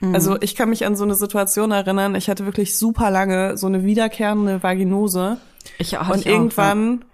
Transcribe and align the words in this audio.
Mhm. 0.00 0.14
Also 0.14 0.36
ich 0.40 0.54
kann 0.54 0.70
mich 0.70 0.84
an 0.86 0.96
so 0.96 1.04
eine 1.04 1.14
Situation 1.14 1.70
erinnern, 1.70 2.14
ich 2.14 2.28
hatte 2.28 2.46
wirklich 2.46 2.76
super 2.76 3.10
lange 3.10 3.56
so 3.56 3.66
eine 3.66 3.84
wiederkehrende 3.84 4.62
Vaginose. 4.62 5.38
Ich 5.78 5.94
hatte 5.94 6.12
Und 6.12 6.20
ich 6.20 6.26
auch, 6.26 6.30
irgendwann, 6.30 7.04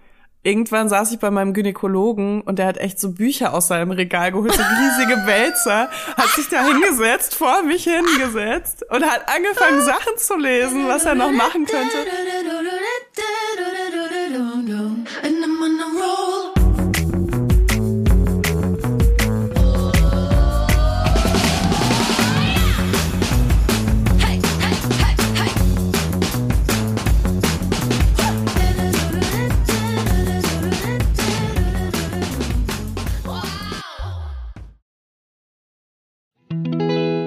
irgendwann 0.43 0.88
saß 0.88 1.12
ich 1.12 1.18
bei 1.18 1.30
meinem 1.30 1.52
Gynäkologen 1.52 2.42
und 2.42 2.58
der 2.58 2.67
hat 2.67 2.78
echt 2.78 3.00
so 3.00 3.10
Bücher 3.12 3.52
aus 3.52 3.67
seinem 3.68 3.91
Regal 3.91 4.30
geholt, 4.30 4.52
so 4.52 4.62
riesige 4.62 5.14
Wälzer, 5.26 5.88
hat 6.17 6.28
sich 6.36 6.49
da 6.49 6.64
hingesetzt, 6.64 7.34
vor 7.34 7.62
mich 7.64 7.84
hingesetzt 7.84 8.85
und 8.89 9.05
hat 9.05 9.29
angefangen, 9.29 9.82
Sachen 9.82 10.16
zu 10.16 10.37
lesen, 10.37 10.87
was 10.87 11.05
er 11.05 11.16
noch 11.16 11.32
machen 11.32 11.66
könnte. 11.66 11.96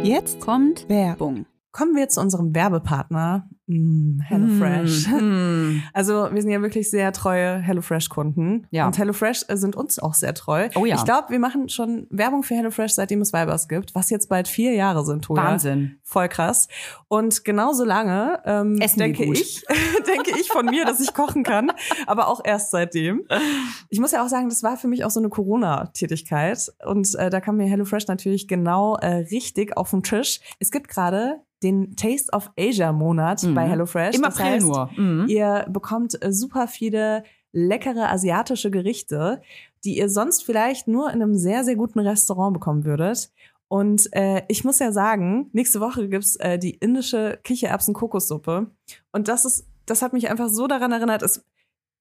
Jetzt 0.10 0.40
Kommt 0.40 0.90
Werbung. 0.90 1.46
Kommen 1.72 1.96
wir 1.96 2.10
zu 2.10 2.20
unserem 2.20 2.56
Werbepartner, 2.56 3.48
mm, 3.70 4.22
HelloFresh. 4.22 5.08
Mm. 5.08 5.82
Also 5.94 6.30
wir 6.32 6.42
sind 6.42 6.52
ja 6.52 6.62
wirklich 6.62 6.90
sehr 6.90 7.12
treue 7.12 7.60
HelloFresh-Kunden. 7.60 8.68
Ja. 8.72 8.86
Und 8.86 8.98
HelloFresh 8.98 9.46
sind 9.50 9.76
uns 9.76 10.00
auch 10.00 10.14
sehr 10.14 10.34
treu. 10.34 10.70
Oh 10.76 10.86
ja. 10.86 10.96
Ich 10.96 11.06
glaube, 11.06 11.30
wir 11.30 11.40
machen 11.40 11.70
schon 11.70 12.08
Werbung 12.10 12.44
für 12.44 12.56
HelloFresh, 12.56 12.94
seitdem 12.94 13.22
es 13.22 13.34
Vibers 13.34 13.68
gibt, 13.68 13.96
was 13.96 14.10
jetzt 14.10 14.30
bald 14.30 14.48
vier 14.48 14.74
Jahre 14.74 15.06
sind, 15.06 15.26
Toja. 15.26 15.44
Wahnsinn. 15.44 16.00
Voll 16.04 16.28
krass. 16.28 16.68
Und 17.08 17.46
genauso 17.46 17.86
lange 17.86 18.42
ähm, 18.46 18.78
Essen 18.80 19.00
denke 19.00 19.24
ich, 19.26 19.64
denke 20.08 20.32
ich 20.40 20.48
von 20.50 20.66
mir, 20.66 20.86
dass 20.86 21.00
ich 21.00 21.14
kochen 21.14 21.44
kann, 21.44 21.72
aber 22.08 22.28
auch 22.28 22.42
erst 22.44 22.72
seitdem. 22.72 23.26
Ich 23.90 24.00
muss 24.00 24.12
ja 24.12 24.24
auch 24.24 24.30
sagen, 24.30 24.50
das 24.50 24.64
war 24.64 24.78
für 24.78 24.88
mich 24.88 25.04
auch 25.04 25.12
so 25.12 25.20
eine 25.20 25.30
Corona-Tätigkeit 25.30 26.72
und 26.86 27.14
äh, 27.16 27.30
da 27.30 27.42
kam 27.42 27.58
mir 27.58 27.68
HelloFresh 27.68 28.08
natürlich 28.08 28.48
genau 28.48 28.96
äh, 28.96 29.26
richtig 29.32 29.78
auf 29.78 29.92
den 29.92 30.04
Tisch. 30.04 30.40
Es 30.60 30.72
gibt 30.72 30.88
gerade 30.88 31.42
den 31.64 31.96
Taste 31.96 32.32
of 32.32 32.52
Asia 32.58 32.92
Monat 32.92 33.44
bei 33.64 33.70
HelloFresh. 33.70 34.16
Im 34.16 34.22
Das 34.22 34.36
April 34.38 34.54
heißt, 34.54 34.66
nur. 34.66 34.90
Mhm. 34.96 35.26
Ihr 35.28 35.66
bekommt 35.70 36.22
äh, 36.24 36.32
super 36.32 36.68
viele 36.68 37.24
leckere 37.52 38.10
asiatische 38.10 38.72
Gerichte, 38.72 39.42
die 39.84 39.98
ihr 39.98 40.10
sonst 40.10 40.44
vielleicht 40.44 40.88
nur 40.88 41.10
in 41.12 41.22
einem 41.22 41.36
sehr, 41.36 41.64
sehr 41.64 41.76
guten 41.76 42.00
Restaurant 42.00 42.54
bekommen 42.54 42.86
würdet. 42.86 43.32
Und 43.68 44.10
äh, 44.14 44.44
ich 44.48 44.64
muss 44.64 44.80
ja 44.80 44.92
sagen, 44.92 45.50
nächste 45.54 45.80
Woche 45.80 46.10
gibt's 46.10 46.36
äh, 46.38 46.58
die 46.58 46.72
indische 46.72 47.40
Kichererbsen-Kokossuppe. 47.44 48.68
Und 49.12 49.28
das 49.28 49.46
ist, 49.46 49.68
das 49.86 50.02
hat 50.02 50.14
mich 50.14 50.30
einfach 50.30 50.50
so 50.50 50.68
daran 50.68 50.92
erinnert, 50.92 51.22
es, 51.22 51.46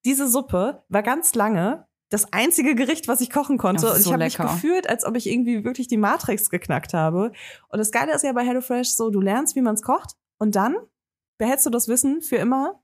diese 0.04 0.28
Suppe 0.28 0.82
war 0.88 1.02
ganz 1.02 1.34
lange 1.34 1.86
das 2.10 2.32
einzige 2.32 2.74
Gericht, 2.74 3.06
was 3.06 3.20
ich 3.20 3.30
kochen 3.30 3.58
konnte. 3.58 3.86
Ist 3.86 3.92
und 3.92 3.98
ich 3.98 4.04
so 4.04 4.12
habe 4.12 4.24
mich 4.24 4.38
gefühlt, 4.38 4.88
als 4.88 5.04
ob 5.04 5.14
ich 5.14 5.28
irgendwie 5.28 5.64
wirklich 5.64 5.88
die 5.88 5.98
Matrix 5.98 6.48
geknackt 6.48 6.94
habe. 6.94 7.32
Und 7.68 7.78
das 7.78 7.92
Geile 7.92 8.14
ist 8.14 8.24
ja 8.24 8.32
bei 8.32 8.44
HelloFresh 8.44 8.90
so, 8.90 9.10
du 9.10 9.20
lernst, 9.20 9.54
wie 9.56 9.60
man 9.60 9.74
es 9.74 9.82
kocht 9.82 10.16
und 10.38 10.56
dann 10.56 10.76
behältst 11.38 11.66
du 11.66 11.70
das 11.70 11.88
Wissen 11.88 12.20
für 12.20 12.36
immer 12.36 12.82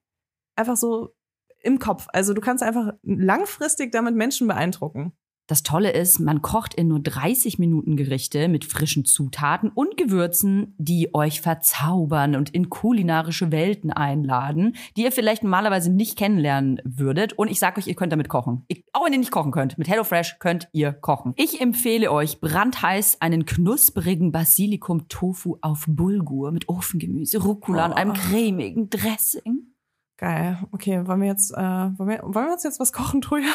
einfach 0.56 0.77
so 0.77 1.14
im 1.60 1.78
Kopf. 1.78 2.06
Also 2.12 2.34
du 2.34 2.41
kannst 2.41 2.62
einfach 2.62 2.92
langfristig 3.02 3.92
damit 3.92 4.14
Menschen 4.14 4.47
beeindrucken. 4.47 5.16
Das 5.47 5.62
Tolle 5.62 5.91
ist, 5.91 6.20
man 6.20 6.41
kocht 6.41 6.73
in 6.73 6.89
nur 6.89 7.00
30 7.00 7.59
Minuten 7.59 7.97
Gerichte 7.97 8.48
mit 8.48 8.64
frischen 8.64 9.05
Zutaten 9.05 9.69
und 9.69 9.98
Gewürzen, 9.98 10.75
die 10.78 11.14
euch 11.14 11.42
verzaubern 11.42 12.34
und 12.34 12.48
in 12.48 12.70
kulinarische 12.70 13.53
Welten 13.53 13.92
einladen, 13.92 14.75
die 14.97 15.03
ihr 15.03 15.12
vielleicht 15.12 15.42
normalerweise 15.42 15.92
nicht 15.92 16.17
kennenlernen 16.17 16.81
würdet. 16.84 17.34
Und 17.34 17.50
ich 17.50 17.59
sage 17.59 17.78
euch, 17.78 17.87
ihr 17.87 17.95
könnt 17.95 18.12
damit 18.12 18.31
kochen. 18.31 18.65
Ich, 18.69 18.84
auch 18.94 19.04
wenn 19.04 19.12
ihr 19.12 19.19
nicht 19.19 19.33
kochen 19.33 19.53
könnt, 19.53 19.77
mit 19.77 19.87
HelloFresh 19.87 20.38
könnt 20.38 20.71
ihr 20.72 20.94
kochen. 20.94 21.34
Ich 21.37 21.60
empfehle 21.60 22.10
euch 22.10 22.41
brandheiß 22.41 23.21
einen 23.21 23.44
knusprigen 23.44 24.33
Basilikum-Tofu 24.33 25.59
auf 25.60 25.84
Bulgur 25.87 26.53
mit 26.53 26.71
Ofengemüse, 26.71 27.43
Rucola 27.43 27.84
und 27.84 27.93
einem 27.93 28.15
cremigen 28.15 28.88
Dressing. 28.88 29.75
Geil. 30.16 30.59
Okay, 30.71 31.06
wollen 31.06 31.21
wir 31.21 31.28
jetzt, 31.28 31.53
äh, 31.53 31.56
wollen, 31.56 32.09
wir, 32.09 32.22
wollen 32.22 32.47
wir 32.47 32.53
uns 32.53 32.62
jetzt 32.62 32.81
was 32.81 32.93
kochen, 32.93 33.21
Truja? 33.21 33.50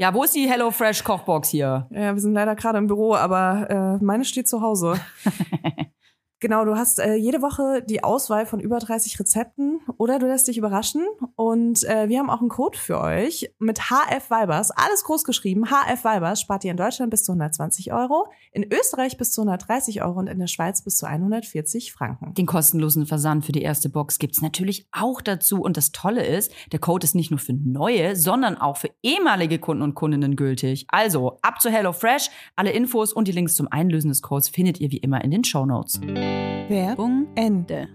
Ja, 0.00 0.14
wo 0.14 0.24
ist 0.24 0.34
die 0.34 0.48
HelloFresh 0.48 1.04
Kochbox 1.04 1.50
hier? 1.50 1.86
Ja, 1.90 2.14
wir 2.14 2.20
sind 2.22 2.32
leider 2.32 2.56
gerade 2.56 2.78
im 2.78 2.86
Büro, 2.86 3.14
aber 3.14 3.98
äh, 4.00 4.02
meine 4.02 4.24
steht 4.24 4.48
zu 4.48 4.62
Hause. 4.62 4.98
Genau, 6.40 6.64
du 6.64 6.74
hast 6.74 6.98
äh, 6.98 7.16
jede 7.16 7.42
Woche 7.42 7.82
die 7.86 8.02
Auswahl 8.02 8.46
von 8.46 8.60
über 8.60 8.78
30 8.78 9.20
Rezepten 9.20 9.80
oder 9.98 10.18
du 10.18 10.26
lässt 10.26 10.48
dich 10.48 10.56
überraschen. 10.56 11.04
Und 11.36 11.84
äh, 11.84 12.08
wir 12.08 12.18
haben 12.18 12.30
auch 12.30 12.40
einen 12.40 12.48
Code 12.48 12.78
für 12.78 12.98
euch 12.98 13.52
mit 13.58 13.90
HF 13.90 14.30
Vibers. 14.30 14.70
Alles 14.70 15.04
groß 15.04 15.24
geschrieben. 15.24 15.66
HF 15.66 16.02
Vibers 16.02 16.40
spart 16.40 16.64
ihr 16.64 16.70
in 16.70 16.78
Deutschland 16.78 17.10
bis 17.10 17.24
zu 17.24 17.32
120 17.32 17.92
Euro, 17.92 18.26
in 18.52 18.64
Österreich 18.72 19.18
bis 19.18 19.32
zu 19.32 19.42
130 19.42 20.02
Euro 20.02 20.18
und 20.18 20.28
in 20.28 20.38
der 20.38 20.46
Schweiz 20.46 20.82
bis 20.82 20.96
zu 20.96 21.06
140 21.06 21.92
Franken. 21.92 22.32
Den 22.32 22.46
kostenlosen 22.46 23.04
Versand 23.04 23.44
für 23.44 23.52
die 23.52 23.62
erste 23.62 23.90
Box 23.90 24.18
gibt's 24.18 24.40
natürlich 24.40 24.88
auch 24.92 25.20
dazu. 25.20 25.60
Und 25.60 25.76
das 25.76 25.92
Tolle 25.92 26.24
ist, 26.24 26.52
der 26.72 26.78
Code 26.78 27.04
ist 27.04 27.14
nicht 27.14 27.30
nur 27.30 27.38
für 27.38 27.52
neue, 27.52 28.16
sondern 28.16 28.56
auch 28.56 28.78
für 28.78 28.88
ehemalige 29.02 29.58
Kunden 29.58 29.82
und 29.82 29.94
Kundinnen 29.94 30.36
gültig. 30.36 30.86
Also 30.88 31.38
ab 31.42 31.60
zu 31.60 31.68
HelloFresh. 31.68 32.30
Alle 32.56 32.70
Infos 32.70 33.12
und 33.12 33.28
die 33.28 33.32
Links 33.32 33.56
zum 33.56 33.68
Einlösen 33.68 34.08
des 34.08 34.22
Codes 34.22 34.48
findet 34.48 34.80
ihr 34.80 34.90
wie 34.90 34.98
immer 34.98 35.22
in 35.22 35.30
den 35.30 35.44
Shownotes. 35.44 36.00
Werbung 36.34 37.26
Ende. 37.34 37.88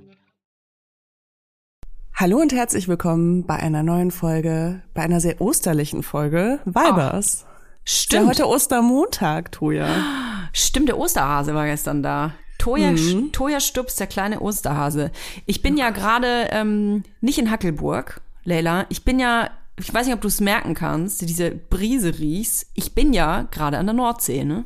Hallo 2.14 2.38
und 2.40 2.52
herzlich 2.54 2.88
willkommen 2.88 3.46
bei 3.46 3.56
einer 3.56 3.84
neuen 3.84 4.12
Folge, 4.12 4.82
bei 4.94 5.02
einer 5.04 5.20
sehr 5.20 5.40
osterlichen 5.42 6.04
Folge 6.04 6.60
Vibers. 6.66 7.46
Ist 7.86 8.12
Ja, 8.12 8.26
heute 8.26 8.48
Ostermontag, 8.48 9.52
Toja. 9.52 9.88
Stimmt, 10.54 10.90
der 10.90 10.98
Osterhase 10.98 11.54
war 11.56 11.66
gestern 11.66 12.04
da. 12.04 12.34
Toja, 12.58 12.92
Mhm. 12.92 13.32
Toja 13.32 13.60
Stups, 13.60 13.96
der 13.96 14.08
kleine 14.08 14.42
Osterhase. 14.42 15.12
Ich 15.46 15.62
bin 15.62 15.78
ja 15.78 15.90
gerade 15.92 16.48
ähm, 16.52 17.04
nicht 17.22 17.38
in 17.38 17.52
Hackelburg, 17.52 18.22
Leila. 18.44 18.86
Ich 18.90 19.04
bin 19.06 19.20
ja, 19.20 19.50
ich 19.80 19.94
weiß 19.94 20.06
nicht, 20.08 20.16
ob 20.16 20.22
du 20.22 20.28
es 20.28 20.42
merken 20.42 20.74
kannst, 20.74 21.22
diese 21.22 21.52
Brise 21.52 22.18
riechst. 22.20 22.68
Ich 22.74 22.94
bin 22.96 23.14
ja 23.14 23.44
gerade 23.52 23.78
an 23.78 23.86
der 23.88 23.94
Nordsee, 23.96 24.44
ne? 24.46 24.66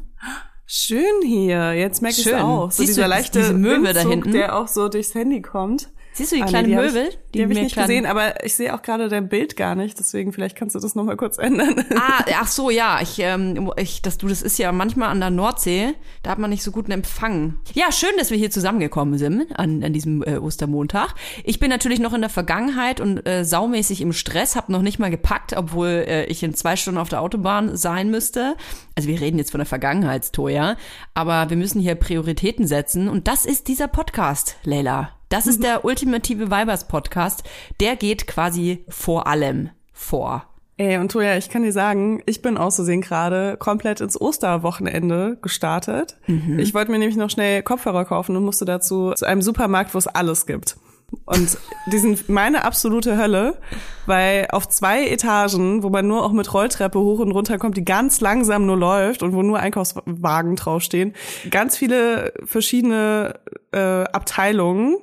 Schön 0.71 1.23
hier. 1.25 1.73
Jetzt 1.73 2.03
merke 2.03 2.17
ich 2.17 2.23
Schön. 2.25 2.35
auch. 2.35 2.69
So 2.69 2.83
Siehst 2.83 2.89
dieser 2.89 3.05
du 3.05 3.09
leichte 3.09 3.39
diese 3.39 3.53
Möwe 3.53 3.91
da 3.91 4.01
hinten? 4.01 4.33
der 4.33 4.55
auch 4.55 4.67
so 4.67 4.87
durchs 4.87 5.15
Handy 5.15 5.41
kommt. 5.41 5.89
Siehst 6.11 6.31
du 6.31 6.35
die 6.35 6.41
Ah, 6.41 6.45
nee, 6.45 6.49
kleine 6.51 6.67
die 6.67 6.75
hab 6.75 6.83
Möbel? 6.85 7.07
Ich, 7.09 7.17
die 7.33 7.43
habe 7.43 7.53
ich 7.53 7.59
nicht 7.59 7.73
kleinen- 7.73 7.87
gesehen, 7.87 8.05
aber 8.05 8.43
ich 8.43 8.55
sehe 8.55 8.73
auch 8.75 8.81
gerade 8.81 9.07
dein 9.07 9.29
Bild 9.29 9.55
gar 9.55 9.75
nicht. 9.75 9.97
Deswegen 9.99 10.33
vielleicht 10.33 10.57
kannst 10.57 10.75
du 10.75 10.79
das 10.79 10.95
noch 10.95 11.03
mal 11.05 11.15
kurz 11.15 11.37
ändern. 11.37 11.85
Ah, 11.95 12.23
ach 12.41 12.47
so, 12.47 12.69
ja, 12.69 12.99
ich, 13.01 13.19
ähm, 13.19 13.71
ich, 13.77 14.01
das, 14.01 14.17
du, 14.17 14.27
das 14.27 14.41
ist 14.41 14.57
ja 14.59 14.71
manchmal 14.71 15.09
an 15.09 15.19
der 15.21 15.29
Nordsee, 15.29 15.93
da 16.23 16.31
hat 16.31 16.39
man 16.39 16.49
nicht 16.49 16.63
so 16.63 16.71
guten 16.71 16.91
Empfang. 16.91 17.57
Ja, 17.73 17.91
schön, 17.91 18.09
dass 18.17 18.31
wir 18.31 18.37
hier 18.37 18.51
zusammengekommen 18.51 19.17
sind 19.17 19.57
an, 19.57 19.83
an 19.83 19.93
diesem 19.93 20.23
äh, 20.23 20.37
Ostermontag. 20.37 21.13
Ich 21.45 21.59
bin 21.59 21.69
natürlich 21.69 21.99
noch 21.99 22.13
in 22.13 22.21
der 22.21 22.29
Vergangenheit 22.29 22.99
und 22.99 23.25
äh, 23.25 23.45
saumäßig 23.45 24.01
im 24.01 24.11
Stress, 24.11 24.55
habe 24.55 24.71
noch 24.71 24.81
nicht 24.81 24.99
mal 24.99 25.11
gepackt, 25.11 25.53
obwohl 25.55 26.05
äh, 26.07 26.25
ich 26.25 26.43
in 26.43 26.53
zwei 26.53 26.75
Stunden 26.75 26.97
auf 26.99 27.09
der 27.09 27.21
Autobahn 27.21 27.77
sein 27.77 28.09
müsste. 28.11 28.55
Also 28.95 29.07
wir 29.07 29.21
reden 29.21 29.37
jetzt 29.37 29.51
von 29.51 29.59
der 29.59 29.67
Vergangenheitstoja, 29.67 30.75
aber 31.13 31.49
wir 31.49 31.55
müssen 31.57 31.79
hier 31.79 31.95
Prioritäten 31.95 32.67
setzen 32.67 33.07
und 33.07 33.27
das 33.27 33.45
ist 33.45 33.67
dieser 33.67 33.87
Podcast, 33.87 34.57
Leila. 34.63 35.11
Das 35.29 35.45
ist 35.45 35.63
der 35.63 35.85
ultimative 35.85 36.49
Vibers-Podcast. 36.49 37.43
Der 37.79 37.95
geht 37.95 38.25
quasi 38.25 38.83
vor 38.89 39.27
allem 39.27 39.69
vor. 39.93 40.45
Ey, 40.77 40.97
und 40.97 41.11
Toja, 41.11 41.37
ich 41.37 41.49
kann 41.49 41.61
dir 41.61 41.71
sagen, 41.71 42.23
ich 42.25 42.41
bin 42.41 42.57
auszusehen 42.57 43.01
gerade 43.01 43.55
komplett 43.57 44.01
ins 44.01 44.19
Osterwochenende 44.19 45.37
gestartet. 45.41 46.17
Mhm. 46.25 46.57
Ich 46.57 46.73
wollte 46.73 46.89
mir 46.89 46.97
nämlich 46.97 47.17
noch 47.17 47.29
schnell 47.29 47.61
Kopfhörer 47.61 48.05
kaufen 48.05 48.35
und 48.35 48.43
musste 48.43 48.65
dazu 48.65 49.11
zu 49.13 49.25
einem 49.25 49.43
Supermarkt, 49.43 49.93
wo 49.93 49.99
es 49.99 50.07
alles 50.07 50.47
gibt. 50.47 50.77
Und 51.25 51.57
die 51.91 51.97
sind 51.97 52.29
meine 52.29 52.63
absolute 52.63 53.17
Hölle, 53.17 53.57
weil 54.05 54.47
auf 54.51 54.69
zwei 54.69 55.07
Etagen, 55.07 55.83
wo 55.83 55.89
man 55.89 56.07
nur 56.07 56.23
auch 56.23 56.31
mit 56.31 56.53
Rolltreppe 56.53 56.99
hoch 56.99 57.19
und 57.19 57.31
runter 57.31 57.57
kommt, 57.57 57.77
die 57.77 57.85
ganz 57.85 58.21
langsam 58.21 58.65
nur 58.65 58.77
läuft 58.77 59.23
und 59.23 59.33
wo 59.33 59.41
nur 59.41 59.59
Einkaufswagen 59.59 60.55
draufstehen, 60.55 61.13
ganz 61.49 61.77
viele 61.77 62.33
verschiedene 62.45 63.39
äh, 63.71 63.79
Abteilungen. 63.79 64.97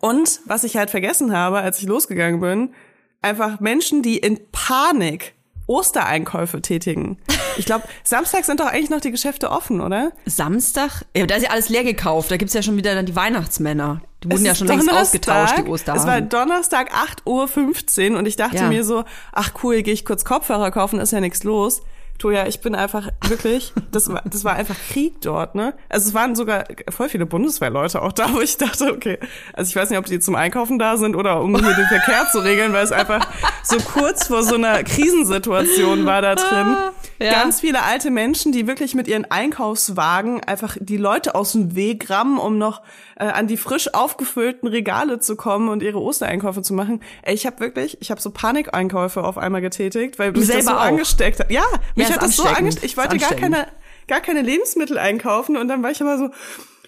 Und 0.00 0.40
was 0.46 0.64
ich 0.64 0.76
halt 0.76 0.90
vergessen 0.90 1.32
habe, 1.36 1.58
als 1.58 1.78
ich 1.78 1.86
losgegangen 1.86 2.40
bin, 2.40 2.74
einfach 3.20 3.60
Menschen, 3.60 4.02
die 4.02 4.16
in 4.18 4.40
Panik 4.52 5.34
Ostereinkäufe 5.66 6.60
tätigen. 6.62 7.18
Ich 7.58 7.66
glaube, 7.66 7.84
Samstag 8.02 8.46
sind 8.46 8.60
doch 8.60 8.66
eigentlich 8.66 8.88
noch 8.88 9.02
die 9.02 9.10
Geschäfte 9.10 9.50
offen, 9.50 9.82
oder? 9.82 10.12
Samstag? 10.24 11.04
Ja, 11.14 11.26
da 11.26 11.34
ist 11.34 11.42
ja 11.42 11.50
alles 11.50 11.68
leer 11.68 11.84
gekauft. 11.84 12.30
Da 12.30 12.38
gibt's 12.38 12.54
ja 12.54 12.62
schon 12.62 12.78
wieder 12.78 12.94
dann 12.94 13.04
die 13.04 13.14
Weihnachtsmänner. 13.14 14.00
Die 14.24 14.28
wurden 14.30 14.36
Es 14.40 14.42
ja 14.46 14.54
schon 14.54 14.68
längst 14.68 14.90
ausgetauscht, 14.90 15.58
die 15.58 15.60
Es 15.60 15.66
war 15.66 15.74
Osterhasen. 15.74 16.28
Donnerstag 16.30 16.90
8.15 17.26 18.12
Uhr 18.12 18.18
und 18.18 18.24
ich 18.24 18.36
dachte 18.36 18.56
Ja. 18.56 18.68
mir 18.68 18.84
so, 18.84 19.04
ach 19.32 19.52
cool, 19.62 19.82
gehe 19.82 19.92
ich 19.92 20.06
kurz 20.06 20.24
Kopfhörer 20.24 20.70
kaufen, 20.70 20.98
ist 20.98 21.12
ja 21.12 21.20
nichts 21.20 21.44
los. 21.44 21.82
Toja, 22.22 22.46
ich 22.46 22.60
bin 22.60 22.76
einfach 22.76 23.08
wirklich, 23.26 23.72
das 23.90 24.08
war, 24.08 24.22
das 24.24 24.44
war 24.44 24.54
einfach 24.54 24.76
Krieg 24.92 25.20
dort, 25.22 25.56
ne? 25.56 25.74
Also 25.88 26.06
es 26.06 26.14
waren 26.14 26.36
sogar 26.36 26.66
voll 26.88 27.08
viele 27.08 27.26
Bundeswehrleute 27.26 28.00
auch 28.00 28.12
da, 28.12 28.32
wo 28.32 28.40
ich 28.40 28.56
dachte, 28.58 28.92
okay, 28.92 29.18
also 29.54 29.68
ich 29.68 29.74
weiß 29.74 29.90
nicht, 29.90 29.98
ob 29.98 30.04
die 30.04 30.20
zum 30.20 30.36
Einkaufen 30.36 30.78
da 30.78 30.96
sind 30.98 31.16
oder 31.16 31.40
um 31.40 31.56
hier 31.58 31.74
den 31.74 31.86
Verkehr 31.86 32.28
zu 32.30 32.38
regeln, 32.38 32.72
weil 32.72 32.84
es 32.84 32.92
einfach 32.92 33.26
so 33.64 33.76
kurz 33.78 34.28
vor 34.28 34.44
so 34.44 34.54
einer 34.54 34.84
Krisensituation 34.84 36.06
war 36.06 36.22
da 36.22 36.36
drin. 36.36 36.76
Ja. 37.18 37.32
Ganz 37.32 37.60
viele 37.60 37.82
alte 37.82 38.12
Menschen, 38.12 38.52
die 38.52 38.68
wirklich 38.68 38.94
mit 38.94 39.08
ihren 39.08 39.28
Einkaufswagen 39.28 40.44
einfach 40.44 40.76
die 40.78 40.98
Leute 40.98 41.34
aus 41.34 41.52
dem 41.52 41.74
Weg 41.74 42.08
rammen, 42.08 42.38
um 42.38 42.56
noch 42.56 42.82
äh, 43.22 43.26
an 43.26 43.46
die 43.46 43.56
frisch 43.56 43.94
aufgefüllten 43.94 44.68
Regale 44.68 45.20
zu 45.20 45.36
kommen 45.36 45.68
und 45.68 45.80
ihre 45.82 46.00
Ostereinkäufe 46.00 46.62
zu 46.62 46.74
machen. 46.74 47.00
Ey, 47.22 47.34
ich 47.34 47.46
habe 47.46 47.60
wirklich, 47.60 47.98
ich 48.00 48.10
habe 48.10 48.20
so 48.20 48.30
Panikeinkäufe 48.30 49.22
auf 49.22 49.38
einmal 49.38 49.60
getätigt, 49.60 50.18
weil 50.18 50.32
mich 50.32 50.40
das 50.40 50.48
selber 50.48 50.62
so 50.62 50.76
auch. 50.76 50.80
angesteckt 50.80 51.38
hat. 51.38 51.50
Ja, 51.50 51.62
mich 51.94 52.08
ist 52.08 52.14
hat 52.14 52.22
das 52.22 52.36
so 52.36 52.42
angesteckt. 52.42 52.84
Ich 52.84 52.96
wollte 52.96 53.18
gar 53.18 53.34
keine, 53.34 53.68
gar 54.08 54.20
keine 54.20 54.42
Lebensmittel 54.42 54.98
einkaufen 54.98 55.56
und 55.56 55.68
dann 55.68 55.84
war 55.84 55.92
ich 55.92 56.00
immer 56.00 56.18
so, 56.18 56.30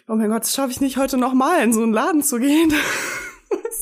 oh 0.08 0.16
mein 0.16 0.28
Gott, 0.28 0.42
das 0.42 0.54
schaffe 0.54 0.72
ich 0.72 0.80
nicht 0.80 0.96
heute 0.96 1.18
nochmal 1.18 1.62
in 1.62 1.72
so 1.72 1.82
einen 1.82 1.92
Laden 1.92 2.22
zu 2.22 2.38
gehen. 2.38 2.72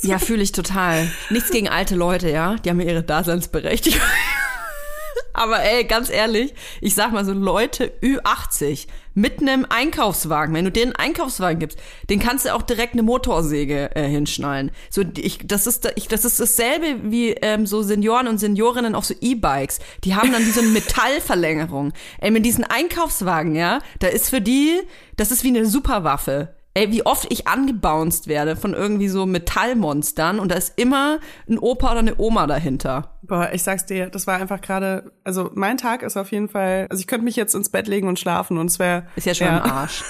Ja, 0.03 0.19
fühle 0.19 0.43
ich 0.43 0.51
total. 0.51 1.09
Nichts 1.31 1.51
gegen 1.51 1.69
alte 1.69 1.95
Leute, 1.95 2.29
ja. 2.29 2.57
Die 2.57 2.71
haben 2.71 2.81
ja 2.81 2.89
ihre 2.89 3.05
Daseinsberechtigung. 3.05 4.01
Aber 5.35 5.63
ey, 5.63 5.85
ganz 5.85 6.11
ehrlich, 6.11 6.55
ich 6.81 6.95
sag 6.95 7.13
mal 7.13 7.25
so 7.25 7.33
Leute 7.33 7.93
Ü80 8.03 8.87
mit 9.15 9.41
einem 9.41 9.67
Einkaufswagen, 9.69 10.55
wenn 10.55 10.65
du 10.65 10.71
denen 10.71 10.95
einen 10.97 11.11
Einkaufswagen 11.11 11.59
gibst, 11.59 11.79
den 12.09 12.19
kannst 12.19 12.47
du 12.47 12.55
auch 12.55 12.63
direkt 12.63 12.95
eine 12.95 13.03
Motorsäge 13.03 13.95
äh, 13.95 14.09
hinschnallen. 14.09 14.71
So, 14.91 15.03
ich, 15.17 15.41
das 15.45 15.67
ist, 15.67 15.91
ich, 15.97 16.09
das 16.09 16.25
ist 16.25 16.41
dasselbe 16.41 17.11
wie 17.11 17.31
ähm, 17.31 17.67
so 17.67 17.83
Senioren 17.83 18.29
und 18.29 18.39
Seniorinnen 18.39 18.95
auf 18.95 19.05
so 19.05 19.15
E-Bikes. 19.21 19.81
Die 20.05 20.15
haben 20.15 20.33
dann 20.33 20.45
wie 20.47 20.51
so 20.51 20.61
eine 20.61 20.71
Metallverlängerung. 20.71 21.93
Ey, 22.21 22.31
mit 22.31 22.47
diesen 22.47 22.65
Einkaufswagen, 22.65 23.55
ja, 23.55 23.81
da 23.99 24.09
ist 24.09 24.31
für 24.31 24.41
die, 24.41 24.81
das 25.17 25.31
ist 25.31 25.45
wie 25.45 25.49
eine 25.49 25.67
Superwaffe. 25.67 26.55
Ey, 26.75 26.91
wie 26.91 27.05
oft 27.05 27.31
ich 27.31 27.47
angebounced 27.47 28.29
werde 28.29 28.57
von 28.57 28.73
irgendwie 28.73 29.09
so 29.09 29.27
Metallmonstern 29.27 30.39
und 30.39 30.51
da 30.51 30.55
ist 30.55 30.79
immer 30.79 31.19
ein 31.47 31.59
Opa 31.59 31.91
oder 31.91 31.99
eine 31.99 32.19
Oma 32.19 32.47
dahinter. 32.47 33.12
Boah, 33.23 33.51
ich 33.53 33.63
sag's 33.63 33.87
dir, 33.87 34.11
das 34.11 34.27
war 34.27 34.41
einfach 34.41 34.61
gerade, 34.61 35.13
also 35.23 35.51
mein 35.55 35.79
Tag 35.79 36.03
ist 36.03 36.17
auf 36.17 36.33
jeden 36.33 36.49
Fall, 36.49 36.87
also 36.91 37.01
ich 37.01 37.07
könnte 37.07 37.25
mich 37.25 37.37
jetzt 37.37 37.55
ins 37.55 37.69
Bett 37.71 37.87
legen 37.87 38.09
und 38.09 38.19
schlafen 38.19 38.59
und 38.59 38.67
es 38.67 38.79
wäre 38.81 39.05
Ist 39.15 39.27
ja 39.27 39.35
schon 39.35 39.47
am 39.49 39.63
Arsch. 39.63 40.03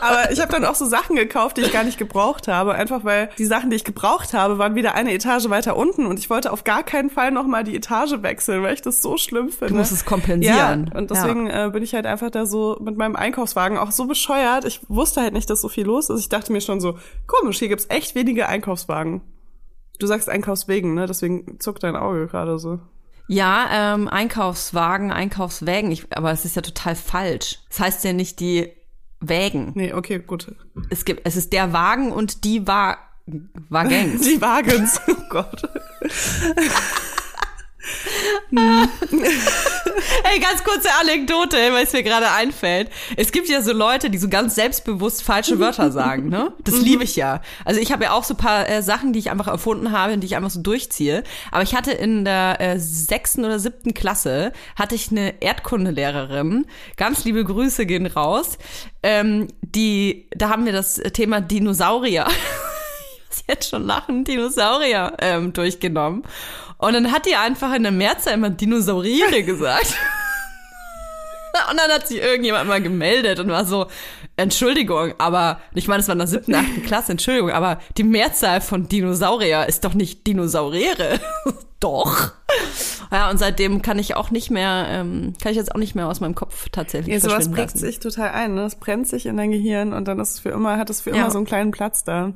Aber 0.00 0.30
ich 0.32 0.40
habe 0.40 0.50
dann 0.50 0.64
auch 0.64 0.74
so 0.74 0.86
Sachen 0.86 1.16
gekauft, 1.16 1.56
die 1.56 1.60
ich 1.62 1.72
gar 1.72 1.84
nicht 1.84 1.98
gebraucht 1.98 2.48
habe, 2.48 2.74
einfach 2.74 3.04
weil 3.04 3.28
die 3.38 3.44
Sachen, 3.44 3.70
die 3.70 3.76
ich 3.76 3.84
gebraucht 3.84 4.32
habe, 4.32 4.58
waren 4.58 4.74
wieder 4.74 4.94
eine 4.94 5.12
Etage 5.12 5.48
weiter 5.50 5.76
unten 5.76 6.06
und 6.06 6.18
ich 6.18 6.30
wollte 6.30 6.52
auf 6.52 6.64
gar 6.64 6.82
keinen 6.82 7.10
Fall 7.10 7.30
noch 7.30 7.46
mal 7.46 7.64
die 7.64 7.76
Etage 7.76 8.22
wechseln, 8.22 8.62
weil 8.62 8.74
ich 8.74 8.82
das 8.82 9.02
so 9.02 9.16
schlimm 9.16 9.50
finde. 9.50 9.74
Du 9.74 9.78
musst 9.78 9.92
es 9.92 10.04
kompensieren. 10.04 10.90
Ja, 10.92 10.98
und 10.98 11.10
deswegen 11.10 11.48
Äh, 11.48 11.70
bin 11.72 11.82
ich 11.82 11.94
halt 11.94 12.06
einfach 12.06 12.30
da 12.30 12.46
so 12.46 12.78
mit 12.80 12.96
meinem 12.96 13.16
Einkaufswagen 13.16 13.76
auch 13.78 13.90
so 13.90 14.06
bescheuert. 14.06 14.64
Ich 14.64 14.80
wusste 14.88 15.20
halt 15.20 15.34
nicht, 15.34 15.50
dass 15.50 15.60
so 15.60 15.68
viel 15.68 15.84
los 15.84 16.08
ist. 16.10 16.20
Ich 16.20 16.28
dachte 16.30 16.52
mir 16.52 16.60
schon 16.62 16.80
so, 16.80 16.98
komisch, 17.26 17.58
hier 17.58 17.68
gibt's 17.68 17.86
echt 17.90 18.14
wenige 18.14 18.48
Einkaufswagen. 18.48 19.20
Du 19.98 20.06
sagst 20.06 20.28
Einkaufswegen, 20.28 20.94
ne? 20.94 21.06
Deswegen 21.06 21.60
zuckt 21.60 21.82
dein 21.82 21.96
Auge 21.96 22.26
gerade 22.26 22.58
so. 22.58 22.80
Ja, 23.26 23.94
ähm, 23.94 24.08
Einkaufswagen, 24.08 25.10
Einkaufswägen, 25.10 25.90
ich, 25.90 26.06
aber 26.14 26.30
es 26.30 26.44
ist 26.44 26.56
ja 26.56 26.62
total 26.62 26.94
falsch. 26.94 27.60
Das 27.68 27.80
heißt 27.80 28.04
ja 28.04 28.12
nicht 28.12 28.40
die 28.40 28.70
Wägen. 29.20 29.72
Nee, 29.74 29.94
okay, 29.94 30.18
gut. 30.18 30.54
Es 30.90 31.04
gibt, 31.04 31.22
es 31.24 31.36
ist 31.36 31.52
der 31.52 31.72
Wagen 31.72 32.12
und 32.12 32.44
die 32.44 32.66
Wa 32.66 32.98
Wagens. 33.70 34.20
Die 34.28 34.38
Wagens. 34.42 35.00
Oh 35.08 35.14
Gott. 35.30 35.62
Ey, 40.32 40.40
ganz 40.40 40.64
kurze 40.64 40.88
Anekdote, 41.00 41.56
weil 41.72 41.84
es 41.84 41.92
mir 41.92 42.02
gerade 42.02 42.30
einfällt. 42.30 42.90
Es 43.16 43.32
gibt 43.32 43.48
ja 43.48 43.62
so 43.62 43.72
Leute, 43.72 44.10
die 44.10 44.18
so 44.18 44.28
ganz 44.28 44.54
selbstbewusst 44.54 45.22
falsche 45.22 45.58
Wörter 45.58 45.90
sagen, 45.92 46.28
ne? 46.28 46.52
Das 46.62 46.80
liebe 46.80 47.04
ich 47.04 47.16
ja. 47.16 47.40
Also 47.64 47.80
ich 47.80 47.92
habe 47.92 48.04
ja 48.04 48.12
auch 48.12 48.24
so 48.24 48.34
ein 48.34 48.38
paar 48.38 48.68
äh, 48.68 48.82
Sachen, 48.82 49.12
die 49.12 49.18
ich 49.18 49.30
einfach 49.30 49.48
erfunden 49.48 49.92
habe 49.92 50.14
und 50.14 50.20
die 50.20 50.26
ich 50.26 50.36
einfach 50.36 50.50
so 50.50 50.60
durchziehe. 50.60 51.22
Aber 51.50 51.62
ich 51.62 51.74
hatte 51.74 51.92
in 51.92 52.24
der 52.24 52.60
äh, 52.60 52.78
sechsten 52.78 53.44
oder 53.44 53.58
siebten 53.58 53.94
Klasse, 53.94 54.52
hatte 54.76 54.94
ich 54.94 55.10
eine 55.10 55.42
Erdkundelehrerin, 55.42 56.66
ganz 56.96 57.24
liebe 57.24 57.44
Grüße 57.44 57.86
gehen 57.86 58.06
raus, 58.06 58.58
ähm, 59.02 59.48
die, 59.62 60.28
da 60.34 60.48
haben 60.48 60.64
wir 60.64 60.72
das 60.72 60.94
Thema 61.12 61.40
Dinosaurier. 61.40 62.26
muss 63.34 63.44
jetzt 63.48 63.70
schon 63.70 63.84
lachen, 63.84 64.24
Dinosaurier 64.24 65.16
ähm, 65.20 65.52
durchgenommen. 65.52 66.22
Und 66.84 66.92
dann 66.92 67.12
hat 67.12 67.26
die 67.26 67.34
einfach 67.36 67.74
in 67.74 67.82
der 67.82 67.92
Mehrzahl 67.92 68.34
immer 68.34 68.50
Dinosauriere 68.50 69.42
gesagt. 69.42 69.94
Und 71.70 71.78
dann 71.78 71.90
hat 71.90 72.08
sich 72.08 72.18
irgendjemand 72.20 72.68
mal 72.68 72.82
gemeldet 72.82 73.38
und 73.38 73.48
war 73.48 73.64
so, 73.64 73.86
Entschuldigung, 74.36 75.14
aber, 75.18 75.60
ich 75.72 75.86
meine, 75.86 76.00
es 76.00 76.08
war 76.08 76.14
in 76.14 76.18
der 76.18 76.26
siebten, 76.26 76.52
achten 76.52 76.82
Klasse, 76.82 77.12
Entschuldigung, 77.12 77.50
aber 77.50 77.78
die 77.96 78.02
Mehrzahl 78.02 78.60
von 78.60 78.88
Dinosaurier 78.88 79.64
ist 79.68 79.84
doch 79.84 79.94
nicht 79.94 80.26
Dinosauriere. 80.26 81.20
doch. 81.80 82.32
Ja, 83.12 83.30
und 83.30 83.38
seitdem 83.38 83.82
kann 83.82 84.00
ich 84.00 84.16
auch 84.16 84.32
nicht 84.32 84.50
mehr, 84.50 84.86
ähm, 84.88 85.34
kann 85.40 85.52
ich 85.52 85.56
jetzt 85.56 85.72
auch 85.72 85.78
nicht 85.78 85.94
mehr 85.94 86.08
aus 86.08 86.18
meinem 86.18 86.34
Kopf 86.34 86.68
tatsächlich 86.72 87.14
Ja, 87.14 87.20
sowas 87.20 87.48
prägt 87.48 87.78
sich 87.78 88.00
total 88.00 88.30
ein, 88.30 88.54
ne? 88.54 88.62
Das 88.62 88.74
brennt 88.74 89.06
sich 89.06 89.26
in 89.26 89.36
dein 89.36 89.52
Gehirn 89.52 89.92
und 89.92 90.08
dann 90.08 90.18
ist 90.18 90.32
es 90.32 90.40
für 90.40 90.48
immer, 90.48 90.76
hat 90.76 90.90
es 90.90 91.02
für 91.02 91.10
Ja. 91.10 91.16
immer 91.16 91.30
so 91.30 91.38
einen 91.38 91.46
kleinen 91.46 91.70
Platz 91.70 92.02
da. 92.02 92.32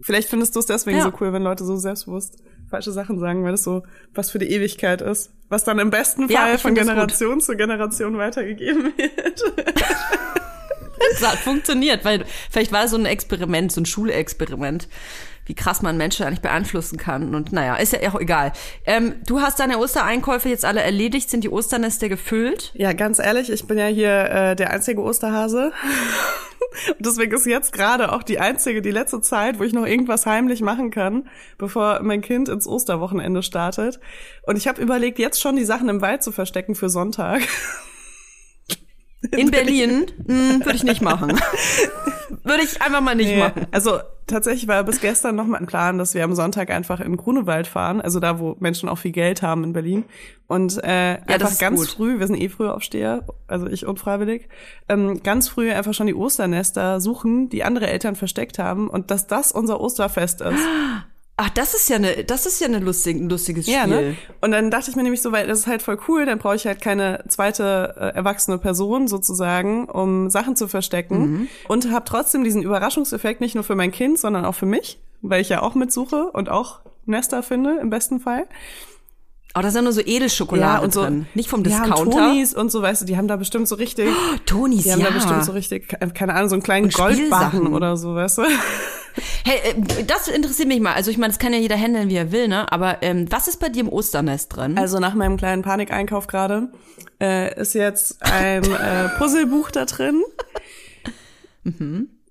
Vielleicht 0.00 0.30
findest 0.30 0.56
du 0.56 0.60
es 0.60 0.66
deswegen 0.66 0.96
Ja. 0.96 1.04
so 1.04 1.12
cool, 1.20 1.34
wenn 1.34 1.42
Leute 1.42 1.64
so 1.66 1.76
selbstbewusst 1.76 2.38
falsche 2.72 2.90
Sachen 2.92 3.20
sagen, 3.20 3.44
weil 3.44 3.52
das 3.52 3.62
so 3.62 3.82
was 4.14 4.30
für 4.30 4.38
die 4.40 4.50
Ewigkeit 4.50 5.00
ist. 5.00 5.30
Was 5.48 5.62
dann 5.64 5.78
im 5.78 5.90
besten 5.90 6.28
Ja, 6.28 6.40
Fall 6.40 6.54
ich 6.56 6.60
von 6.62 6.74
das. 6.74 6.86
Generation 6.86 7.40
zu 7.40 7.56
Generation 7.56 8.18
weitergegeben 8.18 8.92
wird. 8.96 9.42
Es 11.14 11.26
hat 11.26 11.38
funktioniert, 11.38 12.04
weil 12.04 12.24
vielleicht 12.50 12.72
war 12.72 12.84
es 12.84 12.92
so 12.92 12.96
ein 12.96 13.06
Experiment, 13.06 13.72
so 13.72 13.80
ein 13.80 13.86
Schulexperiment, 13.86 14.88
wie 15.46 15.54
krass 15.54 15.82
man 15.82 15.96
Menschen 15.96 16.26
eigentlich 16.26 16.40
beeinflussen 16.40 16.98
kann. 16.98 17.34
Und 17.34 17.52
naja, 17.52 17.76
ist 17.76 17.92
ja 17.92 18.08
auch 18.10 18.20
egal. 18.20 18.52
Ähm, 18.86 19.14
du 19.26 19.40
hast 19.40 19.58
deine 19.60 19.78
Ostereinkäufe 19.78 20.48
jetzt 20.48 20.64
alle 20.64 20.82
erledigt, 20.82 21.30
sind 21.30 21.44
die 21.44 21.50
Osternester 21.50 22.08
gefüllt? 22.08 22.72
Ja, 22.74 22.92
ganz 22.92 23.18
ehrlich, 23.18 23.50
ich 23.50 23.66
bin 23.66 23.78
ja 23.78 23.86
hier 23.86 24.30
äh, 24.30 24.56
der 24.56 24.70
einzige 24.70 25.00
Osterhase. 25.00 25.72
Und 26.88 27.04
deswegen 27.04 27.34
ist 27.34 27.44
jetzt 27.44 27.72
gerade 27.72 28.12
auch 28.12 28.22
die 28.22 28.40
einzige, 28.40 28.80
die 28.80 28.90
letzte 28.90 29.20
Zeit, 29.20 29.58
wo 29.58 29.64
ich 29.64 29.74
noch 29.74 29.86
irgendwas 29.86 30.24
heimlich 30.26 30.62
machen 30.62 30.90
kann, 30.90 31.28
bevor 31.58 32.00
mein 32.02 32.22
Kind 32.22 32.48
ins 32.48 32.66
Osterwochenende 32.66 33.42
startet. 33.42 34.00
Und 34.46 34.56
ich 34.56 34.68
habe 34.68 34.80
überlegt, 34.80 35.18
jetzt 35.18 35.40
schon 35.40 35.56
die 35.56 35.64
Sachen 35.64 35.88
im 35.88 36.00
Wald 36.00 36.22
zu 36.22 36.32
verstecken 36.32 36.74
für 36.74 36.88
Sonntag. 36.88 37.42
In 39.36 39.50
Berlin 39.50 40.06
hm, 40.26 40.64
würde 40.64 40.74
ich 40.74 40.84
nicht 40.84 41.00
machen. 41.00 41.30
würde 42.42 42.62
ich 42.62 42.82
einfach 42.82 43.00
mal 43.00 43.14
nicht 43.14 43.30
Nee, 43.30 43.38
machen. 43.38 43.66
Also 43.70 43.98
tatsächlich 44.26 44.66
war 44.68 44.82
bis 44.84 45.00
gestern 45.00 45.36
noch 45.36 45.46
mal 45.46 45.58
ein 45.58 45.66
Plan, 45.66 45.98
dass 45.98 46.14
wir 46.14 46.24
am 46.24 46.34
Sonntag 46.34 46.70
einfach 46.70 47.00
in 47.00 47.16
Grunewald 47.16 47.66
fahren, 47.66 48.00
also 48.00 48.18
da, 48.20 48.38
wo 48.38 48.56
Menschen 48.58 48.88
auch 48.88 48.98
viel 48.98 49.12
Geld 49.12 49.42
haben 49.42 49.64
in 49.64 49.72
Berlin. 49.72 50.04
Und 50.48 50.82
äh, 50.82 51.18
das 51.26 51.42
einfach 51.42 51.58
ganz 51.58 51.80
gut. 51.80 51.88
früh, 51.88 52.18
wir 52.18 52.26
sind 52.26 52.40
eh 52.40 52.48
früh 52.48 52.68
aufsteher, 52.68 53.24
also 53.46 53.66
ich 53.66 53.86
unfreiwillig, 53.86 54.48
ähm, 54.88 55.22
ganz 55.22 55.48
früh 55.48 55.70
einfach 55.70 55.94
schon 55.94 56.06
die 56.06 56.14
Osternester 56.14 57.00
suchen, 57.00 57.48
die 57.48 57.64
andere 57.64 57.88
Eltern 57.88 58.16
versteckt 58.16 58.58
haben 58.58 58.88
und 58.88 59.10
dass 59.10 59.26
das 59.26 59.52
unser 59.52 59.80
Osterfest 59.80 60.40
ist. 60.40 60.58
Ach, 61.44 61.50
das 61.50 61.74
ist 61.74 61.88
ja 61.88 61.96
eine, 61.96 62.22
das 62.22 62.46
ist 62.46 62.60
ja 62.60 62.68
eine 62.68 62.78
lustig, 62.78 63.16
ein 63.16 63.28
lustiges 63.28 63.64
Spiel. 63.64 63.74
Ja, 63.74 63.88
ne? 63.88 64.16
Und 64.40 64.52
dann 64.52 64.70
dachte 64.70 64.90
ich 64.90 64.96
mir 64.96 65.02
nämlich 65.02 65.22
so, 65.22 65.32
weil 65.32 65.48
das 65.48 65.60
ist 65.60 65.66
halt 65.66 65.82
voll 65.82 65.98
cool, 66.06 66.24
dann 66.24 66.38
brauche 66.38 66.54
ich 66.54 66.66
halt 66.66 66.80
keine 66.80 67.24
zweite 67.26 67.96
äh, 67.98 68.16
erwachsene 68.16 68.58
Person 68.58 69.08
sozusagen, 69.08 69.86
um 69.86 70.30
Sachen 70.30 70.54
zu 70.54 70.68
verstecken. 70.68 71.18
Mhm. 71.18 71.48
Und 71.66 71.90
habe 71.90 72.04
trotzdem 72.04 72.44
diesen 72.44 72.62
Überraschungseffekt 72.62 73.40
nicht 73.40 73.56
nur 73.56 73.64
für 73.64 73.74
mein 73.74 73.90
Kind, 73.90 74.20
sondern 74.20 74.44
auch 74.44 74.54
für 74.54 74.66
mich, 74.66 75.00
weil 75.20 75.40
ich 75.40 75.48
ja 75.48 75.62
auch 75.62 75.74
mitsuche 75.74 76.30
und 76.30 76.48
auch 76.48 76.78
Nester 77.06 77.42
finde, 77.42 77.78
im 77.80 77.90
besten 77.90 78.20
Fall. 78.20 78.46
Aber 79.52 79.62
da 79.62 79.68
ist 79.68 79.74
ja 79.74 79.82
nur 79.82 79.92
so 79.92 80.00
Edelschokolade 80.00 80.84
und 80.84 80.94
so, 80.94 81.02
drin. 81.02 81.26
Nicht 81.34 81.50
vom 81.50 81.64
Ja, 81.64 81.82
und 81.82 81.88
Discounter. 81.88 82.18
Tonis 82.18 82.54
und 82.54 82.70
so, 82.70 82.82
weißt 82.82 83.02
du, 83.02 83.06
die 83.06 83.16
haben 83.16 83.26
da 83.26 83.34
bestimmt 83.34 83.66
so 83.66 83.74
richtig, 83.74 84.08
Tonis, 84.46 84.84
die 84.84 84.92
haben 84.92 85.00
ja. 85.00 85.08
da 85.08 85.12
bestimmt 85.12 85.44
so 85.44 85.50
richtig, 85.50 85.88
keine 86.14 86.34
Ahnung, 86.34 86.50
so 86.50 86.54
einen 86.54 86.62
kleinen 86.62 86.88
Goldbarren 86.88 87.66
oder 87.74 87.96
so, 87.96 88.14
weißt 88.14 88.38
du. 88.38 88.42
Hey, 89.44 89.72
äh, 89.72 90.04
das 90.04 90.28
interessiert 90.28 90.68
mich 90.68 90.80
mal. 90.80 90.94
Also 90.94 91.10
ich 91.10 91.18
meine, 91.18 91.32
das 91.32 91.38
kann 91.38 91.52
ja 91.52 91.58
jeder 91.58 91.76
handeln, 91.76 92.08
wie 92.08 92.16
er 92.16 92.32
will, 92.32 92.48
ne? 92.48 92.70
Aber 92.72 93.02
ähm, 93.02 93.30
was 93.30 93.48
ist 93.48 93.60
bei 93.60 93.68
dir 93.68 93.80
im 93.80 93.88
Osternest 93.88 94.56
drin? 94.56 94.78
Also 94.78 94.98
nach 94.98 95.14
meinem 95.14 95.36
kleinen 95.36 95.62
Panikeinkauf 95.62 96.26
gerade 96.26 96.72
äh, 97.20 97.58
ist 97.60 97.74
jetzt 97.74 98.22
ein 98.22 98.64
äh, 98.64 99.08
Puzzlebuch 99.18 99.70
da 99.70 99.84
drin. 99.84 100.22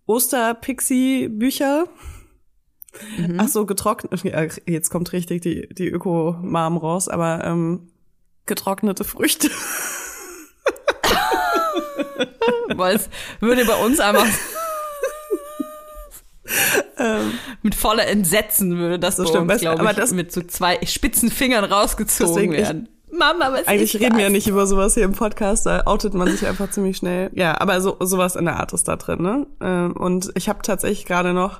Osterpixie-Bücher. 0.06 1.86
Ach 3.38 3.48
so, 3.48 3.66
getrocknet. 3.66 4.24
Ja, 4.24 4.46
jetzt 4.66 4.90
kommt 4.90 5.14
richtig 5.14 5.42
die, 5.42 5.70
die 5.74 5.88
Öko-Mom 5.88 6.78
raus, 6.78 7.08
aber 7.08 7.44
ähm, 7.46 7.88
getrocknete 8.46 9.04
Früchte. 9.06 9.50
Weil 12.76 12.96
es 12.98 13.10
würde 13.40 13.66
bei 13.66 13.76
uns 13.76 14.00
einfach 14.00 14.28
mit 17.64 17.76
voller 17.76 18.08
Entsetzen 18.08 18.78
würde 18.78 19.00
das 19.00 19.16
So 19.18 19.26
stimmt, 19.26 19.52
uns, 19.52 19.66
aber 19.66 19.92
ich, 19.92 19.96
das- 19.98 20.12
mit 20.12 20.32
so 20.32 20.42
zwei 20.42 20.80
spitzen 20.86 21.32
Fingern 21.32 21.64
rausgezogen 21.64 22.34
Deswegen, 22.34 22.54
ich, 22.54 22.60
werden. 22.62 22.90
Mama, 23.14 23.52
was 23.52 23.68
Eigentlich 23.68 24.00
reden 24.00 24.16
wir 24.16 24.24
ja 24.24 24.30
nicht 24.30 24.48
über 24.48 24.66
sowas 24.68 24.94
hier 24.94 25.04
im 25.04 25.12
Podcast, 25.12 25.66
da 25.66 25.82
outet 25.86 26.14
man 26.14 26.30
sich 26.30 26.48
einfach 26.48 26.72
ziemlich 26.72 26.96
schnell. 26.98 27.30
Ja, 27.34 27.60
aber 27.60 27.82
so 27.82 27.98
sowas 28.00 28.36
in 28.38 28.46
der 28.46 28.58
Art 28.58 28.72
ist 28.74 28.88
da 28.88 28.96
drin, 28.96 29.22
ne? 29.22 29.48
Ähm, 29.62 29.92
Und 29.98 30.32
ich 30.36 30.48
habe 30.48 30.60
tatsächlich 30.64 31.06
gerade 31.06 31.34
noch 31.34 31.60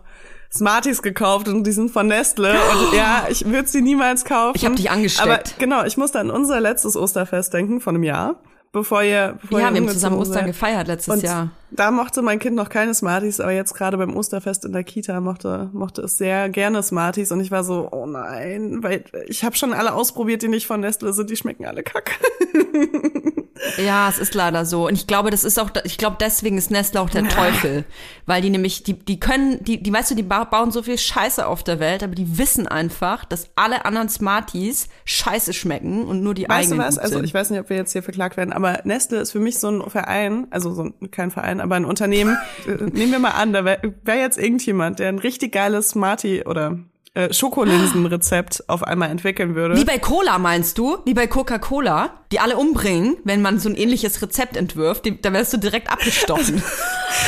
Smarties 0.54 1.02
gekauft 1.02 1.48
und 1.50 1.66
die 1.66 1.72
sind 1.74 1.92
von 1.92 2.08
Nestle. 2.08 2.52
Und 2.54 2.94
ja, 2.98 3.26
ich 3.30 3.46
würde 3.46 3.68
sie 3.68 3.82
niemals 3.82 4.24
kaufen. 4.24 4.56
Ich 4.56 4.66
hab 4.66 4.76
dich 4.78 4.90
angesteckt. 4.92 5.28
Aber 5.28 5.40
genau, 5.60 5.84
ich 5.84 5.98
musste 5.98 6.20
an 6.20 6.32
unser 6.32 6.62
letztes 6.62 6.96
Osterfest 6.96 7.54
denken 7.54 7.82
von 7.82 7.96
einem 7.96 8.04
Jahr, 8.06 8.36
bevor 8.72 9.04
ihr 9.04 9.38
bevor 9.42 9.60
Ja, 9.60 9.68
ihr 9.70 9.74
wir 9.74 9.82
haben 9.82 9.90
zusammen 9.90 10.18
Ostern 10.18 10.34
seid. 10.36 10.46
gefeiert 10.48 10.88
letztes 10.88 11.14
Und 11.14 11.24
Jahr. 11.24 11.50
da 11.72 11.92
mochte 11.92 12.22
mein 12.22 12.40
Kind 12.40 12.56
noch 12.56 12.70
keine 12.70 12.94
Smarties, 12.94 13.40
aber 13.40 13.52
jetzt 13.52 13.74
gerade 13.74 13.98
beim 13.98 14.16
Osterfest 14.16 14.66
in 14.66 14.72
der 14.74 14.84
Kita 14.84 15.20
mochte, 15.22 15.70
mochte 15.74 16.02
es 16.04 16.18
sehr 16.18 16.50
gerne 16.50 16.82
Smarties 16.84 17.32
und 17.32 17.40
ich 17.42 17.52
war 17.52 17.64
so, 17.64 17.90
oh 17.92 18.06
nein, 18.06 18.82
weil 18.84 19.04
ich 19.28 19.44
habe 19.44 19.56
schon 19.56 19.74
alle 19.74 19.94
ausprobiert, 19.94 20.42
die 20.42 20.48
nicht 20.48 20.68
von 20.68 20.80
Nestle 20.80 21.14
sind, 21.14 21.30
die 21.30 21.36
schmecken 21.38 21.66
alle 21.66 21.84
kacke. 21.84 22.14
Ja, 23.78 24.10
es 24.10 24.18
ist 24.18 24.34
leider 24.34 24.66
so. 24.66 24.88
Und 24.88 24.94
ich 24.96 25.08
glaube, 25.08 25.30
das 25.30 25.44
ist 25.44 25.60
auch, 25.60 25.70
ich 25.84 25.98
glaube, 25.98 26.18
deswegen 26.20 26.58
ist 26.58 26.72
Nestle 26.72 27.00
auch 27.02 27.10
der 27.10 27.28
Teufel. 27.30 27.86
Weil 28.26 28.42
die 28.42 28.50
nämlich, 28.50 28.84
die, 28.84 28.94
die 28.98 29.20
können, 29.20 29.64
die, 29.64 29.82
die, 29.82 29.94
weißt 29.94 30.12
du, 30.12 30.16
die 30.16 30.24
ba- 30.24 30.46
bauen 30.46 30.72
so 30.72 30.82
viel 30.84 30.98
Scheiße 30.98 31.46
auf 31.46 31.64
der 31.64 31.80
Welt, 31.80 32.02
aber 32.04 32.16
die 32.16 32.38
wissen 32.38 32.68
einfach, 32.68 33.24
dass 33.26 33.50
alle 33.56 33.86
anderen 33.86 34.10
Smarties 34.10 34.88
scheiße 35.06 35.54
schmecken 35.54 36.04
und 36.06 36.24
nur 36.24 36.34
die 36.34 36.44
Weißt 36.50 36.72
du 36.72 36.74
eigenen 36.76 36.80
was? 36.88 36.96
gut 36.96 37.04
Also 37.04 37.16
sind. 37.16 37.26
ich 37.26 37.34
weiß 37.34 37.50
nicht, 37.52 37.60
ob 37.60 37.70
wir 37.70 37.78
jetzt 37.78 37.92
hier 37.94 38.04
verklagt 38.04 38.38
werden, 38.38 38.54
aber 38.54 38.82
Nestle 38.84 39.20
ist 39.20 39.32
für 39.32 39.40
mich 39.40 39.60
so 39.60 39.70
ein 39.70 39.90
Verein, 39.90 40.48
also 40.50 40.74
so 40.74 40.84
ein, 40.84 41.12
kein 41.12 41.30
Verein, 41.32 41.62
aber 41.62 41.76
ein 41.76 41.86
Unternehmen. 41.86 42.38
Äh, 42.68 42.72
Nehmen 42.92 43.12
wir 43.12 43.20
mal 43.20 43.32
an, 43.32 43.54
da 43.54 43.66
wäre 43.66 43.94
wär 44.04 44.16
jetzt 44.20 44.38
irgendjemand, 44.38 45.00
der 45.00 45.10
ein 45.10 45.20
richtig 45.20 45.52
geiles 45.52 45.90
Smartie 45.90 46.44
oder 46.46 46.80
äh, 47.14 47.34
Schokolinsenrezept 47.34 48.64
auf 48.70 48.84
einmal 48.84 49.10
entwickeln 49.10 49.56
würde. 49.56 49.76
Wie 49.76 49.84
bei 49.86 49.98
Cola 50.00 50.38
meinst 50.40 50.78
du? 50.78 50.98
Wie 51.06 51.14
bei 51.14 51.28
Coca-Cola, 51.28 52.22
die 52.32 52.40
alle 52.40 52.56
umbringen, 52.58 53.18
wenn 53.26 53.42
man 53.42 53.60
so 53.60 53.68
ein 53.70 53.76
ähnliches 53.76 54.22
Rezept 54.22 54.56
entwirft, 54.56 55.06
die, 55.06 55.22
da 55.22 55.34
wärst 55.34 55.52
du 55.54 55.58
direkt 55.58 55.92
abgestochen. 55.92 56.64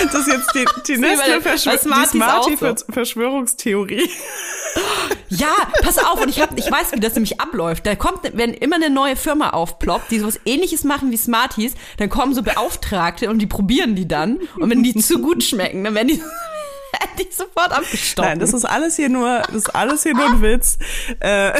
Das 0.05 0.15
ist 0.15 0.27
jetzt 0.27 0.49
die, 0.55 0.65
die 0.87 1.01
bei 1.01 1.09
Nestle 1.09 1.25
den- 1.33 1.43
bei 1.43 1.49
Verschwör 1.49 1.77
Smarties 1.77 2.11
die 2.11 2.17
Smartie 2.17 2.53
auch 2.53 2.57
so. 2.59 2.65
Ver- 2.85 2.93
Verschwörungstheorie. 2.93 4.09
Ja, 5.29 5.53
pass 5.81 5.97
auf, 5.97 6.21
und 6.21 6.29
ich 6.29 6.41
hab, 6.41 6.57
ich 6.57 6.69
weiß, 6.69 6.91
wie 6.93 6.99
das 6.99 7.13
nämlich 7.15 7.39
abläuft. 7.41 7.85
Da 7.85 7.95
kommt, 7.95 8.19
wenn 8.33 8.53
immer 8.53 8.75
eine 8.75 8.89
neue 8.91 9.15
Firma 9.15 9.49
aufploppt, 9.51 10.11
die 10.11 10.19
sowas 10.19 10.39
ähnliches 10.45 10.83
machen 10.83 11.11
wie 11.11 11.17
Smarties, 11.17 11.73
dann 11.97 12.09
kommen 12.09 12.33
so 12.35 12.43
Beauftragte 12.43 13.29
und 13.29 13.39
die 13.39 13.47
probieren 13.47 13.95
die 13.95 14.07
dann. 14.07 14.39
Und 14.59 14.69
wenn 14.69 14.83
die 14.83 14.95
zu 14.95 15.19
gut 15.19 15.43
schmecken, 15.43 15.83
dann 15.83 15.95
werden 15.95 16.07
die, 16.07 16.21
werden 17.03 17.17
die 17.19 17.33
sofort 17.33 17.71
abgestochen. 17.71 18.29
Nein, 18.29 18.39
das 18.39 18.53
ist 18.53 18.65
alles 18.65 18.95
hier 18.95 19.09
nur, 19.09 19.41
das 19.47 19.55
ist 19.55 19.75
alles 19.75 20.03
hier 20.03 20.13
nur 20.13 20.25
ein 20.25 20.41
Witz. 20.41 20.77
Äh, 21.19 21.51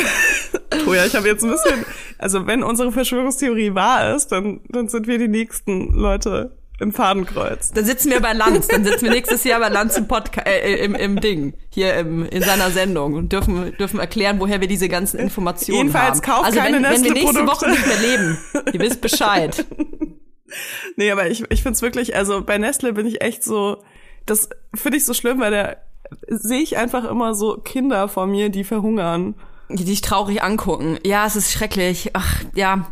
oh 0.88 0.94
ja, 0.94 1.06
ich 1.06 1.16
habe 1.16 1.28
jetzt 1.28 1.44
ein 1.44 1.52
bisschen, 1.52 1.86
also 2.18 2.48
wenn 2.48 2.64
unsere 2.64 2.92
Verschwörungstheorie 2.92 3.76
wahr 3.76 4.16
ist, 4.16 4.28
dann, 4.28 4.62
dann 4.70 4.88
sind 4.88 5.08
wir 5.08 5.18
die 5.18 5.28
nächsten 5.28 5.94
Leute 5.94 6.58
im 6.80 6.92
Fadenkreuz. 6.92 7.72
Dann 7.72 7.86
sitzen 7.86 8.10
wir 8.10 8.20
bei 8.20 8.34
Lanz, 8.34 8.68
dann 8.68 8.84
sitzen 8.84 9.04
wir 9.04 9.12
nächstes 9.12 9.44
Jahr 9.44 9.60
bei 9.60 9.70
Lanz 9.70 9.96
im 9.96 10.08
Podcast, 10.08 10.48
äh, 10.48 10.84
im, 10.84 10.96
im 10.96 11.22
Ding, 11.22 11.54
hier 11.70 11.94
im, 11.96 12.26
in 12.26 12.42
seiner 12.42 12.72
Sendung 12.72 13.14
und 13.14 13.32
dürfen, 13.32 13.76
dürfen 13.78 14.00
erklären, 14.00 14.40
woher 14.40 14.60
wir 14.60 14.68
diese 14.68 14.90
ganzen 14.90 15.20
Informationen 15.20 15.78
Jedenfalls 15.78 16.18
haben. 16.18 16.22
kauft 16.22 16.46
also 16.46 16.60
keine 16.60 16.78
wenn, 16.78 16.84
wenn 16.84 17.04
wir 17.04 17.14
nächste. 17.14 17.48
Woche 17.48 17.70
nicht 17.70 17.86
mehr 17.86 18.00
leben, 18.00 18.38
ihr 18.74 18.80
wisst 18.80 19.02
Bescheid. 19.02 19.66
Nee, 20.98 21.10
aber 21.10 21.28
ich, 21.28 21.44
ich 21.50 21.64
find's 21.64 21.82
wirklich, 21.82 22.16
also 22.16 22.44
bei 22.44 22.60
Nestle 22.60 22.94
bin 22.94 23.08
ich 23.08 23.24
echt 23.24 23.44
so, 23.44 23.82
das 24.26 24.50
finde 24.74 24.98
ich 24.98 25.06
so 25.06 25.14
schlimm, 25.14 25.40
weil 25.40 25.52
da 25.52 25.76
sehe 26.28 26.62
ich 26.62 26.78
einfach 26.78 27.06
immer 27.06 27.34
so 27.34 27.58
Kinder 27.58 28.08
vor 28.08 28.28
mir, 28.28 28.50
die 28.50 28.64
verhungern. 28.64 29.36
die 29.70 29.86
dich 29.86 30.02
traurig 30.02 30.44
angucken. 30.44 31.00
Ja, 31.04 31.26
es 31.26 31.36
ist 31.36 31.52
schrecklich. 31.52 32.12
Ach, 32.14 32.44
ja, 32.54 32.88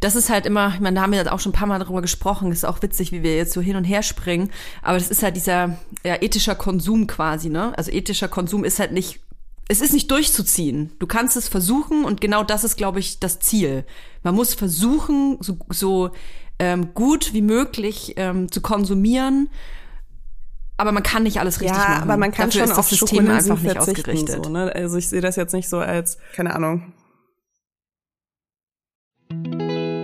das 0.00 0.16
ist 0.16 0.28
halt 0.28 0.44
immer, 0.44 0.72
ich 0.74 0.80
meine, 0.80 0.96
da 0.96 1.02
haben 1.02 1.12
wir 1.12 1.18
jetzt 1.18 1.30
auch 1.30 1.40
schon 1.40 1.50
ein 1.50 1.54
paar 1.54 1.68
Mal 1.68 1.78
darüber 1.78 2.02
gesprochen. 2.02 2.52
ist 2.52 2.66
auch 2.66 2.82
witzig, 2.82 3.12
wie 3.12 3.22
wir 3.22 3.36
jetzt 3.36 3.52
so 3.52 3.60
hin 3.60 3.76
und 3.76 3.84
her 3.84 4.02
springen. 4.02 4.50
Aber 4.82 4.98
das 4.98 5.08
ist 5.08 5.22
halt 5.22 5.36
dieser 5.36 5.78
ja, 6.04 6.20
ethischer 6.20 6.54
Konsum 6.54 7.06
quasi, 7.06 7.48
ne? 7.48 7.72
Also 7.78 7.90
ethischer 7.90 8.28
Konsum 8.28 8.64
ist 8.64 8.80
halt 8.80 8.92
nicht, 8.92 9.20
es 9.68 9.80
ist 9.80 9.94
nicht 9.94 10.10
durchzuziehen. 10.10 10.92
Du 10.98 11.06
kannst 11.06 11.36
es 11.36 11.48
versuchen 11.48 12.04
und 12.04 12.20
genau 12.20 12.42
das 12.42 12.64
ist, 12.64 12.76
glaube 12.76 12.98
ich, 12.98 13.18
das 13.18 13.38
Ziel. 13.38 13.84
Man 14.22 14.34
muss 14.34 14.52
versuchen, 14.52 15.38
so, 15.40 15.58
so 15.70 16.10
ähm, 16.58 16.92
gut 16.92 17.32
wie 17.32 17.42
möglich 17.42 18.14
ähm, 18.16 18.50
zu 18.50 18.60
konsumieren. 18.60 19.48
Aber 20.78 20.92
man 20.92 21.02
kann 21.02 21.22
nicht 21.22 21.40
alles 21.40 21.60
richtig 21.60 21.76
ja, 21.76 21.88
machen. 21.88 22.02
aber 22.02 22.16
man 22.16 22.32
kann 22.32 22.50
Dafür 22.50 22.62
schon 22.62 22.72
ist 22.72 22.78
auf 22.78 22.88
das 22.88 22.98
System 22.98 23.30
einfach 23.30 23.60
nicht 23.60 23.78
ausgerichtet. 23.78 24.44
So, 24.44 24.50
ne? 24.50 24.72
Also 24.74 24.96
ich 24.98 25.08
sehe 25.08 25.20
das 25.22 25.36
jetzt 25.36 25.52
nicht 25.52 25.68
so 25.68 25.78
als, 25.78 26.18
keine 26.34 26.54
Ahnung, 26.54 26.92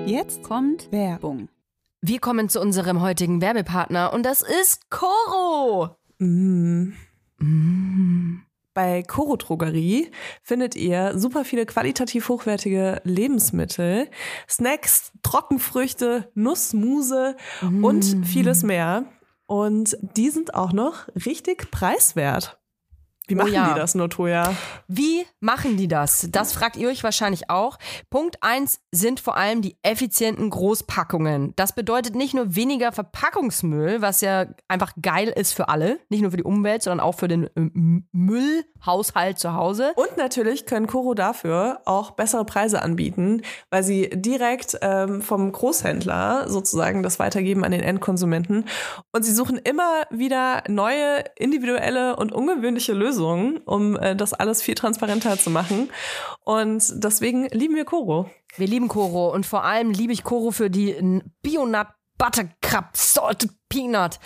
Jetzt 0.07 0.43
kommt 0.43 0.91
Werbung. 0.93 1.49
Wir 2.01 2.19
kommen 2.19 2.49
zu 2.49 2.61
unserem 2.61 3.01
heutigen 3.01 3.41
Werbepartner 3.41 4.13
und 4.13 4.25
das 4.25 4.43
ist 4.43 4.91
Coro. 4.91 5.97
Bei 8.75 9.03
Coro 9.05 9.37
Drogerie 9.37 10.11
findet 10.43 10.75
ihr 10.75 11.19
super 11.19 11.45
viele 11.45 11.67
qualitativ 11.67 12.29
hochwertige 12.29 13.01
Lebensmittel, 13.05 14.09
Snacks, 14.49 15.13
Trockenfrüchte, 15.23 16.31
Nussmuse 16.35 17.37
und 17.63 18.27
vieles 18.27 18.63
mehr. 18.65 19.05
Und 19.53 19.99
die 20.01 20.31
sind 20.31 20.55
auch 20.55 20.73
noch 20.73 21.09
richtig 21.27 21.71
preiswert. 21.71 22.59
Wie 23.29 23.37
machen 23.37 23.53
ja. 23.53 23.73
die 23.73 23.79
das 23.79 23.95
nur, 23.95 24.11
Toja? 24.11 24.55
Wie 24.89 25.25
machen 25.39 25.77
die 25.77 25.87
das? 25.87 26.29
Das 26.33 26.53
fragt 26.53 26.77
ihr 26.77 26.89
euch 26.89 27.05
wahrscheinlich 27.05 27.49
auch. 27.51 27.79
Punkt 28.11 28.37
eins 28.41 28.81
sind 28.91 29.21
vor 29.21 29.37
allem 29.37 29.63
die 29.63 29.77
effizienten 29.83 30.51
Großpackungen. 30.51 31.55
Das 31.55 31.73
bedeutet 31.73 32.17
nicht 32.17 32.35
nur 32.35 32.57
weniger 32.57 32.91
Verpackungsmüll, 32.91 34.03
was 34.03 34.23
ja 34.23 34.47
einfach 34.67 34.93
geil 35.01 35.29
ist 35.29 35.55
für 35.55 35.69
alle, 35.69 36.01
nicht 36.09 36.23
nur 36.23 36.33
für 36.33 36.37
die 36.37 36.43
Umwelt, 36.43 36.83
sondern 36.83 37.01
auch 37.07 37.15
für 37.15 37.29
den 37.29 37.49
ähm, 37.57 38.07
Müllhaushalt 38.11 39.39
zu 39.39 39.55
Hause. 39.55 39.93
Und 39.95 40.17
natürlich 40.17 40.67
können 40.67 40.89
Coro 40.89 41.15
dafür 41.15 41.81
auch 41.85 42.11
bessere 42.11 42.45
Preise 42.45 42.83
anbieten, 42.83 43.43
weil 43.71 43.85
sie 43.85 44.11
direkt 44.13 44.77
ähm, 44.83 45.23
vom 45.23 45.53
Großhändler 45.53 46.49
sozusagen 46.49 47.05
das 47.05 47.21
weitergeben 47.21 47.65
an 47.65 47.71
den 47.71 47.83
Endkonsumenten. 47.83 48.65
Und 49.13 49.23
sie 49.23 49.33
suchen 49.33 49.59
immer 49.59 50.03
wieder 50.11 50.65
neue, 50.69 51.25
individuelle 51.39 52.17
und 52.17 52.33
ungewöhnliche 52.33 52.93
Lösungen, 52.93 53.12
um 53.21 53.97
äh, 53.97 54.17
das 54.17 54.33
alles 54.35 54.63
viel 54.63 54.75
transparenter 54.75 55.39
zu 55.39 55.51
machen. 55.51 55.91
Und 56.45 56.83
deswegen 57.05 57.47
lieben 57.49 57.75
wir 57.75 57.85
Coro. 57.85 58.31
Wir 58.57 58.67
lieben 58.67 58.89
Coro 58.89 59.33
und 59.33 59.47
vor 59.47 59.65
allem 59.65 59.91
liebe 59.91 60.13
ich 60.13 60.25
Coro 60.25 60.51
für 60.51 60.71
die 60.71 61.23
Bionut 61.43 61.87
Buttercup 62.19 62.91
Salted 62.95 63.51
Peanut. 63.69 64.19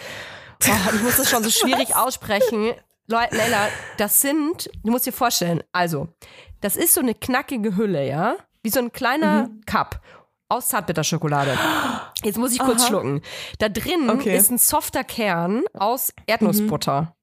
Oh, 0.66 0.94
ich 0.94 1.02
muss 1.02 1.16
das 1.16 1.30
schon 1.30 1.42
so 1.44 1.50
schwierig 1.66 1.94
aussprechen. 1.96 2.72
Leute, 3.06 3.36
Leila, 3.36 3.68
das 3.98 4.20
sind, 4.20 4.68
du 4.84 4.90
musst 4.90 5.06
dir 5.06 5.12
vorstellen, 5.12 5.62
also, 5.72 6.08
das 6.60 6.76
ist 6.76 6.94
so 6.94 7.00
eine 7.00 7.14
knackige 7.14 7.76
Hülle, 7.76 8.06
ja? 8.06 8.36
Wie 8.62 8.70
so 8.70 8.80
ein 8.80 8.90
kleiner 8.92 9.48
Cup 9.66 10.00
aus 10.48 10.68
Zartbitterschokolade. 10.68 11.56
Jetzt 12.24 12.38
muss 12.38 12.52
ich 12.52 12.58
kurz 12.58 12.86
schlucken. 12.86 13.20
Da 13.58 13.68
drin 13.68 14.10
Okay. 14.10 14.36
ist 14.36 14.50
ein 14.50 14.58
softer 14.58 15.04
Kern 15.04 15.62
aus 15.74 16.12
Erdnussbutter. 16.26 17.15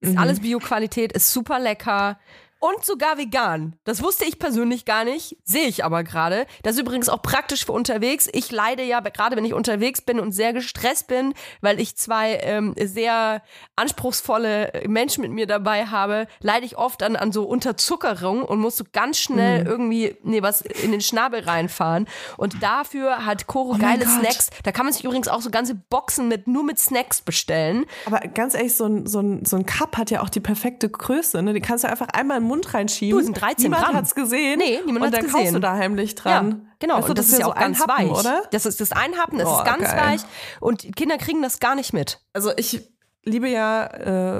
Ist 0.00 0.16
alles 0.16 0.40
Bio-Qualität, 0.40 1.12
ist 1.12 1.32
super 1.32 1.58
lecker. 1.58 2.18
Und 2.62 2.84
sogar 2.84 3.16
vegan. 3.16 3.74
Das 3.84 4.02
wusste 4.02 4.26
ich 4.26 4.38
persönlich 4.38 4.84
gar 4.84 5.04
nicht, 5.04 5.38
sehe 5.44 5.66
ich 5.66 5.82
aber 5.82 6.04
gerade. 6.04 6.46
Das 6.62 6.74
ist 6.74 6.80
übrigens 6.80 7.08
auch 7.08 7.22
praktisch 7.22 7.64
für 7.64 7.72
unterwegs. 7.72 8.28
Ich 8.34 8.52
leide 8.52 8.82
ja, 8.82 9.00
gerade 9.00 9.34
wenn 9.34 9.46
ich 9.46 9.54
unterwegs 9.54 10.02
bin 10.02 10.20
und 10.20 10.32
sehr 10.32 10.52
gestresst 10.52 11.08
bin, 11.08 11.32
weil 11.62 11.80
ich 11.80 11.96
zwei 11.96 12.38
ähm, 12.42 12.74
sehr 12.78 13.42
anspruchsvolle 13.76 14.82
Menschen 14.86 15.22
mit 15.22 15.30
mir 15.30 15.46
dabei 15.46 15.86
habe, 15.86 16.26
leide 16.40 16.66
ich 16.66 16.76
oft 16.76 17.02
an, 17.02 17.16
an 17.16 17.32
so 17.32 17.44
Unterzuckerung 17.44 18.42
und 18.42 18.60
muss 18.60 18.76
so 18.76 18.84
ganz 18.92 19.18
schnell 19.18 19.66
irgendwie 19.66 20.16
nee, 20.22 20.42
was 20.42 20.60
in 20.60 20.92
den 20.92 21.00
Schnabel 21.00 21.40
reinfahren. 21.40 22.06
Und 22.36 22.62
dafür 22.62 23.24
hat 23.24 23.46
Coro 23.46 23.78
geile 23.78 24.04
Gott. 24.04 24.20
Snacks. 24.20 24.50
Da 24.64 24.72
kann 24.72 24.84
man 24.84 24.92
sich 24.92 25.04
übrigens 25.04 25.28
auch 25.28 25.40
so 25.40 25.48
ganze 25.48 25.76
Boxen 25.76 26.28
mit 26.28 26.46
nur 26.46 26.64
mit 26.64 26.78
Snacks 26.78 27.22
bestellen. 27.22 27.86
Aber 28.04 28.18
ganz 28.20 28.52
ehrlich, 28.52 28.76
so 28.76 28.84
ein, 28.84 29.06
so 29.06 29.20
ein, 29.20 29.46
so 29.46 29.56
ein 29.56 29.64
Cup 29.64 29.96
hat 29.96 30.10
ja 30.10 30.20
auch 30.20 30.28
die 30.28 30.40
perfekte 30.40 30.90
Größe. 30.90 31.40
Ne? 31.42 31.54
Die 31.54 31.60
kannst 31.60 31.84
du 31.84 31.88
einfach 31.88 32.08
einmal 32.08 32.36
in 32.36 32.42
den 32.42 32.49
Mund 32.50 32.74
reinschieben. 32.74 33.18
Du, 33.18 33.24
sind 33.24 33.40
13 33.40 33.62
niemand 33.64 33.84
Gramm. 33.84 33.96
hat's 33.96 34.14
gesehen. 34.14 34.58
Nee, 34.58 34.80
niemand 34.84 34.96
Und 34.96 35.02
hat's 35.06 35.12
dann 35.16 35.22
kaufst 35.26 35.38
gesehen. 35.38 35.54
du 35.54 35.60
da 35.60 35.74
heimlich 35.74 36.14
dran. 36.14 36.50
Ja, 36.50 36.70
genau. 36.78 37.00
Du, 37.00 37.08
und 37.08 37.18
das, 37.18 37.28
ist 37.28 37.38
ja 37.38 37.44
so 37.46 37.52
auch 37.52 37.54
ganz 37.54 37.80
Happen, 37.80 38.10
weich. 38.10 38.18
oder? 38.18 38.42
Das 38.50 38.66
ist 38.66 38.80
das 38.80 38.92
Einhappen, 38.92 39.38
das 39.38 39.48
Oh, 39.48 39.58
ist 39.58 39.64
ganz 39.64 39.84
geil. 39.84 40.00
weich. 40.04 40.20
Und 40.60 40.82
die 40.82 40.90
Kinder 40.92 41.16
kriegen 41.18 41.42
das 41.42 41.60
gar 41.60 41.74
nicht 41.74 41.92
mit. 41.92 42.20
Also 42.32 42.52
ich 42.56 42.82
liebe 43.24 43.48
ja 43.48 43.86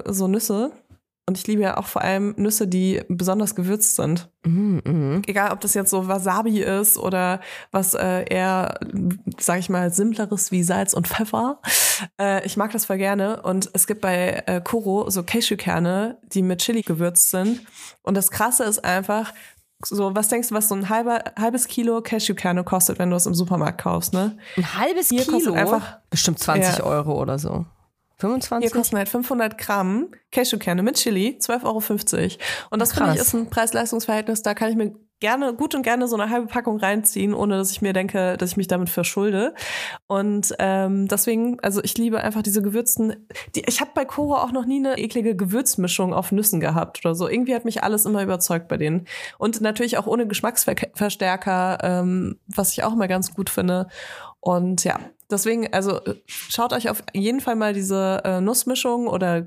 äh, 0.00 0.12
so 0.12 0.26
Nüsse. 0.28 0.72
Und 1.26 1.38
ich 1.38 1.46
liebe 1.46 1.62
ja 1.62 1.76
auch 1.76 1.86
vor 1.86 2.02
allem 2.02 2.34
Nüsse, 2.38 2.66
die 2.66 3.02
besonders 3.08 3.54
gewürzt 3.54 3.94
sind. 3.94 4.28
Egal, 5.26 5.52
ob 5.52 5.60
das 5.60 5.74
jetzt 5.74 5.90
so 5.90 6.08
Wasabi 6.08 6.60
ist 6.60 6.98
oder 6.98 7.40
was 7.70 7.94
äh, 7.94 8.24
eher, 8.28 8.80
sag 9.38 9.60
ich 9.60 9.68
mal, 9.68 9.92
simpleres 9.92 10.50
wie 10.50 10.64
Salz 10.64 10.92
und 10.92 11.06
Pfeffer. 11.06 11.60
Äh, 12.20 12.44
ich 12.46 12.56
mag 12.56 12.72
das 12.72 12.86
voll 12.86 12.98
gerne. 12.98 13.42
Und 13.42 13.70
es 13.74 13.86
gibt 13.86 14.00
bei 14.00 14.42
äh, 14.46 14.60
Koro 14.60 15.08
so 15.10 15.22
Cashewkerne, 15.22 16.18
die 16.32 16.42
mit 16.42 16.62
Chili 16.62 16.82
gewürzt 16.82 17.30
sind. 17.30 17.60
Und 18.02 18.16
das 18.16 18.30
Krasse 18.32 18.64
ist 18.64 18.84
einfach, 18.84 19.32
so, 19.84 20.14
was 20.16 20.28
denkst 20.28 20.48
du, 20.48 20.54
was 20.56 20.68
so 20.68 20.74
ein 20.74 20.88
halber, 20.88 21.22
halbes 21.38 21.68
Kilo 21.68 22.00
Cashewkerne 22.02 22.64
kostet, 22.64 22.98
wenn 22.98 23.10
du 23.10 23.16
es 23.16 23.26
im 23.26 23.34
Supermarkt 23.34 23.80
kaufst, 23.80 24.12
ne? 24.12 24.36
Ein 24.56 24.74
halbes 24.78 25.08
Hier 25.10 25.22
Kilo? 25.22 25.36
kostet 25.36 25.54
einfach- 25.54 25.98
Bestimmt 26.10 26.38
20 26.40 26.78
Ja. 26.78 26.84
Euro 26.84 27.20
oder 27.20 27.38
so. 27.38 27.66
25? 28.20 28.70
Hier 28.70 28.78
kosten 28.78 28.96
halt 28.96 29.08
500 29.08 29.58
Gramm 29.58 30.08
Cashewkerne 30.30 30.82
mit 30.82 30.96
Chili, 30.96 31.38
12,50 31.40 31.64
Euro. 31.64 32.38
Und 32.70 32.80
das 32.80 32.92
finde 32.92 33.14
ich 33.14 33.20
ist 33.20 33.34
ein 33.34 33.50
Preis-Leistungs-Verhältnis, 33.50 34.42
da 34.42 34.54
kann 34.54 34.70
ich 34.70 34.76
mir 34.76 34.94
gerne, 35.20 35.54
gut 35.54 35.74
und 35.74 35.82
gerne 35.82 36.08
so 36.08 36.16
eine 36.16 36.30
halbe 36.30 36.46
Packung 36.46 36.78
reinziehen, 36.78 37.34
ohne 37.34 37.56
dass 37.56 37.70
ich 37.70 37.82
mir 37.82 37.92
denke, 37.92 38.36
dass 38.38 38.52
ich 38.52 38.56
mich 38.56 38.68
damit 38.68 38.88
verschulde. 38.88 39.54
Und 40.06 40.54
ähm, 40.58 41.08
deswegen, 41.08 41.60
also 41.60 41.82
ich 41.84 41.96
liebe 41.96 42.20
einfach 42.22 42.42
diese 42.42 42.62
gewürzten, 42.62 43.28
die, 43.54 43.62
ich 43.66 43.80
habe 43.80 43.90
bei 43.94 44.04
Koro 44.04 44.36
auch 44.36 44.52
noch 44.52 44.64
nie 44.64 44.78
eine 44.78 44.98
eklige 44.98 45.36
Gewürzmischung 45.36 46.14
auf 46.14 46.32
Nüssen 46.32 46.58
gehabt 46.58 47.04
oder 47.04 47.14
so. 47.14 47.28
Irgendwie 47.28 47.54
hat 47.54 47.66
mich 47.66 47.84
alles 47.84 48.06
immer 48.06 48.22
überzeugt 48.22 48.68
bei 48.68 48.78
denen. 48.78 49.06
Und 49.38 49.60
natürlich 49.60 49.98
auch 49.98 50.06
ohne 50.06 50.26
Geschmacksverstärker, 50.26 51.78
ähm, 51.82 52.38
was 52.46 52.72
ich 52.72 52.82
auch 52.82 52.94
mal 52.94 53.08
ganz 53.08 53.34
gut 53.34 53.50
finde. 53.50 53.88
Und 54.40 54.84
ja, 54.84 54.98
deswegen, 55.30 55.72
also 55.72 56.00
äh, 56.04 56.20
schaut 56.26 56.72
euch 56.72 56.88
auf 56.90 57.02
jeden 57.12 57.40
Fall 57.40 57.56
mal 57.56 57.72
diese 57.72 58.20
äh, 58.24 58.40
Nussmischung 58.40 59.06
oder 59.06 59.42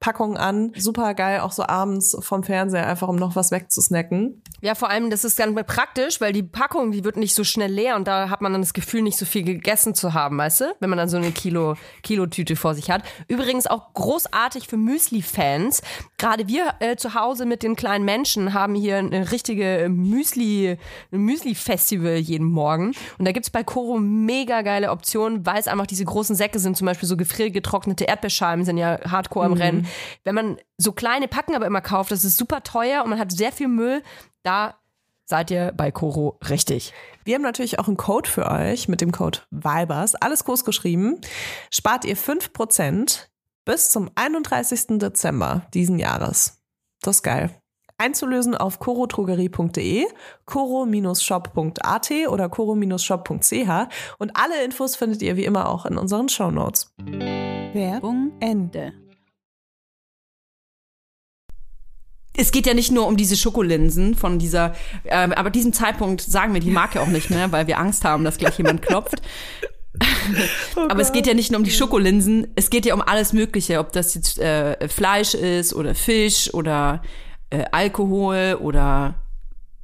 Gewürznusspackung 0.00 0.36
an. 0.36 0.72
Super 0.76 1.14
geil, 1.14 1.40
auch 1.40 1.52
so 1.52 1.64
abends 1.64 2.16
vom 2.20 2.42
Fernseher, 2.42 2.86
einfach 2.86 3.08
um 3.08 3.16
noch 3.16 3.36
was 3.36 3.50
wegzusnacken. 3.50 4.42
Ja, 4.60 4.74
vor 4.74 4.90
allem, 4.90 5.10
das 5.10 5.24
ist 5.24 5.36
ganz 5.36 5.54
praktisch, 5.66 6.20
weil 6.20 6.32
die 6.32 6.42
Packung, 6.42 6.90
die 6.90 7.04
wird 7.04 7.16
nicht 7.16 7.34
so 7.34 7.44
schnell 7.44 7.70
leer 7.70 7.96
und 7.96 8.08
da 8.08 8.30
hat 8.30 8.40
man 8.40 8.52
dann 8.52 8.62
das 8.62 8.72
Gefühl, 8.72 9.02
nicht 9.02 9.18
so 9.18 9.26
viel 9.26 9.42
gegessen 9.42 9.94
zu 9.94 10.14
haben, 10.14 10.38
weißt 10.38 10.60
du? 10.62 10.64
Wenn 10.80 10.90
man 10.90 10.98
dann 10.98 11.08
so 11.08 11.16
eine 11.16 11.30
Kilo, 11.30 11.74
Kilotüte 12.02 12.56
vor 12.56 12.74
sich 12.74 12.90
hat. 12.90 13.02
Übrigens 13.28 13.66
auch 13.66 13.92
großartig 13.92 14.66
für 14.68 14.76
Müsli-Fans. 14.76 15.82
Gerade 16.18 16.48
wir 16.48 16.74
äh, 16.80 16.96
zu 16.96 17.14
Hause 17.14 17.44
mit 17.44 17.62
den 17.62 17.76
kleinen 17.76 18.04
Menschen 18.04 18.54
haben 18.54 18.74
hier 18.74 18.96
eine 18.96 19.30
richtige 19.30 19.88
Müsli, 19.90 20.78
Müsli-Festival 21.10 22.16
jeden 22.16 22.46
Morgen. 22.46 22.92
Und 23.18 23.26
da 23.26 23.32
gibt's 23.32 23.50
bei 23.50 23.62
Koro 23.62 23.98
mega 23.98 24.62
geile 24.62 24.90
Optionen, 24.90 25.44
weil 25.44 25.58
es 25.58 25.68
einfach 25.68 25.86
diese 25.86 26.04
großen 26.04 26.34
Säcke 26.34 26.58
sind, 26.58 26.76
zum 26.76 26.86
Beispiel 26.86 27.08
so 27.08 27.16
gefriergetrocknete 27.16 28.04
Erdbeerscheiben 28.04 28.64
sind 28.64 28.78
ja 28.78 28.98
hardcore 29.10 29.46
im 29.46 29.52
Rennen. 29.52 29.86
Wenn 30.24 30.34
man 30.34 30.56
so 30.78 30.92
kleine 30.92 31.28
Packen 31.28 31.54
aber 31.54 31.66
immer 31.66 31.80
kauft, 31.80 32.10
das 32.10 32.24
ist 32.24 32.36
super 32.36 32.62
teuer 32.62 33.02
und 33.02 33.10
man 33.10 33.18
hat 33.18 33.32
sehr 33.32 33.52
viel 33.52 33.68
Müll, 33.68 34.02
da 34.42 34.76
seid 35.24 35.50
ihr 35.50 35.72
bei 35.76 35.90
Koro 35.90 36.38
richtig. 36.48 36.92
Wir 37.24 37.34
haben 37.34 37.42
natürlich 37.42 37.78
auch 37.78 37.88
einen 37.88 37.96
Code 37.96 38.28
für 38.28 38.50
euch 38.50 38.88
mit 38.88 39.00
dem 39.00 39.12
Code 39.12 39.40
VIBERS. 39.50 40.14
Alles 40.14 40.44
groß 40.44 40.64
geschrieben. 40.64 41.20
Spart 41.70 42.04
ihr 42.04 42.16
5% 42.16 43.26
bis 43.64 43.90
zum 43.90 44.10
31. 44.14 44.98
Dezember 44.98 45.66
diesen 45.74 45.98
Jahres. 45.98 46.62
Das 47.02 47.16
ist 47.16 47.22
geil. 47.22 47.50
Einzulösen 47.98 48.54
auf 48.54 48.78
corotrogerie.de, 48.78 50.06
coro-shop.at 50.44 52.10
oder 52.28 52.48
coro-shop.ch 52.48 53.88
und 54.18 54.36
alle 54.36 54.64
Infos 54.64 54.96
findet 54.96 55.22
ihr 55.22 55.36
wie 55.36 55.44
immer 55.44 55.68
auch 55.68 55.86
in 55.86 55.96
unseren 55.96 56.28
Shownotes. 56.28 56.94
Werbung 57.72 58.32
Ende. 58.40 58.92
Es 62.36 62.52
geht 62.52 62.66
ja 62.66 62.74
nicht 62.74 62.92
nur 62.92 63.06
um 63.06 63.16
diese 63.16 63.36
Schokolinsen 63.36 64.14
von 64.14 64.38
dieser, 64.38 64.74
ähm, 65.04 65.32
aber 65.32 65.50
diesem 65.50 65.72
Zeitpunkt 65.72 66.20
sagen 66.20 66.54
wir 66.54 66.60
die 66.60 66.70
Marke 66.70 67.00
auch 67.00 67.06
nicht 67.08 67.30
mehr, 67.30 67.52
weil 67.52 67.66
wir 67.66 67.78
Angst 67.78 68.04
haben, 68.04 68.24
dass 68.24 68.38
gleich 68.38 68.58
jemand 68.58 68.82
klopft. 68.82 69.22
aber 70.88 71.00
es 71.00 71.12
geht 71.12 71.26
ja 71.26 71.34
nicht 71.34 71.50
nur 71.50 71.58
um 71.58 71.64
die 71.64 71.70
Schokolinsen, 71.70 72.48
es 72.54 72.68
geht 72.70 72.84
ja 72.84 72.94
um 72.94 73.00
alles 73.00 73.32
Mögliche, 73.32 73.78
ob 73.78 73.92
das 73.92 74.14
jetzt 74.14 74.38
äh, 74.38 74.88
Fleisch 74.88 75.34
ist 75.34 75.72
oder 75.74 75.94
Fisch 75.94 76.52
oder 76.52 77.02
äh, 77.50 77.64
Alkohol 77.72 78.58
oder 78.60 79.14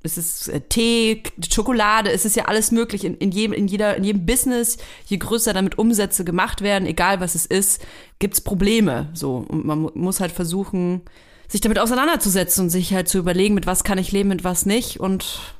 es 0.02 0.18
ist 0.18 0.48
äh, 0.48 0.60
Tee, 0.60 1.22
Schokolade, 1.50 2.10
es 2.10 2.24
ist 2.24 2.36
ja 2.36 2.46
alles 2.46 2.72
möglich 2.72 3.04
in, 3.04 3.16
in, 3.16 3.30
jedem, 3.30 3.52
in, 3.52 3.68
jeder, 3.68 3.96
in 3.96 4.04
jedem 4.04 4.26
Business. 4.26 4.76
Je 5.06 5.16
größer 5.16 5.52
damit 5.54 5.78
Umsätze 5.78 6.24
gemacht 6.24 6.60
werden, 6.60 6.86
egal 6.86 7.20
was 7.20 7.34
es 7.34 7.46
ist, 7.46 7.80
gibt's 8.18 8.40
Probleme. 8.40 9.08
So 9.14 9.46
und 9.48 9.64
man 9.64 9.78
mu- 9.78 9.90
muss 9.94 10.20
halt 10.20 10.32
versuchen, 10.32 11.02
sich 11.52 11.60
damit 11.60 11.78
auseinanderzusetzen 11.78 12.64
und 12.64 12.70
sich 12.70 12.94
halt 12.94 13.08
zu 13.08 13.18
überlegen, 13.18 13.54
mit 13.54 13.66
was 13.66 13.84
kann 13.84 13.98
ich 13.98 14.10
leben, 14.10 14.30
mit 14.30 14.42
was 14.42 14.64
nicht. 14.64 14.98
Und 14.98 15.54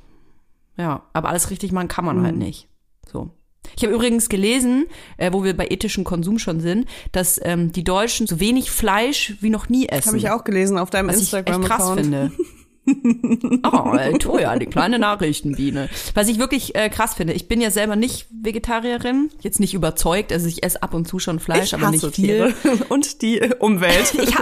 ja, 0.78 1.02
aber 1.12 1.28
alles 1.28 1.50
richtig 1.50 1.70
machen 1.70 1.88
kann 1.88 2.06
man 2.06 2.22
halt 2.22 2.36
nicht. 2.36 2.66
So. 3.12 3.30
Ich 3.76 3.84
habe 3.84 3.94
übrigens 3.94 4.30
gelesen, 4.30 4.86
äh, 5.18 5.32
wo 5.32 5.44
wir 5.44 5.56
bei 5.56 5.66
ethischem 5.68 6.04
Konsum 6.04 6.38
schon 6.38 6.60
sind, 6.60 6.88
dass 7.12 7.38
ähm, 7.42 7.72
die 7.72 7.84
Deutschen 7.84 8.26
so 8.26 8.40
wenig 8.40 8.70
Fleisch 8.70 9.34
wie 9.40 9.50
noch 9.50 9.68
nie 9.68 9.86
essen. 9.86 10.08
Habe 10.08 10.18
ich 10.18 10.30
auch 10.30 10.44
gelesen 10.44 10.78
auf 10.78 10.88
deinem 10.88 11.08
Was 11.08 11.20
ich 11.20 11.32
echt 11.32 11.62
krass 11.62 11.90
finde. 11.92 12.32
oh, 12.86 13.94
ey, 13.96 14.18
Toja, 14.18 14.56
die 14.56 14.66
kleine 14.66 14.98
Nachrichtenbiene. 14.98 15.88
Was 16.14 16.28
ich 16.28 16.38
wirklich 16.38 16.74
äh, 16.74 16.88
krass 16.88 17.14
finde, 17.14 17.32
ich 17.32 17.46
bin 17.46 17.60
ja 17.60 17.70
selber 17.70 17.94
nicht 17.94 18.26
Vegetarierin, 18.30 19.30
jetzt 19.40 19.60
nicht 19.60 19.74
überzeugt, 19.74 20.32
also 20.32 20.48
ich 20.48 20.64
esse 20.64 20.82
ab 20.82 20.94
und 20.94 21.06
zu 21.06 21.18
schon 21.18 21.38
Fleisch, 21.38 21.72
Ich 21.72 21.74
aber 21.74 21.90
nicht 21.90 22.04
viel. 22.14 22.52
Tiere 22.52 22.54
und 22.88 23.22
die 23.22 23.40
Umwelt. 23.58 24.14
Ich, 24.22 24.34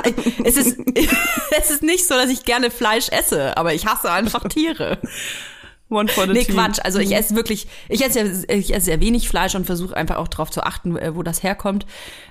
es, 0.45 0.57
ist, 0.57 0.79
es 1.59 1.71
ist 1.71 1.83
nicht 1.83 2.07
so, 2.07 2.15
dass 2.15 2.31
ich 2.31 2.45
gerne 2.45 2.71
Fleisch 2.71 3.09
esse, 3.11 3.57
aber 3.57 3.75
ich 3.75 3.87
hasse 3.87 4.11
einfach 4.11 4.49
Tiere. 4.49 4.99
One 5.91 6.09
for 6.09 6.27
the 6.27 6.33
Nee, 6.33 6.45
team. 6.45 6.55
Quatsch. 6.55 6.79
Also 6.83 6.99
ich 7.01 7.13
esse 7.15 7.35
wirklich, 7.35 7.67
ich 7.89 8.05
esse, 8.05 8.45
ich 8.49 8.73
esse 8.75 8.85
sehr 8.87 9.01
wenig 9.01 9.29
Fleisch 9.29 9.55
und 9.55 9.67
versuche 9.67 9.97
einfach 9.97 10.17
auch 10.17 10.29
darauf 10.29 10.51
zu 10.51 10.63
achten, 10.63 10.97
äh, 10.97 11.15
wo 11.17 11.23
das 11.23 11.43
herkommt. 11.43 11.85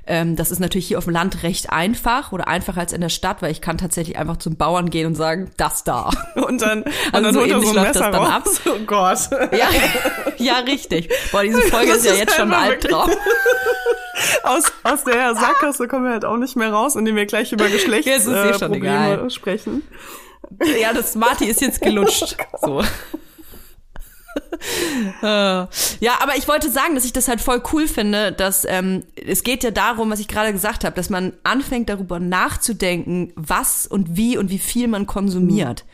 Ähm, 0.08 0.36
das 0.36 0.50
ist 0.50 0.60
natürlich 0.60 0.88
hier 0.88 0.98
auf 0.98 1.04
dem 1.04 1.14
Land 1.14 1.44
recht 1.44 1.70
einfach 1.72 2.32
oder 2.32 2.48
einfacher 2.48 2.80
als 2.80 2.94
in 2.94 3.02
der 3.02 3.10
Stadt, 3.10 3.42
weil 3.42 3.52
ich 3.52 3.62
kann 3.62 3.78
tatsächlich 3.78 4.18
einfach 4.18 4.38
zum 4.38 4.56
Bauern 4.56 4.90
gehen 4.90 5.06
und 5.08 5.16
sagen, 5.16 5.52
das 5.58 5.84
da. 5.84 6.10
Und 6.36 6.62
dann, 6.62 6.84
und 6.84 6.92
Also 7.12 7.26
dann 7.26 7.34
so 7.34 7.42
ähnlich 7.42 7.64
so 7.64 7.70
ein 7.70 7.76
läuft 7.76 7.96
das 7.96 8.02
Messer 8.02 8.12
dann 8.12 8.24
raus. 8.24 8.32
ab. 8.66 8.74
Oh 8.74 8.80
Gott. 8.88 9.20
Ja, 9.52 9.68
ja, 10.38 10.60
richtig. 10.60 11.10
Boah, 11.32 11.44
diese 11.44 11.62
Folge 11.64 11.90
Das 11.90 11.98
ist 12.00 12.06
ja 12.06 12.12
ist 12.14 12.20
jetzt 12.20 12.36
schon 12.36 12.54
ein 12.54 12.64
Albtraum. 12.72 13.12
Aus, 14.44 14.64
aus 14.84 15.04
der 15.06 15.34
Sackgasse 15.36 15.88
kommen 15.88 16.04
wir 16.06 16.12
halt 16.12 16.26
auch 16.26 16.36
nicht 16.38 16.56
mehr 16.58 16.72
raus, 16.74 16.96
indem 16.98 17.16
wir 17.16 17.26
gleich 17.26 17.52
über 17.54 17.66
ist 17.68 17.74
eh 17.74 17.78
Geschlechtsprobleme 17.78 18.88
äh. 18.88 19.10
Probleme 19.12 19.30
sprechen. 19.30 19.84
Ja, 20.82 20.92
das 20.94 21.14
Smarty 21.14 21.46
ist 21.46 21.62
jetzt 21.62 21.82
gelutscht. 21.82 22.36
So. 22.62 22.84
Ja, 25.22 26.20
aber 26.22 26.38
ich 26.38 26.48
wollte 26.48 26.70
sagen, 26.70 26.96
dass 26.96 27.06
ich 27.06 27.14
das 27.14 27.28
halt 27.28 27.42
voll 27.42 27.62
cool 27.74 27.88
finde, 27.88 28.32
dass 28.32 28.66
ähm, 28.66 29.04
es 29.16 29.44
geht 29.44 29.64
ja 29.64 29.72
darum, 29.72 30.10
was 30.10 30.20
ich 30.20 30.28
gerade 30.28 30.52
gesagt 30.52 30.84
habe, 30.84 30.96
dass 30.96 31.10
man 31.10 31.34
anfängt 31.44 31.90
darüber 31.90 32.20
nachzudenken, 32.20 33.34
was 33.36 33.88
und 33.88 34.16
wie 34.16 34.38
und 34.38 34.50
wie 34.50 34.60
viel 34.60 34.88
man 34.88 35.08
konsumiert. 35.08 35.86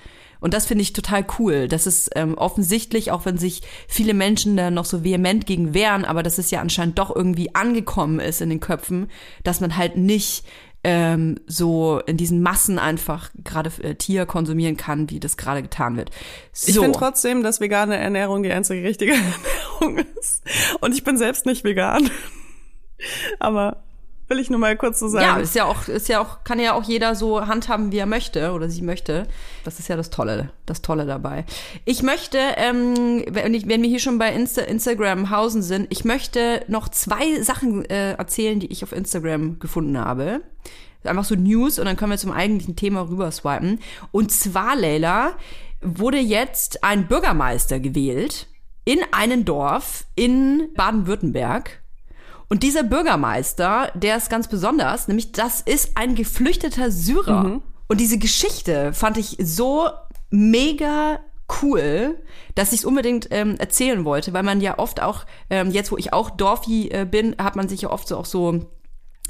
Und 0.46 0.54
das 0.54 0.68
finde 0.68 0.84
ich 0.84 0.94
total 0.94 1.26
cool. 1.40 1.68
Das 1.68 1.88
ist 1.88 2.12
ähm, 2.16 2.38
offensichtlich, 2.38 3.12
auch 3.12 3.26
wenn 3.26 3.40
sich 3.40 3.64
viele 3.88 4.14
Menschen 4.14 4.56
da 4.56 4.70
noch 4.70 4.86
so 4.86 5.04
vehement 5.04 5.48
gegen 5.48 5.74
wehren, 5.74 6.06
aber 6.06 6.22
dass 6.22 6.38
es 6.38 6.52
ja 6.52 6.62
anscheinend 6.62 7.00
doch 7.00 7.16
irgendwie 7.16 7.56
angekommen 7.56 8.20
ist 8.20 8.42
in 8.42 8.50
den 8.50 8.60
Köpfen, 8.60 9.10
dass 9.44 9.60
man 9.60 9.76
halt 9.76 9.98
nicht 9.98 10.46
ähm, 10.88 11.40
so 11.48 12.00
in 12.06 12.16
diesen 12.16 12.44
Massen 12.44 12.78
einfach 12.78 13.32
gerade 13.44 13.72
äh, 13.82 13.96
Tier 13.96 14.28
konsumieren 14.28 14.78
kann, 14.78 15.10
wie 15.10 15.20
das 15.20 15.36
gerade 15.36 15.64
getan 15.64 15.98
wird. 15.98 16.12
So. 16.54 16.70
Ich 16.70 16.78
finde 16.78 17.00
trotzdem, 17.00 17.42
dass 17.42 17.60
vegane 17.60 17.98
Ernährung 17.98 18.44
die 18.44 18.52
einzige 18.52 18.88
richtige 18.88 19.14
Ernährung 19.82 20.06
ist. 20.20 20.44
Und 20.82 20.94
ich 20.94 21.04
bin 21.04 21.18
selbst 21.18 21.48
nicht 21.48 21.64
vegan. 21.64 22.12
Aber 23.40 23.85
will 24.28 24.40
ich 24.40 24.50
nur 24.50 24.60
mal 24.60 24.76
kurz 24.76 25.00
so 25.00 25.08
sagen. 25.08 25.26
ja, 25.26 25.38
ist 25.38 25.56
ja 25.56 25.66
auch, 25.66 25.88
ist 25.88 26.10
ja 26.10 26.22
auch, 26.22 26.44
kann 26.44 26.60
ja 26.60 26.74
auch 26.74 26.84
jeder 26.84 27.16
so 27.16 27.46
handhaben, 27.46 27.92
wie 27.92 27.98
er 27.98 28.06
möchte 28.06 28.54
oder 28.54 28.70
sie 28.70 28.82
möchte. 28.82 29.28
Das 29.64 29.80
ist 29.80 29.88
ja 29.88 29.96
das 29.96 30.10
Tolle, 30.10 30.50
das 30.66 30.82
Tolle 30.82 31.06
dabei. 31.06 31.46
Ich 31.86 32.04
möchte, 32.04 32.40
ähm, 32.58 33.24
wenn, 33.30 33.54
ich, 33.54 33.68
wenn 33.68 33.82
wir 33.82 33.90
hier 33.90 34.00
schon 34.00 34.18
bei 34.18 34.34
Insta, 34.34 34.62
Instagram 34.64 35.30
Hausen 35.30 35.62
sind, 35.62 35.88
ich 35.90 36.06
möchte 36.06 36.64
noch 36.68 36.90
zwei 36.90 37.42
Sachen 37.42 37.86
äh, 37.86 38.14
erzählen, 38.14 38.60
die 38.60 38.72
ich 38.72 38.84
auf 38.84 38.92
Instagram 38.92 39.60
gefunden 39.60 39.98
habe. 39.98 40.42
Einfach 41.04 41.26
so 41.26 41.36
News 41.36 41.78
und 41.78 41.86
dann 41.86 41.98
können 41.98 42.12
wir 42.12 42.18
zum 42.18 42.32
eigentlichen 42.32 42.76
Thema 42.76 43.08
rüber 43.08 43.32
swipen. 43.32 43.80
Und 44.12 44.32
zwar, 44.32 44.76
Leila, 44.76 45.34
wurde 45.82 46.18
jetzt 46.18 46.84
ein 46.84 47.08
Bürgermeister 47.08 47.80
gewählt 47.80 48.48
in 48.86 49.00
einem 49.12 49.46
Dorf 49.46 50.06
in 50.16 50.70
Baden-Württemberg. 50.76 51.82
Und 52.48 52.64
dieser 52.64 52.84
Bürgermeister, 52.84 53.92
der 53.96 54.18
ist 54.18 54.30
ganz 54.30 54.48
besonders, 54.48 55.08
nämlich 55.08 55.32
das 55.32 55.62
ist 55.62 55.98
ein 55.98 56.16
geflüchteter 56.16 56.92
Syrer. 56.92 57.62
Und 57.88 58.00
diese 58.00 58.18
Geschichte 58.18 58.94
fand 58.94 59.18
ich 59.18 59.38
so 59.42 59.90
mega 60.30 61.20
cool, 61.62 62.18
dass 62.56 62.74
ich 62.74 62.80
es 62.80 62.86
unbedingt 62.86 63.28
ähm, 63.32 63.56
erzählen 63.58 64.06
wollte, 64.06 64.34
weil 64.34 64.44
man 64.44 64.62
ja 64.62 64.80
oft 64.80 65.02
auch, 65.02 65.26
ähm, 65.50 65.72
jetzt 65.72 65.92
wo 65.92 65.98
ich 65.98 66.14
auch 66.14 66.30
Dorfi 66.32 66.90
äh, 66.90 67.06
bin, 67.06 67.36
hat 67.38 67.56
man 67.56 67.70
sich 67.70 67.82
ja 67.82 67.92
oft 67.92 68.08
so 68.08 68.18
auch 68.18 68.26
so 68.26 68.66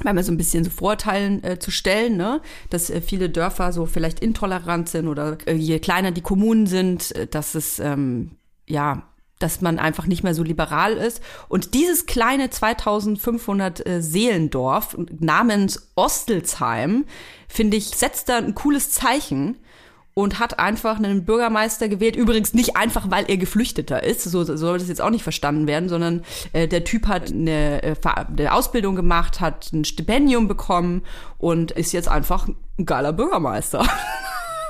manchmal 0.02 0.24
so 0.24 0.32
ein 0.32 0.36
bisschen 0.36 0.64
so 0.64 0.70
Vorurteilen 0.70 1.42
äh, 1.44 1.58
zu 1.58 1.70
stellen, 1.70 2.16
ne? 2.16 2.40
dass 2.70 2.90
äh, 2.90 3.00
viele 3.00 3.30
Dörfer 3.30 3.72
so 3.72 3.86
vielleicht 3.86 4.20
intolerant 4.20 4.88
sind 4.88 5.08
oder 5.08 5.38
äh, 5.46 5.54
je 5.54 5.78
kleiner 5.78 6.10
die 6.10 6.22
Kommunen 6.22 6.66
sind, 6.66 7.14
äh, 7.16 7.26
dass 7.26 7.54
es 7.54 7.78
ähm, 7.78 8.32
ja 8.66 9.08
dass 9.38 9.60
man 9.60 9.78
einfach 9.78 10.06
nicht 10.06 10.22
mehr 10.22 10.34
so 10.34 10.42
liberal 10.42 10.94
ist. 10.94 11.22
Und 11.48 11.74
dieses 11.74 12.06
kleine 12.06 12.50
2500 12.50 13.86
äh, 13.86 14.02
Seelendorf 14.02 14.96
namens 15.18 15.90
Ostelsheim, 15.94 17.04
finde 17.48 17.76
ich, 17.76 17.88
setzt 17.88 18.28
da 18.28 18.38
ein 18.38 18.54
cooles 18.54 18.90
Zeichen. 18.90 19.56
und 20.18 20.38
hat 20.38 20.58
einfach 20.58 20.96
einen 20.96 21.26
Bürgermeister 21.26 21.90
gewählt. 21.90 22.16
Übrigens 22.16 22.54
nicht 22.54 22.74
einfach, 22.74 23.10
weil 23.10 23.26
er 23.28 23.36
Geflüchteter 23.36 24.02
ist, 24.02 24.22
so 24.22 24.44
so 24.44 24.56
soll 24.56 24.78
das 24.78 24.88
jetzt 24.88 25.02
auch 25.02 25.10
nicht 25.10 25.22
verstanden 25.22 25.66
werden, 25.66 25.90
sondern 25.90 26.24
äh, 26.54 26.66
der 26.66 26.84
Typ 26.84 27.06
hat 27.06 27.30
eine, 27.30 27.82
äh, 27.82 27.94
eine 28.02 28.54
Ausbildung 28.54 28.96
gemacht, 28.96 29.42
hat 29.42 29.70
ein 29.74 29.84
Stipendium 29.84 30.48
bekommen 30.48 31.02
und 31.36 31.72
ist 31.72 31.92
jetzt 31.92 32.08
einfach 32.08 32.48
ein 32.48 32.86
geiler 32.86 33.12
Bürgermeister. 33.12 33.86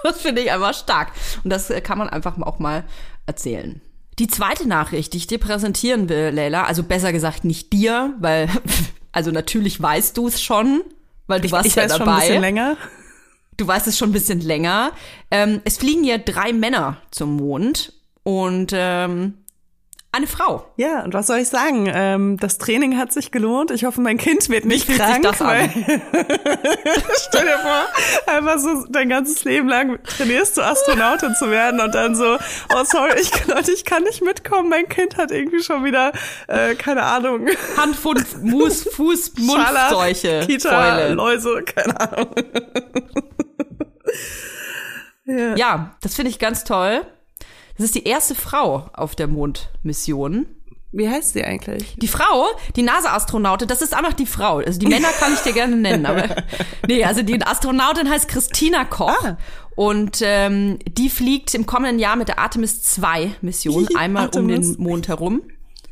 Das 0.02 0.20
finde 0.20 0.40
ich 0.42 0.52
einfach 0.52 0.72
stark. 0.72 1.10
Und 1.42 1.50
das 1.50 1.68
äh, 1.68 1.80
kann 1.80 1.98
man 1.98 2.08
einfach 2.08 2.38
auch 2.40 2.60
mal 2.60 2.84
erzählen. 3.26 3.80
Die 4.18 4.28
zweite 4.28 4.66
Nachricht, 4.66 5.12
die 5.12 5.18
ich 5.18 5.26
dir 5.26 5.38
präsentieren 5.38 6.08
will, 6.08 6.30
Leila, 6.30 6.64
also 6.64 6.82
besser 6.82 7.12
gesagt 7.12 7.44
nicht 7.44 7.72
dir, 7.72 8.14
weil, 8.18 8.48
also 9.12 9.30
natürlich 9.30 9.80
weißt 9.80 10.16
du 10.16 10.28
es 10.28 10.40
schon, 10.40 10.82
weil 11.26 11.40
du 11.40 11.50
warst 11.50 11.66
ich 11.66 11.74
ja 11.74 11.86
dabei. 11.86 11.98
schon 11.98 12.08
ein 12.08 12.20
bisschen 12.20 12.40
länger. 12.40 12.76
Du 13.58 13.66
weißt 13.66 13.86
es 13.86 13.98
schon 13.98 14.10
ein 14.10 14.12
bisschen 14.12 14.40
länger. 14.40 14.92
Ähm, 15.30 15.60
es 15.64 15.78
fliegen 15.78 16.04
ja 16.04 16.18
drei 16.18 16.52
Männer 16.52 16.98
zum 17.10 17.36
Mond 17.36 17.92
und 18.22 18.72
ähm, 18.74 19.34
eine 20.16 20.26
Frau. 20.26 20.64
Ja, 20.76 21.04
und 21.04 21.12
was 21.12 21.26
soll 21.26 21.38
ich 21.38 21.48
sagen? 21.48 21.90
Ähm, 21.92 22.38
das 22.38 22.56
Training 22.56 22.96
hat 22.96 23.12
sich 23.12 23.30
gelohnt. 23.30 23.70
Ich 23.70 23.84
hoffe, 23.84 24.00
mein 24.00 24.16
Kind 24.16 24.48
wird 24.48 24.64
nicht 24.64 24.86
sich 24.86 24.96
krank. 24.96 25.22
das 25.22 25.40
weil 25.40 25.68
Stell 27.28 27.44
dir 27.44 27.58
vor, 27.58 27.86
einfach 28.26 28.58
so 28.58 28.86
dein 28.88 29.10
ganzes 29.10 29.44
Leben 29.44 29.68
lang 29.68 30.02
trainierst 30.04 30.56
du 30.56 30.62
Astronautin 30.62 31.34
zu 31.34 31.50
werden 31.50 31.80
und 31.80 31.94
dann 31.94 32.14
so, 32.14 32.36
oh 32.74 32.84
sorry, 32.84 33.20
ich, 33.20 33.46
Leute, 33.46 33.72
ich 33.72 33.84
kann 33.84 34.04
nicht 34.04 34.22
mitkommen. 34.22 34.70
Mein 34.70 34.88
Kind 34.88 35.18
hat 35.18 35.30
irgendwie 35.30 35.62
schon 35.62 35.84
wieder, 35.84 36.12
äh, 36.48 36.74
keine 36.74 37.02
Ahnung, 37.02 37.48
Hand, 37.76 37.94
Fuß, 37.94 38.22
Fuß, 38.50 38.84
Fuß 38.94 39.32
Scharlach, 39.46 39.90
Mundseuche, 39.90 40.40
Kita, 40.46 40.70
Fäule. 40.70 41.14
Läuse, 41.14 41.62
keine 41.62 42.00
Ahnung. 42.00 42.28
Ja, 45.56 45.96
das 46.00 46.14
finde 46.14 46.30
ich 46.30 46.38
ganz 46.38 46.64
toll. 46.64 47.04
Das 47.76 47.84
ist 47.86 47.94
die 47.94 48.04
erste 48.04 48.34
Frau 48.34 48.88
auf 48.92 49.14
der 49.14 49.26
Mondmission. 49.26 50.46
Wie 50.92 51.08
heißt 51.08 51.34
sie 51.34 51.44
eigentlich? 51.44 51.96
Die 51.98 52.08
Frau, 52.08 52.46
die 52.74 52.82
NASA-Astronautin, 52.82 53.68
das 53.68 53.82
ist 53.82 53.92
einfach 53.92 54.14
die 54.14 54.24
Frau. 54.24 54.58
Also 54.58 54.78
die 54.78 54.86
Männer 54.86 55.08
kann 55.18 55.34
ich 55.34 55.40
dir 55.40 55.52
gerne 55.52 55.76
nennen, 55.76 56.06
aber 56.06 56.24
nee, 56.88 57.04
also 57.04 57.22
die 57.22 57.42
Astronautin 57.42 58.08
heißt 58.08 58.28
Christina 58.28 58.84
Koch. 58.84 59.12
Ah. 59.22 59.36
Und 59.74 60.20
ähm, 60.22 60.78
die 60.88 61.10
fliegt 61.10 61.54
im 61.54 61.66
kommenden 61.66 61.98
Jahr 61.98 62.16
mit 62.16 62.28
der 62.28 62.38
Artemis 62.38 62.80
2 62.80 63.32
Mission 63.42 63.86
einmal 63.94 64.28
um 64.28 64.48
Artemis. 64.48 64.76
den 64.76 64.82
Mond 64.82 65.08
herum. 65.08 65.42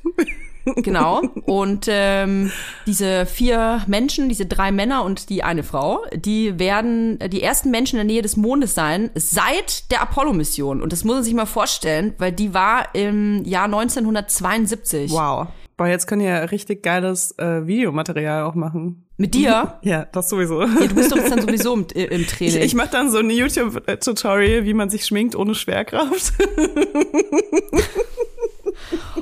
Genau. 0.77 1.23
Und 1.45 1.87
ähm, 1.89 2.51
diese 2.87 3.27
vier 3.27 3.83
Menschen, 3.87 4.29
diese 4.29 4.47
drei 4.47 4.73
Männer 4.73 5.05
und 5.05 5.29
die 5.29 5.43
eine 5.43 5.63
Frau, 5.63 6.01
die 6.15 6.59
werden 6.59 7.19
die 7.29 7.43
ersten 7.43 7.71
Menschen 7.71 7.99
in 7.99 8.07
der 8.07 8.15
Nähe 8.15 8.23
des 8.23 8.37
Mondes 8.37 8.75
sein 8.75 9.11
seit 9.15 9.91
der 9.91 10.01
Apollo-Mission. 10.03 10.81
Und 10.83 10.93
das 10.93 11.05
muss 11.05 11.17
man 11.17 11.25
sich 11.25 11.35
mal 11.35 11.47
vorstellen, 11.47 12.15
weil 12.19 12.33
die 12.33 12.55
war 12.55 12.95
im 12.95 13.45
Jahr 13.45 13.65
1972. 13.65 15.11
Wow. 15.13 15.49
Boah, 15.77 15.89
jetzt 15.89 16.07
können 16.07 16.23
ja 16.23 16.39
richtig 16.45 16.85
geiles 16.85 17.37
äh, 17.39 17.67
Videomaterial 17.67 18.45
auch 18.45 18.55
machen. 18.55 19.05
Mit 19.17 19.35
dir? 19.35 19.79
Ja, 19.83 20.05
das 20.05 20.29
sowieso. 20.29 20.63
Ja, 20.63 20.87
du 20.87 20.95
bist 20.95 21.11
doch 21.13 21.17
jetzt 21.17 21.31
dann 21.31 21.41
sowieso 21.43 21.75
im, 21.75 21.87
im 21.95 22.21
Ich, 22.23 22.27
Training. 22.29 22.63
ich 22.63 22.75
mache 22.75 22.91
dann 22.91 23.11
so 23.11 23.19
ein 23.19 23.29
YouTube-Tutorial, 23.29 24.65
wie 24.65 24.75
man 24.75 24.89
sich 24.89 25.05
schminkt 25.05 25.35
ohne 25.37 25.55
Schwerkraft. 25.55 26.33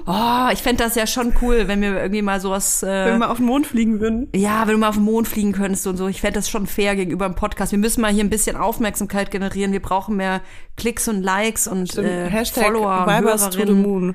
oh, 0.07 0.49
ich 0.53 0.61
fände 0.63 0.83
das 0.83 0.95
ja 0.95 1.07
schon 1.07 1.35
cool, 1.43 1.69
wenn 1.69 1.81
wir 1.81 1.97
irgendwie 2.01 2.23
mal 2.23 2.41
sowas. 2.41 2.83
Wenn 2.83 2.89
wir 3.07 3.15
Äh, 3.15 3.19
mal 3.19 3.29
auf 3.29 3.37
den 3.39 3.47
Mond 3.47 3.67
fliegen 3.67 4.01
würden. 4.01 4.29
ja, 4.35 4.67
wenn 4.67 4.73
du 4.75 4.79
mal 4.79 4.89
auf 4.89 4.97
den 4.97 5.05
Mond 5.05 5.29
fliegen 5.29 5.53
könntest 5.53 5.87
und 5.87 5.97
so. 5.97 6.09
Ich 6.09 6.21
fände 6.21 6.35
das 6.39 6.49
schon 6.51 6.67
fair 6.67 6.97
gegenüber 6.97 7.27
dem 7.29 7.35
Podcast. 7.35 7.73
Wir 7.73 7.79
müssen 7.79 8.01
mal 8.01 8.13
hier 8.13 8.25
ein 8.25 8.31
bisschen 8.31 8.57
Aufmerksamkeit 8.57 9.31
generieren. 9.31 9.73
Wir 9.73 9.83
brauchen 9.83 10.17
mehr 10.17 10.41
Klicks 10.77 11.09
und 11.09 11.23
Likes 11.23 11.67
und 11.67 11.97
äh, 11.99 12.29
Hashtag 12.29 12.65
Follower, 12.67 13.07
Vibers 13.07 13.51
to 13.51 13.65
the. 13.67 13.73
Moon. 13.73 14.15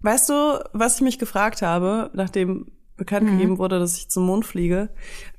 Weißt 0.00 0.28
du, 0.28 0.62
was 0.72 0.96
ich 0.96 1.00
mich 1.02 1.18
gefragt 1.18 1.62
habe, 1.62 2.10
nachdem 2.14 2.66
bekannt 2.96 3.26
Mhm. 3.26 3.32
gegeben 3.32 3.58
wurde, 3.58 3.78
dass 3.78 3.96
ich 3.96 4.08
zum 4.10 4.26
Mond 4.26 4.44
fliege, 4.44 4.90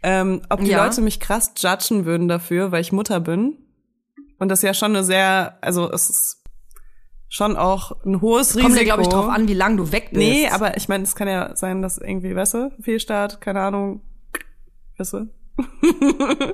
ähm, 0.04 0.42
ob 0.50 0.62
die 0.62 0.68
Ja. 0.72 0.84
Leute 0.86 1.02
mich 1.02 1.20
krass 1.20 1.54
judgen 1.58 2.06
würden 2.06 2.28
dafür, 2.28 2.72
weil 2.72 2.82
ich 2.82 2.92
Mutter 2.92 3.20
bin. 3.20 3.58
Und 4.38 4.48
das 4.50 4.60
ist 4.60 4.64
ja 4.64 4.74
schon 4.74 4.96
eine 4.96 5.04
sehr, 5.04 5.58
also 5.62 5.92
es 5.92 6.10
ist 6.10 6.39
schon 7.30 7.56
auch 7.56 8.04
ein 8.06 8.22
hohes 8.22 8.56
Risiko. 8.56 8.68
Kommt 8.68 8.78
ja, 8.78 8.84
glaube 8.84 9.04
ich, 9.04 9.08
drauf 9.08 9.30
an, 9.30 9.48
wie 9.48 9.54
lang 9.54 9.78
du 9.78 9.92
weg 9.92 10.10
bist. 10.12 10.18
Nee, 10.18 10.48
aber 10.50 10.76
ich 10.76 10.90
meine, 10.90 11.04
es 11.04 11.16
kann 11.16 11.28
ja 11.28 11.56
sein, 11.56 11.82
dass 11.82 11.98
irgendwie, 12.00 12.36
weißt 12.36 12.56
du, 12.56 12.72
Fehlstart, 12.82 13.40
keine 13.40 13.62
Ahnung, 13.62 14.02
weißt 14.98 15.14
du? 15.14 15.30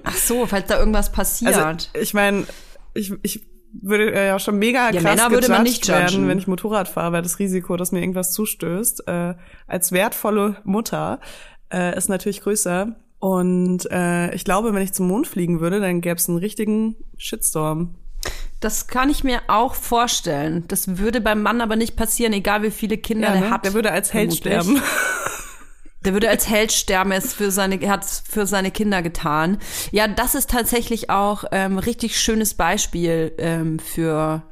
Ach 0.03 0.15
so, 0.15 0.45
falls 0.45 0.67
da 0.67 0.79
irgendwas 0.79 1.11
passiert. 1.11 1.55
Also 1.55 1.88
ich 1.99 2.13
meine, 2.13 2.45
ich, 2.93 3.13
ich 3.21 3.45
würde 3.71 4.13
äh, 4.13 4.27
ja 4.27 4.39
schon 4.39 4.57
mega 4.57 4.89
Ja, 4.89 5.01
krass 5.01 5.15
Männer 5.15 5.31
würde 5.31 5.49
man 5.49 5.63
nicht 5.63 5.85
judgen. 5.88 6.01
werden, 6.01 6.27
wenn 6.27 6.38
ich 6.38 6.47
Motorrad 6.47 6.88
fahre, 6.88 7.13
weil 7.13 7.21
das 7.21 7.39
Risiko, 7.39 7.77
dass 7.77 7.91
mir 7.91 7.99
irgendwas 8.01 8.31
zustößt, 8.31 9.07
äh, 9.07 9.35
als 9.67 9.91
wertvolle 9.91 10.57
Mutter 10.63 11.19
äh, 11.71 11.95
ist 11.97 12.09
natürlich 12.09 12.41
größer. 12.41 12.95
Und 13.19 13.89
äh, 13.91 14.33
ich 14.35 14.43
glaube, 14.43 14.73
wenn 14.73 14.81
ich 14.81 14.93
zum 14.93 15.07
Mond 15.07 15.27
fliegen 15.27 15.59
würde, 15.59 15.79
dann 15.79 16.01
gäbe 16.01 16.15
es 16.15 16.27
einen 16.29 16.38
richtigen 16.38 16.95
Shitstorm. 17.17 17.95
Das 18.59 18.88
kann 18.88 19.09
ich 19.09 19.23
mir 19.23 19.41
auch 19.47 19.75
vorstellen. 19.75 20.65
Das 20.67 20.97
würde 20.97 21.21
beim 21.21 21.41
Mann 21.41 21.61
aber 21.61 21.75
nicht 21.75 21.95
passieren, 21.95 22.33
egal 22.33 22.63
wie 22.63 22.71
viele 22.71 22.97
Kinder 22.97 23.31
der 23.31 23.41
ne? 23.41 23.49
hat. 23.51 23.65
Der 23.65 23.73
würde 23.73 23.91
als 23.91 24.13
Held 24.13 24.33
sterben. 24.33 24.81
Der 26.03 26.13
würde 26.13 26.29
als 26.29 26.47
Held 26.47 26.71
sterben, 26.71 27.11
er 27.11 27.17
ist 27.17 27.33
für 27.33 27.49
seine, 27.49 27.81
er 27.81 27.89
hat 27.89 28.05
für 28.05 28.45
seine 28.45 28.69
Kinder 28.69 29.01
getan. 29.01 29.57
Ja, 29.91 30.07
das 30.07 30.35
ist 30.35 30.51
tatsächlich 30.51 31.09
auch 31.09 31.45
ähm, 31.51 31.79
richtig 31.79 32.19
schönes 32.19 32.53
Beispiel 32.53 33.33
ähm, 33.39 33.79
für 33.79 34.43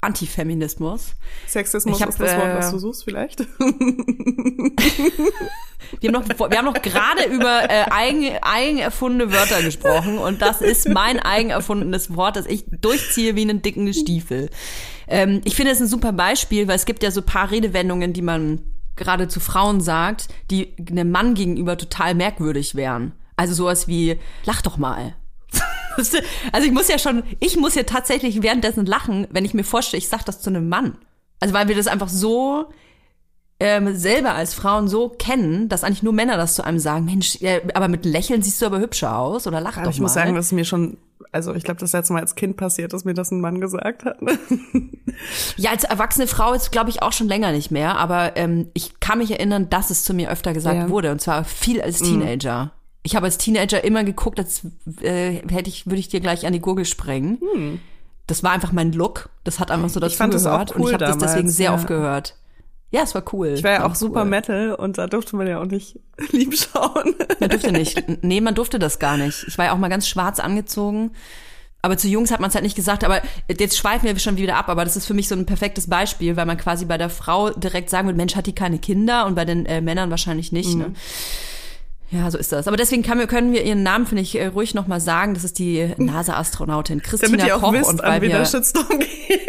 Antifeminismus. 0.00 1.14
Sexismus 1.46 1.96
Ich 1.96 2.02
hab, 2.02 2.08
ist 2.10 2.20
das 2.20 2.36
Wort, 2.36 2.56
was 2.56 2.68
äh, 2.68 2.72
du 2.72 2.78
suchst, 2.78 3.04
vielleicht. 3.04 3.40
Wir 5.98 6.12
haben 6.12 6.22
noch, 6.22 6.50
wir 6.50 6.58
haben 6.58 6.66
noch 6.66 6.80
gerade 6.80 7.24
über 7.24 7.68
äh, 7.68 7.84
eigen, 7.90 8.36
eigen 8.42 8.78
erfundene 8.78 9.32
Wörter 9.32 9.62
gesprochen 9.62 10.18
und 10.18 10.40
das 10.40 10.60
ist 10.60 10.88
mein 10.88 11.18
eigen 11.18 11.50
erfundenes 11.50 12.14
Wort, 12.14 12.36
das 12.36 12.46
ich 12.46 12.64
durchziehe 12.80 13.34
wie 13.34 13.42
einen 13.42 13.62
dicken 13.62 13.92
Stiefel. 13.92 14.50
Ähm, 15.08 15.40
ich 15.44 15.56
finde 15.56 15.72
es 15.72 15.80
ein 15.80 15.88
super 15.88 16.12
Beispiel, 16.12 16.68
weil 16.68 16.76
es 16.76 16.84
gibt 16.84 17.02
ja 17.02 17.10
so 17.10 17.20
ein 17.20 17.26
paar 17.26 17.50
Redewendungen, 17.50 18.12
die 18.12 18.22
man 18.22 18.62
gerade 18.94 19.26
zu 19.28 19.40
Frauen 19.40 19.80
sagt, 19.80 20.28
die 20.50 20.76
einem 20.88 21.10
Mann 21.10 21.34
gegenüber 21.34 21.76
total 21.76 22.14
merkwürdig 22.14 22.74
wären. 22.74 23.12
Also 23.36 23.54
sowas 23.54 23.88
wie, 23.88 24.18
lach 24.44 24.62
doch 24.62 24.76
mal. 24.76 25.14
Also 26.52 26.66
ich 26.66 26.72
muss 26.72 26.88
ja 26.88 26.98
schon, 26.98 27.22
ich 27.40 27.56
muss 27.56 27.74
ja 27.74 27.82
tatsächlich 27.82 28.42
währenddessen 28.42 28.86
lachen, 28.86 29.26
wenn 29.30 29.44
ich 29.44 29.54
mir 29.54 29.64
vorstelle, 29.64 29.98
ich 29.98 30.08
sag 30.08 30.24
das 30.24 30.40
zu 30.40 30.50
einem 30.50 30.68
Mann. 30.68 30.96
Also 31.40 31.54
weil 31.54 31.68
wir 31.68 31.76
das 31.76 31.86
einfach 31.86 32.08
so 32.08 32.66
ähm, 33.58 33.94
selber 33.94 34.34
als 34.34 34.54
Frauen 34.54 34.88
so 34.88 35.08
kennen, 35.10 35.68
dass 35.68 35.84
eigentlich 35.84 36.02
nur 36.02 36.12
Männer 36.14 36.36
das 36.36 36.54
zu 36.54 36.64
einem 36.64 36.78
sagen, 36.78 37.04
Mensch, 37.04 37.40
äh, 37.42 37.60
aber 37.74 37.88
mit 37.88 38.04
Lächeln 38.06 38.42
siehst 38.42 38.60
du 38.62 38.66
aber 38.66 38.80
hübscher 38.80 39.18
aus 39.18 39.46
oder 39.46 39.60
lach 39.60 39.76
Aber 39.76 39.84
doch 39.86 39.92
ich 39.92 39.98
mal. 39.98 40.04
muss 40.04 40.14
sagen, 40.14 40.34
das 40.34 40.46
ist 40.46 40.52
mir 40.52 40.64
schon, 40.64 40.96
also 41.32 41.54
ich 41.54 41.64
glaube, 41.64 41.78
das 41.80 41.92
letzte 41.92 42.14
Mal 42.14 42.20
als 42.22 42.34
Kind 42.34 42.56
passiert, 42.56 42.92
dass 42.94 43.04
mir 43.04 43.12
das 43.14 43.30
ein 43.30 43.40
Mann 43.40 43.60
gesagt 43.60 44.04
hat. 44.06 44.16
ja, 45.56 45.70
als 45.70 45.84
erwachsene 45.84 46.26
Frau 46.26 46.54
jetzt 46.54 46.72
glaube 46.72 46.88
ich 46.90 47.02
auch 47.02 47.12
schon 47.12 47.28
länger 47.28 47.52
nicht 47.52 47.70
mehr, 47.70 47.98
aber 47.98 48.36
ähm, 48.36 48.68
ich 48.72 48.98
kann 49.00 49.18
mich 49.18 49.30
erinnern, 49.30 49.68
dass 49.68 49.90
es 49.90 50.04
zu 50.04 50.14
mir 50.14 50.30
öfter 50.30 50.54
gesagt 50.54 50.76
Ja. 50.76 50.86
Mhm. 50.86 50.90
wurde 50.90 51.10
und 51.12 51.20
zwar 51.20 51.44
viel 51.44 51.82
als 51.82 51.98
Teenager. 52.00 52.72
Ich 53.02 53.16
habe 53.16 53.26
als 53.26 53.38
Teenager 53.38 53.82
immer 53.82 54.04
geguckt, 54.04 54.38
als 54.38 54.62
äh, 55.00 55.40
hätte 55.48 55.68
ich, 55.70 55.86
würde 55.86 55.98
ich 55.98 56.08
dir 56.08 56.20
gleich 56.20 56.46
an 56.46 56.52
die 56.52 56.60
Gurgel 56.60 56.84
sprengen. 56.84 57.80
Das 58.26 58.42
war 58.42 58.52
einfach 58.52 58.72
mein 58.72 58.92
Look. 58.92 59.30
Das 59.44 59.58
hat 59.58 59.70
einfach 59.70 59.88
so 59.88 60.00
dazu 60.00 60.12
Hm. 60.12 60.18
fand 60.18 60.34
das 60.34 60.46
auch 60.46 60.52
gehört 60.52 60.72
und 60.72 60.82
cool 60.82 60.88
ich 60.88 60.94
habe 60.94 61.04
das 61.04 61.18
deswegen 61.18 61.48
sehr 61.48 61.70
ja. 61.70 61.74
oft 61.74 61.86
gehört. 61.86 62.36
Ja, 62.92 63.02
es 63.02 63.14
war 63.14 63.22
cool. 63.32 63.48
Ich 63.48 63.62
war 63.62 63.70
ja 63.70 63.86
auch 63.86 63.94
super 63.94 64.22
cool. 64.22 64.28
Metal 64.28 64.74
und 64.74 64.98
da 64.98 65.06
durfte 65.06 65.36
man 65.36 65.46
ja 65.46 65.60
auch 65.60 65.66
nicht 65.66 65.98
lieb 66.32 66.56
schauen. 66.56 67.14
Man 67.38 67.48
durfte 67.48 67.72
nicht. 67.72 68.02
Nee, 68.22 68.40
man 68.40 68.54
durfte 68.54 68.78
das 68.78 68.98
gar 68.98 69.16
nicht. 69.16 69.44
Ich 69.46 69.56
war 69.58 69.66
ja 69.66 69.72
auch 69.72 69.78
mal 69.78 69.88
ganz 69.88 70.08
schwarz 70.08 70.40
angezogen. 70.40 71.12
Aber 71.82 71.96
zu 71.96 72.08
Jungs 72.08 72.30
hat 72.30 72.40
man 72.40 72.48
es 72.50 72.54
halt 72.54 72.64
nicht 72.64 72.76
gesagt. 72.76 73.04
Aber 73.04 73.22
jetzt 73.48 73.78
schweifen 73.78 74.06
wir 74.06 74.18
schon 74.18 74.36
wieder 74.36 74.56
ab. 74.56 74.68
Aber 74.68 74.84
das 74.84 74.96
ist 74.96 75.06
für 75.06 75.14
mich 75.14 75.28
so 75.28 75.34
ein 75.34 75.46
perfektes 75.46 75.88
Beispiel, 75.88 76.36
weil 76.36 76.46
man 76.46 76.58
quasi 76.58 76.84
bei 76.84 76.98
der 76.98 77.10
Frau 77.10 77.50
direkt 77.50 77.90
sagen 77.90 78.06
wird, 78.08 78.16
Mensch, 78.16 78.36
hat 78.36 78.46
die 78.46 78.54
keine 78.54 78.78
Kinder? 78.78 79.24
Und 79.24 79.34
bei 79.36 79.44
den 79.44 79.66
äh, 79.66 79.80
Männern 79.80 80.10
wahrscheinlich 80.10 80.52
nicht. 80.52 80.74
Mhm. 80.74 80.80
Ne? 80.80 80.92
Ja, 82.10 82.28
so 82.30 82.38
ist 82.38 82.50
das. 82.50 82.66
Aber 82.66 82.76
deswegen 82.76 83.02
kann, 83.02 83.24
können 83.28 83.52
wir 83.52 83.64
ihren 83.64 83.82
Namen, 83.82 84.06
finde 84.06 84.22
ich, 84.22 84.36
äh, 84.36 84.46
ruhig 84.46 84.74
nochmal 84.74 85.00
sagen. 85.00 85.34
Das 85.34 85.44
ist 85.44 85.58
die 85.58 85.94
NASA-Astronautin 85.96 87.02
Christina 87.02 87.30
Damit 87.30 87.46
ihr 87.46 87.56
auch 87.56 87.60
Koch. 87.60 87.72
wisst, 87.72 87.88
und 87.90 88.02
an 88.02 88.10
weil 88.12 88.22
wen 88.22 88.30
wir 88.30 88.38
der 88.38 88.46
Shitstorm 88.46 88.98
geht. 88.98 89.40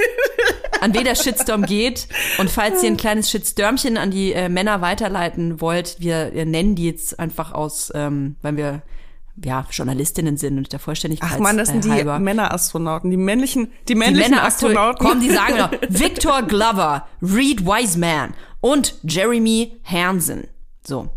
an 0.80 0.94
wen 0.94 1.04
der 1.04 1.16
Shitstorm 1.16 1.64
geht. 1.66 2.08
Und 2.38 2.50
falls 2.52 2.84
ihr 2.84 2.90
ein 2.92 2.98
kleines 2.98 3.32
Shitstörmchen 3.32 3.98
an 3.98 4.12
die 4.12 4.34
äh, 4.34 4.48
Männer 4.48 4.82
weiterleiten 4.82 5.60
wollt, 5.60 5.96
wir, 6.00 6.32
wir 6.34 6.46
nennen 6.46 6.76
die 6.76 6.86
jetzt 6.86 7.20
einfach 7.20 7.52
aus, 7.52 7.92
ähm, 7.96 8.36
weil 8.44 8.58
wir 8.58 8.82
ja 9.44 9.66
Journalistinnen 9.72 10.38
sind 10.38 10.58
und 10.60 10.72
der 10.72 10.80
Vollständigkeit 10.80 11.32
Ach 11.34 11.40
man, 11.40 11.58
das 11.58 11.70
sind 11.70 11.86
äh, 11.88 12.04
die. 12.04 12.20
Männerastronauten, 12.20 13.10
die 13.10 13.18
männlichen, 13.18 13.72
die 13.88 13.94
Die 13.94 13.96
männlichen 13.96 14.32
Männer 14.32 14.46
Astronauten. 14.46 15.04
Komm, 15.04 15.20
die 15.20 15.32
sagen 15.32 15.58
noch 15.58 15.72
Victor 15.90 16.44
Glover, 16.44 17.08
Reed 17.24 17.66
Wiseman 17.66 18.34
und 18.60 18.96
Jeremy 19.04 19.80
Hansen. 19.84 20.48
So. 20.86 21.10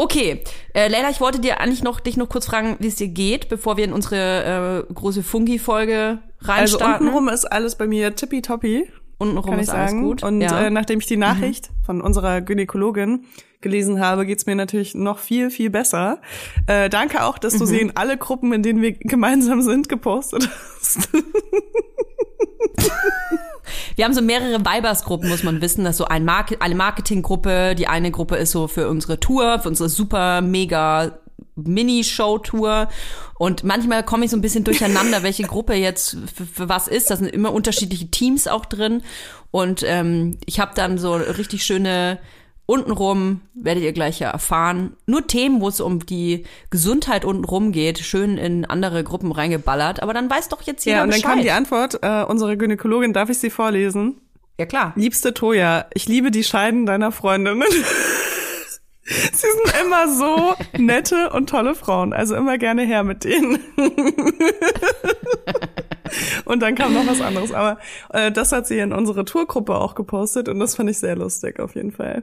Okay, 0.00 0.42
äh, 0.74 0.86
Leila, 0.86 1.10
ich 1.10 1.20
wollte 1.20 1.40
dir 1.40 1.60
eigentlich 1.60 1.82
noch 1.82 1.98
dich 1.98 2.16
noch 2.16 2.28
kurz 2.28 2.46
fragen, 2.46 2.76
wie 2.78 2.86
es 2.86 2.94
dir 2.94 3.08
geht, 3.08 3.48
bevor 3.48 3.76
wir 3.76 3.84
in 3.84 3.92
unsere 3.92 4.84
äh, 4.88 4.92
große 4.94 5.24
Fungi-Folge 5.24 6.20
Also 6.40 6.52
reinstarten. 6.52 7.06
untenrum 7.08 7.28
ist 7.28 7.44
alles 7.46 7.74
bei 7.76 7.88
mir 7.88 8.14
tippitoppi, 8.14 8.88
Untenrum 9.18 9.50
kann 9.50 9.54
ich 9.58 9.62
ist 9.64 9.70
alles 9.70 9.90
sagen. 9.90 10.02
gut. 10.04 10.22
Und 10.22 10.40
ja. 10.40 10.66
äh, 10.66 10.70
nachdem 10.70 11.00
ich 11.00 11.06
die 11.06 11.16
Nachricht 11.16 11.70
von 11.84 12.00
unserer 12.00 12.40
Gynäkologin 12.40 13.24
gelesen 13.60 13.98
habe, 13.98 14.24
geht's 14.24 14.46
mir 14.46 14.54
natürlich 14.54 14.94
noch 14.94 15.18
viel, 15.18 15.50
viel 15.50 15.68
besser. 15.70 16.20
Äh, 16.68 16.88
danke 16.88 17.24
auch, 17.24 17.36
dass 17.36 17.54
du 17.54 17.64
Mhm. 17.64 17.66
sie 17.68 17.80
in 17.80 17.96
alle 17.96 18.16
Gruppen, 18.16 18.52
in 18.52 18.62
denen 18.62 18.80
wir 18.80 18.92
gemeinsam 19.00 19.62
sind, 19.62 19.88
gepostet 19.88 20.48
hast. 20.78 21.08
Wir 23.98 24.04
haben 24.04 24.14
so 24.14 24.22
mehrere 24.22 24.64
Weibersgruppen, 24.64 25.28
muss 25.28 25.42
man 25.42 25.60
wissen. 25.60 25.82
Das 25.82 25.94
ist 25.94 25.98
so 25.98 26.04
ein 26.04 26.24
Market, 26.24 26.62
eine 26.62 26.76
Marketinggruppe. 26.76 27.74
Die 27.74 27.88
eine 27.88 28.12
Gruppe 28.12 28.36
ist 28.36 28.52
so 28.52 28.68
für 28.68 28.88
unsere 28.88 29.18
Tour, 29.18 29.58
für 29.58 29.68
unsere 29.68 29.88
super 29.88 30.40
mega 30.40 31.18
Mini-Show-Tour. 31.56 32.86
Und 33.40 33.64
manchmal 33.64 34.04
komme 34.04 34.24
ich 34.24 34.30
so 34.30 34.36
ein 34.36 34.40
bisschen 34.40 34.62
durcheinander, 34.62 35.24
welche 35.24 35.42
Gruppe 35.42 35.74
jetzt 35.74 36.16
für, 36.32 36.46
für 36.46 36.68
was 36.68 36.86
ist. 36.86 37.10
Da 37.10 37.16
sind 37.16 37.26
immer 37.26 37.52
unterschiedliche 37.52 38.08
Teams 38.08 38.46
auch 38.46 38.66
drin. 38.66 39.02
Und 39.50 39.82
ähm, 39.84 40.38
ich 40.46 40.60
habe 40.60 40.76
dann 40.76 40.98
so 40.98 41.14
richtig 41.14 41.64
schöne 41.64 42.20
untenrum, 42.68 43.40
werdet 43.54 43.82
ihr 43.82 43.92
gleich 43.92 44.20
ja 44.20 44.28
erfahren, 44.30 44.94
nur 45.06 45.26
Themen, 45.26 45.62
wo 45.62 45.68
es 45.68 45.80
um 45.80 46.04
die 46.04 46.44
Gesundheit 46.68 47.24
untenrum 47.24 47.72
geht, 47.72 47.98
schön 47.98 48.36
in 48.36 48.66
andere 48.66 49.02
Gruppen 49.04 49.32
reingeballert. 49.32 50.02
Aber 50.02 50.12
dann 50.12 50.28
weiß 50.28 50.50
doch 50.50 50.60
jetzt 50.60 50.84
jeder 50.84 50.98
Ja, 50.98 51.02
und 51.04 51.10
dann 51.10 51.20
Bescheid. 51.20 51.34
kam 51.34 51.42
die 51.42 51.50
Antwort, 51.50 51.98
äh, 52.02 52.24
unsere 52.24 52.58
Gynäkologin, 52.58 53.14
darf 53.14 53.30
ich 53.30 53.38
sie 53.38 53.48
vorlesen? 53.50 54.20
ja, 54.58 54.66
klar. 54.66 54.92
Liebste 54.96 55.32
Toja, 55.32 55.86
ich 55.94 56.08
liebe 56.08 56.30
die 56.30 56.44
Scheiden 56.44 56.84
deiner 56.84 57.10
Freundinnen. 57.10 57.62
Sie 59.04 59.14
sind 59.32 59.74
immer 59.82 60.06
so 60.06 60.54
nette 60.76 61.30
und 61.30 61.48
tolle 61.48 61.74
Frauen, 61.74 62.12
also 62.12 62.34
immer 62.34 62.58
gerne 62.58 62.82
her 62.82 63.04
mit 63.04 63.24
denen. 63.24 63.58
und 66.44 66.60
dann 66.60 66.74
kam 66.74 66.92
noch 66.92 67.06
was 67.06 67.22
anderes, 67.22 67.52
aber 67.52 67.78
äh, 68.10 68.30
das 68.30 68.52
hat 68.52 68.66
sie 68.66 68.78
in 68.78 68.92
unsere 68.92 69.24
Tourgruppe 69.24 69.76
auch 69.76 69.94
gepostet 69.94 70.50
und 70.50 70.58
das 70.58 70.74
fand 70.74 70.90
ich 70.90 70.98
sehr 70.98 71.16
lustig 71.16 71.58
auf 71.58 71.74
jeden 71.74 71.92
Fall. 71.92 72.22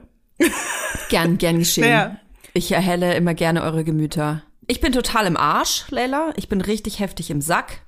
Gern, 1.08 1.38
gern 1.38 1.58
geschehen. 1.58 1.84
Naja. 1.84 2.16
Ich 2.52 2.72
erhelle 2.72 3.14
immer 3.14 3.34
gerne 3.34 3.62
eure 3.62 3.84
Gemüter. 3.84 4.42
Ich 4.66 4.80
bin 4.80 4.92
total 4.92 5.26
im 5.26 5.36
Arsch, 5.36 5.84
Leila. 5.90 6.32
Ich 6.36 6.48
bin 6.48 6.60
richtig 6.60 6.98
heftig 7.00 7.30
im 7.30 7.40
Sack. 7.40 7.80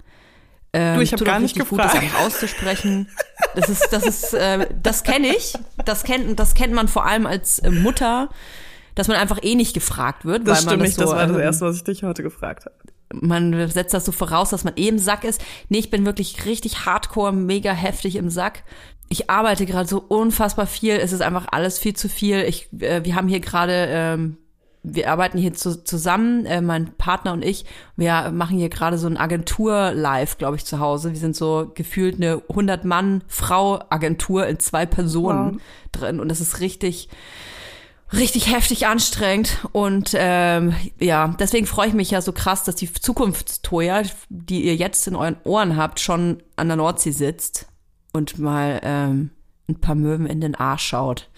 Ähm, 0.72 0.96
Du, 0.96 1.00
ich 1.02 1.12
hab 1.12 1.18
tut 1.18 1.26
gar 1.26 1.36
auch 1.36 1.40
nicht 1.40 1.56
richtig 1.56 1.70
gut, 1.70 1.78
das 1.80 1.92
gefragt. 1.92 2.04
einfach 2.14 2.26
auszusprechen. 2.26 3.08
Das 3.54 3.68
ist, 3.68 3.88
das 3.90 4.04
ist, 4.06 4.34
äh, 4.34 4.66
das 4.82 5.02
kenne 5.02 5.28
ich. 5.28 5.54
Das 5.84 6.04
kennt, 6.04 6.38
das 6.38 6.54
kennt 6.54 6.74
man 6.74 6.86
vor 6.88 7.06
allem 7.06 7.26
als 7.26 7.58
äh, 7.60 7.70
Mutter, 7.70 8.28
dass 8.94 9.08
man 9.08 9.16
einfach 9.16 9.38
eh 9.42 9.54
nicht 9.54 9.72
gefragt 9.74 10.24
wird, 10.24 10.46
Das 10.46 10.66
weil 10.66 10.76
man 10.78 10.86
stimmt 10.86 10.88
das 10.88 10.94
so, 10.94 11.00
das 11.02 11.10
war 11.20 11.26
das 11.26 11.36
ähm, 11.36 11.42
erste, 11.42 11.64
was 11.64 11.76
ich 11.76 11.84
dich 11.84 12.02
heute 12.02 12.22
gefragt 12.22 12.66
habe. 12.66 12.74
man 13.14 13.68
setzt 13.70 13.94
das 13.94 14.04
so 14.04 14.12
voraus, 14.12 14.50
dass 14.50 14.64
man 14.64 14.74
eh 14.76 14.88
im 14.88 14.98
Sack 14.98 15.24
ist. 15.24 15.40
Nee, 15.70 15.78
ich 15.78 15.90
bin 15.90 16.04
wirklich 16.04 16.44
richtig 16.44 16.84
hardcore, 16.84 17.32
mega 17.32 17.72
heftig 17.72 18.16
im 18.16 18.28
Sack. 18.28 18.62
Ich 19.08 19.30
arbeite 19.30 19.64
gerade 19.64 19.88
so 19.88 20.04
unfassbar 20.06 20.66
viel. 20.66 20.94
Es 20.94 21.12
ist 21.12 21.22
einfach 21.22 21.46
alles 21.50 21.78
viel 21.78 21.94
zu 21.94 22.08
viel. 22.08 22.40
Ich, 22.42 22.68
äh, 22.80 23.04
wir 23.04 23.14
haben 23.14 23.28
hier 23.28 23.38
gerade, 23.40 23.86
ähm, 23.88 24.36
wir 24.82 25.10
arbeiten 25.10 25.38
hier 25.38 25.54
zu, 25.54 25.82
zusammen, 25.82 26.44
äh, 26.44 26.60
mein 26.60 26.92
Partner 26.98 27.32
und 27.32 27.42
ich. 27.44 27.64
Wir 27.96 28.30
machen 28.30 28.58
hier 28.58 28.68
gerade 28.68 28.98
so 28.98 29.06
ein 29.06 29.16
Agentur-Live, 29.16 30.36
glaube 30.36 30.56
ich, 30.56 30.66
zu 30.66 30.78
Hause. 30.78 31.12
Wir 31.12 31.18
sind 31.18 31.36
so 31.36 31.72
gefühlt 31.74 32.16
eine 32.16 32.36
100-Mann-Frau-Agentur 32.36 34.46
in 34.46 34.58
zwei 34.58 34.84
Personen 34.84 35.62
drin. 35.92 36.20
Und 36.20 36.28
das 36.28 36.42
ist 36.42 36.60
richtig, 36.60 37.08
richtig 38.12 38.52
heftig 38.52 38.86
anstrengend 38.86 39.66
und 39.72 40.10
ähm, 40.14 40.74
ja, 40.98 41.34
deswegen 41.38 41.66
freue 41.66 41.88
ich 41.88 41.94
mich 41.94 42.10
ja 42.10 42.22
so 42.22 42.32
krass, 42.32 42.64
dass 42.64 42.76
die 42.76 42.90
Zukunftstoja, 42.90 44.02
die 44.30 44.64
ihr 44.64 44.76
jetzt 44.76 45.06
in 45.06 45.14
euren 45.14 45.36
Ohren 45.44 45.76
habt, 45.76 46.00
schon 46.00 46.42
an 46.56 46.68
der 46.68 46.78
Nordsee 46.78 47.10
sitzt 47.10 47.66
und 48.12 48.38
mal 48.38 48.80
ähm, 48.82 49.30
ein 49.68 49.80
paar 49.80 49.94
Möwen 49.94 50.26
in 50.26 50.40
den 50.40 50.54
Arsch 50.54 50.86
schaut. 50.86 51.28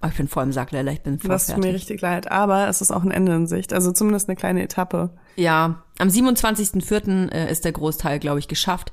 Aber 0.00 0.10
ich 0.10 0.18
bin 0.18 0.28
voll 0.28 0.44
im 0.44 0.52
Sack, 0.52 0.72
Lella, 0.72 0.92
ich 0.92 1.02
bin 1.02 1.18
voll 1.18 1.30
Das 1.30 1.46
tut 1.46 1.58
mir 1.58 1.72
richtig 1.72 2.00
leid, 2.00 2.30
aber 2.30 2.68
es 2.68 2.80
ist 2.80 2.90
auch 2.90 3.02
ein 3.02 3.10
Ende 3.10 3.34
in 3.34 3.46
Sicht, 3.46 3.72
also 3.72 3.92
zumindest 3.92 4.28
eine 4.28 4.36
kleine 4.36 4.62
Etappe. 4.62 5.10
Ja, 5.36 5.82
am 5.98 6.08
27.04. 6.08 7.32
Äh, 7.32 7.50
ist 7.50 7.64
der 7.64 7.72
Großteil, 7.72 8.18
glaube 8.18 8.38
ich, 8.38 8.48
geschafft. 8.48 8.92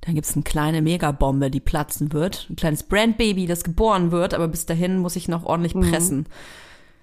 Dann 0.00 0.14
gibt's 0.14 0.34
eine 0.34 0.42
kleine 0.42 0.82
Megabombe, 0.82 1.50
die 1.50 1.60
platzen 1.60 2.12
wird. 2.12 2.46
Ein 2.50 2.56
kleines 2.56 2.82
Brandbaby, 2.82 3.46
das 3.46 3.64
geboren 3.64 4.10
wird, 4.10 4.34
aber 4.34 4.48
bis 4.48 4.66
dahin 4.66 4.98
muss 4.98 5.16
ich 5.16 5.28
noch 5.28 5.44
ordentlich 5.44 5.74
pressen. 5.74 6.26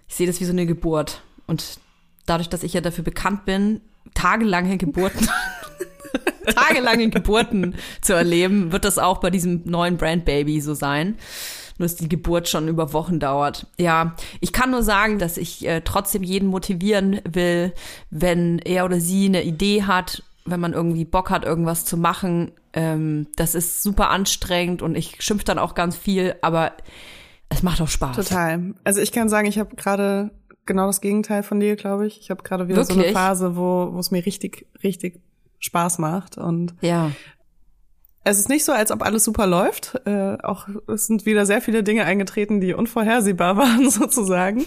Ich 0.08 0.16
sehe 0.16 0.28
das 0.28 0.40
wie 0.40 0.46
so 0.46 0.52
eine 0.52 0.68
Geburt. 0.68 1.24
Und 1.48 1.80
dadurch, 2.26 2.50
dass 2.50 2.64
ich 2.64 2.74
ja 2.74 2.82
dafür 2.82 3.04
bekannt 3.04 3.46
bin, 3.46 3.82
tagelange 4.14 4.78
Geburten, 4.78 5.28
tagelange 6.56 7.10
Geburten 7.10 7.76
zu 8.02 8.14
erleben, 8.14 8.72
wird 8.72 8.86
das 8.86 8.98
auch 8.98 9.20
bei 9.20 9.30
diesem 9.30 9.62
neuen 9.66 9.98
Brandbaby 9.98 10.62
so 10.62 10.74
sein. 10.74 11.18
Nur 11.78 11.88
dass 11.88 11.96
die 11.96 12.10
Geburt 12.10 12.48
schon 12.48 12.68
über 12.68 12.94
Wochen 12.94 13.20
dauert. 13.20 13.68
Ja, 13.80 14.16
ich 14.40 14.54
kann 14.54 14.72
nur 14.72 14.84
sagen, 14.84 15.18
dass 15.18 15.38
ich 15.38 15.68
äh, 15.68 15.82
trotzdem 15.82 16.22
jeden 16.22 16.50
motivieren 16.50 17.22
will, 17.28 17.74
wenn 18.10 18.60
er 18.60 18.86
oder 18.86 19.00
sie 19.00 19.26
eine 19.26 19.44
Idee 19.44 19.84
hat, 19.84 20.24
wenn 20.46 20.60
man 20.60 20.74
irgendwie 20.74 21.06
Bock 21.06 21.30
hat, 21.30 21.44
irgendwas 21.44 21.86
zu 21.86 21.98
machen. 21.98 22.52
Ähm, 22.74 23.28
das 23.36 23.56
ist 23.56 23.82
super 23.84 24.10
anstrengend 24.10 24.82
und 24.82 24.96
ich 24.96 25.22
schimpf 25.24 25.44
dann 25.44 25.60
auch 25.60 25.74
ganz 25.74 25.96
viel, 25.96 26.36
aber 26.42 26.74
es 27.50 27.64
macht 27.64 27.82
auch 27.82 27.88
Spaß. 27.88 28.16
Total. 28.16 28.74
Also 28.84 29.02
ich 29.02 29.12
kann 29.12 29.28
sagen, 29.28 29.48
ich 29.48 29.60
habe 29.60 29.76
gerade 29.76 30.32
genau 30.66 30.88
das 30.88 31.02
Gegenteil 31.02 31.44
von 31.44 31.60
dir, 31.60 31.76
glaube 31.76 32.08
ich. 32.08 32.20
Ich 32.20 32.30
habe 32.30 32.44
gerade 32.44 32.68
wieder 32.68 32.84
so 32.84 32.94
eine 32.94 33.00
Wirklich? 33.00 33.18
Phase, 33.18 33.56
wo 33.56 33.90
wo 33.94 34.00
es 34.00 34.12
mir 34.12 34.26
richtig, 34.26 34.68
richtig 34.84 35.20
Spaß 35.62 35.98
macht. 36.00 36.38
Und 36.38 36.76
Ja. 36.82 37.12
es 38.26 38.38
ist 38.40 38.50
nicht 38.50 38.66
so, 38.66 38.72
als 38.74 38.92
ob 38.92 39.02
alles 39.04 39.24
super 39.24 39.48
läuft. 39.48 40.02
Äh, 40.06 40.38
auch 40.44 40.68
es 40.88 41.08
sind 41.08 41.26
wieder 41.26 41.46
sehr 41.46 41.62
viele 41.62 41.84
Dinge 41.84 42.04
eingetreten, 42.06 42.60
die 42.60 42.74
unvorhersehbar 42.74 43.56
waren, 43.58 43.90
sozusagen. 43.90 44.66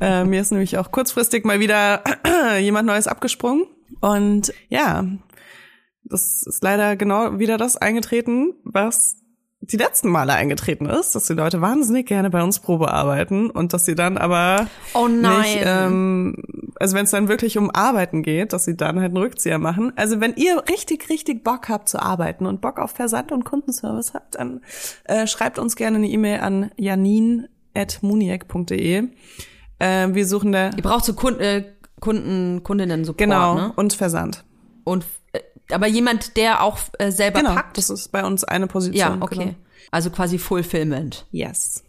äh, 0.00 0.24
mir 0.24 0.40
ist 0.40 0.50
nämlich 0.50 0.76
auch 0.78 0.90
kurzfristig 0.90 1.44
mal 1.44 1.60
wieder 1.60 2.02
jemand 2.58 2.86
Neues 2.86 3.06
abgesprungen. 3.06 3.66
Und 4.00 4.52
ja, 4.68 5.04
das 6.04 6.42
ist 6.42 6.62
leider 6.62 6.96
genau 6.96 7.38
wieder 7.38 7.56
das 7.56 7.76
eingetreten, 7.76 8.54
was 8.64 9.16
die 9.70 9.76
letzten 9.76 10.08
Male 10.08 10.34
eingetreten 10.34 10.86
ist, 10.86 11.14
dass 11.14 11.26
die 11.26 11.34
Leute 11.34 11.60
wahnsinnig 11.60 12.06
gerne 12.06 12.30
bei 12.30 12.42
uns 12.42 12.60
Probe 12.60 12.92
arbeiten 12.92 13.50
und 13.50 13.72
dass 13.72 13.84
sie 13.84 13.94
dann 13.94 14.18
aber 14.18 14.66
Oh 14.94 15.08
nein. 15.08 15.40
nicht, 15.40 15.60
ähm, 15.64 16.36
also 16.76 16.96
wenn 16.96 17.04
es 17.04 17.10
dann 17.10 17.28
wirklich 17.28 17.58
um 17.58 17.70
Arbeiten 17.70 18.22
geht, 18.22 18.52
dass 18.52 18.64
sie 18.64 18.76
dann 18.76 19.00
halt 19.00 19.10
einen 19.10 19.16
Rückzieher 19.16 19.58
machen. 19.58 19.92
Also 19.96 20.20
wenn 20.20 20.34
ihr 20.36 20.62
richtig, 20.68 21.08
richtig 21.08 21.44
Bock 21.44 21.68
habt 21.68 21.88
zu 21.88 22.00
arbeiten 22.00 22.46
und 22.46 22.60
Bock 22.60 22.78
auf 22.78 22.90
Versand 22.90 23.32
und 23.32 23.44
Kundenservice 23.44 24.14
habt, 24.14 24.36
dann 24.36 24.60
äh, 25.04 25.26
schreibt 25.26 25.58
uns 25.58 25.76
gerne 25.76 25.96
eine 25.96 26.08
E-Mail 26.08 26.40
an 26.40 26.70
janin.muniek.de. 26.76 29.08
Äh, 29.78 30.08
wir 30.12 30.26
suchen 30.26 30.52
da 30.52 30.70
Ihr 30.76 30.82
braucht 30.82 31.04
so 31.04 31.14
Kunden, 31.14 31.40
äh, 31.40 31.64
Kunden 32.00 32.62
Kundinnen 32.62 33.04
Support, 33.04 33.18
genau 33.18 33.54
ne? 33.54 33.72
und 33.76 33.94
Versand. 33.94 34.44
Und 34.84 35.04
aber 35.70 35.86
jemand, 35.86 36.36
der 36.36 36.62
auch 36.62 36.78
äh, 36.98 37.10
selber 37.10 37.40
Genau, 37.40 37.54
packt. 37.54 37.78
das 37.78 37.90
ist 37.90 38.12
bei 38.12 38.24
uns 38.24 38.44
eine 38.44 38.66
Position. 38.66 38.96
ja, 38.96 39.16
okay. 39.20 39.38
Genau. 39.38 39.54
Also 39.90 40.10
quasi 40.10 40.38
Fulfillment. 40.38 41.26
Yes. 41.30 41.84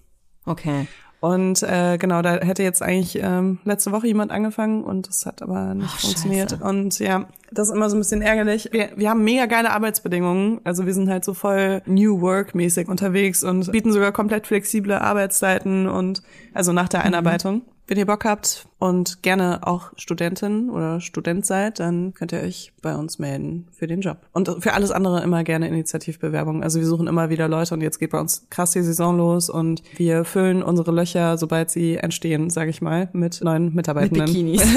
Okay. 0.46 0.88
Und 1.22 1.64
äh, 1.64 1.98
genau, 1.98 2.22
da 2.22 2.34
hätte 2.36 2.62
jetzt 2.62 2.84
eigentlich 2.84 3.18
ähm, 3.20 3.58
letzte 3.64 3.92
Woche 3.92 4.06
jemand 4.06 4.32
angefangen 4.32 4.84
und 4.84 5.08
das 5.08 5.26
hat 5.26 5.42
aber 5.42 5.74
nicht 5.74 5.90
Ach, 5.92 6.00
funktioniert. 6.02 6.52
scheiße. 6.52 6.64
Und 6.64 7.00
ja, 7.00 7.26
das 7.52 7.70
ist 7.70 7.74
immer 7.74 7.90
so 7.90 7.96
ein 7.96 8.00
bisschen 8.00 8.22
ärgerlich. 8.22 8.70
Wir, 8.72 8.92
wir 8.96 9.10
haben 9.10 9.24
mega 9.24 9.48
geile 9.48 9.72
Arbeitsbedingungen. 9.72 10.62
Also 10.66 10.86
wir 10.86 10.94
sind 10.94 11.10
halt 11.10 11.26
so 11.26 11.34
voll 11.34 11.82
New 11.88 12.22
Work-mäßig 12.22 12.88
unterwegs 12.90 13.44
und 13.44 13.72
bieten 13.72 13.92
sogar 13.92 14.12
komplett 14.12 14.46
flexible 14.46 14.94
Arbeitszeiten 15.00 15.88
und 15.88 16.22
also 16.54 16.74
nach 16.74 16.90
der 16.90 17.04
Einarbeitung. 17.04 17.64
Wenn 17.88 17.98
ihr 17.98 18.06
Bock 18.06 18.26
habt 18.26 18.68
und 18.86 19.24
gerne 19.24 19.60
auch 19.63 19.91
Studentin 19.98 20.69
oder 20.69 21.02
Student 21.02 21.45
seid, 21.45 21.80
dann 21.80 22.13
könnt 22.13 22.32
ihr 22.32 22.39
euch 22.39 22.74
bei 22.82 22.95
uns 22.95 23.19
melden 23.19 23.67
für 23.71 23.88
den 23.88 24.02
Job. 24.02 24.17
Und 24.32 24.50
für 24.60 24.74
alles 24.74 24.91
andere 24.91 25.24
immer 25.24 25.43
gerne 25.43 25.67
Initiativbewerbung. 25.67 26.63
Also 26.63 26.80
wir 26.80 26.88
suchen 26.88 27.08
immer 27.08 27.30
wieder 27.30 27.48
Leute 27.48 27.74
und 27.74 27.82
jetzt 27.82 28.00
geht 28.00 28.12
bei 28.12 28.19
uns 28.19 28.48
krass 28.50 28.71
die 28.71 28.82
Saison 28.82 29.17
los 29.17 29.50
und 29.50 29.84
wir 29.98 30.26
füllen 30.26 30.63
unsere 30.63 30.91
Löcher, 30.91 31.38
sobald 31.38 31.69
sie 31.69 31.98
entstehen, 31.98 32.50
sage 32.50 32.69
ich 32.69 32.82
mal, 32.82 33.10
mit 33.13 33.43
neuen 33.43 33.65
Mit 33.65 33.76
Mitarbeitenden. 33.76 34.26
Bikinis. 34.26 34.63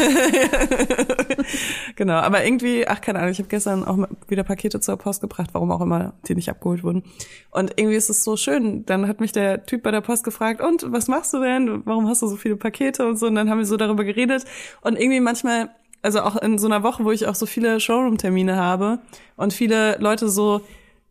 Genau, 1.97 2.15
aber 2.15 2.45
irgendwie, 2.45 2.87
ach 2.87 3.01
keine 3.01 3.19
Ahnung, 3.19 3.33
ich 3.33 3.39
habe 3.39 3.49
gestern 3.49 3.85
auch 3.85 3.99
wieder 4.29 4.45
Pakete 4.45 4.79
zur 4.81 4.97
Post 4.97 5.21
gebracht, 5.21 5.51
warum 5.53 5.73
auch 5.73 5.81
immer 5.81 6.13
die 6.29 6.35
nicht 6.35 6.49
abgeholt 6.49 6.85
wurden. 6.85 7.03
Und 7.51 7.73
irgendwie 7.77 7.97
ist 7.97 8.09
es 8.09 8.23
so 8.23 8.37
schön. 8.37 8.87
Dann 8.87 9.09
hat 9.09 9.21
mich 9.21 9.33
der 9.33 9.67
Typ 9.67 9.83
bei 9.83 9.91
der 9.91 10.01
Post 10.01 10.23
gefragt, 10.23 10.61
und 10.61 10.93
was 10.93 11.09
machst 11.09 11.33
du 11.35 11.41
denn? 11.41 11.83
Warum 11.87 12.07
hast 12.07 12.23
du 12.23 12.29
so 12.29 12.37
viele 12.37 12.57
Pakete 12.57 13.07
und 13.07 13.19
so? 13.19 13.27
Und 13.27 13.35
dann 13.35 13.51
haben 13.51 13.59
wir 13.59 13.67
so 13.67 13.77
darüber 13.77 13.98
geredet. 14.05 14.45
Und 14.81 14.99
irgendwie 14.99 15.21
manchmal, 15.21 15.71
also 16.03 16.21
auch 16.21 16.37
in 16.37 16.59
so 16.59 16.67
einer 16.67 16.83
Woche, 16.83 17.05
wo 17.05 17.11
ich 17.11 17.27
auch 17.27 17.35
so 17.35 17.47
viele 17.47 17.81
Showroom-Termine 17.81 18.57
habe 18.57 19.01
und 19.37 19.53
viele 19.53 19.97
Leute 19.99 20.29
so 20.29 20.63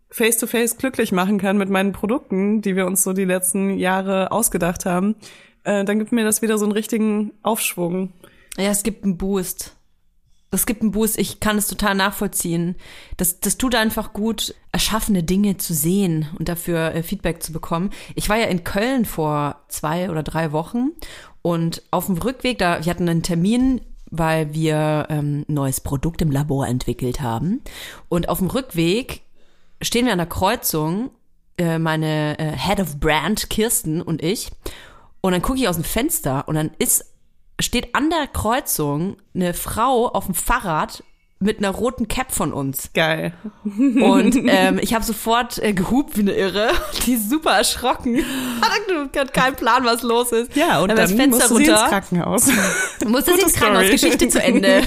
face-to-face 0.09 0.77
glücklich 0.77 1.11
machen 1.11 1.37
kann 1.37 1.57
mit 1.57 1.69
meinen 1.69 1.91
Produkten, 1.91 2.61
die 2.61 2.75
wir 2.75 2.85
uns 2.85 3.03
so 3.03 3.13
die 3.13 3.25
letzten 3.25 3.77
Jahre 3.77 4.31
ausgedacht 4.31 4.85
haben, 4.85 5.15
äh, 5.63 5.83
dann 5.83 5.99
gibt 5.99 6.11
mir 6.11 6.23
das 6.23 6.41
wieder 6.41 6.57
so 6.57 6.65
einen 6.65 6.71
richtigen 6.71 7.33
Aufschwung. 7.43 8.13
ja, 8.57 8.69
es 8.69 8.83
gibt 8.83 9.03
einen 9.03 9.17
Boost. 9.17 9.73
Es 10.49 10.65
gibt 10.65 10.81
einen 10.81 10.91
Boost, 10.91 11.19
ich 11.19 11.41
kann 11.41 11.57
es 11.57 11.67
total 11.67 11.93
nachvollziehen. 11.93 12.77
Das, 13.17 13.41
das 13.41 13.57
tut 13.57 13.75
einfach 13.75 14.13
gut, 14.13 14.55
erschaffene 14.71 15.21
Dinge 15.21 15.57
zu 15.57 15.73
sehen 15.73 16.29
und 16.39 16.47
dafür 16.47 16.95
äh, 16.95 17.03
Feedback 17.03 17.43
zu 17.43 17.51
bekommen. 17.51 17.89
Ich 18.15 18.29
war 18.29 18.37
ja 18.37 18.45
in 18.45 18.63
Köln 18.63 19.03
vor 19.03 19.61
zwei 19.67 20.09
oder 20.09 20.23
drei 20.23 20.53
Wochen 20.53 20.91
und 21.41 21.81
auf 21.91 22.07
dem 22.07 22.17
Rückweg, 22.17 22.57
da 22.57 22.83
wir 22.83 22.89
hatten 22.89 23.07
einen 23.07 23.23
Termin, 23.23 23.81
weil 24.09 24.53
wir 24.53 25.07
ähm, 25.09 25.45
neues 25.47 25.81
Produkt 25.81 26.21
im 26.21 26.31
Labor 26.31 26.67
entwickelt 26.67 27.21
haben. 27.21 27.61
Und 28.09 28.29
auf 28.29 28.39
dem 28.39 28.47
Rückweg 28.47 29.21
stehen 29.81 30.05
wir 30.05 30.13
an 30.13 30.19
der 30.19 30.27
Kreuzung, 30.27 31.11
äh, 31.57 31.79
meine 31.79 32.39
äh, 32.39 32.57
Head 32.57 32.79
of 32.79 32.99
Brand, 32.99 33.49
Kirsten 33.49 34.01
und 34.01 34.23
ich. 34.23 34.49
Und 35.21 35.33
dann 35.33 35.41
gucke 35.41 35.59
ich 35.59 35.67
aus 35.67 35.75
dem 35.75 35.83
Fenster 35.83 36.47
und 36.47 36.55
dann 36.55 36.71
ist, 36.79 37.05
steht 37.59 37.95
an 37.95 38.09
der 38.09 38.27
Kreuzung 38.27 39.17
eine 39.33 39.53
Frau 39.53 40.07
auf 40.07 40.25
dem 40.25 40.35
Fahrrad 40.35 41.03
mit 41.39 41.59
einer 41.59 41.69
roten 41.69 42.07
Cap 42.07 42.31
von 42.31 42.51
uns. 42.51 42.89
Geil. 42.93 43.33
Und 43.63 44.35
ähm, 44.47 44.79
ich 44.81 44.93
habe 44.95 45.05
sofort 45.05 45.59
äh, 45.59 45.73
gehupt 45.73 46.17
wie 46.17 46.21
eine 46.21 46.31
Irre. 46.33 46.69
Die 47.05 47.13
ist 47.13 47.29
super 47.29 47.51
erschrocken. 47.51 48.23
Hat 48.61 49.15
hat 49.15 49.33
keinen 49.33 49.55
Plan, 49.55 49.85
was 49.85 50.01
los 50.01 50.31
ist. 50.31 50.55
Ja, 50.55 50.79
und 50.81 50.89
Dann 50.89 50.97
dann, 50.97 51.07
das 51.09 51.13
Fenster 51.13 51.49
musst 51.49 51.51
du 51.51 51.55
sie 51.57 51.63
ins 51.65 51.71
runter. 51.73 51.89
Krankenhaus. 51.89 52.47
Musste 53.07 53.35
sie 53.35 53.41
ins 53.41 53.53
Krankenhaus. 53.53 53.89
Geschichte 53.91 54.27
zu 54.29 54.41
Ende. 54.41 54.77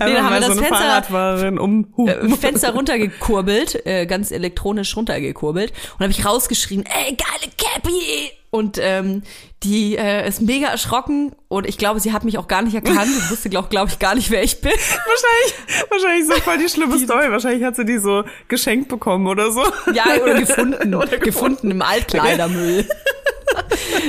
Einfach 0.00 0.22
haben 0.22 0.34
wir 0.34 0.40
das 0.40 0.54
so 0.54 0.62
Fenster- 0.62 0.76
Fahrradfahrerin 0.76 1.58
um. 1.58 1.86
äh, 2.06 2.28
Fenster 2.36 2.72
runtergekurbelt, 2.72 3.86
äh, 3.86 4.06
ganz 4.06 4.30
elektronisch 4.30 4.96
runtergekurbelt 4.96 5.72
und 5.98 6.00
habe 6.00 6.10
ich 6.10 6.24
rausgeschrien, 6.24 6.84
ey, 6.86 7.16
geile 7.16 7.52
Cappy! 7.56 8.32
Und 8.50 8.78
ähm, 8.80 9.22
die 9.62 9.96
äh, 9.96 10.26
ist 10.26 10.40
mega 10.40 10.68
erschrocken 10.68 11.32
und 11.48 11.66
ich 11.66 11.76
glaube, 11.76 12.00
sie 12.00 12.12
hat 12.12 12.24
mich 12.24 12.38
auch 12.38 12.48
gar 12.48 12.62
nicht 12.62 12.74
erkannt 12.74 13.10
und 13.14 13.30
wusste, 13.30 13.50
glaube 13.50 13.68
glaub 13.68 13.88
ich, 13.88 13.98
gar 13.98 14.14
nicht, 14.14 14.30
wer 14.30 14.42
ich 14.42 14.60
bin. 14.60 14.72
wahrscheinlich, 14.72 15.90
wahrscheinlich 15.90 16.26
so 16.26 16.32
voll 16.40 16.58
die 16.58 16.68
schlimme 16.68 16.98
Story. 16.98 17.30
Wahrscheinlich 17.30 17.64
hat 17.64 17.76
sie 17.76 17.84
die 17.84 17.98
so 17.98 18.24
geschenkt 18.48 18.88
bekommen 18.88 19.26
oder 19.26 19.50
so. 19.50 19.62
Ja, 19.92 20.04
oder 20.22 20.34
gefunden. 20.40 20.94
Oder 20.94 21.18
gefunden 21.18 21.70
im 21.70 21.82
Altkleidermüll. 21.82 22.86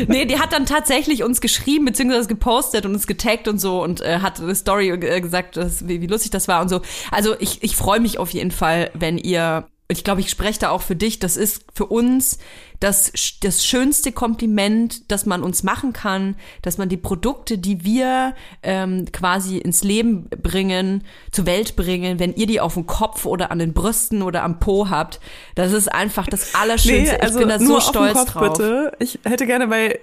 nee, 0.07 0.25
die 0.25 0.39
hat 0.39 0.53
dann 0.53 0.65
tatsächlich 0.65 1.23
uns 1.23 1.41
geschrieben, 1.41 1.85
beziehungsweise 1.85 2.27
gepostet 2.27 2.85
und 2.85 2.93
uns 2.93 3.07
getaggt 3.07 3.47
und 3.47 3.59
so 3.59 3.83
und 3.83 4.01
äh, 4.01 4.19
hat 4.19 4.39
eine 4.39 4.55
Story 4.55 4.89
äh, 4.89 5.21
gesagt, 5.21 5.57
dass, 5.57 5.87
wie, 5.87 6.01
wie 6.01 6.07
lustig 6.07 6.31
das 6.31 6.47
war 6.47 6.61
und 6.61 6.69
so. 6.69 6.81
Also 7.11 7.35
ich, 7.39 7.63
ich 7.63 7.75
freue 7.75 7.99
mich 7.99 8.19
auf 8.19 8.31
jeden 8.31 8.51
Fall, 8.51 8.91
wenn 8.93 9.17
ihr, 9.17 9.67
ich 9.87 10.03
glaube, 10.03 10.21
ich 10.21 10.29
spreche 10.29 10.59
da 10.59 10.69
auch 10.69 10.81
für 10.81 10.95
dich, 10.95 11.19
das 11.19 11.37
ist 11.37 11.65
für 11.73 11.85
uns 11.85 12.37
das, 12.79 13.11
das 13.41 13.65
schönste 13.65 14.11
Kompliment, 14.11 15.11
das 15.11 15.25
man 15.25 15.43
uns 15.43 15.63
machen 15.63 15.91
kann, 15.93 16.35
dass 16.61 16.77
man 16.77 16.87
die 16.87 16.97
Produkte, 16.97 17.57
die 17.57 17.83
wir 17.83 18.33
ähm, 18.63 19.05
quasi 19.11 19.57
ins 19.57 19.83
Leben 19.83 20.29
bringen, 20.41 21.03
zur 21.31 21.45
Welt 21.45 21.75
bringen, 21.75 22.19
wenn 22.19 22.33
ihr 22.35 22.47
die 22.47 22.61
auf 22.61 22.75
dem 22.75 22.85
Kopf 22.85 23.25
oder 23.25 23.51
an 23.51 23.59
den 23.59 23.73
Brüsten 23.73 24.21
oder 24.21 24.43
am 24.43 24.59
Po 24.59 24.89
habt, 24.89 25.19
das 25.55 25.73
ist 25.73 25.93
einfach 25.93 26.27
das 26.27 26.55
Allerschönste. 26.55 27.15
Nee, 27.15 27.21
also 27.21 27.39
ich 27.39 27.45
bin 27.47 27.49
da 27.49 27.59
so 27.59 27.79
stolz 27.81 28.13
Kopf 28.13 28.31
drauf. 28.31 28.57
bitte. 28.57 28.91
Ich 28.99 29.19
hätte 29.25 29.45
gerne, 29.45 29.69
weil 29.69 29.99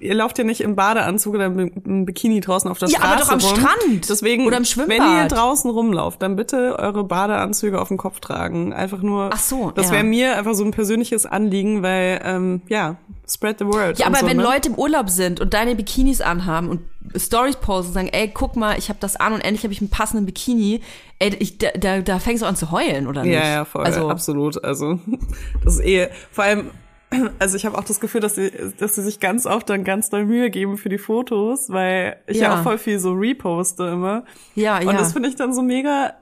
ihr 0.00 0.14
lauft 0.14 0.38
ja 0.38 0.44
nicht 0.44 0.60
im 0.60 0.76
Badeanzug 0.76 1.34
oder 1.34 1.46
im 1.46 2.06
Bikini 2.06 2.40
draußen 2.40 2.70
auf 2.70 2.78
der 2.78 2.88
Ja, 2.88 2.98
aber 3.00 3.18
Straße 3.18 3.24
doch 3.24 3.32
am 3.32 3.40
rum. 3.40 3.56
Strand. 3.56 4.08
Deswegen, 4.08 4.46
Oder 4.46 4.58
im 4.58 4.64
wenn 4.64 4.90
ihr 4.90 4.96
Schwimmbad. 4.98 5.32
draußen 5.32 5.70
rumlauft, 5.70 6.22
dann 6.22 6.36
bitte 6.36 6.76
eure 6.78 7.04
Badeanzüge 7.04 7.80
auf 7.80 7.88
dem 7.88 7.96
Kopf 7.96 8.20
tragen. 8.20 8.72
Einfach 8.72 9.02
nur. 9.02 9.30
Ach 9.32 9.38
so, 9.40 9.70
Das 9.70 9.86
ja. 9.86 9.92
wäre 9.92 10.04
mir 10.04 10.36
einfach 10.36 10.54
so 10.54 10.64
ein 10.64 10.70
persönliches 10.72 11.26
Anliegen, 11.26 11.82
weil 11.82 11.95
ähm, 11.96 12.62
ja, 12.68 12.96
spread 13.28 13.58
the 13.58 13.66
word. 13.66 13.98
Ja, 13.98 14.06
und 14.06 14.12
aber 14.14 14.20
so, 14.22 14.26
wenn 14.28 14.36
ne? 14.36 14.42
Leute 14.42 14.68
im 14.68 14.74
Urlaub 14.76 15.10
sind 15.10 15.40
und 15.40 15.52
deine 15.54 15.74
Bikinis 15.74 16.20
anhaben 16.20 16.68
und 16.68 16.80
Stories 17.16 17.56
posten 17.56 17.88
und 17.88 17.94
sagen, 17.94 18.08
ey, 18.12 18.28
guck 18.32 18.56
mal, 18.56 18.78
ich 18.78 18.88
habe 18.88 18.98
das 19.00 19.16
an 19.16 19.32
und 19.32 19.40
endlich 19.40 19.62
habe 19.64 19.72
ich 19.72 19.80
einen 19.80 19.90
passenden 19.90 20.26
Bikini, 20.26 20.80
ey, 21.18 21.34
ich, 21.38 21.58
da, 21.58 21.68
da, 21.78 22.00
da 22.00 22.18
fängst 22.18 22.42
du 22.42 22.46
an 22.46 22.56
zu 22.56 22.70
heulen, 22.70 23.06
oder 23.06 23.22
nicht? 23.22 23.32
Ja, 23.34 23.44
ja, 23.46 23.64
voll, 23.64 23.84
Also, 23.84 24.08
absolut. 24.08 24.62
Also 24.64 24.98
das 25.64 25.74
ist 25.74 25.84
eh, 25.84 26.08
vor 26.30 26.44
allem, 26.44 26.70
also 27.38 27.56
ich 27.56 27.64
habe 27.64 27.78
auch 27.78 27.84
das 27.84 28.00
Gefühl, 28.00 28.20
dass 28.20 28.34
sie, 28.34 28.50
dass 28.78 28.96
sie 28.96 29.02
sich 29.02 29.20
ganz 29.20 29.46
oft 29.46 29.70
dann 29.70 29.84
ganz 29.84 30.10
doll 30.10 30.24
Mühe 30.24 30.50
geben 30.50 30.76
für 30.76 30.88
die 30.88 30.98
Fotos, 30.98 31.70
weil 31.70 32.16
ich 32.26 32.38
ja, 32.38 32.44
Ja. 32.52 32.58
auch 32.58 32.62
voll 32.64 32.78
viel 32.78 32.98
so 32.98 33.12
reposte 33.12 33.84
immer. 33.84 34.24
Ja, 34.54 34.78
Und 34.78 34.86
ja. 34.86 34.92
das 34.94 35.12
finde 35.12 35.28
ich 35.28 35.36
dann 35.36 35.54
so 35.54 35.62
mega 35.62 36.14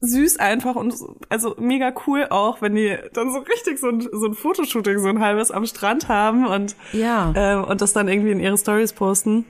süß 0.00 0.38
einfach 0.38 0.76
und 0.76 0.96
so- 0.96 1.16
also 1.28 1.54
mega 1.58 1.92
cool 2.06 2.26
auch, 2.30 2.62
wenn 2.62 2.74
die 2.74 2.96
dann 3.14 3.32
so 3.32 3.38
richtig 3.40 3.78
so 3.78 3.88
ein, 3.88 4.00
so 4.12 4.26
ein 4.26 4.34
Fotoshooting, 4.34 4.98
so 5.00 5.08
ein 5.08 5.20
halbes 5.20 5.50
am 5.50 5.66
Strand 5.66 6.08
haben 6.08 6.46
und, 6.46 6.76
Ja. 6.92 7.32
ähm, 7.36 7.64
und 7.64 7.80
das 7.80 7.92
dann 7.92 8.08
irgendwie 8.08 8.30
in 8.30 8.40
ihre 8.40 8.56
Stories 8.58 8.92
posten. 8.92 9.44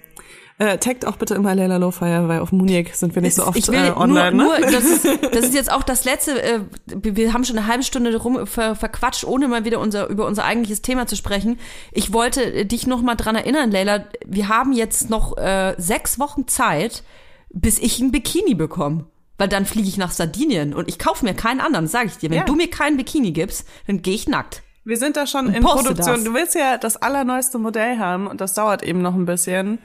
Äh, 0.60 0.78
taggt 0.78 1.06
auch 1.06 1.14
bitte 1.16 1.34
immer 1.36 1.54
Leila 1.54 1.76
Lowfire, 1.76 2.26
weil 2.26 2.40
auf 2.40 2.50
Munich 2.50 2.96
sind 2.96 3.14
wir 3.14 3.22
nicht 3.22 3.36
so 3.36 3.46
oft 3.46 3.56
ich 3.56 3.68
will 3.68 3.76
äh, 3.78 3.90
online. 3.92 4.32
nur, 4.36 4.58
ne? 4.58 4.60
nur 4.62 4.70
das, 4.72 4.84
ist, 5.04 5.04
das 5.32 5.44
ist 5.44 5.54
jetzt 5.54 5.70
auch 5.70 5.84
das 5.84 6.04
letzte. 6.04 6.42
Äh, 6.42 6.60
wir 6.86 7.14
wir 7.14 7.32
haben 7.32 7.44
schon 7.44 7.56
eine 7.56 7.68
halbe 7.68 7.84
Stunde 7.84 8.16
rum 8.16 8.44
ver, 8.44 8.74
verquatscht, 8.74 9.22
ohne 9.24 9.46
mal 9.46 9.64
wieder 9.64 9.78
unser 9.78 10.08
über 10.08 10.26
unser 10.26 10.44
eigentliches 10.44 10.82
Thema 10.82 11.06
zu 11.06 11.14
sprechen. 11.14 11.60
Ich 11.92 12.12
wollte 12.12 12.42
äh, 12.42 12.64
dich 12.64 12.88
noch 12.88 13.02
mal 13.02 13.14
dran 13.14 13.36
erinnern, 13.36 13.70
Leila. 13.70 14.04
Wir 14.26 14.48
haben 14.48 14.72
jetzt 14.72 15.10
noch 15.10 15.36
äh, 15.36 15.76
sechs 15.78 16.18
Wochen 16.18 16.48
Zeit, 16.48 17.04
bis 17.50 17.78
ich 17.78 18.00
ein 18.00 18.10
Bikini 18.10 18.54
bekomme. 18.56 19.04
Weil 19.38 19.48
dann 19.48 19.64
fliege 19.66 19.88
ich 19.88 19.96
nach 19.96 20.10
Sardinien 20.10 20.74
und 20.74 20.88
ich 20.88 20.98
kaufe 20.98 21.24
mir 21.24 21.32
keinen 21.34 21.60
anderen, 21.60 21.86
sage 21.86 22.06
ich 22.08 22.18
dir. 22.18 22.28
Wenn 22.30 22.38
Ja. 22.38 22.44
du 22.44 22.54
mir 22.56 22.68
keinen 22.68 22.96
Bikini 22.96 23.32
gibst, 23.32 23.66
dann 23.86 24.02
gehe 24.02 24.14
ich 24.14 24.28
nackt. 24.28 24.62
Wir 24.84 24.96
sind 24.96 25.16
da 25.16 25.26
schon 25.26 25.52
in 25.52 25.62
Produktion. 25.62 25.96
das. 25.96 26.24
Du 26.24 26.34
willst 26.34 26.54
ja 26.54 26.76
das 26.78 26.96
allerneueste 26.96 27.58
Modell 27.58 27.98
haben 27.98 28.26
und 28.26 28.40
das 28.40 28.54
dauert 28.54 28.82
eben 28.82 29.00
noch 29.02 29.14
ein 29.14 29.26
bisschen. 29.26 29.78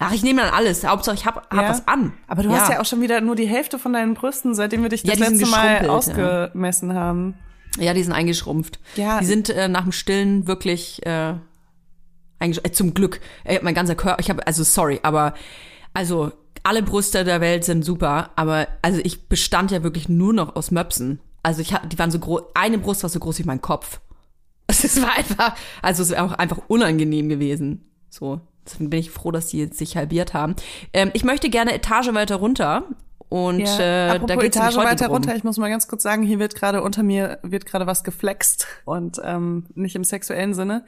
Ach, 0.00 0.12
ich 0.12 0.22
nehme 0.22 0.42
dann 0.42 0.52
alles. 0.54 0.84
Hauptsache, 0.86 1.16
ich 1.16 1.26
hab, 1.26 1.50
hab 1.50 1.62
Ja. 1.62 1.68
was 1.68 1.86
an. 1.88 2.12
Aber 2.28 2.42
du 2.42 2.50
hast 2.50 2.70
ja 2.70 2.80
auch 2.80 2.84
schon 2.84 3.00
wieder 3.00 3.20
nur 3.20 3.34
die 3.36 3.46
Hälfte 3.48 3.78
von 3.78 3.92
deinen 3.92 4.14
Brüsten, 4.14 4.54
seitdem 4.54 4.82
wir 4.82 4.88
dich 4.88 5.02
Ja, 5.02 5.14
das 5.16 5.28
letzte 5.28 5.46
Mal 5.46 5.84
ja. 5.84 5.90
ausgemessen 5.90 6.94
haben. 6.94 7.34
Ja, 7.78 7.94
die 7.94 8.02
sind 8.02 8.12
eingeschrumpft. 8.12 8.80
Ja. 8.96 9.18
Die 9.20 9.26
sind 9.26 9.50
äh, 9.50 9.68
nach 9.68 9.82
dem 9.82 9.92
Stillen 9.92 10.46
wirklich 10.46 11.04
äh, 11.06 11.34
eingesch 12.38 12.60
äh, 12.64 12.70
zum 12.72 12.94
Glück. 12.94 13.20
Äh, 13.44 13.58
mein 13.62 13.74
ganzer 13.74 13.94
Körper, 13.96 14.20
ich 14.20 14.30
habe 14.30 14.46
also 14.46 14.64
sorry, 14.64 15.00
aber 15.02 15.34
also 15.94 16.32
alle 16.62 16.82
Brüste 16.82 17.24
der 17.24 17.40
Welt 17.40 17.64
sind 17.64 17.84
super, 17.84 18.30
aber 18.36 18.68
also 18.82 19.00
ich 19.02 19.28
bestand 19.28 19.70
ja 19.70 19.82
wirklich 19.82 20.08
nur 20.08 20.32
noch 20.32 20.56
aus 20.56 20.70
Möpsen. 20.70 21.20
Also 21.42 21.60
ich 21.62 21.72
hab, 21.72 21.88
die 21.88 21.98
waren 21.98 22.10
so 22.10 22.18
groß, 22.18 22.42
eine 22.54 22.78
Brust 22.78 23.02
war 23.02 23.10
so 23.10 23.18
groß 23.18 23.38
wie 23.38 23.44
mein 23.44 23.60
Kopf. 23.62 24.00
Es 24.70 25.00
war 25.00 25.16
einfach, 25.16 25.56
also 25.80 26.02
es 26.02 26.10
wäre 26.10 26.22
auch 26.22 26.32
einfach 26.32 26.58
unangenehm 26.68 27.30
gewesen. 27.30 27.90
So, 28.10 28.40
deswegen 28.66 28.90
bin 28.90 29.00
ich 29.00 29.10
froh, 29.10 29.30
dass 29.30 29.46
die 29.46 29.58
jetzt 29.58 29.78
sich 29.78 29.96
halbiert 29.96 30.34
haben. 30.34 30.56
Ähm, 30.92 31.10
ich 31.14 31.24
möchte 31.24 31.48
gerne 31.48 31.72
Etage 31.74 32.12
weiter 32.12 32.36
runter 32.36 32.84
und 33.30 33.60
äh, 33.60 34.08
da 34.08 34.14
Apropos 34.14 34.42
geht's 34.42 34.56
Etage 34.56 34.76
weiter 34.76 35.06
drum. 35.06 35.16
runter, 35.16 35.36
ich 35.36 35.44
muss 35.44 35.58
mal 35.58 35.70
ganz 35.70 35.88
kurz 35.88 36.02
sagen, 36.02 36.22
hier 36.22 36.38
wird 36.38 36.54
gerade 36.54 36.82
unter 36.82 37.02
mir 37.02 37.38
wird 37.42 37.66
gerade 37.66 37.86
was 37.86 38.04
geflext 38.04 38.66
und 38.84 39.20
ähm, 39.24 39.64
nicht 39.74 39.96
im 39.96 40.04
sexuellen 40.04 40.54
Sinne. 40.54 40.84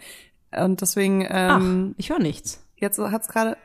Und 0.56 0.80
deswegen 0.80 1.26
Ach, 1.26 1.60
ähm, 1.60 1.94
ich 1.96 2.10
höre 2.10 2.18
nichts. 2.18 2.64
jetzt 2.76 2.98
hat's 2.98 3.28
gerade 3.28 3.56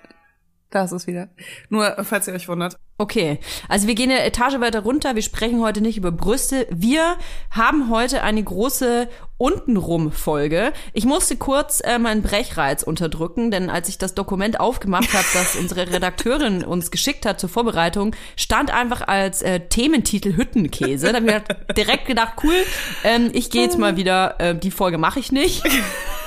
da 0.70 0.84
ist 0.84 0.92
es 0.92 1.08
wieder. 1.08 1.30
Nur 1.70 1.96
falls 2.04 2.28
ihr 2.28 2.34
euch 2.34 2.48
wundert. 2.48 2.78
Okay, 2.98 3.40
also 3.68 3.88
wir 3.88 3.96
gehen 3.96 4.10
eine 4.10 4.24
Etage 4.24 4.60
weiter 4.60 4.82
runter. 4.82 5.16
Wir 5.16 5.22
sprechen 5.22 5.62
heute 5.62 5.82
nicht 5.82 5.98
über 5.98 6.12
Brüste. 6.12 6.66
Wir 6.70 7.18
haben 7.52 7.90
heute 7.90 8.24
eine 8.24 8.42
große 8.42 9.10
Untenrum-Folge. 9.38 10.72
Ich 10.94 11.06
musste 11.06 11.36
kurz 11.36 11.82
äh, 11.82 12.00
meinen 12.00 12.22
Brechreiz 12.22 12.84
unterdrücken, 12.84 13.52
denn 13.52 13.70
als 13.70 13.90
ich 13.90 13.98
das 13.98 14.16
Dokument 14.16 14.60
aufgemacht 14.60 15.14
habe, 15.14 15.26
das 15.34 15.56
unsere 15.60 15.92
Redakteurin 15.92 16.64
uns 16.64 16.90
geschickt 16.90 17.26
hat 17.26 17.40
zur 17.40 17.50
Vorbereitung, 17.50 18.16
stand 18.38 18.74
einfach 18.74 19.08
als 19.08 19.42
äh, 19.42 19.60
Thementitel 19.60 20.38
Hüttenkäse. 20.38 21.12
Da 21.12 21.20
habe 21.20 21.44
ich 21.68 21.76
direkt 21.76 22.06
gedacht, 22.06 22.36
cool, 22.44 22.56
ähm, 23.04 23.30
ich 23.34 23.50
gehe 23.50 23.64
jetzt 23.64 23.78
mal 23.78 23.98
wieder, 23.98 24.40
äh, 24.40 24.56
die 24.56 24.72
Folge 24.72 24.98
mache 24.98 25.20
ich 25.20 25.32
nicht. 25.32 25.64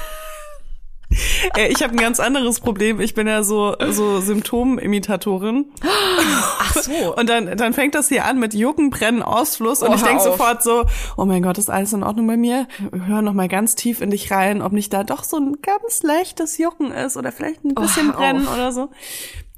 Äh, 1.56 1.68
ich 1.68 1.82
habe 1.82 1.92
ein 1.94 1.98
ganz 1.98 2.20
anderes 2.20 2.60
Problem. 2.60 3.00
Ich 3.00 3.14
bin 3.14 3.26
ja 3.26 3.42
so 3.42 3.74
so 3.90 4.20
Symptomimitatorin. 4.20 5.66
Ach 5.82 6.74
so. 6.74 7.16
Und 7.16 7.28
dann, 7.28 7.56
dann 7.56 7.72
fängt 7.72 7.94
das 7.94 8.08
hier 8.08 8.24
an 8.26 8.38
mit 8.38 8.54
Jucken, 8.54 8.90
Brennen, 8.90 9.22
Ausfluss. 9.22 9.82
Und 9.82 9.90
Oh, 9.90 9.94
ich 9.94 10.02
denk 10.02 10.18
auf. 10.18 10.24
sofort 10.24 10.62
so, 10.62 10.84
oh 11.16 11.24
mein 11.24 11.42
Gott, 11.42 11.58
ist 11.58 11.70
alles 11.70 11.92
in 11.92 12.02
Ordnung 12.02 12.26
bei 12.26 12.36
mir? 12.36 12.66
Hör 13.06 13.22
noch 13.22 13.32
mal 13.32 13.48
ganz 13.48 13.74
tief 13.74 14.00
in 14.00 14.10
dich 14.10 14.30
rein, 14.30 14.60
ob 14.62 14.72
nicht 14.72 14.92
da 14.92 15.04
doch 15.04 15.24
so 15.24 15.38
ein 15.38 15.56
ganz 15.62 16.02
leichtes 16.02 16.58
Jucken 16.58 16.92
ist 16.92 17.16
oder 17.16 17.32
vielleicht 17.32 17.64
ein 17.64 17.74
bisschen 17.74 18.08
hör 18.08 18.12
Brennen 18.14 18.46
auf. 18.46 18.54
oder 18.54 18.72
so. 18.72 18.90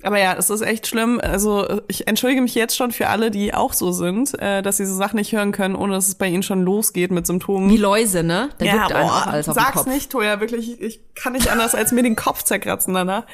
Aber 0.02 0.18
ja, 0.18 0.34
es 0.38 0.50
ist 0.50 0.62
echt 0.62 0.86
schlimm. 0.86 1.20
Also 1.22 1.80
ich 1.88 2.08
entschuldige 2.08 2.40
mich 2.40 2.54
jetzt 2.54 2.76
schon 2.76 2.90
für 2.90 3.08
alle, 3.08 3.30
die 3.30 3.52
auch 3.54 3.72
so 3.72 3.92
sind, 3.92 4.38
äh, 4.40 4.62
dass 4.62 4.78
sie 4.78 4.86
so 4.86 4.94
Sachen 4.94 5.16
nicht 5.16 5.32
hören 5.32 5.52
können, 5.52 5.74
ohne 5.76 5.92
dass 5.92 6.08
es 6.08 6.14
bei 6.14 6.26
ihnen 6.28 6.42
schon 6.42 6.62
losgeht 6.64 7.10
mit 7.10 7.26
Symptomen. 7.26 7.68
Wie 7.70 7.76
Läuse, 7.76 8.22
ne? 8.22 8.50
Da 8.58 8.64
Ja, 8.64 8.86
einfach 8.86 9.00
boah, 9.00 9.26
alles 9.32 9.48
auf 9.48 9.54
sag's 9.54 9.86
nicht, 9.86 10.10
Toja, 10.10 10.40
wirklich, 10.40 10.80
ich 10.80 11.00
kann 11.14 11.34
nicht 11.34 11.50
anders 11.50 11.74
als 11.74 11.92
mir 11.92 12.02
den 12.02 12.16
Kopf 12.16 12.42
zerkratzen 12.42 12.94
danach. 12.94 13.24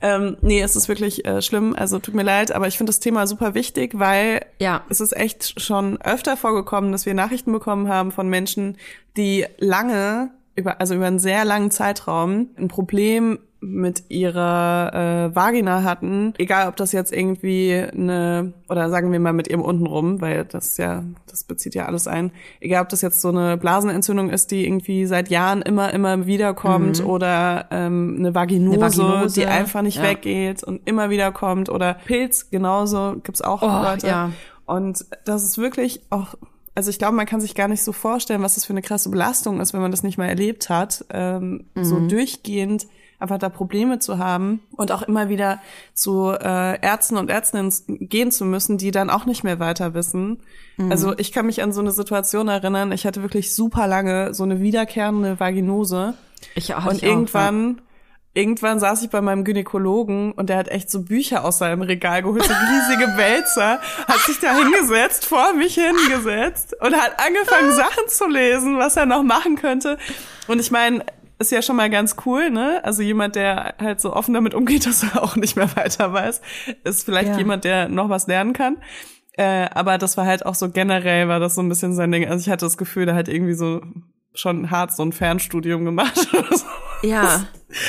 Ähm, 0.00 0.36
nee, 0.40 0.60
es 0.62 0.76
ist 0.76 0.88
wirklich 0.88 1.24
äh, 1.26 1.42
schlimm, 1.42 1.74
also 1.76 1.98
tut 1.98 2.14
mir 2.14 2.22
leid, 2.22 2.52
aber 2.52 2.68
ich 2.68 2.76
finde 2.78 2.90
das 2.90 3.00
Thema 3.00 3.26
super 3.26 3.54
wichtig, 3.54 3.98
weil 3.98 4.44
Ja. 4.60 4.84
es 4.88 5.00
ist 5.00 5.16
echt 5.16 5.60
schon 5.60 6.00
öfter 6.00 6.36
vorgekommen, 6.36 6.92
dass 6.92 7.04
wir 7.04 7.14
Nachrichten 7.14 7.52
bekommen 7.52 7.88
haben 7.88 8.12
von 8.12 8.28
Menschen, 8.28 8.76
die 9.16 9.44
lange 9.58 10.30
über, 10.54 10.80
also 10.80 10.94
über 10.94 11.06
einen 11.06 11.18
sehr 11.18 11.44
langen 11.44 11.70
Zeitraum 11.70 12.48
ein 12.56 12.68
Problem 12.68 13.38
mit 13.60 14.04
ihrer 14.08 15.30
äh, 15.30 15.34
Vagina 15.34 15.82
hatten, 15.82 16.32
egal 16.38 16.68
ob 16.68 16.76
das 16.76 16.92
jetzt 16.92 17.12
irgendwie 17.12 17.74
eine, 17.74 18.52
oder 18.68 18.88
sagen 18.88 19.10
wir 19.10 19.18
mal 19.18 19.32
mit 19.32 19.48
ihrem 19.48 19.62
untenrum, 19.62 20.20
weil 20.20 20.44
das 20.44 20.76
ja, 20.76 21.02
das 21.26 21.42
bezieht 21.42 21.74
ja 21.74 21.86
alles 21.86 22.06
ein, 22.06 22.30
egal 22.60 22.82
ob 22.82 22.88
das 22.88 23.02
jetzt 23.02 23.20
so 23.20 23.30
eine 23.30 23.56
Blasenentzündung 23.56 24.30
ist, 24.30 24.52
die 24.52 24.64
irgendwie 24.64 25.06
seit 25.06 25.28
Jahren 25.28 25.62
immer, 25.62 25.92
immer 25.92 26.26
wiederkommt 26.26 27.04
oder 27.04 27.66
ähm, 27.72 28.16
eine, 28.18 28.34
Vaginose, 28.34 28.76
Eine 28.76 28.82
Vaginose, 28.82 29.40
die 29.40 29.46
einfach 29.46 29.82
nicht 29.82 29.96
ja. 29.96 30.04
weggeht 30.04 30.62
und 30.62 30.80
immer 30.86 31.10
wieder 31.10 31.32
kommt 31.32 31.68
oder 31.68 31.94
Pilz 31.94 32.50
genauso, 32.50 33.16
gibt's 33.24 33.42
auch 33.42 33.62
Oh, 33.62 33.82
Leute. 33.82 34.06
ja. 34.06 34.30
Und 34.66 35.04
das 35.24 35.42
ist 35.42 35.58
wirklich 35.58 36.02
auch, 36.10 36.34
also 36.76 36.90
ich 36.90 36.98
glaube, 36.98 37.16
man 37.16 37.26
kann 37.26 37.40
sich 37.40 37.56
gar 37.56 37.66
nicht 37.66 37.82
so 37.82 37.92
vorstellen, 37.92 38.42
was 38.42 38.54
das 38.54 38.66
für 38.66 38.72
eine 38.72 38.82
krasse 38.82 39.08
Belastung 39.08 39.60
ist, 39.60 39.72
wenn 39.72 39.80
man 39.80 39.90
das 39.90 40.04
nicht 40.04 40.16
mal 40.16 40.28
erlebt 40.28 40.68
hat, 40.68 41.04
ähm, 41.10 41.64
so 41.74 42.06
durchgehend 42.06 42.86
einfach 43.18 43.38
da 43.38 43.48
Probleme 43.48 43.98
zu 43.98 44.18
haben 44.18 44.60
und 44.76 44.92
auch 44.92 45.02
immer 45.02 45.28
wieder 45.28 45.60
zu 45.92 46.30
äh, 46.30 46.80
Ärzten 46.80 47.16
und 47.16 47.30
Ärztinnen 47.30 47.72
gehen 47.86 48.30
zu 48.30 48.44
müssen, 48.44 48.78
die 48.78 48.90
dann 48.90 49.10
auch 49.10 49.26
nicht 49.26 49.44
mehr 49.44 49.58
weiter 49.58 49.94
wissen. 49.94 50.40
Also 50.90 51.18
ich 51.18 51.32
kann 51.32 51.46
mich 51.46 51.60
an 51.60 51.72
so 51.72 51.80
eine 51.80 51.90
Situation 51.90 52.46
erinnern, 52.46 52.92
ich 52.92 53.04
hatte 53.04 53.22
wirklich 53.22 53.52
super 53.52 53.88
lange 53.88 54.32
so 54.32 54.44
eine 54.44 54.60
wiederkehrende 54.60 55.40
Vaginose 55.40 56.14
Ich 56.54 56.70
hatte 56.70 56.88
und 56.88 56.96
ich 56.96 57.02
auch, 57.02 57.06
irgendwann, 57.08 57.80
irgendwann 58.32 58.78
saß 58.78 59.02
ich 59.02 59.10
bei 59.10 59.20
meinem 59.20 59.42
Gynäkologen 59.42 60.30
und 60.30 60.48
der 60.48 60.56
hat 60.56 60.68
echt 60.68 60.88
so 60.88 61.02
Bücher 61.02 61.44
aus 61.44 61.58
seinem 61.58 61.82
Regal 61.82 62.22
geholt, 62.22 62.44
so 62.44 62.52
riesige 62.52 63.12
Wälzer, 63.16 63.80
hat 64.06 64.20
sich 64.20 64.38
da 64.38 64.54
hingesetzt, 64.54 65.24
vor 65.24 65.52
mich 65.54 65.74
hingesetzt 65.74 66.76
und 66.80 66.94
hat 66.94 67.18
angefangen, 67.18 67.72
Sachen 67.72 68.08
zu 68.08 68.28
lesen, 68.28 68.78
was 68.78 68.96
er 68.96 69.06
noch 69.06 69.24
machen 69.24 69.56
könnte. 69.56 69.98
Und 70.46 70.60
ich 70.60 70.70
meine, 70.70 71.04
ist 71.38 71.52
ja 71.52 71.62
schon 71.62 71.76
mal 71.76 71.90
ganz 71.90 72.16
cool, 72.26 72.50
ne? 72.50 72.80
Also 72.84 73.02
jemand, 73.02 73.36
der 73.36 73.74
halt 73.78 74.00
so 74.00 74.12
offen 74.12 74.34
damit 74.34 74.54
umgeht, 74.54 74.86
dass 74.86 75.02
er 75.02 75.22
auch 75.22 75.36
nicht 75.36 75.56
mehr 75.56 75.74
weiter 75.76 76.12
weiß, 76.12 76.40
ist 76.84 77.04
vielleicht 77.04 77.30
Ja. 77.30 77.38
jemand, 77.38 77.64
der 77.64 77.88
noch 77.88 78.08
was 78.08 78.26
lernen 78.26 78.52
kann. 78.52 78.76
Äh, 79.36 79.68
aber 79.72 79.98
das 79.98 80.16
war 80.16 80.26
halt 80.26 80.44
auch 80.46 80.54
so 80.56 80.68
generell, 80.70 81.28
war 81.28 81.38
das 81.38 81.54
so 81.54 81.62
ein 81.62 81.68
bisschen 81.68 81.94
sein 81.94 82.10
Ding. 82.10 82.26
Also 82.28 82.42
ich 82.42 82.50
hatte 82.50 82.66
das 82.66 82.76
Gefühl, 82.76 83.06
der 83.06 83.14
hat 83.14 83.28
irgendwie 83.28 83.54
so 83.54 83.80
schon 84.34 84.70
hart 84.70 84.92
so 84.94 85.02
ein 85.04 85.12
Fernstudium 85.12 85.84
gemacht 85.84 86.28
oder 86.32 86.56
so. 86.56 86.66
Ja. 87.02 87.44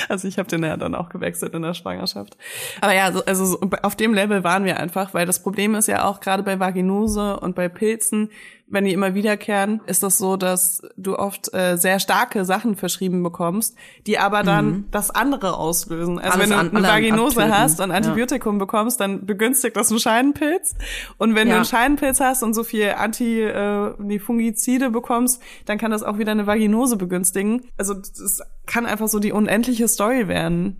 Also 0.10 0.28
ich 0.28 0.38
habe 0.38 0.47
den 0.50 0.64
ja 0.64 0.78
dann 0.78 0.93
auch 0.93 1.10
gewechselt 1.10 1.54
in 1.56 1.62
der 1.64 1.74
Schwangerschaft. 1.74 2.38
Aber 2.82 2.93
ja, 2.93 3.12
so, 3.12 3.24
also 3.26 3.45
so, 3.45 3.60
auf 3.82 3.95
dem 3.95 4.14
Level 4.14 4.43
waren 4.43 4.64
wir 4.66 4.80
einfach, 4.80 5.14
weil 5.14 5.26
das 5.26 5.41
Problem 5.41 5.74
ist 5.76 5.88
ja 5.88 6.06
auch 6.06 6.20
gerade 6.20 6.43
bei 6.43 6.60
Vaginose 6.60 7.39
und 7.39 7.56
bei 7.56 7.68
Pilzen, 7.70 8.30
wenn 8.72 8.86
die 8.86 8.93
immer 8.93 9.15
wiederkehren, 9.15 9.82
ist 9.88 10.03
das 10.03 10.17
so, 10.17 10.38
dass 10.38 10.82
du 10.95 11.17
oft 11.17 11.53
äh, 11.53 11.76
sehr 11.78 11.99
starke 11.99 12.45
Sachen 12.45 12.76
verschrieben 12.76 13.24
bekommst, 13.24 13.76
die 14.05 14.20
aber 14.20 14.43
dann 14.43 14.86
das 14.91 15.09
andere 15.09 15.57
auslösen. 15.57 16.20
Also 16.20 16.38
Mhm. 16.38 16.41
Alles 16.41 16.41
wenn 16.41 16.49
du 16.49 16.55
an- 16.57 16.76
eine 16.78 16.88
Vaginose 16.88 17.49
hast 17.57 17.80
und 17.82 17.89
Ja. 17.89 17.95
Antibiotikum 17.95 18.57
bekommst, 18.59 18.99
dann 18.99 19.26
begünstigt 19.26 19.76
das 19.76 19.89
einen 19.89 19.99
Scheidenpilz. 19.99 20.76
Und 21.17 21.34
wenn 21.36 21.47
du 21.47 21.51
Ja. 21.51 21.55
einen 21.57 21.65
Scheidenpilz 21.65 22.20
hast 22.20 22.43
und 22.43 22.53
so 22.53 22.63
viel 22.63 22.89
Anti, 22.97 23.41
äh, 23.41 23.93
die 23.99 24.20
Fungizide 24.20 24.91
bekommst, 24.91 25.41
dann 25.65 25.78
kann 25.78 25.91
das 25.91 26.03
auch 26.03 26.17
wieder 26.20 26.32
eine 26.32 26.45
Vaginose 26.47 26.95
begünstigen. 26.97 27.61
Also 27.78 27.95
das 27.95 28.41
kann 28.67 28.86
einfach 28.86 29.07
so 29.07 29.20
die 29.20 29.32
unendliche 29.32 29.88
Story 29.88 30.28
werden. 30.28 30.78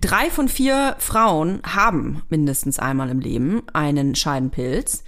Drei 0.00 0.28
von 0.30 0.48
vier 0.48 0.96
Frauen 0.98 1.60
haben 1.64 2.22
mindestens 2.28 2.78
einmal 2.78 3.10
im 3.10 3.20
Leben 3.20 3.62
einen 3.72 4.14
Scheidenpilz. 4.14 5.04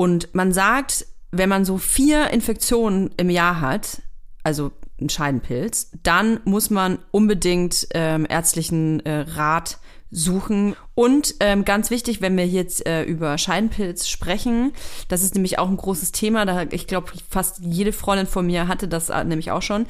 Und 0.00 0.32
man 0.32 0.52
sagt, 0.52 1.06
wenn 1.32 1.48
man 1.48 1.64
so 1.64 1.76
vier 1.76 2.30
Infektionen 2.30 3.10
im 3.16 3.30
Jahr 3.30 3.60
hat, 3.60 4.00
also 4.44 4.70
einen 5.00 5.08
Scheidenpilz, 5.08 5.90
dann 6.04 6.38
muss 6.44 6.70
man 6.70 7.00
unbedingt 7.10 7.88
ähm, 7.94 8.24
ärztlichen 8.28 9.04
äh, 9.04 9.26
Rat 9.30 9.78
suchen. 10.12 10.76
Und 10.94 11.34
ähm, 11.40 11.64
ganz 11.64 11.90
wichtig, 11.90 12.20
wenn 12.20 12.36
wir 12.36 12.46
jetzt 12.46 12.86
äh, 12.86 13.02
über 13.02 13.36
Scheidenpilz 13.38 14.06
sprechen, 14.06 14.72
das 15.08 15.22
ist 15.22 15.34
nämlich 15.34 15.58
auch 15.58 15.68
ein 15.68 15.76
großes 15.76 16.12
Thema. 16.12 16.46
Da, 16.46 16.66
ich 16.70 16.86
glaube, 16.86 17.10
fast 17.28 17.58
jede 17.58 17.92
Freundin 17.92 18.28
von 18.28 18.46
mir 18.46 18.68
hatte 18.68 18.86
das 18.86 19.10
äh, 19.10 19.24
nämlich 19.24 19.50
auch 19.50 19.62
schon. 19.62 19.86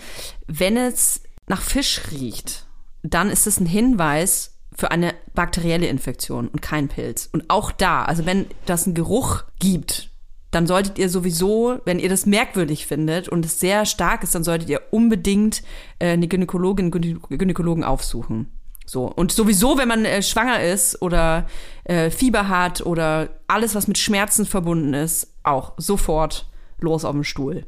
Wenn 0.47 0.79
es 0.79 1.21
nach 1.47 1.61
Fisch 1.61 2.01
riecht, 2.11 2.67
dann 3.03 3.29
ist 3.29 3.47
es 3.47 3.61
ein 3.61 3.67
Hinweis 3.67 4.58
für 4.79 4.93
eine 4.93 5.13
bakterielle 5.35 5.89
Infektion 5.89 6.47
und 6.47 6.63
kein 6.63 6.87
Pilz. 6.87 7.29
Und 7.33 7.51
auch 7.51 7.73
da, 7.73 8.05
also 8.05 8.27
wenn 8.27 8.47
das 8.65 8.87
einen 8.87 8.95
Geruch 8.95 9.43
gibt, 9.59 10.11
dann 10.53 10.69
solltet 10.69 10.99
ihr 10.99 11.09
sowieso, 11.09 11.81
wenn 11.85 11.99
ihr 11.99 12.09
das 12.09 12.27
merkwürdig 12.27 12.87
findet 12.87 13.29
und 13.29 13.45
es 13.45 13.59
sehr 13.59 13.85
stark 13.87 14.23
ist, 14.23 14.37
dann 14.37 14.45
solltet 14.45 14.71
ihr 14.71 14.81
unbedingt 14.93 15.65
äh, 15.99 16.11
eine 16.11 16.29
Gynäkologin, 16.29 16.93
Gynä- 16.93 17.19
Gynäkologen 17.29 17.83
aufsuchen. 17.83 18.53
So. 18.87 19.05
Und 19.05 19.33
sowieso, 19.33 19.77
wenn 19.79 19.89
man 19.89 20.05
äh, 20.05 20.23
schwanger 20.23 20.63
ist 20.63 21.03
oder 21.03 21.47
äh, 21.83 22.11
Fieber 22.11 22.49
hat 22.49 22.87
oder 22.87 23.31
alles, 23.49 23.75
was 23.75 23.89
mit 23.89 23.99
Schmerzen 23.99 24.47
verbunden 24.47 24.95
ist, 24.95 25.35
auch 25.43 25.73
sofort 25.77 26.49
los 26.81 27.05
auf 27.05 27.15
den 27.15 27.25
Stuhl. 27.25 27.67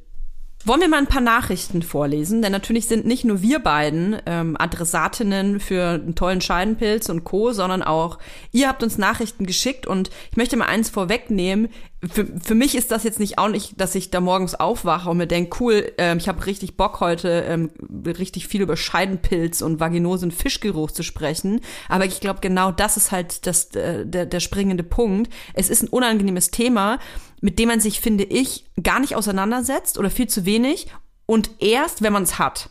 Wollen 0.66 0.82
wir 0.82 0.88
mal 0.88 0.98
ein 0.98 1.06
paar 1.06 1.22
Nachrichten 1.22 1.82
vorlesen? 1.82 2.42
Denn 2.42 2.52
natürlich 2.52 2.86
sind 2.86 3.06
nicht 3.06 3.24
nur 3.24 3.40
wir 3.40 3.60
beiden 3.60 4.18
ähm, 4.26 4.56
Adressatinnen 4.58 5.58
für 5.58 5.88
einen 5.88 6.14
tollen 6.14 6.42
Scheidenpilz 6.42 7.08
und 7.08 7.24
Co., 7.24 7.52
sondern 7.52 7.82
auch 7.82 8.18
ihr 8.52 8.68
habt 8.68 8.82
uns 8.82 8.98
Nachrichten 8.98 9.46
geschickt 9.46 9.86
und 9.86 10.10
ich 10.30 10.36
möchte 10.36 10.58
mal 10.58 10.66
eins 10.66 10.90
vorwegnehmen. 10.90 11.70
Für, 12.08 12.26
für 12.42 12.54
mich 12.54 12.76
ist 12.76 12.90
das 12.90 13.04
jetzt 13.04 13.20
nicht 13.20 13.38
auch 13.38 13.48
nicht, 13.48 13.78
dass 13.78 13.94
ich 13.94 14.10
da 14.10 14.20
morgens 14.20 14.54
aufwache 14.54 15.10
und 15.10 15.18
mir 15.18 15.26
denke, 15.26 15.58
cool, 15.60 15.92
ähm, 15.98 16.16
ich 16.16 16.28
habe 16.28 16.46
richtig 16.46 16.78
Bock 16.78 17.00
heute 17.00 17.44
ähm, 17.46 17.70
richtig 18.06 18.48
viel 18.48 18.62
über 18.62 18.76
Scheidenpilz 18.76 19.60
und 19.60 19.80
vaginosen 19.80 20.30
Fischgeruch 20.30 20.92
zu 20.92 21.02
sprechen. 21.02 21.60
Aber 21.90 22.06
ich 22.06 22.20
glaube, 22.20 22.40
genau 22.40 22.72
das 22.72 22.96
ist 22.96 23.12
halt 23.12 23.46
das, 23.46 23.74
äh, 23.74 24.06
der, 24.06 24.24
der 24.24 24.40
springende 24.40 24.82
Punkt. 24.82 25.30
Es 25.52 25.68
ist 25.68 25.82
ein 25.82 25.88
unangenehmes 25.88 26.50
Thema, 26.50 26.98
mit 27.42 27.58
dem 27.58 27.68
man 27.68 27.80
sich, 27.80 28.00
finde 28.00 28.24
ich, 28.24 28.64
gar 28.82 29.00
nicht 29.00 29.14
auseinandersetzt 29.14 29.98
oder 29.98 30.08
viel 30.08 30.26
zu 30.26 30.46
wenig 30.46 30.86
und 31.26 31.50
erst, 31.58 32.00
wenn 32.00 32.14
man 32.14 32.22
es 32.22 32.38
hat. 32.38 32.70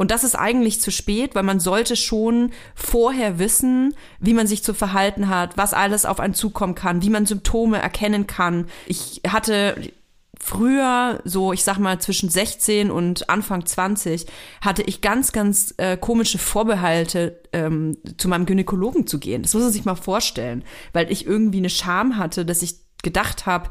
Und 0.00 0.10
das 0.10 0.24
ist 0.24 0.34
eigentlich 0.34 0.80
zu 0.80 0.90
spät, 0.90 1.34
weil 1.34 1.42
man 1.42 1.60
sollte 1.60 1.94
schon 1.94 2.52
vorher 2.74 3.38
wissen, 3.38 3.94
wie 4.18 4.32
man 4.32 4.46
sich 4.46 4.64
zu 4.64 4.72
verhalten 4.72 5.28
hat, 5.28 5.58
was 5.58 5.74
alles 5.74 6.06
auf 6.06 6.20
einen 6.20 6.32
zukommen 6.32 6.74
kann, 6.74 7.02
wie 7.02 7.10
man 7.10 7.26
Symptome 7.26 7.76
erkennen 7.82 8.26
kann. 8.26 8.64
Ich 8.86 9.20
hatte 9.28 9.92
früher, 10.40 11.20
so 11.26 11.52
ich 11.52 11.64
sag 11.64 11.76
mal 11.76 12.00
zwischen 12.00 12.30
16 12.30 12.90
und 12.90 13.28
Anfang 13.28 13.66
20, 13.66 14.24
hatte 14.62 14.80
ich 14.84 15.02
ganz, 15.02 15.32
ganz 15.32 15.74
äh, 15.76 15.98
komische 15.98 16.38
Vorbehalte, 16.38 17.38
ähm, 17.52 17.98
zu 18.16 18.28
meinem 18.28 18.46
Gynäkologen 18.46 19.06
zu 19.06 19.18
gehen. 19.18 19.42
Das 19.42 19.52
muss 19.52 19.64
man 19.64 19.72
sich 19.72 19.84
mal 19.84 19.96
vorstellen, 19.96 20.64
weil 20.94 21.12
ich 21.12 21.26
irgendwie 21.26 21.58
eine 21.58 21.68
Scham 21.68 22.16
hatte, 22.16 22.46
dass 22.46 22.62
ich 22.62 22.76
gedacht 23.02 23.44
habe, 23.44 23.68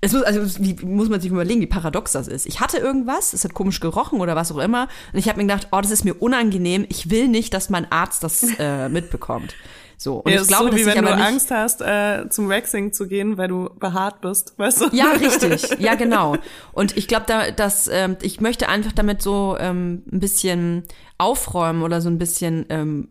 es 0.00 0.12
muss, 0.12 0.22
also 0.22 0.64
wie 0.64 0.74
muss 0.84 1.08
man 1.08 1.20
sich 1.20 1.30
überlegen, 1.30 1.60
wie 1.60 1.66
paradox 1.66 2.12
das 2.12 2.26
ist. 2.26 2.46
Ich 2.46 2.60
hatte 2.60 2.78
irgendwas, 2.78 3.32
es 3.32 3.44
hat 3.44 3.54
komisch 3.54 3.80
gerochen 3.80 4.20
oder 4.20 4.34
was 4.34 4.50
auch 4.50 4.58
immer, 4.58 4.88
und 5.12 5.18
ich 5.18 5.28
habe 5.28 5.38
mir 5.38 5.46
gedacht, 5.46 5.68
oh, 5.72 5.80
das 5.80 5.90
ist 5.90 6.04
mir 6.04 6.14
unangenehm. 6.14 6.86
Ich 6.88 7.10
will 7.10 7.28
nicht, 7.28 7.52
dass 7.52 7.70
mein 7.70 7.90
Arzt 7.92 8.22
das 8.24 8.44
äh, 8.58 8.88
mitbekommt. 8.90 9.54
So 9.98 10.16
und 10.16 10.32
Ja, 10.32 10.40
ich 10.40 10.48
glaube, 10.48 10.64
so, 10.64 10.70
dass 10.70 10.80
wie 10.80 10.86
wenn 10.86 11.04
du 11.04 11.14
Angst 11.14 11.50
hast, 11.50 11.82
äh, 11.82 12.26
zum 12.30 12.48
Waxing 12.48 12.94
zu 12.94 13.06
gehen, 13.06 13.36
weil 13.36 13.48
du 13.48 13.68
behaart 13.78 14.22
bist, 14.22 14.54
weißt 14.58 14.80
du? 14.80 14.88
Ja, 14.92 15.10
richtig. 15.10 15.78
Ja, 15.78 15.94
genau. 15.96 16.36
Und 16.72 16.96
ich 16.96 17.06
glaube, 17.06 17.26
da, 17.26 17.50
dass 17.50 17.86
ähm, 17.86 18.16
ich 18.22 18.40
möchte 18.40 18.70
einfach 18.70 18.92
damit 18.92 19.20
so 19.20 19.58
ähm, 19.60 20.02
ein 20.10 20.20
bisschen 20.20 20.84
aufräumen 21.18 21.82
oder 21.82 22.00
so 22.00 22.08
ein 22.08 22.16
bisschen 22.16 22.64
ähm, 22.70 23.08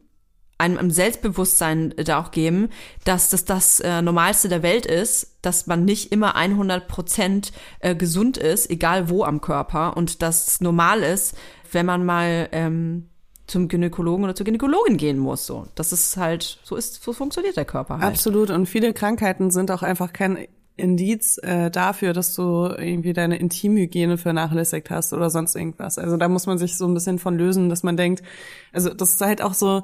einem 0.60 0.92
Selbstbewusstsein 0.92 1.94
da 1.98 2.20
auch 2.20 2.32
geben, 2.32 2.70
dass 3.06 3.30
das 3.30 3.46
das 3.46 3.80
äh, 3.80 4.02
Normalste 4.02 4.50
der 4.50 4.62
Welt 4.62 4.86
ist, 4.86 5.38
dass 5.42 5.68
man 5.68 5.86
nicht 5.86 6.12
immer 6.12 6.36
100 6.36 6.88
Prozent 6.88 7.52
äh, 7.80 7.96
gesund 7.96 8.38
ist, 8.38 8.70
egal 8.70 9.10
wo 9.10 9.24
am 9.24 9.42
Körper, 9.42 9.96
und 9.96 10.22
dass 10.22 10.48
es 10.48 10.62
normal 10.62 11.02
ist, 11.02 11.38
wenn 11.72 11.86
man 11.86 12.06
mal 12.06 12.50
ähm, 12.52 13.10
zum 13.48 13.68
Gynäkologen 13.68 14.24
oder 14.24 14.36
zur 14.36 14.46
Gynäkologin 14.46 14.98
gehen 14.98 15.18
muss. 15.18 15.46
So, 15.46 15.68
das 15.76 15.92
ist 15.92 16.18
halt 16.18 16.60
so 16.64 16.76
ist, 16.76 17.02
so 17.02 17.14
funktioniert 17.14 17.58
der 17.58 17.66
Körper 17.66 17.96
halt. 17.96 18.04
Absolut. 18.04 18.50
Und 18.50 18.68
viele 18.68 18.94
Krankheiten 18.94 19.52
sind 19.52 19.72
auch 19.72 19.82
einfach 19.82 20.14
kein 20.14 20.48
Indiz 20.80 21.38
äh, 21.44 21.70
dafür, 21.70 22.14
dass 22.14 22.36
du 22.36 22.74
irgendwie 22.78 23.14
deine 23.14 23.38
Intimhygiene 23.38 24.18
vernachlässigt 24.18 24.90
hast 24.90 25.14
oder 25.14 25.30
sonst 25.30 25.56
irgendwas. 25.56 25.98
Also 25.98 26.18
da 26.18 26.28
muss 26.28 26.46
man 26.46 26.58
sich 26.58 26.78
so 26.78 26.88
ein 26.88 26.94
bisschen 26.94 27.20
von 27.20 27.38
lösen, 27.38 27.70
dass 27.70 27.84
man 27.84 27.98
denkt, 27.98 28.24
also 28.72 28.94
das 28.94 29.14
ist 29.14 29.22
halt 29.22 29.42
auch 29.42 29.54
so 29.54 29.84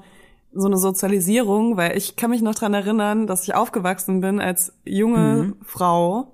so 0.56 0.68
eine 0.68 0.78
Sozialisierung, 0.78 1.78
weil 1.78 1.98
ich 1.98 2.16
kann 2.16 2.30
mich 2.30 2.42
noch 2.42 2.56
dran 2.56 2.74
erinnern, 2.74 3.28
dass 3.28 3.44
ich 3.44 3.54
aufgewachsen 3.56 4.22
bin 4.22 4.40
als 4.40 4.74
junge 4.86 5.54
Frau 5.64 6.32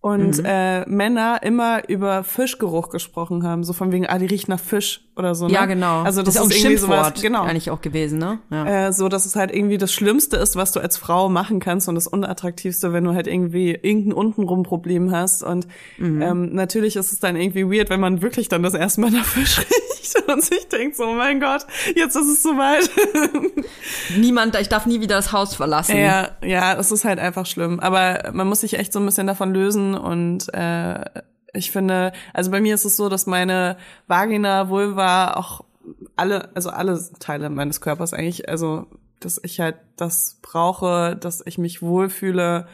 und 0.00 0.38
Mhm. 0.38 0.44
äh, 0.44 0.86
Männer 0.88 1.42
immer 1.42 1.88
über 1.88 2.22
Fischgeruch 2.22 2.88
gesprochen 2.88 3.42
haben, 3.42 3.64
so 3.64 3.72
von 3.72 3.90
wegen, 3.90 4.06
ah, 4.06 4.18
die 4.18 4.26
riecht 4.26 4.48
nach 4.48 4.60
Fisch 4.60 5.07
oder 5.18 5.34
so. 5.34 5.46
Ne? 5.48 5.52
Ja, 5.54 5.66
genau. 5.66 6.02
Also 6.02 6.22
das, 6.22 6.36
ist 6.36 6.40
auch 6.40 6.44
ein 6.44 6.50
ist 6.50 6.58
irgendwie 6.58 6.76
sowas, 6.76 7.12
genau. 7.20 7.42
eigentlich 7.42 7.70
auch 7.70 7.80
gewesen, 7.80 8.18
ne? 8.18 8.38
Ja. 8.50 8.88
Äh, 8.88 8.92
so, 8.92 9.08
dass 9.08 9.26
es 9.26 9.36
halt 9.36 9.54
irgendwie 9.54 9.76
das 9.78 9.92
Schlimmste 9.92 10.36
ist, 10.36 10.56
was 10.56 10.72
du 10.72 10.80
als 10.80 10.96
Frau 10.96 11.28
machen 11.28 11.60
kannst 11.60 11.88
und 11.88 11.94
das 11.96 12.06
Unattraktivste, 12.06 12.92
wenn 12.92 13.04
du 13.04 13.14
halt 13.14 13.26
irgendwie 13.26 13.70
irgendein 13.70 14.12
untenrum 14.12 14.62
Problem 14.62 15.10
hast. 15.12 15.42
Und 15.42 15.66
Mhm. 15.98 16.22
ähm, 16.22 16.54
natürlich 16.54 16.96
ist 16.96 17.12
es 17.12 17.18
dann 17.18 17.36
irgendwie 17.36 17.64
weird, 17.66 17.90
wenn 17.90 18.00
man 18.00 18.22
wirklich 18.22 18.48
dann 18.48 18.62
das 18.62 18.74
erste 18.74 19.00
Mal 19.00 19.10
Fisch 19.24 19.58
riecht 19.58 20.28
und 20.28 20.42
sich 20.42 20.68
denkt, 20.68 20.96
so, 20.96 21.04
oh 21.04 21.14
mein 21.14 21.40
Gott, 21.40 21.66
jetzt 21.94 22.16
ist 22.16 22.28
es 22.28 22.42
soweit. 22.42 22.88
Niemand, 24.16 24.56
ich 24.60 24.68
darf 24.68 24.86
nie 24.86 25.00
wieder 25.00 25.16
das 25.16 25.32
Haus 25.32 25.54
verlassen. 25.54 25.96
ja, 25.96 26.30
ja, 26.44 26.74
es 26.78 26.92
ist 26.92 27.04
halt 27.04 27.18
einfach 27.18 27.46
schlimm. 27.46 27.80
Aber 27.80 28.30
man 28.32 28.46
muss 28.48 28.60
sich 28.60 28.78
echt 28.78 28.92
so 28.92 29.00
ein 29.00 29.06
bisschen 29.06 29.26
davon 29.26 29.52
lösen 29.52 29.94
und 29.94 30.52
äh, 30.54 31.00
ich 31.52 31.70
finde, 31.70 32.12
also 32.34 32.50
bei 32.50 32.60
mir 32.60 32.74
ist 32.74 32.84
es 32.84 32.96
so, 32.96 33.08
dass 33.08 33.26
meine 33.26 33.76
Vagina, 34.06 34.68
Vulva, 34.68 35.34
auch 35.34 35.64
alle, 36.16 36.54
also 36.54 36.70
alle 36.70 37.00
Teile 37.18 37.50
meines 37.50 37.80
Körpers 37.80 38.12
eigentlich, 38.12 38.48
also 38.48 38.86
dass 39.20 39.40
ich 39.42 39.60
halt 39.60 39.76
das 39.96 40.38
brauche, 40.42 41.16
dass 41.16 41.42
ich 41.44 41.58
mich 41.58 41.82
wohlfühle, 41.82 42.66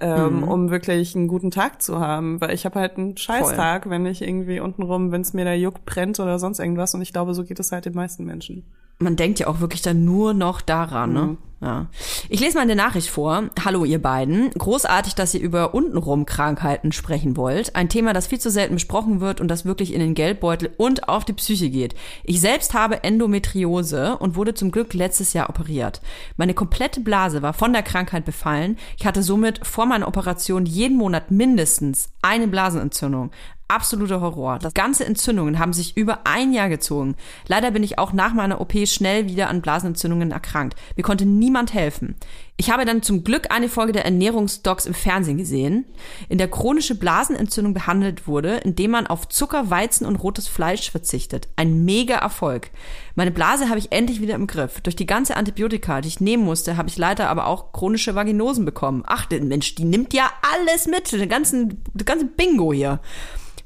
ähm, 0.00 0.42
um 0.42 0.70
wirklich 0.70 1.14
einen 1.14 1.28
guten 1.28 1.50
Tag 1.50 1.80
zu 1.80 2.00
haben. 2.00 2.40
Weil 2.40 2.52
ich 2.52 2.64
habe 2.64 2.80
halt 2.80 2.96
einen 2.96 3.16
Scheißtag, 3.16 3.88
wenn 3.88 4.06
ich 4.06 4.22
irgendwie 4.22 4.60
untenrum, 4.60 5.12
wenn 5.12 5.20
es 5.20 5.34
mir 5.34 5.44
da 5.44 5.52
juckt, 5.52 5.84
brennt 5.84 6.18
oder 6.18 6.38
sonst 6.38 6.58
irgendwas. 6.58 6.94
Und 6.94 7.02
ich 7.02 7.12
glaube, 7.12 7.34
so 7.34 7.44
geht 7.44 7.60
es 7.60 7.70
halt 7.70 7.84
den 7.84 7.94
meisten 7.94 8.24
Menschen. 8.24 8.64
Man 8.98 9.16
denkt 9.16 9.38
ja 9.40 9.46
auch 9.48 9.60
wirklich 9.60 9.82
dann 9.82 10.04
nur 10.04 10.34
noch 10.34 10.60
daran, 10.60 11.12
ne? 11.12 11.22
Mhm. 11.22 11.38
Ja. 11.64 11.86
Ich 12.28 12.40
lese 12.40 12.58
mal 12.58 12.62
eine 12.62 12.76
Nachricht 12.76 13.08
vor. 13.08 13.44
Hallo, 13.64 13.86
ihr 13.86 14.02
beiden. 14.02 14.50
Großartig, 14.50 15.14
dass 15.14 15.32
ihr 15.32 15.40
über 15.40 15.72
untenrum 15.72 16.26
Krankheiten 16.26 16.92
sprechen 16.92 17.38
wollt. 17.38 17.74
Ein 17.74 17.88
Thema, 17.88 18.12
das 18.12 18.26
viel 18.26 18.38
zu 18.38 18.50
selten 18.50 18.74
besprochen 18.74 19.20
wird 19.20 19.40
und 19.40 19.48
das 19.48 19.64
wirklich 19.64 19.94
in 19.94 20.00
den 20.00 20.12
Geldbeutel 20.12 20.72
und 20.76 21.08
auf 21.08 21.24
die 21.24 21.32
Psyche 21.32 21.70
geht. 21.70 21.94
Ich 22.22 22.42
selbst 22.42 22.74
habe 22.74 23.02
Endometriose 23.02 24.18
und 24.18 24.36
wurde 24.36 24.52
zum 24.52 24.72
Glück 24.72 24.92
letztes 24.92 25.32
Jahr 25.32 25.48
operiert. 25.48 26.02
Meine 26.36 26.52
komplette 26.52 27.00
Blase 27.00 27.40
war 27.40 27.54
von 27.54 27.72
der 27.72 27.82
Krankheit 27.82 28.26
befallen. 28.26 28.76
Ich 28.98 29.06
hatte 29.06 29.22
somit 29.22 29.66
vor 29.66 29.86
meiner 29.86 30.08
Operation 30.08 30.66
jeden 30.66 30.98
Monat 30.98 31.30
mindestens 31.30 32.10
eine 32.20 32.46
Blasenentzündung. 32.46 33.30
Absoluter 33.68 34.20
Horror. 34.20 34.58
Das 34.58 34.74
ganze 34.74 35.06
Entzündungen 35.06 35.58
haben 35.58 35.72
sich 35.72 35.96
über 35.96 36.26
ein 36.26 36.52
Jahr 36.52 36.68
gezogen. 36.68 37.16
Leider 37.48 37.70
bin 37.70 37.82
ich 37.82 37.98
auch 37.98 38.12
nach 38.12 38.34
meiner 38.34 38.60
OP 38.60 38.74
schnell 38.86 39.26
wieder 39.26 39.48
an 39.48 39.62
Blasenentzündungen 39.62 40.32
erkrankt. 40.32 40.78
Mir 40.96 41.02
konnte 41.02 41.24
niemand 41.24 41.72
helfen. 41.72 42.14
Ich 42.56 42.70
habe 42.70 42.84
dann 42.84 43.02
zum 43.02 43.24
Glück 43.24 43.50
eine 43.50 43.68
Folge 43.68 43.92
der 43.92 44.04
Ernährungsdocs 44.04 44.86
im 44.86 44.94
Fernsehen 44.94 45.38
gesehen, 45.38 45.86
in 46.28 46.38
der 46.38 46.48
chronische 46.48 46.94
Blasenentzündung 46.94 47.74
behandelt 47.74 48.28
wurde, 48.28 48.58
indem 48.58 48.92
man 48.92 49.08
auf 49.08 49.28
Zucker, 49.28 49.70
Weizen 49.70 50.06
und 50.06 50.16
rotes 50.16 50.46
Fleisch 50.46 50.90
verzichtet. 50.90 51.48
Ein 51.56 51.84
mega 51.84 52.16
Erfolg. 52.16 52.70
Meine 53.16 53.32
Blase 53.32 53.68
habe 53.70 53.78
ich 53.78 53.90
endlich 53.90 54.20
wieder 54.20 54.34
im 54.34 54.46
Griff. 54.46 54.80
Durch 54.82 54.94
die 54.94 55.06
ganze 55.06 55.36
Antibiotika, 55.36 56.00
die 56.00 56.08
ich 56.08 56.20
nehmen 56.20 56.44
musste, 56.44 56.76
habe 56.76 56.88
ich 56.88 56.96
leider 56.96 57.28
aber 57.28 57.46
auch 57.46 57.72
chronische 57.72 58.14
Vaginosen 58.14 58.64
bekommen. 58.64 59.02
Ach, 59.06 59.26
der 59.26 59.42
Mensch, 59.42 59.74
die 59.74 59.84
nimmt 59.84 60.14
ja 60.14 60.30
alles 60.52 60.86
mit, 60.86 61.10
den 61.10 61.28
ganzen, 61.28 61.82
das 61.92 62.04
ganze 62.04 62.26
Bingo 62.26 62.72
hier. 62.72 63.00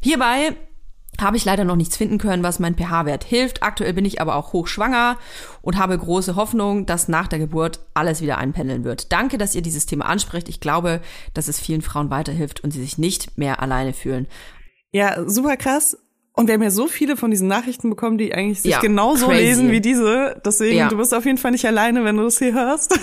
Hierbei 0.08 0.54
habe 1.20 1.36
ich 1.36 1.44
leider 1.44 1.64
noch 1.64 1.76
nichts 1.76 1.98
finden 1.98 2.16
können, 2.16 2.42
was 2.42 2.60
mein 2.60 2.76
pH-Wert 2.76 3.24
hilft. 3.24 3.62
Aktuell 3.62 3.92
bin 3.92 4.06
ich 4.06 4.22
aber 4.22 4.36
auch 4.36 4.54
hochschwanger 4.54 5.18
und 5.60 5.76
habe 5.76 5.98
große 5.98 6.34
Hoffnung, 6.34 6.86
dass 6.86 7.08
nach 7.08 7.26
der 7.28 7.38
Geburt 7.40 7.80
alles 7.92 8.22
wieder 8.22 8.38
einpendeln 8.38 8.84
wird. 8.84 9.12
Danke, 9.12 9.36
dass 9.36 9.54
ihr 9.54 9.60
dieses 9.60 9.84
Thema 9.84 10.06
ansprecht. 10.06 10.48
Ich 10.48 10.60
glaube, 10.60 11.02
dass 11.34 11.48
es 11.48 11.60
vielen 11.60 11.82
Frauen 11.82 12.08
weiterhilft 12.08 12.64
und 12.64 12.70
sie 12.70 12.80
sich 12.80 12.96
nicht 12.96 13.36
mehr 13.36 13.60
alleine 13.60 13.92
fühlen. 13.92 14.28
Ja, 14.92 15.28
super 15.28 15.58
krass. 15.58 15.98
Und 16.32 16.46
wir 16.46 16.54
haben 16.54 16.62
ja 16.62 16.70
so 16.70 16.86
viele 16.86 17.18
von 17.18 17.30
diesen 17.30 17.48
Nachrichten 17.48 17.90
bekommen, 17.90 18.16
die 18.16 18.32
eigentlich 18.32 18.62
sich 18.62 18.70
Ja, 18.70 18.80
genauso 18.80 19.26
crazy. 19.26 19.42
lesen 19.42 19.70
wie 19.72 19.82
diese. 19.82 20.40
Deswegen, 20.42 20.78
Ja. 20.78 20.88
du 20.88 20.96
bist 20.96 21.12
auf 21.12 21.26
jeden 21.26 21.36
Fall 21.36 21.50
nicht 21.50 21.66
alleine, 21.66 22.02
wenn 22.04 22.16
du 22.16 22.22
das 22.22 22.38
hier 22.38 22.54
hörst. 22.54 22.98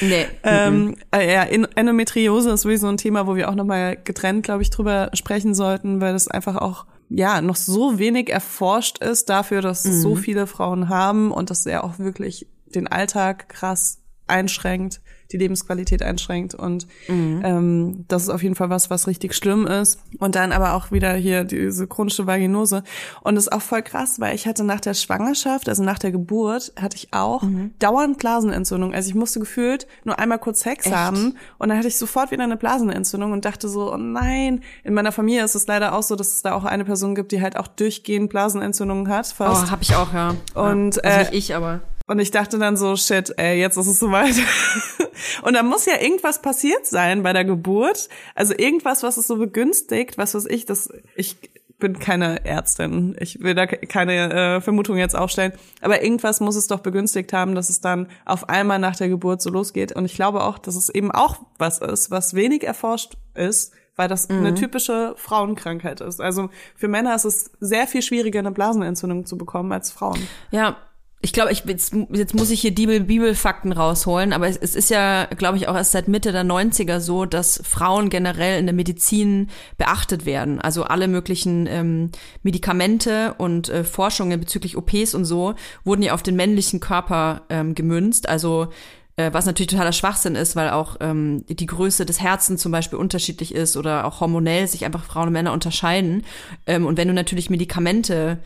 Nee. 0.00 0.26
Ähm, 0.44 0.96
äh, 1.14 1.32
ja, 1.32 1.42
En- 1.44 1.66
Endometriose 1.74 2.50
ist 2.50 2.62
sowieso 2.62 2.88
ein 2.88 2.96
Thema, 2.96 3.26
wo 3.26 3.36
wir 3.36 3.48
auch 3.50 3.54
nochmal 3.54 3.96
getrennt, 4.02 4.44
glaube 4.44 4.62
ich, 4.62 4.70
drüber 4.70 5.10
sprechen 5.14 5.54
sollten, 5.54 6.00
weil 6.00 6.12
das 6.12 6.28
einfach 6.28 6.56
auch 6.56 6.86
ja 7.10 7.40
noch 7.40 7.56
so 7.56 7.98
wenig 7.98 8.30
erforscht 8.30 8.98
ist 8.98 9.28
dafür, 9.30 9.62
dass 9.62 9.84
es 9.84 10.02
so 10.02 10.14
viele 10.16 10.46
Frauen 10.46 10.88
haben 10.88 11.30
und 11.32 11.50
dass 11.50 11.64
er 11.66 11.84
auch 11.84 11.98
wirklich 11.98 12.46
den 12.66 12.86
Alltag 12.86 13.48
krass 13.48 13.98
einschränkt, 14.26 15.00
die 15.32 15.36
Lebensqualität 15.36 16.02
einschränkt 16.02 16.54
und 16.54 16.86
ähm, 17.08 18.04
das 18.08 18.24
ist 18.24 18.28
auf 18.28 18.42
jeden 18.42 18.54
Fall 18.54 18.70
was, 18.70 18.90
was 18.90 19.06
richtig 19.06 19.34
schlimm 19.34 19.66
ist. 19.66 20.00
Und 20.18 20.34
dann 20.34 20.52
aber 20.52 20.74
auch 20.74 20.90
wieder 20.90 21.12
hier 21.14 21.44
diese 21.44 21.86
chronische 21.86 22.26
Vaginose 22.26 22.82
und 23.22 23.34
das 23.34 23.46
ist 23.46 23.52
auch 23.52 23.62
voll 23.62 23.82
krass, 23.82 24.20
weil 24.20 24.34
ich 24.34 24.46
hatte 24.46 24.64
nach 24.64 24.80
der 24.80 24.94
Schwangerschaft, 24.94 25.68
also 25.68 25.82
nach 25.82 25.98
der 25.98 26.12
Geburt, 26.12 26.72
hatte 26.80 26.96
ich 26.96 27.12
auch 27.12 27.42
dauernd 27.78 28.18
Blasenentzündung. 28.18 28.94
Also 28.94 29.08
ich 29.08 29.14
musste 29.14 29.40
gefühlt 29.40 29.86
nur 30.04 30.18
einmal 30.18 30.38
kurz 30.38 30.60
Sex 30.60 30.90
haben 30.90 31.36
und 31.58 31.68
dann 31.68 31.78
hatte 31.78 31.88
ich 31.88 31.96
sofort 31.96 32.30
wieder 32.30 32.44
eine 32.44 32.56
Blasenentzündung 32.56 33.32
und 33.32 33.44
dachte 33.44 33.68
so, 33.68 33.92
oh 33.92 33.96
nein. 33.96 34.62
In 34.84 34.94
meiner 34.94 35.12
Familie 35.12 35.44
ist 35.44 35.54
es 35.54 35.66
leider 35.66 35.94
auch 35.94 36.02
so, 36.02 36.16
dass 36.16 36.28
es 36.28 36.42
da 36.42 36.52
auch 36.52 36.64
eine 36.64 36.84
Person 36.84 37.14
gibt, 37.14 37.32
die 37.32 37.40
halt 37.40 37.56
auch 37.56 37.68
durchgehend 37.68 38.30
Blasenentzündungen 38.30 39.08
hat. 39.08 39.26
Fast. 39.26 39.66
Oh, 39.66 39.70
hab 39.70 39.82
ich 39.82 39.94
auch, 39.94 40.12
ja. 40.12 40.34
Und, 40.54 40.96
ja. 40.96 41.02
Also 41.02 41.18
äh, 41.18 41.18
nicht 41.18 41.32
ich, 41.34 41.54
aber. 41.54 41.80
Und 42.08 42.18
ich 42.18 42.30
dachte 42.30 42.58
dann 42.58 42.76
so, 42.76 42.96
shit, 42.96 43.32
ey, 43.36 43.60
jetzt 43.60 43.76
ist 43.76 43.86
es 43.86 43.98
soweit. 43.98 44.34
Und 45.42 45.54
da 45.54 45.62
muss 45.62 45.86
ja 45.86 46.00
irgendwas 46.00 46.40
passiert 46.42 46.86
sein 46.86 47.22
bei 47.22 47.32
der 47.32 47.44
Geburt. 47.44 48.08
Also 48.34 48.54
irgendwas, 48.56 49.02
was 49.02 49.16
es 49.18 49.26
so 49.26 49.36
begünstigt, 49.36 50.16
was 50.18 50.34
weiß 50.34 50.46
ich, 50.46 50.64
das, 50.64 50.88
ich 51.16 51.36
bin 51.78 51.98
keine 51.98 52.44
Ärztin. 52.44 53.14
Ich 53.20 53.40
will 53.40 53.54
da 53.54 53.66
ke- 53.66 53.86
keine 53.86 54.32
äh, 54.56 54.60
Vermutung 54.60 54.96
jetzt 54.96 55.14
aufstellen. 55.14 55.52
Aber 55.80 56.02
irgendwas 56.02 56.40
muss 56.40 56.56
es 56.56 56.66
doch 56.66 56.80
begünstigt 56.80 57.32
haben, 57.32 57.54
dass 57.54 57.68
es 57.68 57.80
dann 57.80 58.08
auf 58.24 58.48
einmal 58.48 58.78
nach 58.78 58.96
der 58.96 59.08
Geburt 59.08 59.42
so 59.42 59.50
losgeht. 59.50 59.92
Und 59.92 60.04
ich 60.04 60.14
glaube 60.14 60.42
auch, 60.42 60.58
dass 60.58 60.76
es 60.76 60.88
eben 60.88 61.12
auch 61.12 61.36
was 61.58 61.78
ist, 61.78 62.10
was 62.10 62.34
wenig 62.34 62.64
erforscht 62.64 63.16
ist, 63.34 63.72
weil 63.96 64.08
das 64.08 64.30
eine 64.30 64.54
typische 64.54 65.14
Frauenkrankheit 65.16 66.00
ist. 66.00 66.20
Also 66.20 66.50
für 66.74 66.88
Männer 66.88 67.14
ist 67.14 67.24
es 67.24 67.50
sehr 67.60 67.86
viel 67.86 68.02
schwieriger, 68.02 68.38
eine 68.38 68.50
Blasenentzündung 68.52 69.26
zu 69.26 69.36
bekommen 69.36 69.70
als 69.72 69.90
Frauen. 69.92 70.26
Ja, 70.50 70.76
ich 71.20 71.32
glaube, 71.32 71.50
ich 71.50 71.64
jetzt, 71.66 71.94
jetzt 72.12 72.34
muss 72.34 72.50
ich 72.50 72.60
hier 72.60 72.72
Bibel, 72.72 73.00
Bibelfakten 73.00 73.72
rausholen, 73.72 74.32
aber 74.32 74.46
es, 74.46 74.56
es 74.56 74.76
ist 74.76 74.88
ja, 74.88 75.24
glaube 75.24 75.56
ich, 75.56 75.66
auch 75.66 75.74
erst 75.74 75.90
seit 75.90 76.06
Mitte 76.06 76.30
der 76.30 76.44
90er 76.44 77.00
so, 77.00 77.24
dass 77.24 77.60
Frauen 77.64 78.08
generell 78.08 78.58
in 78.60 78.66
der 78.66 78.74
Medizin 78.74 79.48
beachtet 79.78 80.26
werden. 80.26 80.60
Also 80.60 80.84
alle 80.84 81.08
möglichen 81.08 81.66
ähm, 81.66 82.10
Medikamente 82.44 83.34
und 83.36 83.68
äh, 83.68 83.82
Forschungen 83.82 84.38
bezüglich 84.38 84.76
OPs 84.76 85.14
und 85.14 85.24
so 85.24 85.54
wurden 85.82 86.02
ja 86.02 86.14
auf 86.14 86.22
den 86.22 86.36
männlichen 86.36 86.78
Körper 86.78 87.42
ähm, 87.48 87.74
gemünzt. 87.74 88.28
Also 88.28 88.68
äh, 89.16 89.32
was 89.32 89.46
natürlich 89.46 89.72
totaler 89.72 89.92
Schwachsinn 89.92 90.36
ist, 90.36 90.54
weil 90.54 90.70
auch 90.70 90.98
ähm, 91.00 91.44
die 91.48 91.66
Größe 91.66 92.06
des 92.06 92.20
Herzens 92.20 92.62
zum 92.62 92.70
Beispiel 92.70 92.98
unterschiedlich 92.98 93.52
ist 93.52 93.76
oder 93.76 94.06
auch 94.06 94.20
hormonell 94.20 94.68
sich 94.68 94.84
einfach 94.84 95.02
Frauen 95.02 95.26
und 95.26 95.32
Männer 95.32 95.52
unterscheiden. 95.52 96.22
Ähm, 96.68 96.86
und 96.86 96.96
wenn 96.96 97.08
du 97.08 97.14
natürlich 97.14 97.50
Medikamente 97.50 98.38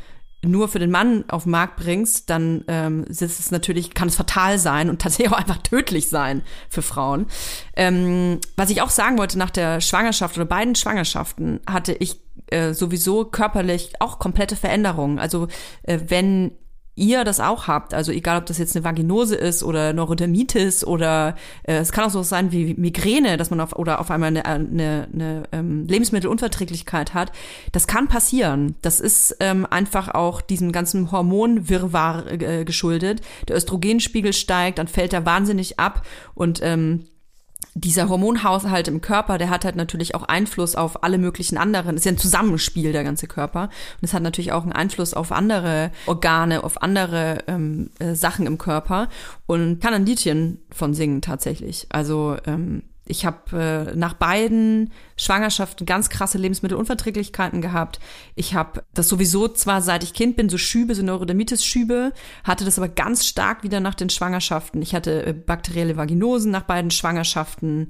nur 0.44 0.68
für 0.68 0.78
den 0.78 0.90
Mann 0.90 1.24
auf 1.28 1.44
den 1.44 1.52
Markt 1.52 1.76
bringst, 1.76 2.28
dann 2.28 2.64
ähm, 2.66 3.04
ist 3.04 3.22
es 3.22 3.50
natürlich, 3.50 3.94
kann 3.94 4.08
es 4.08 4.16
fatal 4.16 4.58
sein 4.58 4.90
und 4.90 5.00
tatsächlich 5.00 5.32
auch 5.32 5.38
einfach 5.38 5.58
tödlich 5.58 6.08
sein 6.08 6.42
für 6.68 6.82
Frauen. 6.82 7.26
Ähm, 7.76 8.40
was 8.56 8.70
ich 8.70 8.82
auch 8.82 8.90
sagen 8.90 9.18
wollte, 9.18 9.38
nach 9.38 9.50
der 9.50 9.80
Schwangerschaft 9.80 10.36
oder 10.36 10.46
beiden 10.46 10.74
Schwangerschaften 10.74 11.60
hatte 11.68 11.92
ich 11.92 12.20
äh, 12.48 12.74
sowieso 12.74 13.24
körperlich 13.24 13.92
auch 14.00 14.18
komplette 14.18 14.56
Veränderungen. 14.56 15.18
Also 15.18 15.48
äh, 15.84 16.00
wenn 16.08 16.52
ihr 16.94 17.24
das 17.24 17.40
auch 17.40 17.68
habt, 17.68 17.94
also 17.94 18.12
egal 18.12 18.38
ob 18.38 18.46
das 18.46 18.58
jetzt 18.58 18.76
eine 18.76 18.84
Vaginose 18.84 19.34
ist 19.34 19.62
oder 19.62 19.92
Neurodermitis 19.92 20.84
oder 20.84 21.36
äh, 21.62 21.76
es 21.76 21.90
kann 21.90 22.04
auch 22.04 22.10
so 22.10 22.22
sein 22.22 22.52
wie 22.52 22.74
Migräne, 22.74 23.38
dass 23.38 23.50
man 23.50 23.60
auf 23.60 23.74
oder 23.74 24.00
auf 24.00 24.10
einmal 24.10 24.28
eine, 24.28 24.44
eine, 24.44 25.08
eine 25.12 25.42
ähm, 25.52 25.86
Lebensmittelunverträglichkeit 25.86 27.14
hat, 27.14 27.32
das 27.72 27.86
kann 27.86 28.08
passieren. 28.08 28.74
Das 28.82 29.00
ist 29.00 29.36
ähm, 29.40 29.66
einfach 29.68 30.08
auch 30.08 30.42
diesem 30.42 30.70
ganzen 30.70 31.10
Hormonwirrwarr 31.10 32.30
äh, 32.30 32.64
geschuldet. 32.64 33.22
Der 33.48 33.56
Östrogenspiegel 33.56 34.34
steigt, 34.34 34.78
dann 34.78 34.88
fällt 34.88 35.14
er 35.14 35.24
wahnsinnig 35.24 35.78
ab 35.78 36.06
und 36.34 36.60
ähm, 36.62 37.04
dieser 37.74 38.08
Hormonhaushalt 38.08 38.88
im 38.88 39.00
Körper, 39.00 39.38
der 39.38 39.50
hat 39.50 39.64
halt 39.64 39.76
natürlich 39.76 40.14
auch 40.14 40.24
Einfluss 40.24 40.74
auf 40.74 41.02
alle 41.04 41.18
möglichen 41.18 41.56
anderen. 41.56 41.96
ist 41.96 42.04
ja 42.04 42.12
ein 42.12 42.18
Zusammenspiel, 42.18 42.92
der 42.92 43.04
ganze 43.04 43.26
Körper. 43.26 43.64
Und 43.64 44.02
es 44.02 44.12
hat 44.12 44.22
natürlich 44.22 44.52
auch 44.52 44.62
einen 44.62 44.72
Einfluss 44.72 45.14
auf 45.14 45.32
andere 45.32 45.90
Organe, 46.06 46.64
auf 46.64 46.82
andere 46.82 47.38
ähm, 47.46 47.90
äh, 47.98 48.14
Sachen 48.14 48.46
im 48.46 48.58
Körper. 48.58 49.08
Und 49.46 49.80
kann 49.80 49.94
ein 49.94 50.06
Liedchen 50.06 50.58
von 50.70 50.92
singen 50.94 51.22
tatsächlich. 51.22 51.86
Also 51.90 52.36
ähm, 52.46 52.82
ich 53.04 53.26
habe 53.26 53.90
äh, 53.92 53.96
nach 53.96 54.14
beiden 54.14 54.92
Schwangerschaften 55.16 55.86
ganz 55.86 56.08
krasse 56.08 56.38
Lebensmittelunverträglichkeiten 56.38 57.60
gehabt. 57.60 57.98
Ich 58.36 58.54
habe 58.54 58.84
das 58.94 59.08
sowieso 59.08 59.48
zwar 59.48 59.82
seit 59.82 60.04
ich 60.04 60.14
Kind 60.14 60.36
bin, 60.36 60.48
so 60.48 60.56
Schübe, 60.56 60.94
so 60.94 61.02
Neurodermitis-Schübe, 61.02 62.12
hatte 62.44 62.64
das 62.64 62.78
aber 62.78 62.88
ganz 62.88 63.26
stark 63.26 63.64
wieder 63.64 63.80
nach 63.80 63.94
den 63.94 64.08
Schwangerschaften. 64.08 64.82
Ich 64.82 64.94
hatte 64.94 65.26
äh, 65.26 65.32
bakterielle 65.32 65.96
Vaginosen 65.96 66.52
nach 66.52 66.62
beiden 66.62 66.92
Schwangerschaften. 66.92 67.88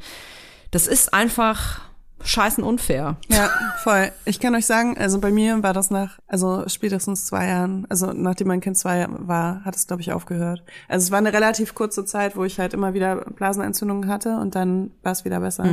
Das 0.71 0.87
ist 0.87 1.13
einfach 1.13 1.83
scheißen 2.25 2.63
unfair. 2.65 3.17
Ja, 3.29 3.51
voll. 3.83 4.13
Ich 4.25 4.41
kann 4.41 4.55
euch 4.55 4.67
sagen, 4.67 4.97
also 4.99 5.21
bei 5.21 5.31
mir 5.31 5.63
war 5.63 5.73
das 5.73 5.91
nach, 5.91 6.19
also 6.27 6.65
spätestens 6.69 7.27
zwei 7.27 7.49
Jahren, 7.49 7.87
also 7.89 8.13
nachdem 8.13 8.49
mein 8.49 8.61
Kind 8.61 8.79
zwei 8.79 9.07
war, 9.11 9.65
hat 9.65 9.77
es, 9.77 9.87
glaube 9.87 10.03
ich, 10.03 10.13
aufgehört. 10.13 10.63
Also 10.89 11.05
es 11.05 11.11
war 11.11 11.19
eine 11.19 11.33
relativ 11.33 11.75
kurze 11.75 12.05
Zeit, 12.05 12.37
wo 12.37 12.45
ich 12.45 12.59
halt 12.59 12.75
immer 12.75 12.95
wieder 12.95 13.17
Blasenentzündungen 13.17 14.09
hatte 14.09 14.37
und 14.37 14.55
dann 14.55 14.91
war 15.03 15.13
es 15.13 15.25
wieder 15.25 15.41
besser. 15.41 15.65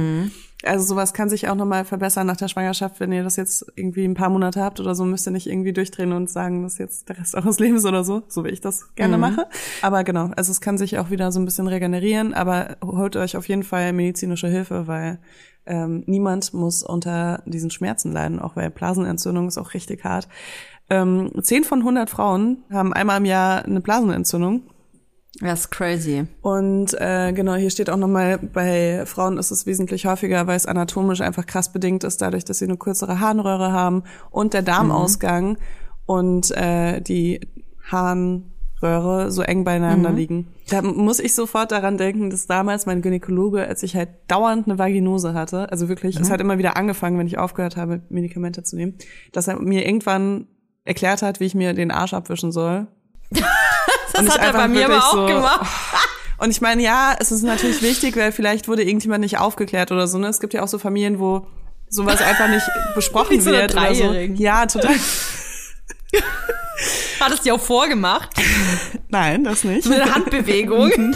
Also 0.64 0.86
sowas 0.86 1.14
kann 1.14 1.30
sich 1.30 1.47
auch 1.47 1.56
nochmal 1.56 1.86
verbessern 1.86 2.28
nach 2.28 2.36
der 2.36 2.50
Schwangerschaft. 2.50 3.00
Wenn 3.00 3.14
ihr 3.14 3.24
das 3.24 3.38
jetzt 3.38 3.66
irgendwie 3.76 4.04
ein 4.04 4.14
paar 4.14 4.30
Monate 4.30 4.62
habt 4.62 4.82
oder 4.82 4.93
so, 4.93 5.06
müsst 5.06 5.26
ihr 5.26 5.32
nicht 5.32 5.47
irgendwie 5.47 5.72
durchdrehen 5.72 6.12
und 6.12 6.30
sagen, 6.30 6.64
das 6.64 6.74
ist 6.74 6.80
jetzt 6.80 7.10
der 7.10 7.18
Rest 7.18 7.36
eures 7.36 7.60
Lebens 7.60 7.86
oder 7.86 8.04
so, 8.04 8.24
so 8.28 8.43
wie 8.43 8.50
ich 8.50 8.60
das 8.60 8.93
gerne 8.95 9.18
mache. 9.18 9.47
Aber 9.82 10.04
genau, 10.04 10.32
also 10.36 10.52
es 10.52 10.60
kann 10.60 10.78
sich 10.78 10.97
auch 10.97 11.12
wieder 11.12 11.32
so 11.32 11.39
ein 11.39 11.45
bisschen 11.45 11.68
regenerieren, 11.68 12.34
aber 12.34 12.76
holt 12.84 13.16
euch 13.16 13.38
auf 13.38 13.47
jeden 13.47 13.64
Fall 13.64 13.93
medizinische 13.93 14.47
Hilfe, 14.47 14.88
weil 14.88 15.20
ähm, 15.66 16.03
niemand 16.07 16.53
muss 16.53 16.84
unter 16.84 17.43
diesen 17.45 17.72
Schmerzen 17.72 18.12
leiden, 18.12 18.39
auch 18.39 18.55
weil 18.55 18.70
Blasenentzündung 18.70 19.47
ist 19.47 19.57
auch 19.57 19.74
richtig 19.74 20.03
hart. 20.03 20.28
Ähm, 20.89 21.32
10 21.39 21.64
von 21.64 21.80
100 21.80 22.10
Frauen 22.10 22.64
haben 22.72 22.93
einmal 22.93 23.18
im 23.18 23.26
Jahr 23.26 23.64
eine 23.66 23.82
Blasenentzündung. 23.82 24.64
Das 25.41 25.62
ist 25.62 25.70
crazy. 25.72 26.26
Und 26.41 26.93
äh, 26.99 27.32
genau, 27.34 27.53
hier 27.53 27.70
steht 27.70 27.89
auch 27.89 27.97
nochmal, 27.97 28.39
bei 28.39 29.05
Frauen 29.05 29.38
ist 29.38 29.51
es 29.51 29.66
wesentlich 29.66 30.05
häufiger, 30.05 30.47
weil 30.47 30.57
es 30.57 30.66
anatomisch 30.66 31.22
einfach 31.22 31.45
krass 31.45 31.72
bedingt 31.72 32.03
ist, 32.03 32.22
dadurch, 32.22 32.43
dass 32.43 32.60
sie 32.60 32.66
eine 32.66 32.78
kürzere 32.78 33.20
Harnröhre 33.20 33.72
haben 33.72 34.03
und 34.32 34.53
der 34.53 34.64
Darmausgang 34.64 35.57
und 36.05 36.51
äh, 36.51 36.99
die 37.01 37.41
Harnröhre 38.82 39.32
so 39.32 39.42
eng 39.42 39.64
beieinander 39.64 40.12
liegen. 40.12 40.48
Da 40.70 40.82
muss 40.82 41.20
ich 41.20 41.34
sofort 41.36 41.72
daran 41.72 41.98
denken, 41.98 42.30
dass 42.30 42.48
damals 42.48 42.86
mein 42.86 43.02
Gynäkologe, 43.02 43.66
als 43.66 43.84
ich 43.84 43.96
halt 43.96 44.10
dauernd 44.28 44.68
eine 44.68 44.78
Vaginose 44.78 45.34
hatte, 45.34 45.72
also 45.72 45.90
wirklich, 45.90 46.18
es 46.20 46.30
hat 46.30 46.42
immer 46.42 46.58
wieder 46.58 46.78
angefangen, 46.78 47.18
wenn 47.18 47.28
ich 47.28 47.38
aufgehört 47.38 47.78
habe, 47.78 48.02
Medikamente 48.10 48.64
zu 48.64 48.76
nehmen, 48.76 48.96
dass 49.32 49.48
er 49.48 49.60
mir 49.60 49.86
irgendwann 49.86 50.48
erklärt 50.86 51.22
hat, 51.22 51.40
wie 51.40 51.46
ich 51.46 51.56
mir 51.56 51.74
den 51.74 51.92
Arsch 51.92 52.14
abwischen 52.14 52.52
soll. 52.52 52.88
Das 54.12 54.28
hat 54.28 54.42
er 54.42 54.54
bei 54.54 54.68
mir 54.68 54.86
aber 54.86 54.98
auch 54.98 55.14
so- 55.14 55.26
gemacht. 55.28 55.66
Und 56.40 56.50
ich 56.50 56.62
meine, 56.62 56.82
ja, 56.82 57.16
es 57.20 57.32
ist 57.32 57.44
natürlich 57.44 57.82
wichtig, 57.82 58.18
weil 58.18 58.32
vielleicht 58.32 58.68
wurde 58.68 58.84
irgendjemand 58.84 59.22
nicht 59.22 59.38
aufgeklärt 59.38 59.92
oder 59.92 60.08
so. 60.08 60.18
Ne? 60.18 60.28
Es 60.28 60.40
gibt 60.40 60.54
ja 60.54 60.64
auch 60.64 60.68
so 60.68 60.78
Familien, 60.80 61.20
wo 61.20 61.48
sowas 61.90 62.22
einfach 62.22 62.50
nicht 62.50 62.66
besprochen 62.96 63.30
Wie 63.38 63.42
so 63.42 63.52
wird 63.52 63.74
oder 63.74 63.94
so. 63.94 64.12
Ja, 64.14 64.66
total. 64.66 64.96
Hat 67.20 67.32
es 67.32 67.42
dir 67.42 67.56
auch 67.56 67.62
vorgemacht. 67.62 68.30
Nein, 69.10 69.44
das 69.44 69.64
nicht. 69.64 69.88
Mit 69.88 70.14
Handbewegung. 70.14 70.92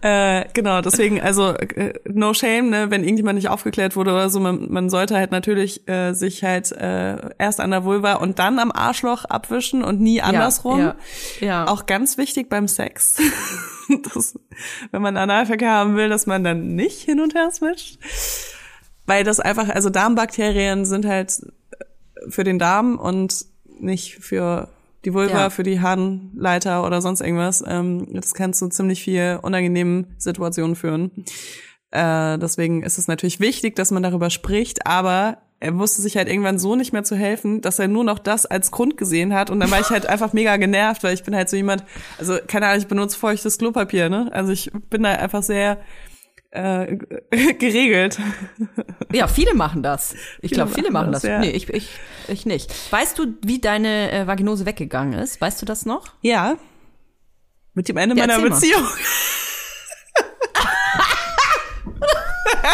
Äh, 0.00 0.46
genau, 0.54 0.80
deswegen, 0.80 1.20
also 1.20 1.50
äh, 1.54 1.92
no 2.04 2.32
shame, 2.34 2.70
ne, 2.70 2.90
wenn 2.90 3.02
irgendjemand 3.02 3.36
nicht 3.36 3.48
aufgeklärt 3.48 3.96
wurde 3.96 4.12
oder 4.12 4.30
so, 4.30 4.40
man, 4.40 4.70
man 4.70 4.90
sollte 4.90 5.16
halt 5.16 5.30
natürlich 5.30 5.88
äh, 5.88 6.14
sich 6.14 6.42
halt 6.42 6.72
äh, 6.72 7.30
erst 7.38 7.60
an 7.60 7.70
der 7.70 7.84
Vulva 7.84 8.14
und 8.14 8.38
dann 8.38 8.58
am 8.58 8.72
Arschloch 8.72 9.24
abwischen 9.24 9.84
und 9.84 10.00
nie 10.00 10.20
andersrum. 10.22 10.80
Ja, 10.80 10.96
ja. 11.40 11.66
Auch 11.68 11.86
ganz 11.86 12.16
wichtig 12.16 12.48
beim 12.48 12.66
Sex. 12.66 13.20
das, 14.14 14.38
wenn 14.90 15.02
man 15.02 15.16
Analverkehr 15.16 15.70
haben 15.70 15.96
will, 15.96 16.08
dass 16.08 16.26
man 16.26 16.44
dann 16.44 16.74
nicht 16.74 17.02
hin 17.02 17.20
und 17.20 17.34
her 17.34 17.50
switcht. 17.50 17.98
Weil 19.06 19.24
das 19.24 19.40
einfach, 19.40 19.68
also 19.68 19.90
Darmbakterien 19.90 20.84
sind 20.84 21.06
halt 21.06 21.40
für 22.28 22.44
den 22.44 22.58
Darm 22.58 22.98
und 22.98 23.46
nicht 23.80 24.16
für 24.20 24.68
die 25.04 25.14
Vulva, 25.14 25.32
Ja. 25.42 25.50
für 25.50 25.62
die 25.62 25.80
Harnleiter 25.80 26.84
oder 26.84 27.00
sonst 27.00 27.20
irgendwas. 27.20 27.62
Ähm, 27.66 28.08
das 28.12 28.34
kann 28.34 28.52
zu 28.52 28.68
ziemlich 28.68 29.02
viel 29.02 29.38
unangenehmen 29.42 30.08
Situationen 30.18 30.76
führen. 30.76 31.10
Äh, 31.90 32.38
deswegen 32.38 32.82
ist 32.82 32.98
es 32.98 33.08
natürlich 33.08 33.40
wichtig, 33.40 33.76
dass 33.76 33.90
man 33.90 34.02
darüber 34.02 34.28
spricht, 34.30 34.86
aber 34.86 35.38
er 35.60 35.76
wusste 35.78 36.02
sich 36.02 36.16
halt 36.16 36.28
irgendwann 36.28 36.58
so 36.58 36.76
nicht 36.76 36.92
mehr 36.92 37.02
zu 37.02 37.16
helfen, 37.16 37.62
dass 37.62 37.78
er 37.78 37.88
nur 37.88 38.04
noch 38.04 38.18
das 38.18 38.46
als 38.46 38.70
Grund 38.70 38.96
gesehen 38.96 39.34
hat 39.34 39.50
und 39.50 39.58
dann 39.58 39.70
war 39.70 39.80
ich 39.80 39.88
halt 39.90 40.06
einfach 40.08 40.32
mega 40.32 40.56
genervt, 40.56 41.02
weil 41.02 41.14
ich 41.14 41.24
bin 41.24 41.34
halt 41.34 41.48
so 41.48 41.56
jemand, 41.56 41.84
also 42.18 42.36
keine 42.46 42.66
Ahnung, 42.66 42.80
ich 42.80 42.86
benutze 42.88 43.18
feuchtes 43.18 43.58
Klopapier, 43.58 44.08
ne? 44.08 44.28
Also 44.32 44.52
ich 44.52 44.70
bin 44.90 45.02
da 45.02 45.10
einfach 45.12 45.42
sehr 45.42 45.78
äh, 46.50 46.96
geregelt. 47.58 48.18
Ja, 49.12 49.28
viele 49.28 49.54
machen 49.54 49.82
das. 49.82 50.14
Ich 50.40 50.52
glaube, 50.52 50.72
viele 50.72 50.90
machen 50.90 51.12
das. 51.12 51.22
ja. 51.22 51.38
Nee, 51.40 51.50
ich, 51.50 51.68
ich, 51.68 51.88
ich 52.28 52.46
nicht. 52.46 52.72
Weißt 52.92 53.18
du, 53.18 53.34
wie 53.44 53.60
deine 53.60 54.10
äh, 54.10 54.26
Vaginose 54.26 54.66
weggegangen 54.66 55.18
ist? 55.18 55.40
Weißt 55.40 55.60
du 55.60 55.66
das 55.66 55.84
noch? 55.86 56.12
Ja. 56.22 56.56
Mit 57.74 57.88
dem 57.88 57.96
Ende 57.96 58.16
Ja, 58.16 58.26
meiner. 58.26 58.42
Beziehung. 58.42 58.82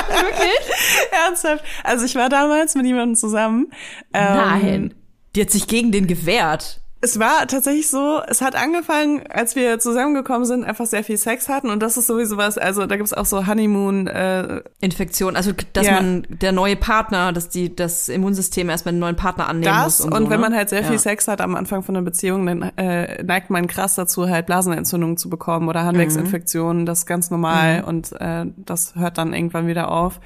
Wirklich? 0.09 0.71
Ernsthaft. 1.13 1.65
Also 1.83 2.05
ich 2.05 2.15
war 2.15 2.29
damals 2.29 2.75
mit 2.75 2.87
jemandem 2.87 3.17
zusammen. 3.17 3.71
Ähm, 4.13 4.35
Nein. 4.37 4.95
Die 5.35 5.41
hat 5.43 5.51
sich 5.51 5.67
gegen 5.67 5.93
den 5.93 6.07
gewehrt. 6.07 6.81
Es 7.05 7.19
war 7.19 7.47
tatsächlich 7.47 7.91
so, 7.91 8.23
es 8.27 8.41
hat 8.41 8.57
angefangen, 8.57 9.25
als 9.29 9.57
wir 9.57 9.79
zusammengekommen 9.79 10.47
sind, 10.47 10.65
einfach 10.65 10.87
sehr 10.87 11.05
viel 11.05 11.19
Sex 11.19 11.51
hatten 11.51 11.69
und 11.69 11.83
das 11.83 11.99
ist 11.99 12.07
sowieso 12.07 12.39
was, 12.39 12.57
also 12.57 12.87
da 12.87 12.97
gibt's 12.97 13.13
auch 13.13 13.27
so 13.27 13.47
Honeymoon, 13.47 14.07
äh, 14.07 14.63
Infektion, 14.81 15.37
also 15.37 15.53
dass 15.75 15.87
Ja. 15.87 15.97
man 16.01 16.27
der 16.31 16.53
neue 16.53 16.77
Partner, 16.77 17.33
dass 17.35 17.51
die 17.51 17.77
das 17.77 18.09
Immunsystem 18.09 18.71
erstmal 18.71 18.93
einen 18.93 19.01
neuen 19.01 19.17
Partner 19.17 19.49
annehmen 19.49 19.65
das 19.75 19.99
muss 19.99 20.01
und, 20.07 20.15
und, 20.15 20.25
so, 20.25 20.31
wenn 20.31 20.41
ne? 20.41 20.49
man 20.49 20.55
halt 20.57 20.71
sehr 20.71 20.83
viel 20.83 20.95
Ja. 20.95 20.99
Sex 20.99 21.29
hat 21.29 21.43
am 21.43 21.57
Anfang 21.57 21.83
von 21.83 21.95
einer 21.95 22.05
Beziehung, 22.07 22.47
dann 22.47 22.63
äh, 22.79 23.23
neigt 23.23 23.51
man 23.51 23.67
krass 23.67 23.97
dazu, 23.97 24.27
halt 24.31 24.47
Blasenentzündungen 24.47 25.19
zu 25.19 25.29
bekommen 25.29 25.69
oder 25.69 25.85
Harnwegsinfektionen, 25.85 26.87
das 26.87 27.01
ist 27.01 27.07
ganz 27.07 27.31
normal 27.31 27.83
Mhm. 27.83 27.85
und 27.89 28.13
äh, 28.19 28.47
das 28.57 28.95
hört 28.95 29.19
dann 29.19 29.35
irgendwann 29.35 29.67
wieder 29.67 29.91
auf. 29.91 30.21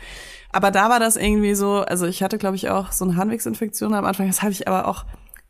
Aber 0.52 0.70
da 0.70 0.88
war 0.90 1.00
das 1.00 1.16
irgendwie 1.16 1.56
so, 1.56 1.80
also 1.80 2.06
ich 2.06 2.22
hatte 2.22 2.38
glaube 2.38 2.54
ich 2.54 2.68
auch 2.70 2.92
so 2.92 3.04
eine 3.04 3.16
Harnwegsinfektion 3.16 3.94
am 3.94 4.04
Anfang, 4.04 4.28
das 4.28 4.42
habe 4.42 4.52
ich 4.52 4.68
aber 4.68 4.86
auch, 4.86 5.04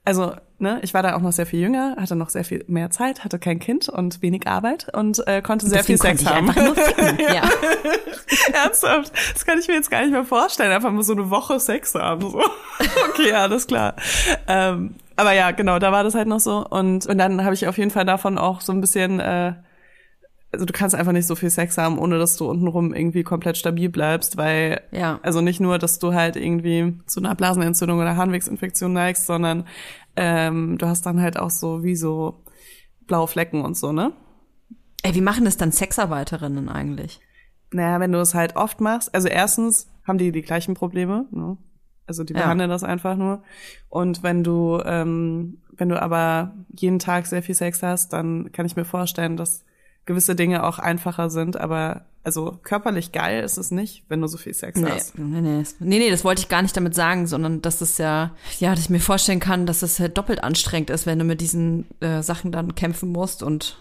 also 0.06 0.32
ne, 0.58 0.78
ich 0.82 0.94
war 0.94 1.02
da 1.02 1.14
auch 1.16 1.20
noch 1.20 1.32
sehr 1.32 1.46
viel 1.46 1.60
jünger, 1.60 1.96
hatte 1.98 2.16
noch 2.16 2.28
sehr 2.30 2.44
viel 2.44 2.64
mehr 2.68 2.90
Zeit, 2.90 3.24
hatte 3.24 3.38
kein 3.38 3.58
Kind 3.58 3.88
und 3.88 4.22
wenig 4.22 4.46
Arbeit 4.46 4.88
und 4.94 5.26
äh, 5.26 5.40
konnte 5.42 5.66
sehr 5.68 5.78
Deswegen 5.78 5.98
viel 5.98 6.10
Sex 6.18 6.26
haben. 6.26 6.52
ficken. 6.52 7.18
ja. 7.34 7.48
Ernsthaft? 8.64 9.12
Das 9.34 9.44
kann 9.46 9.58
ich 9.58 9.68
mir 9.68 9.74
jetzt 9.74 9.90
gar 9.90 10.00
nicht 10.02 10.10
mehr 10.12 10.24
vorstellen. 10.24 10.72
Einfach 10.72 10.90
mal 10.92 11.02
so 11.02 11.12
eine 11.12 11.30
Woche 11.30 11.58
Sex 11.60 11.94
haben. 11.94 12.22
So. 12.30 12.42
Okay, 13.10 13.32
alles 13.32 13.66
klar. 13.66 13.94
Ähm, 14.46 14.94
aber 15.16 15.32
ja, 15.32 15.50
genau, 15.50 15.78
da 15.80 15.90
war 15.90 16.04
das 16.04 16.14
halt 16.14 16.28
noch 16.28 16.38
so. 16.40 16.64
Und, 16.64 17.06
und 17.06 17.18
dann 17.18 17.42
habe 17.44 17.54
ich 17.54 17.66
auf 17.66 17.76
jeden 17.76 17.90
Fall 17.90 18.04
davon 18.04 18.38
auch 18.38 18.60
so 18.60 18.72
ein 18.72 18.80
bisschen, 18.80 19.18
äh, 19.18 19.54
also 20.52 20.64
du 20.64 20.72
kannst 20.72 20.94
einfach 20.94 21.10
nicht 21.12 21.26
so 21.26 21.34
viel 21.34 21.50
Sex 21.50 21.76
haben, 21.78 21.98
ohne 21.98 22.18
dass 22.18 22.36
du 22.36 22.48
untenrum 22.48 22.94
irgendwie 22.94 23.24
komplett 23.24 23.56
stabil 23.56 23.88
bleibst, 23.88 24.36
weil, 24.36 24.82
Ja. 24.92 25.18
also 25.22 25.40
nicht 25.40 25.58
nur, 25.58 25.78
dass 25.78 25.98
du 25.98 26.14
halt 26.14 26.36
irgendwie 26.36 26.94
zu 27.06 27.18
einer 27.20 27.34
Blasenentzündung 27.34 27.98
oder 27.98 28.16
Harnwegsinfektion 28.16 28.92
neigst, 28.92 29.26
sondern 29.26 29.64
ähm, 30.18 30.78
du 30.78 30.86
hast 30.86 31.06
dann 31.06 31.22
halt 31.22 31.38
auch 31.38 31.50
so 31.50 31.84
wie 31.84 31.94
so 31.94 32.42
blaue 33.06 33.28
Flecken 33.28 33.64
und 33.64 33.76
so, 33.76 33.92
ne? 33.92 34.12
Ey, 35.04 35.14
wie 35.14 35.20
machen 35.20 35.44
das 35.44 35.56
dann 35.56 35.70
Sexarbeiterinnen 35.70 36.68
eigentlich? 36.68 37.20
Naja, 37.70 38.00
wenn 38.00 38.10
du 38.10 38.18
es 38.18 38.34
halt 38.34 38.56
oft 38.56 38.80
machst, 38.80 39.14
also 39.14 39.28
erstens 39.28 39.88
haben 40.04 40.18
die 40.18 40.32
die 40.32 40.42
gleichen 40.42 40.74
Probleme, 40.74 41.26
ne? 41.30 41.56
also 42.06 42.24
die 42.24 42.32
Ja. 42.32 42.40
behandeln 42.40 42.70
das 42.70 42.82
einfach 42.82 43.16
nur. 43.16 43.42
Und 43.88 44.22
wenn 44.22 44.42
du, 44.42 44.80
ähm, 44.84 45.62
wenn 45.76 45.88
du 45.88 46.02
aber 46.02 46.54
jeden 46.74 46.98
Tag 46.98 47.26
sehr 47.26 47.42
viel 47.42 47.54
Sex 47.54 47.82
hast, 47.82 48.12
dann 48.12 48.50
kann 48.50 48.66
ich 48.66 48.74
mir 48.74 48.84
vorstellen, 48.86 49.36
dass 49.36 49.64
gewisse 50.08 50.34
Dinge 50.34 50.64
auch 50.64 50.78
einfacher 50.78 51.28
sind, 51.28 51.60
aber 51.60 52.06
also 52.24 52.58
körperlich 52.62 53.12
geil 53.12 53.44
ist 53.44 53.58
es 53.58 53.70
nicht, 53.70 54.04
wenn 54.08 54.20
du 54.20 54.26
so 54.26 54.38
viel 54.38 54.54
Sex 54.54 54.80
Nee, 54.80 54.90
hast. 54.90 55.18
nee, 55.18 55.40
nee, 55.40 55.62
nee, 55.78 55.98
nee, 55.98 56.10
das 56.10 56.24
wollte 56.24 56.40
ich 56.40 56.48
gar 56.48 56.62
nicht 56.62 56.76
damit 56.76 56.94
sagen, 56.94 57.26
sondern 57.26 57.62
dass 57.62 57.80
es 57.82 57.98
ja, 57.98 58.32
ja, 58.58 58.70
dass 58.70 58.80
ich 58.80 58.90
mir 58.90 59.00
vorstellen 59.00 59.38
kann, 59.38 59.66
dass 59.66 59.82
es 59.82 60.00
halt 60.00 60.16
doppelt 60.18 60.42
anstrengend 60.42 60.90
ist, 60.90 61.06
wenn 61.06 61.18
du 61.18 61.24
mit 61.24 61.40
diesen 61.40 61.86
äh, 62.00 62.22
Sachen 62.22 62.50
dann 62.50 62.74
kämpfen 62.74 63.12
musst 63.12 63.42
und 63.42 63.78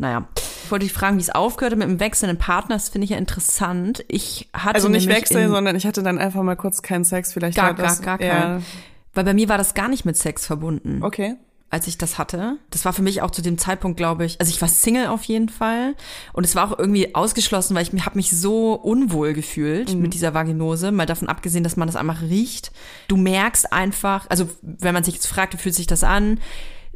naja. 0.00 0.28
Ich 0.64 0.70
wollte 0.70 0.84
dich 0.84 0.92
fragen, 0.92 1.16
wie 1.16 1.22
es 1.22 1.30
aufgehört 1.30 1.72
hat 1.72 1.78
mit 1.78 1.88
dem 1.88 2.00
wechselnden 2.00 2.38
Partner, 2.38 2.74
das 2.76 2.88
finde 2.88 3.04
ich 3.04 3.10
ja 3.10 3.16
interessant. 3.16 4.04
Ich 4.08 4.48
hatte 4.52 4.74
Also 4.76 4.88
nicht 4.88 5.08
wechseln, 5.08 5.48
sondern 5.48 5.74
ich 5.76 5.86
hatte 5.86 6.02
dann 6.02 6.18
einfach 6.18 6.42
mal 6.42 6.56
kurz 6.56 6.82
keinen 6.82 7.04
Sex, 7.04 7.32
vielleicht 7.32 7.56
gar, 7.56 7.74
das, 7.74 8.02
gar, 8.02 8.18
gar 8.18 8.26
ja, 8.26 8.40
keinen. 8.40 8.66
Weil 9.14 9.24
bei 9.24 9.34
mir 9.34 9.48
war 9.48 9.58
das 9.58 9.74
gar 9.74 9.88
nicht 9.88 10.04
mit 10.04 10.16
Sex 10.16 10.46
verbunden. 10.46 11.02
Okay. 11.02 11.36
Als 11.70 11.86
ich 11.86 11.98
das 11.98 12.16
hatte. 12.16 12.58
Das 12.70 12.84
war 12.84 12.92
für 12.92 13.02
mich 13.02 13.20
auch 13.20 13.30
zu 13.30 13.42
dem 13.42 13.58
Zeitpunkt, 13.58 13.96
glaube 13.96 14.24
ich, 14.24 14.40
also 14.40 14.50
ich 14.50 14.60
war 14.60 14.68
Single 14.68 15.08
auf 15.08 15.24
jeden 15.24 15.48
Fall 15.48 15.94
und 16.32 16.44
es 16.44 16.54
war 16.54 16.70
auch 16.70 16.78
irgendwie 16.78 17.14
ausgeschlossen, 17.14 17.74
weil 17.74 17.82
ich 17.82 18.04
habe 18.04 18.16
mich 18.16 18.30
so 18.30 18.74
unwohl 18.74 19.34
gefühlt 19.34 19.94
mit 19.94 20.14
dieser 20.14 20.34
Vaginose, 20.34 20.92
mal 20.92 21.06
davon 21.06 21.28
abgesehen, 21.28 21.64
dass 21.64 21.76
man 21.76 21.88
das 21.88 21.96
einfach 21.96 22.22
riecht. 22.22 22.72
Du 23.08 23.16
merkst 23.16 23.72
einfach, 23.72 24.26
also 24.30 24.48
wenn 24.62 24.94
man 24.94 25.04
sich 25.04 25.14
jetzt 25.14 25.26
fragt, 25.26 25.54
wie 25.54 25.58
fühlt 25.58 25.74
sich 25.74 25.86
das 25.86 26.04
an? 26.04 26.40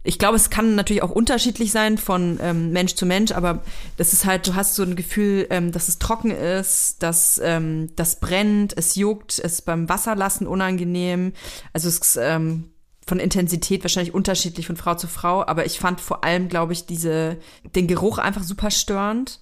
Ich 0.04 0.18
glaube, 0.18 0.36
es 0.36 0.50
kann 0.50 0.74
natürlich 0.74 1.02
auch 1.02 1.10
unterschiedlich 1.10 1.70
sein 1.70 1.96
von 1.96 2.38
ähm, 2.42 2.72
Mensch 2.72 2.94
zu 2.96 3.06
Mensch, 3.06 3.30
aber 3.30 3.62
das 3.98 4.12
ist 4.12 4.24
halt, 4.24 4.48
du 4.48 4.54
hast 4.56 4.74
so 4.74 4.82
ein 4.82 4.96
Gefühl, 4.96 5.46
ähm, 5.50 5.70
dass 5.70 5.86
es 5.86 6.00
trocken 6.00 6.32
ist, 6.32 7.02
dass 7.04 7.40
ähm, 7.42 7.90
das 7.94 8.18
brennt, 8.18 8.76
es 8.76 8.96
juckt, 8.96 9.38
es 9.38 9.62
beim 9.62 9.88
Wasserlassen 9.88 10.48
unangenehm. 10.48 11.34
Also 11.72 11.88
es 11.88 12.16
ähm, 12.16 12.71
von 13.12 13.20
Intensität 13.20 13.84
wahrscheinlich 13.84 14.14
unterschiedlich 14.14 14.66
von 14.66 14.76
Frau 14.78 14.94
zu 14.94 15.06
Frau, 15.06 15.44
aber 15.46 15.66
ich 15.66 15.78
fand 15.78 16.00
vor 16.00 16.24
allem, 16.24 16.48
glaube 16.48 16.72
ich, 16.72 16.86
diese, 16.86 17.36
den 17.76 17.86
Geruch 17.86 18.16
einfach 18.16 18.42
super 18.42 18.70
störend. 18.70 19.40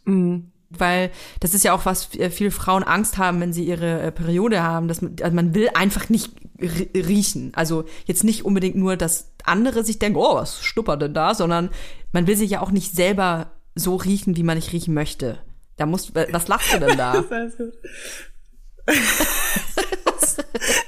weil 0.70 1.10
das 1.38 1.54
ist 1.54 1.62
ja 1.64 1.72
auch, 1.72 1.84
was 1.84 2.12
äh, 2.16 2.30
viele 2.30 2.50
Frauen 2.50 2.82
Angst 2.82 3.16
haben, 3.16 3.40
wenn 3.40 3.52
sie 3.52 3.64
ihre 3.64 4.00
äh, 4.02 4.10
Periode 4.12 4.62
haben, 4.64 4.88
dass 4.88 5.02
man, 5.02 5.14
also 5.22 5.34
man 5.36 5.54
will 5.54 5.68
einfach 5.74 6.08
nicht 6.08 6.32
ri- 6.58 6.88
riechen. 6.94 7.52
Also 7.54 7.84
jetzt 8.06 8.24
nicht 8.24 8.44
unbedingt 8.44 8.74
nur, 8.74 8.96
dass 8.96 9.32
andere 9.44 9.84
sich 9.84 10.00
denken, 10.00 10.18
oh, 10.18 10.34
was 10.34 10.62
schnuppert 10.64 11.02
denn 11.02 11.14
da, 11.14 11.34
sondern 11.34 11.70
man 12.12 12.26
will 12.26 12.36
sich 12.36 12.50
ja 12.50 12.60
auch 12.60 12.72
nicht 12.72 12.92
selber 12.94 13.52
so 13.76 13.94
riechen, 13.96 14.36
wie 14.36 14.42
man 14.42 14.56
nicht 14.58 14.72
riechen 14.72 14.94
möchte. 14.94 15.38
Da 15.76 15.86
muss, 15.86 16.12
was 16.14 16.48
lachst 16.48 16.72
du 16.72 16.80
denn 16.80 16.96
da? 16.98 17.24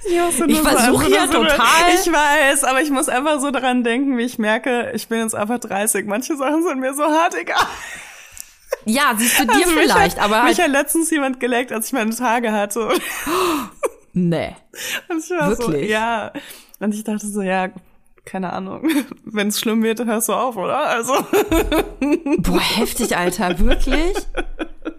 Ich 0.05 0.37
so 0.39 0.63
versuche 0.65 1.11
ja 1.11 1.27
so- 1.27 1.33
total- 1.33 1.59
Ich 1.95 2.13
weiß, 2.13 2.65
aber 2.65 2.83
ich 2.83 2.91
muss 2.91 3.09
einfach 3.09 3.41
so 3.41 3.51
daran 3.51 3.83
denken, 3.85 4.19
wie 4.19 4.25
ich 4.25 4.39
merke, 4.39 4.91
ich 4.95 5.09
bin 5.09 5.21
jetzt 5.21 5.35
einfach 5.35 5.59
30. 5.59 6.07
Manche 6.07 6.37
Sachen 6.37 6.63
sind 6.63 6.81
mir 6.81 6.95
so 6.95 7.05
hart 7.05 7.35
egal. 7.35 7.57
Ja, 8.85 9.15
siehst 9.17 9.39
du 9.39 9.45
dir 9.47 9.53
Also 9.55 9.71
mich 9.71 9.83
vielleicht, 9.83 10.19
hat, 10.19 10.25
aber 10.25 10.43
mich 10.45 10.59
halt, 10.59 10.69
hat 10.69 10.71
letztens 10.71 11.11
jemand 11.11 11.41
geleckt, 11.41 11.73
als 11.73 11.87
ich 11.87 11.93
meine 11.93 12.15
Tage 12.15 12.53
hatte. 12.53 12.89
nee. 14.13 14.55
Und 15.09 15.19
ich 15.25 15.31
war 15.31 15.55
so, 15.55 15.69
Wirklich? 15.69 15.91
ja. 15.91 16.33
Und 16.81 16.95
ich 16.95 17.05
dachte 17.05 17.27
so, 17.27 17.43
ja, 17.43 17.69
keine 18.25 18.53
Ahnung. 18.53 18.89
Wenn 19.25 19.49
es 19.49 19.61
schlimm 19.61 19.83
wird, 19.83 20.05
hörst 20.05 20.29
du 20.29 20.33
auf, 20.35 20.57
oder? 20.57 20.79
Also, 20.79 21.15
Boah, 22.39 22.61
heftig, 22.61 23.17
Alter, 23.17 23.59
wirklich? 23.61 24.15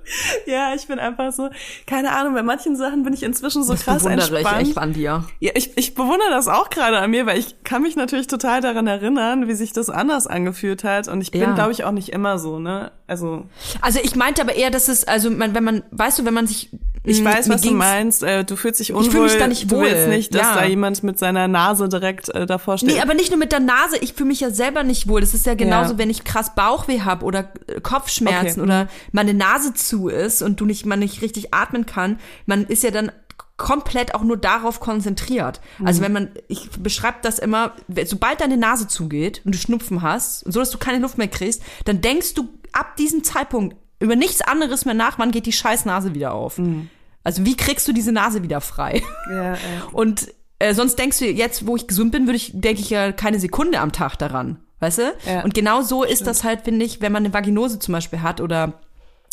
ja, 0.45 0.74
ich 0.76 0.88
bin 0.88 0.99
einfach 0.99 1.32
so, 1.32 1.49
keine 1.88 2.12
Ahnung, 2.12 2.34
bei 2.34 2.43
manchen 2.43 2.76
Sachen 2.76 3.04
bin 3.04 3.14
ich 3.14 3.24
inzwischen 3.24 3.64
so 3.64 3.74
Das 3.74 3.84
krass 3.84 4.04
bewundere 4.04 4.28
ich 4.41 4.45
entspannt. 4.45 4.68
echt 4.68 4.78
an 4.78 4.93
dir. 4.93 5.26
Ja, 5.39 5.51
ich, 5.56 5.78
ich 5.78 5.95
bewundere 5.95 6.30
das 6.30 6.47
auch 6.47 6.70
gerade 6.70 6.97
an 6.99 7.12
mir, 7.12 7.26
weil 7.26 7.39
ich 7.39 7.64
kann 7.64 7.82
mich 7.82 7.95
natürlich 7.95 8.28
total 8.28 8.62
daran 8.62 8.88
erinnern, 8.88 9.47
wie 9.47 9.54
sich 9.54 9.74
das 9.74 9.89
anders 9.89 10.28
angefühlt 10.28 10.84
hat. 10.84 11.08
Und 11.08 11.22
ich 11.22 11.32
bin, 11.32 11.41
Ja. 11.41 11.54
glaube 11.54 11.72
ich, 11.72 11.84
auch 11.84 11.91
nicht 11.91 12.10
immer 12.10 12.38
so, 12.39 12.60
ne? 12.60 12.91
Also, 13.08 13.45
Also 13.82 13.99
ich 14.04 14.16
meinte 14.16 14.41
aber 14.41 14.56
eher, 14.56 14.70
dass 14.72 14.88
es, 14.88 15.04
also 15.06 15.30
man, 15.30 15.54
wenn 15.54 15.64
man, 15.64 15.84
weißt 15.91 16.20
du, 16.20 16.26
wenn 16.26 16.34
man 16.34 16.47
sich 16.47 16.70
ich 17.04 17.22
mh, 17.22 17.30
weiß, 17.34 17.49
was 17.49 17.62
du 17.62 17.72
meinst. 17.72 18.24
Äh, 18.24 18.43
du 18.45 18.56
fühlst 18.56 18.80
dich 18.80 18.93
unwohl. 18.93 19.12
fühl 19.12 19.22
mich 19.24 19.38
da 19.38 19.47
nicht 19.47 19.70
du 19.72 19.76
wohl. 19.78 19.84
willst 19.86 20.08
nicht, 20.08 20.34
dass 20.34 20.41
Ja. 20.41 20.56
da 20.56 20.66
jemand 20.66 21.04
mit 21.04 21.20
seiner 21.20 21.47
Nase 21.47 21.89
direkt 21.89 22.30
äh, 22.30 22.45
davor 22.45 22.78
steht. 22.78 22.89
Nee, 22.91 23.01
aber 23.01 23.14
nicht 23.14 23.30
nur 23.30 23.39
mit 23.39 23.51
der 23.51 23.60
Nase. 23.60 23.97
Ich 24.01 24.14
fühle 24.14 24.30
mich 24.30 24.39
ja 24.39 24.49
selber 24.51 24.84
nicht 24.84 25.08
wohl. 25.08 25.22
Das 25.22 25.34
ist 25.34 25.45
ja 25.45 25.54
genauso, 25.56 25.93
Ja. 25.93 25.97
wenn 25.97 26.10
ich 26.10 26.24
krass 26.24 26.56
Bauchweh 26.56 27.01
habe 27.01 27.26
oder 27.26 27.51
äh, 27.68 27.82
Kopfschmerzen 27.82 28.62
Okay. 28.62 28.62
oder 28.62 28.88
meine 29.12 29.34
Nase 29.34 29.74
zu 29.74 30.08
ist 30.08 30.41
und 30.41 30.60
du 30.62 30.66
nicht, 30.66 30.86
man 30.86 30.99
nicht 30.99 31.22
richtig 31.22 31.54
atmen 31.54 31.86
kann. 31.86 32.20
Man 32.45 32.66
ist 32.66 32.84
ja 32.84 32.91
dann 32.91 33.12
komplett 33.56 34.16
auch 34.16 34.24
nur 34.24 34.38
darauf 34.38 34.80
konzentriert. 34.80 35.62
Also 35.86 35.99
Mhm. 35.99 36.06
wenn 36.06 36.14
man, 36.14 36.32
ich 36.47 36.70
beschreibe 36.80 37.18
das 37.22 37.38
immer, 37.38 37.74
sobald 38.06 38.41
deine 38.41 38.58
Nase 38.58 38.88
zugeht 38.88 39.41
und 39.45 39.54
du 39.54 39.60
Schnupfen 39.60 40.01
hast, 40.01 40.39
so 40.51 40.60
dass 40.60 40.72
du 40.72 40.78
keine 40.80 40.99
Luft 40.99 41.18
mehr 41.18 41.28
kriegst, 41.28 41.62
dann 41.86 42.01
denkst 42.01 42.34
du 42.34 42.49
ab 42.72 42.95
diesem 42.97 43.24
Zeitpunkt 43.24 43.76
über 43.99 44.16
nichts 44.16 44.41
anderes 44.41 44.86
mehr 44.86 44.95
nach, 44.95 45.20
wann 45.20 45.32
geht 45.32 45.45
die 45.45 45.54
Scheißnase 45.54 46.14
wieder 46.16 46.34
auf. 46.34 46.58
Mhm. 46.58 46.89
Also 47.24 47.45
wie 47.45 47.55
kriegst 47.55 47.88
du 47.88 47.93
diese 47.93 48.11
Nase 48.11 48.43
wieder 48.43 48.61
frei? 48.61 49.01
ja, 49.30 49.43
ja. 49.53 49.57
Und 49.93 50.28
äh, 50.59 50.74
sonst 50.74 50.97
denkst 50.99 51.19
du, 51.19 51.26
jetzt, 51.26 51.67
wo 51.67 51.76
ich 51.76 51.88
gesund 51.88 52.11
bin, 52.11 52.26
würde 52.26 52.38
ich, 52.38 52.51
denke 52.53 52.82
ich 52.82 52.89
ja 52.89 53.11
keine 53.11 53.39
Sekunde 53.39 53.80
am 53.80 53.91
Tag 53.91 54.17
daran. 54.17 54.59
Weißt 54.80 54.97
du? 54.97 55.13
Ja, 55.26 55.43
und 55.45 55.53
genau 55.53 55.82
so 55.82 56.03
ist 56.03 56.28
das 56.28 56.43
halt, 56.43 56.61
finde 56.65 56.84
ich, 56.84 56.99
wenn 56.99 57.13
man 57.13 57.24
eine 57.24 57.34
Vaginose 57.34 57.80
zum 57.80 57.93
Beispiel 57.93 58.21
hat 58.21 58.41
oder 58.41 58.82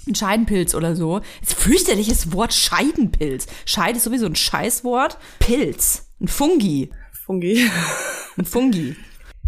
ein 0.07 0.15
Scheidenpilz 0.15 0.77
oder 0.77 0.95
so. 0.95 1.21
Das 1.45 1.55
fürchterliches 1.55 2.33
Wort 2.33 2.55
Scheidenpilz. 2.55 3.49
Scheid 3.67 3.97
ist 3.97 4.05
sowieso 4.05 4.27
ein 4.27 4.37
Scheißwort. 4.37 5.19
Pilz. 5.41 6.07
Ein 6.21 6.29
Fungi. 6.29 6.91
Fungi. 7.27 7.69
Ein 8.39 8.45
Fungi. 8.45 8.97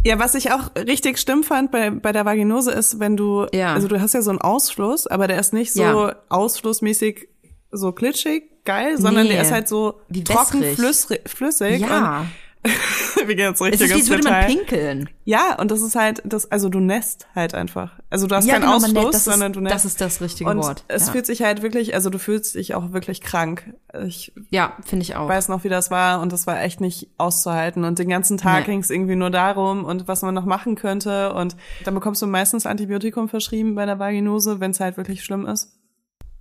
Ja, 0.04 0.18
was 0.18 0.34
ich 0.34 0.50
auch 0.50 0.74
richtig 0.76 1.18
schlimm 1.20 1.44
fand 1.44 1.70
bei, 1.70 1.90
bei 1.90 2.10
der 2.10 2.24
Vaginose 2.24 2.72
ist, 2.72 2.98
wenn 2.98 3.16
du, 3.16 3.46
Ja. 3.52 3.72
also 3.74 3.86
du 3.86 4.00
hast 4.00 4.14
ja 4.14 4.22
so 4.22 4.30
einen 4.30 4.40
Ausfluss, 4.40 5.06
aber 5.06 5.28
der 5.28 5.38
ist 5.38 5.52
nicht 5.52 5.72
so 5.72 5.82
Ja. 5.82 6.16
ausflussmäßig 6.28 7.28
so 7.72 7.92
klitschig, 7.92 8.44
geil, 8.64 8.98
sondern 8.98 9.24
Nee. 9.24 9.32
der 9.32 9.42
ist 9.42 9.50
halt 9.52 9.66
so 9.68 10.00
trocken 10.24 10.62
flüssig, 10.62 11.20
flüssig. 11.26 11.80
Ja. 11.80 12.26
Wir 13.26 13.34
gehen 13.34 13.48
jetzt 13.50 13.60
Es 13.60 13.66
richtig 13.66 13.90
ist 13.90 14.06
wie, 14.06 14.10
würde 14.10 14.30
man 14.30 14.46
pinkeln. 14.46 15.10
Ja, 15.24 15.58
und 15.58 15.72
das 15.72 15.82
ist 15.82 15.96
halt, 15.96 16.22
das, 16.24 16.50
also 16.52 16.68
du 16.68 16.78
nässt 16.78 17.26
halt 17.34 17.54
einfach. 17.54 17.98
Also 18.08 18.28
du 18.28 18.36
hast 18.36 18.44
Ja, 18.46 18.54
keinen 18.54 18.62
genau, 18.62 18.76
Ausfluss, 18.76 18.92
nässt, 18.94 19.08
das 19.08 19.16
ist- 19.16 19.24
sondern 19.24 19.52
du 19.52 19.60
nässt. 19.60 19.74
das 19.74 19.84
ist 19.84 20.00
das 20.00 20.20
richtige 20.20 20.48
und 20.48 20.58
Wort, 20.58 20.84
Es 20.86 21.06
ja. 21.06 21.12
fühlt 21.12 21.26
sich 21.26 21.42
halt 21.42 21.62
wirklich, 21.62 21.94
also 21.94 22.08
du 22.08 22.18
fühlst 22.18 22.54
dich 22.54 22.76
auch 22.76 22.92
wirklich 22.92 23.20
krank. 23.20 23.74
Ich 24.06 24.32
Ja, 24.50 24.76
finde 24.84 25.02
ich 25.02 25.16
auch. 25.16 25.28
weiß 25.28 25.48
noch, 25.48 25.64
wie 25.64 25.68
das 25.70 25.90
war 25.90 26.20
und 26.20 26.32
das 26.32 26.46
war 26.46 26.62
echt 26.62 26.80
nicht 26.80 27.08
auszuhalten. 27.18 27.82
Und 27.82 27.98
den 27.98 28.08
ganzen 28.08 28.38
Tag 28.38 28.60
Nee. 28.60 28.72
ging 28.74 28.80
es 28.80 28.90
irgendwie 28.90 29.16
nur 29.16 29.30
darum 29.30 29.84
und 29.84 30.06
was 30.06 30.22
man 30.22 30.32
noch 30.34 30.44
machen 30.46 30.76
könnte. 30.76 31.32
Und 31.34 31.56
dann 31.84 31.94
bekommst 31.94 32.22
du 32.22 32.28
meistens 32.28 32.64
Antibiotikum 32.66 33.28
verschrieben 33.28 33.74
bei 33.74 33.86
der 33.86 33.98
Vaginose, 33.98 34.60
wenn 34.60 34.70
es 34.70 34.78
halt 34.78 34.96
wirklich 34.96 35.24
schlimm 35.24 35.46
ist. 35.46 35.71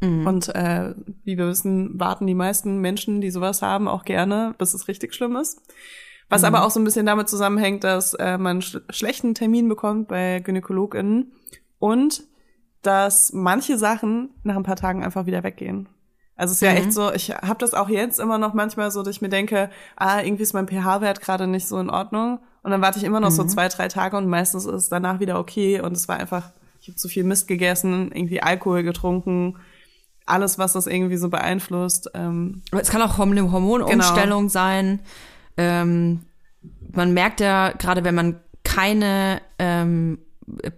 Mhm. 0.02 0.28
Und 0.28 0.56
äh, 0.56 0.93
wie 1.24 1.38
wir 1.38 1.47
wissen, 1.47 1.99
warten 1.99 2.28
die 2.28 2.34
meisten 2.36 2.80
Menschen, 2.80 3.22
die 3.22 3.32
sowas 3.32 3.62
haben, 3.62 3.88
auch 3.88 4.04
gerne, 4.04 4.54
bis 4.58 4.74
es 4.74 4.88
richtig 4.88 5.14
schlimm 5.14 5.36
ist. 5.36 5.62
Was 6.30 6.41
Mhm. 6.41 6.47
aber 6.47 6.66
auch 6.66 6.72
so 6.72 6.80
ein 6.80 6.84
bisschen 6.84 7.06
damit 7.06 7.30
zusammenhängt, 7.30 7.84
dass 7.84 8.14
äh, 8.16 8.38
man 8.38 8.62
sch 8.62 8.78
schlechten 8.89 9.34
Termin 9.36 9.70
bekommt 9.70 10.08
bei 10.08 10.39
GynäkologInnen 10.39 11.32
und 11.80 12.24
dass 12.82 13.32
manche 13.34 13.78
Sachen 13.78 14.30
nach 14.43 14.56
ein 14.56 14.64
paar 14.64 14.76
Tagen 14.76 15.04
einfach 15.04 15.26
wieder 15.28 15.43
weggehen. 15.43 15.88
Also 16.36 16.54
es 16.54 16.62
ist 16.62 16.66
ja 16.68 16.72
Mhm. 16.72 16.78
echt 16.78 16.93
so, 16.93 17.12
ich 17.14 17.30
habe 17.30 17.60
das 17.60 17.76
auch 17.76 17.89
jetzt 17.89 18.20
immer 18.20 18.39
noch 18.39 18.56
manchmal 18.56 18.89
so, 18.89 19.04
dass 19.04 19.16
ich 19.16 19.22
mir 19.22 19.30
denke, 19.30 19.70
ah, 19.95 20.22
irgendwie 20.22 20.41
ist 20.43 20.54
mein 20.54 20.68
pH-Wert 20.68 21.22
gerade 21.22 21.45
nicht 21.45 21.68
so 21.68 21.78
in 21.80 21.89
Ordnung. 21.91 22.39
Und 22.64 22.72
dann 22.72 22.82
warte 22.82 22.97
ich 22.97 23.04
immer 23.04 23.20
noch 23.20 23.30
Mhm. 23.30 23.36
so 23.36 23.43
zwei, 23.43 23.68
drei 23.68 23.88
Tage 23.88 24.18
und 24.18 24.28
meistens 24.28 24.66
ist 24.66 24.74
es 24.74 24.89
danach 24.89 25.20
wieder 25.20 25.38
okay. 25.39 25.82
Und 25.82 25.91
es 25.95 26.08
war 26.08 26.18
einfach, 26.18 26.52
ich 26.80 26.88
habe 26.88 26.95
zu 26.95 27.08
viel 27.10 27.24
Mist 27.24 27.47
gegessen, 27.47 28.12
irgendwie 28.12 28.41
Alkohol 28.41 28.82
getrunken, 28.82 29.58
alles, 30.32 30.58
was 30.58 30.74
das 30.74 30.88
irgendwie 30.88 31.18
so 31.18 31.30
beeinflusst. 31.30 32.10
Ähm, 32.14 32.62
Es 32.72 32.90
kann 32.90 33.02
auch 33.02 33.20
eine 33.20 33.52
Hormonumstellung 33.52 34.50
sein. 34.50 35.00
Ähm, 35.58 36.22
man 36.94 37.14
merkt 37.14 37.40
ja, 37.40 37.72
gerade 37.72 38.04
wenn 38.04 38.16
man 38.16 38.40
keine, 38.64 39.42
ähm, 39.60 40.20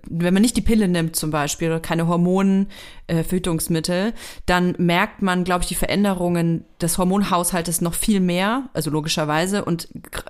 wenn 0.09 0.33
man 0.33 0.41
nicht 0.41 0.55
die 0.55 0.61
Pille 0.61 0.87
nimmt 0.87 1.15
zum 1.15 1.31
Beispiel 1.31 1.69
oder 1.69 1.79
keine 1.79 2.07
Hormonverhütungsmittel, 2.07 4.13
dann 4.45 4.75
merkt 4.77 5.23
man, 5.23 5.43
glaube 5.43 5.63
ich, 5.63 5.67
die 5.67 5.75
Veränderungen 5.75 6.65
des 6.79 6.97
Hormonhaushaltes 6.97 7.81
noch 7.81 7.95
viel 7.95 8.19
mehr, 8.19 8.69
also 8.73 8.91
logischerweise. 8.91 9.65
Und 9.65 9.87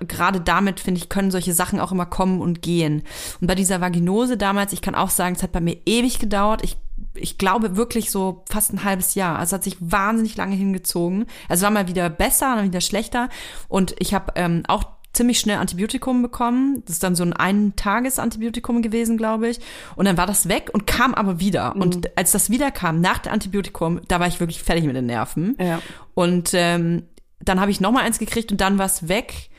gerade 0.08 0.40
damit, 0.40 0.80
finde 0.80 1.00
ich, 1.00 1.10
können 1.10 1.30
solche 1.30 1.52
Sachen 1.52 1.80
auch 1.80 1.92
immer 1.92 2.06
kommen 2.06 2.40
und 2.40 2.62
gehen. 2.62 3.02
Und 3.40 3.46
bei 3.46 3.54
dieser 3.54 3.80
Vaginose 3.80 4.36
damals, 4.36 4.72
ich 4.72 4.80
kann 4.80 4.94
auch 4.94 5.10
sagen, 5.10 5.34
es 5.36 5.42
hat 5.42 5.52
bei 5.52 5.60
mir 5.60 5.76
ewig 5.84 6.18
gedauert. 6.18 6.64
Ich 6.64 6.76
ich 7.14 7.38
glaube 7.38 7.76
wirklich 7.76 8.10
so 8.10 8.44
fast 8.48 8.72
ein 8.72 8.84
halbes 8.84 9.14
Jahr. 9.14 9.38
Also 9.38 9.54
hat 9.54 9.64
sich 9.64 9.76
wahnsinnig 9.80 10.36
lange 10.36 10.56
hingezogen. 10.56 11.26
Also 11.48 11.60
es 11.60 11.62
war 11.62 11.70
mal 11.70 11.88
wieder 11.88 12.10
besser, 12.10 12.56
dann 12.56 12.66
wieder 12.66 12.80
schlechter. 12.80 13.28
Und 13.68 13.94
ich 13.98 14.14
habe 14.14 14.32
ähm, 14.36 14.62
auch 14.68 14.84
ziemlich 15.12 15.38
schnell 15.38 15.58
Antibiotikum 15.58 16.22
bekommen. 16.22 16.82
Das 16.86 16.94
ist 16.94 17.02
dann 17.02 17.14
so 17.14 17.22
ein 17.22 17.32
Ein-Tages-Antibiotikum 17.32 18.82
gewesen, 18.82 19.16
glaube 19.16 19.48
ich. 19.48 19.60
Und 19.96 20.06
dann 20.06 20.16
war 20.16 20.26
das 20.26 20.48
weg 20.48 20.70
und 20.72 20.86
kam 20.86 21.14
aber 21.14 21.40
wieder. 21.40 21.76
Und 21.76 22.16
als 22.18 22.32
das 22.32 22.50
wieder 22.50 22.70
kam, 22.70 23.00
nach 23.00 23.18
dem 23.18 23.32
Antibiotikum, 23.32 24.00
da 24.08 24.20
war 24.20 24.26
ich 24.26 24.40
wirklich 24.40 24.62
fertig 24.62 24.84
mit 24.84 24.96
den 24.96 25.06
Nerven. 25.06 25.56
Ja. 25.58 25.80
Und 26.14 26.50
ähm, 26.52 27.04
dann 27.40 27.60
habe 27.60 27.70
ich 27.70 27.80
noch 27.80 27.92
mal 27.92 28.02
eins 28.02 28.18
gekriegt 28.18 28.50
und 28.52 28.60
dann 28.60 28.78
war 28.78 28.86
es 28.86 29.08
weg 29.08 29.50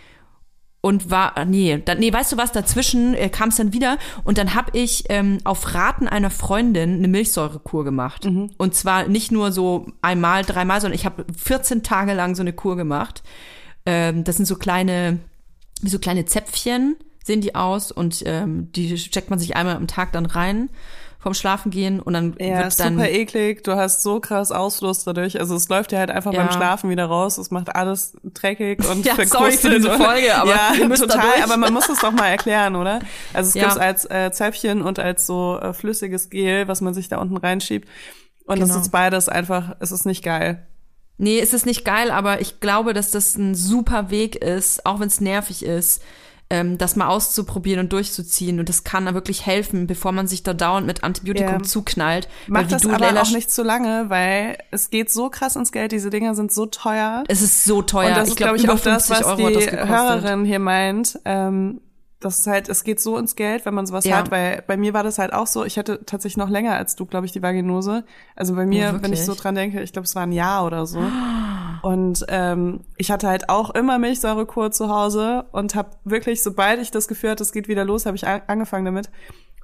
und 0.85 1.09
war 1.09 1.35
ah, 1.35 1.45
nee, 1.45 1.81
dann, 1.83 1.97
nee, 1.97 2.13
weißt 2.13 2.33
du 2.33 2.37
was? 2.37 2.51
Dazwischen 2.51 3.15
äh, 3.15 3.29
kam 3.29 3.49
es 3.49 3.55
dann 3.55 3.73
wieder 3.73 3.97
und 4.23 4.37
dann 4.37 4.53
habe 4.53 4.77
ich 4.77 5.05
ähm, 5.09 5.39
auf 5.43 5.73
Raten 5.73 6.07
einer 6.07 6.29
Freundin 6.29 6.97
eine 6.97 7.07
Milchsäurekur 7.07 7.83
gemacht 7.83 8.27
und 8.59 8.75
zwar 8.75 9.07
nicht 9.07 9.31
nur 9.31 9.51
so 9.51 9.87
einmal, 10.03 10.43
dreimal, 10.43 10.79
sondern 10.79 10.93
ich 10.93 11.07
habe 11.07 11.25
14 11.35 11.81
Tage 11.81 12.13
lang 12.13 12.35
so 12.35 12.43
eine 12.43 12.53
Kur 12.53 12.75
gemacht. 12.75 13.23
Ähm, 13.87 14.23
das 14.23 14.35
sind 14.35 14.45
so 14.45 14.57
kleine, 14.57 15.17
wie 15.81 15.89
so 15.89 15.97
kleine 15.97 16.25
Zäpfchen 16.25 16.95
sehen 17.23 17.41
die 17.41 17.55
aus 17.55 17.91
und 17.91 18.21
ähm, 18.27 18.71
die 18.71 18.99
steckt 18.99 19.31
man 19.31 19.39
sich 19.39 19.55
einmal 19.55 19.77
am 19.77 19.87
Tag 19.87 20.11
dann 20.11 20.27
rein 20.27 20.69
vom 21.25 21.33
Schlafengehen 21.33 21.99
und 21.99 22.13
dann 22.13 22.35
Ja, 22.39 22.59
wird 22.59 22.79
dann 22.79 22.93
super 22.97 23.09
eklig. 23.09 23.63
Du 23.63 23.75
hast 23.75 24.03
so 24.03 24.19
krass 24.19 24.51
Ausfluss 24.51 25.03
dadurch. 25.05 25.39
Also 25.39 25.55
es 25.55 25.67
läuft 25.69 25.91
ja 25.91 25.97
halt 25.97 26.11
einfach 26.11 26.31
Ja. 26.31 26.43
beim 26.43 26.51
Schlafen 26.51 26.91
wieder 26.91 27.07
raus. 27.07 27.39
Es 27.39 27.49
macht 27.49 27.75
alles 27.75 28.15
dreckig 28.23 28.87
und 28.87 29.03
Ja, 29.05 29.15
sorry 29.25 29.53
für 29.53 29.71
diese 29.71 29.89
Folge, 29.97 30.35
aber 30.35 30.51
ja, 30.51 30.87
total. 30.95 31.41
Aber 31.43 31.57
man 31.57 31.73
muss 31.73 31.89
es 31.89 31.97
doch 31.99 32.11
mal 32.11 32.27
erklären, 32.27 32.75
oder? 32.75 32.99
Also 33.33 33.49
es 33.49 33.55
Ja. 33.55 33.63
gibt's 33.63 33.77
als 33.77 34.05
äh, 34.05 34.31
Zäpfchen 34.31 34.83
und 34.83 34.99
als 34.99 35.25
so 35.25 35.57
äh, 35.59 35.73
flüssiges 35.73 36.29
Gel, 36.29 36.67
was 36.67 36.81
man 36.81 36.93
sich 36.93 37.09
da 37.09 37.17
unten 37.17 37.37
reinschiebt. 37.37 37.89
Und 38.45 38.59
das 38.59 38.69
Genau. 38.69 38.81
ist 38.81 38.91
beides 38.91 39.27
einfach, 39.27 39.75
es 39.79 39.91
ist 39.91 40.05
nicht 40.05 40.23
geil. 40.23 40.67
Nee, 41.17 41.39
es 41.39 41.53
ist 41.53 41.65
nicht 41.65 41.85
geil, 41.85 42.11
aber 42.11 42.39
ich 42.41 42.59
glaube, 42.59 42.93
dass 42.93 43.09
das 43.09 43.35
ein 43.35 43.55
super 43.55 44.11
Weg 44.11 44.35
ist, 44.35 44.85
auch 44.85 44.99
wenn 44.99 45.07
es 45.07 45.21
nervig 45.21 45.65
ist, 45.65 46.03
ähm, 46.49 46.77
das 46.77 46.95
mal 46.95 47.07
auszuprobieren 47.07 47.79
und 47.79 47.91
durchzuziehen. 47.93 48.59
Und 48.59 48.69
das 48.69 48.83
kann 48.83 49.05
da 49.07 49.13
wirklich 49.13 49.45
helfen, 49.45 49.87
bevor 49.87 50.11
man 50.11 50.27
sich 50.27 50.43
da 50.43 50.53
dauernd 50.53 50.85
mit 50.85 51.03
Antibiotikum 51.03 51.53
Ja. 51.53 51.63
zuknallt. 51.63 52.27
Mach 52.47 52.67
das 52.67 52.83
du, 52.83 52.89
aber 52.89 52.99
Leila, 53.07 53.21
auch 53.23 53.31
nicht 53.31 53.49
zu 53.51 53.63
lange, 53.63 54.05
weil 54.09 54.57
es 54.71 54.89
geht 54.91 55.11
so 55.11 55.29
krass 55.29 55.55
ins 55.55 55.71
Geld. 55.71 55.91
Diese 55.91 56.09
Dinger 56.11 56.35
sind 56.35 56.51
so 56.51 56.67
teuer. 56.67 57.23
Es 57.27 57.41
ist 57.41 57.65
so 57.65 57.81
teuer. 57.81 58.09
Und 58.09 58.17
das 58.17 58.27
ich 58.27 58.33
ist, 58.33 58.37
glaube 58.37 58.57
ich, 58.57 58.63
über 58.63 58.73
auch 58.73 58.79
das, 58.79 59.07
50 59.07 59.11
was 59.17 59.23
Euro 59.39 59.49
die. 59.49 59.65
Hörerin 59.71 60.45
hier 60.45 60.59
meint. 60.59 61.19
Ähm, 61.25 61.81
Das 62.21 62.39
ist 62.39 62.47
halt, 62.47 62.69
es 62.69 62.83
geht 62.83 62.99
so 62.99 63.17
ins 63.17 63.35
Geld, 63.35 63.65
wenn 63.65 63.73
man 63.75 63.85
sowas 63.85 64.05
Ja. 64.05 64.17
hat, 64.17 64.31
weil 64.31 64.63
bei 64.65 64.77
mir 64.77 64.93
war 64.93 65.03
das 65.03 65.19
halt 65.19 65.31
auch 65.33 65.45
so, 65.47 65.63
ich 65.63 65.77
hatte 65.77 65.99
tatsächlich 66.05 66.37
noch 66.37 66.49
länger 66.49 66.73
als 66.75 66.95
du, 66.95 67.05
glaube 67.05 67.25
ich, 67.27 67.33
die 67.33 67.41
Vaginose. 67.43 68.03
Also 68.35 68.55
bei 68.55 68.65
mir, 68.65 68.95
Oh, 68.97 69.01
wenn 69.03 69.13
ich 69.13 69.23
so 69.25 69.35
dran 69.35 69.53
denke, 69.53 69.81
ich 69.83 69.93
glaube, 69.93 70.05
es 70.07 70.15
war 70.15 70.23
ein 70.23 70.31
Jahr 70.31 70.65
oder 70.65 70.85
so. 70.87 70.99
Und 71.85 72.25
ähm, 72.29 72.79
ich 72.97 73.11
hatte 73.11 73.27
halt 73.27 73.47
auch 73.47 73.69
immer 73.69 73.99
Milchsäurekur 73.99 74.71
zu 74.71 74.89
Hause 74.89 75.45
und 75.51 75.75
habe 75.75 75.91
wirklich, 76.03 76.41
sobald 76.41 76.81
ich 76.81 76.89
das 76.89 77.07
Gefühl 77.07 77.29
hatte, 77.29 77.43
es 77.43 77.51
geht 77.51 77.67
wieder 77.67 77.85
los, 77.85 78.07
habe 78.07 78.15
ich 78.17 78.25
angefangen 78.25 78.85
damit. 78.85 79.11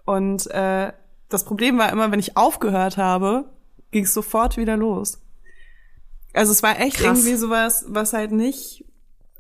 Und 0.06 0.46
äh, 0.52 0.94
das 1.30 1.46
Problem 1.46 1.80
war 1.80 1.92
immer, 1.92 2.12
wenn 2.12 2.20
ich 2.20 2.38
aufgehört 2.38 2.98
habe, 2.98 3.46
ging 3.90 4.04
es 4.04 4.14
sofort 4.14 4.58
wieder 4.58 4.78
los. 4.78 5.18
Also 6.32 6.52
es 6.52 6.62
war 6.62 6.80
echt 6.80 6.98
Krass. 6.98 7.18
irgendwie 7.18 7.38
sowas, 7.38 7.86
was 7.88 8.14
halt 8.14 8.34
nicht 8.34 8.86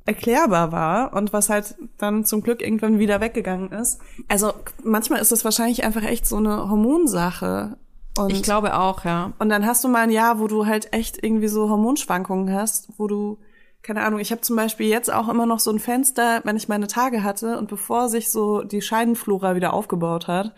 erklärbar 0.05 0.71
war 0.71 1.13
und 1.13 1.33
was 1.33 1.49
halt 1.49 1.75
dann 1.99 2.25
zum 2.25 2.41
Glück 2.41 2.63
irgendwann 2.63 2.97
wieder 2.97 3.21
weggegangen 3.21 3.71
ist. 3.73 3.99
Also 4.27 4.53
manchmal 4.83 5.21
ist 5.21 5.31
es 5.31 5.45
wahrscheinlich 5.45 5.83
einfach 5.83 6.01
echt 6.01 6.25
so 6.25 6.37
eine 6.37 6.67
Hormonsache. 6.67 7.77
Und, 8.17 8.31
Ich 8.31 8.43
glaube 8.43 8.77
auch, 8.77 9.05
ja. 9.05 9.31
und 9.39 9.49
dann 9.49 9.65
hast 9.65 9.83
du 9.83 9.87
mal 9.87 10.01
ein 10.01 10.09
Jahr, 10.09 10.39
wo 10.39 10.47
du 10.47 10.65
halt 10.65 10.93
echt 10.93 11.23
irgendwie 11.23 11.47
so 11.47 11.69
Hormonschwankungen 11.69 12.53
hast, 12.53 12.89
wo 12.97 13.07
du, 13.07 13.39
keine 13.81 14.03
Ahnung, 14.03 14.19
ich 14.19 14.31
habe 14.31 14.41
zum 14.41 14.55
Beispiel 14.55 14.87
jetzt 14.87 15.11
auch 15.11 15.29
immer 15.29 15.45
noch 15.45 15.59
so 15.59 15.71
ein 15.71 15.79
Fenster, 15.79 16.41
wenn 16.43 16.57
ich 16.57 16.67
meine 16.67 16.87
Tage 16.87 17.23
hatte 17.23 17.57
und 17.57 17.69
bevor 17.69 18.09
sich 18.09 18.29
so 18.29 18.63
die 18.63 18.81
Scheidenflora 18.81 19.55
wieder 19.55 19.73
aufgebaut 19.73 20.27
hat, 20.27 20.53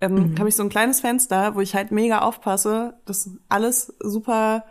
ähm, 0.00 0.34
habe 0.38 0.48
ich 0.48 0.56
so 0.56 0.62
ein 0.62 0.70
kleines 0.70 1.00
Fenster, 1.00 1.54
wo 1.54 1.60
ich 1.60 1.74
halt 1.74 1.90
mega 1.90 2.20
aufpasse, 2.20 2.94
dass 3.04 3.30
alles 3.48 3.94
super 4.00 4.64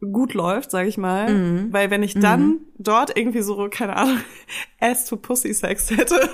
gut 0.00 0.34
läuft, 0.34 0.70
sag 0.70 0.86
ich 0.86 0.98
mal. 0.98 1.32
Mhm. 1.32 1.72
Weil 1.72 1.90
wenn 1.90 2.02
ich 2.02 2.14
dann 2.14 2.58
dort 2.78 3.16
irgendwie 3.16 3.40
so, 3.40 3.68
keine 3.70 3.96
Ahnung, 3.96 4.18
Ass 4.80 5.06
to 5.06 5.16
Pussy 5.16 5.54
Sex 5.54 5.90
hätte, 5.90 6.16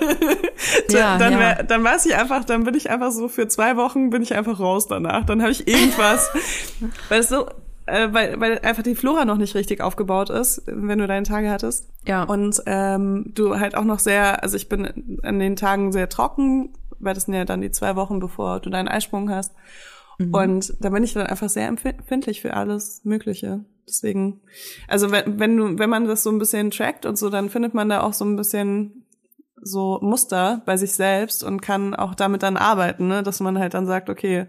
dann, 0.87 0.97
Ja, 0.97 1.17
dann, 1.17 1.33
ja. 1.33 1.39
wär, 1.39 1.63
dann 1.63 1.83
weiß 1.83 2.05
ich 2.05 2.15
einfach, 2.15 2.43
dann 2.43 2.63
bin 2.65 2.75
ich 2.75 2.89
einfach 2.89 3.11
so 3.11 3.27
für 3.27 3.47
zwei 3.47 3.77
Wochen 3.77 4.09
bin 4.09 4.21
ich 4.21 4.35
einfach 4.35 4.59
raus 4.59 4.87
danach. 4.87 5.25
Dann 5.25 5.41
habe 5.41 5.51
ich 5.51 5.67
irgendwas, 5.67 6.29
weil 7.09 7.21
es 7.21 7.29
so, 7.29 7.47
äh, 7.85 8.09
weil, 8.11 8.39
weil 8.39 8.59
einfach 8.59 8.83
die 8.83 8.95
Flora 8.95 9.25
noch 9.25 9.37
nicht 9.37 9.55
richtig 9.55 9.81
aufgebaut 9.81 10.29
ist, 10.29 10.63
wenn 10.65 10.99
du 10.99 11.07
deine 11.07 11.25
Tage 11.25 11.49
hattest. 11.49 11.89
Ja. 12.05 12.23
Und 12.23 12.61
ähm, 12.65 13.31
du 13.33 13.59
halt 13.59 13.75
auch 13.75 13.85
noch 13.85 13.99
sehr, 13.99 14.43
also 14.43 14.57
ich 14.57 14.67
bin 14.67 15.19
an 15.23 15.39
den 15.39 15.55
Tagen 15.55 15.91
sehr 15.91 16.09
trocken, 16.09 16.73
weil 16.99 17.13
das 17.13 17.25
sind 17.25 17.33
ja 17.33 17.45
dann 17.45 17.61
die 17.61 17.71
zwei 17.71 17.95
Wochen, 17.95 18.19
bevor 18.19 18.59
du 18.59 18.69
deinen 18.69 18.87
Eisprung 18.87 19.29
hast. 19.29 19.53
Mhm. 20.27 20.33
Und 20.33 20.73
da 20.79 20.89
bin 20.89 21.03
ich 21.03 21.13
dann 21.13 21.27
einfach 21.27 21.49
sehr 21.49 21.67
empfindlich 21.67 22.41
für 22.41 22.53
alles 22.53 23.01
Mögliche. 23.03 23.65
Deswegen, 23.87 24.41
also 24.87 25.11
wenn, 25.11 25.39
wenn 25.39 25.57
du, 25.57 25.77
wenn 25.77 25.89
man 25.89 26.05
das 26.05 26.23
so 26.23 26.31
ein 26.31 26.39
bisschen 26.39 26.71
trackt 26.71 27.05
und 27.05 27.17
so, 27.17 27.29
dann 27.29 27.49
findet 27.49 27.73
man 27.73 27.89
da 27.89 28.01
auch 28.01 28.13
so 28.13 28.25
ein 28.25 28.35
bisschen 28.35 29.05
so 29.61 29.99
Muster 30.01 30.61
bei 30.65 30.77
sich 30.77 30.93
selbst 30.93 31.43
und 31.43 31.61
kann 31.61 31.95
auch 31.95 32.15
damit 32.15 32.43
dann 32.43 32.57
arbeiten, 32.57 33.07
ne? 33.07 33.23
dass 33.23 33.39
man 33.39 33.59
halt 33.59 33.73
dann 33.73 33.85
sagt, 33.85 34.09
okay, 34.09 34.47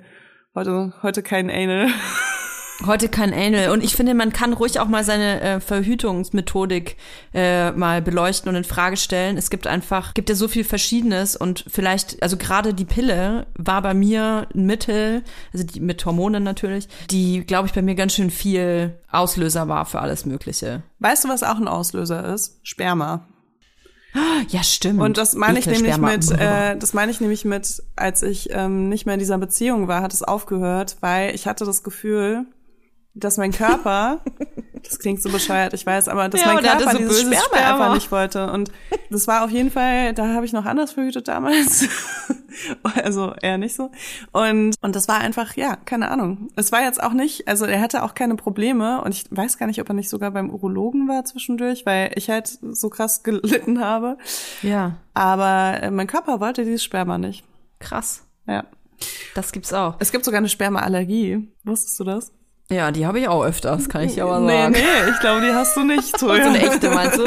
heute, 0.55 0.93
heute 1.03 1.23
kein 1.23 1.51
Anal. 1.51 1.89
Heute 2.85 3.09
kein 3.09 3.33
Anal. 3.33 3.71
Und 3.71 3.85
ich 3.85 3.95
finde, 3.95 4.15
man 4.15 4.33
kann 4.33 4.53
ruhig 4.53 4.81
auch 4.81 4.89
mal 4.89 5.05
seine 5.05 5.41
äh, 5.41 5.61
Verhütungsmethodik 5.61 6.97
äh, 7.33 7.71
mal 7.71 8.03
beleuchten 8.03 8.49
und 8.49 8.57
in 8.57 8.65
Frage 8.65 8.97
stellen. 8.97 9.37
Es 9.37 9.49
gibt 9.49 9.67
einfach, 9.67 10.13
gibt 10.13 10.29
ja 10.29 10.35
so 10.35 10.49
viel 10.49 10.65
Verschiedenes 10.65 11.37
und 11.37 11.65
vielleicht, 11.69 12.23
also 12.23 12.37
gerade 12.37 12.75
die 12.75 12.85
Pille 12.85 13.47
war 13.57 13.81
bei 13.81 13.95
mir 13.95 14.49
ein 14.55 14.67
Mittel, 14.67 15.23
also 15.53 15.65
die 15.65 15.81
mit 15.81 16.05
Hormonen 16.05 16.43
natürlich, 16.43 16.89
die, 17.11 17.47
glaube 17.47 17.69
ich, 17.69 17.75
bei 17.75 17.83
mir 17.83 17.95
ganz 17.95 18.15
schön 18.15 18.31
viel 18.31 18.99
Auslöser 19.11 19.69
war 19.69 19.87
für 19.87 20.01
alles 20.01 20.27
Mögliche. 20.27 20.83
Weißt 20.99 21.25
du, 21.25 21.29
was 21.29 21.45
auch 21.45 21.57
ein 21.57 21.69
Auslöser 21.69 22.35
ist? 22.35 22.59
Sperma. 22.65 23.27
Ja, 24.49 24.63
stimmt. 24.63 25.01
Und 25.01 25.19
das 25.19 25.35
meine 25.35 25.59
ich 25.59 25.67
nämlich 25.67 25.95
Ekelschwärmer. 25.95 26.13
mit, 26.13 26.31
äh, 26.41 26.77
das 26.77 26.93
meine 26.93 27.11
ich 27.11 27.21
nämlich 27.21 27.45
mit, 27.45 27.83
als 27.97 28.23
ich 28.23 28.51
ähm, 28.53 28.89
nicht 28.89 29.07
mehr 29.07 29.15
in 29.15 29.19
dieser 29.19 29.39
Beziehung 29.39 29.89
war, 29.89 30.03
hat 30.03 30.13
es 30.13 30.23
aufgehört, 30.23 30.97
weil 31.01 31.35
ich 31.35 31.49
hatte 31.49 31.65
das 31.65 31.83
Gefühl, 31.83 32.47
dass 33.15 33.37
mein 33.37 33.53
Körper, 33.53 34.21
das 34.83 34.99
klingt 34.99 35.23
so 35.23 35.31
bescheuert, 35.31 35.73
ich 35.73 35.87
weiß, 35.87 36.09
aber 36.09 36.29
dass 36.29 36.41
Ja, 36.41 36.55
mein 36.55 36.65
Körper 36.65 36.91
so 36.91 36.99
dieses 36.99 37.21
Sperma, 37.21 37.37
Sperma. 37.45 37.69
einfach 37.85 37.95
nicht 37.95 38.11
wollte. 38.13 38.51
Und 38.51 38.71
das 39.11 39.27
war 39.29 39.45
auf 39.45 39.51
jeden 39.51 39.71
Fall, 39.71 40.13
da 40.15 40.35
habe 40.35 40.45
ich 40.47 40.53
noch 40.53 40.65
anders 40.65 40.93
verhütet 40.93 41.29
damals. 41.29 41.87
also 43.03 43.35
eher 43.41 43.59
nicht 43.59 43.75
so. 43.75 43.91
Und, 44.33 44.75
und 44.81 44.97
das 44.97 45.09
war 45.09 45.19
einfach, 45.19 45.57
ja, 45.57 45.77
keine 45.77 46.11
Ahnung. 46.11 46.49
Es 46.57 46.73
war 46.73 46.83
jetzt 46.83 47.03
auch 47.03 47.13
nicht, 47.13 47.47
also 47.49 47.65
er 47.67 47.81
hatte 47.81 48.03
auch 48.03 48.15
keine 48.15 48.37
Probleme 48.37 49.01
und 49.03 49.13
ich 49.13 49.25
weiß 49.31 49.59
gar 49.59 49.67
nicht, 49.67 49.81
ob 49.81 49.89
er 49.89 49.95
nicht 49.95 50.09
sogar 50.11 50.31
beim 50.31 50.51
Urologen 50.51 51.09
war 51.09 51.25
zwischendurch, 51.25 51.87
weil 51.87 52.13
ich 52.17 52.31
halt 52.31 52.47
so 52.49 52.91
krass 52.91 53.23
gelitten 53.23 53.81
habe. 53.81 54.19
ja, 54.63 54.97
Aber 55.15 55.79
äh, 55.83 55.91
mein 55.91 56.07
Körper 56.07 56.41
wollte 56.41 56.65
dieses 56.65 56.83
Sperma 56.85 57.19
nicht. 57.19 57.45
krass. 57.79 58.23
Ja. 58.47 58.65
Das 59.35 59.53
gibt's 59.53 59.73
auch. 59.73 59.97
Es 59.99 60.13
gibt 60.13 60.25
sogar 60.25 60.39
eine 60.39 60.49
Spermaallergie. 60.49 61.49
Wusstest 61.65 61.99
du 61.99 62.05
das? 62.05 62.31
Ja, 62.71 62.91
die 62.93 63.05
habe 63.05 63.21
ich 63.21 63.29
auch 63.29 63.45
öfters, 63.45 63.89
kann 63.91 64.05
ich 64.05 64.15
dir 64.15 64.25
aber 64.25 64.41
Nee, 64.41 64.53
sagen. 64.53 64.73
nee, 64.73 65.11
ich 65.11 65.21
glaube, 65.21 65.43
die 65.43 65.53
hast 65.53 65.77
du 65.77 65.85
nicht. 65.85 66.19
So, 66.19 66.31
eine 66.31 66.59
echte, 66.59 66.91
meinst 66.91 67.19
du? 67.19 67.25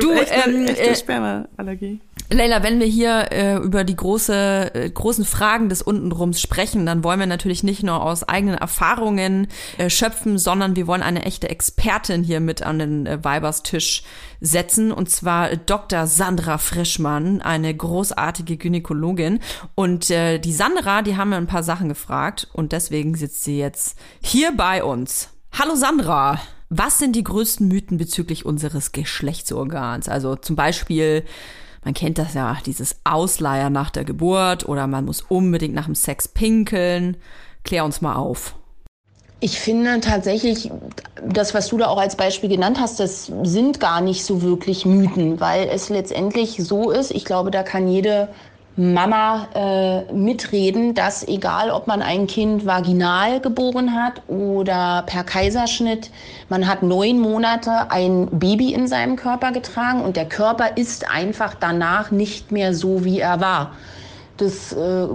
Du, 0.00 0.12
echt 0.12 0.30
eine 0.30 0.54
ähm, 0.54 0.66
echte 0.66 0.90
äh, 0.90 0.94
Spermaallergie. 0.96 2.00
Leila, 2.30 2.62
wenn 2.62 2.80
wir 2.80 2.86
hier 2.86 3.28
äh, 3.32 3.56
über 3.56 3.84
die 3.84 3.96
große, 3.96 4.74
äh, 4.74 4.90
großen 4.90 5.24
Fragen 5.24 5.68
des 5.68 5.82
Untenrums 5.82 6.40
sprechen, 6.40 6.86
dann 6.86 7.02
wollen 7.04 7.20
wir 7.20 7.26
natürlich 7.26 7.62
nicht 7.62 7.82
nur 7.82 8.02
aus 8.02 8.28
eigenen 8.28 8.56
Erfahrungen 8.56 9.48
äh, 9.78 9.90
schöpfen, 9.90 10.38
sondern 10.38 10.76
wir 10.76 10.86
wollen 10.86 11.02
eine 11.02 11.24
echte 11.24 11.48
Expertin 11.48 12.22
hier 12.24 12.40
mit 12.40 12.62
an 12.62 12.78
den 12.78 13.06
äh, 13.06 13.22
Weiberstisch 13.24 14.02
setzen, 14.46 14.92
und 14.92 15.10
zwar 15.10 15.56
Dr. 15.56 16.06
Sandra 16.06 16.58
Frischmann, 16.58 17.42
eine 17.42 17.74
großartige 17.74 18.56
Gynäkologin. 18.56 19.40
Und 19.74 20.10
äh, 20.10 20.38
die 20.38 20.52
Sandra, 20.52 21.02
die 21.02 21.16
haben 21.16 21.30
wir 21.30 21.36
ein 21.36 21.46
paar 21.46 21.62
Sachen 21.62 21.88
gefragt 21.88 22.48
und 22.52 22.72
deswegen 22.72 23.14
sitzt 23.14 23.44
sie 23.44 23.58
jetzt 23.58 23.98
hier 24.22 24.56
bei 24.56 24.82
uns. 24.82 25.30
Hallo 25.52 25.74
Sandra! 25.74 26.40
Was 26.68 26.98
sind 26.98 27.14
die 27.14 27.22
größten 27.22 27.68
Mythen 27.68 27.96
bezüglich 27.96 28.44
unseres 28.44 28.90
Geschlechtsorgans? 28.90 30.08
Also 30.08 30.34
zum 30.34 30.56
Beispiel, 30.56 31.24
man 31.84 31.94
kennt 31.94 32.18
das 32.18 32.34
ja, 32.34 32.58
dieses 32.66 32.96
Ausleiher 33.04 33.70
nach 33.70 33.90
der 33.90 34.04
Geburt 34.04 34.68
oder 34.68 34.88
man 34.88 35.04
muss 35.04 35.22
unbedingt 35.22 35.74
nach 35.74 35.84
dem 35.84 35.94
Sex 35.94 36.26
pinkeln. 36.26 37.16
Klär 37.62 37.84
uns 37.84 38.00
mal 38.00 38.16
auf. 38.16 38.56
Ich 39.38 39.60
finde 39.60 40.00
tatsächlich, 40.00 40.70
das, 41.22 41.52
was 41.52 41.68
du 41.68 41.76
da 41.76 41.88
auch 41.88 41.98
als 41.98 42.16
Beispiel 42.16 42.48
genannt 42.48 42.78
hast, 42.80 42.98
das 43.00 43.30
sind 43.42 43.80
gar 43.80 44.00
nicht 44.00 44.24
so 44.24 44.40
wirklich 44.40 44.86
Mythen, 44.86 45.40
weil 45.40 45.68
es 45.68 45.90
letztendlich 45.90 46.56
so 46.58 46.90
ist, 46.90 47.10
ich 47.10 47.26
glaube, 47.26 47.50
da 47.50 47.62
kann 47.62 47.86
jede 47.86 48.28
Mama 48.76 49.48
äh, 49.54 50.12
mitreden, 50.12 50.94
dass 50.94 51.26
egal, 51.26 51.70
ob 51.70 51.86
man 51.86 52.02
ein 52.02 52.26
Kind 52.26 52.66
vaginal 52.66 53.40
geboren 53.40 53.94
hat 53.94 54.22
oder 54.28 55.02
per 55.06 55.24
Kaiserschnitt, 55.24 56.10
man 56.50 56.66
hat 56.66 56.82
neun 56.82 57.18
Monate 57.18 57.90
ein 57.90 58.28
Baby 58.30 58.72
in 58.74 58.86
seinem 58.86 59.16
Körper 59.16 59.52
getragen 59.52 60.02
und 60.02 60.16
der 60.16 60.28
Körper 60.28 60.76
ist 60.76 61.10
einfach 61.10 61.54
danach 61.54 62.10
nicht 62.10 62.52
mehr 62.52 62.74
so, 62.74 63.04
wie 63.04 63.20
er 63.20 63.40
war 63.40 63.72
das 64.36 64.72
äh, 64.72 65.06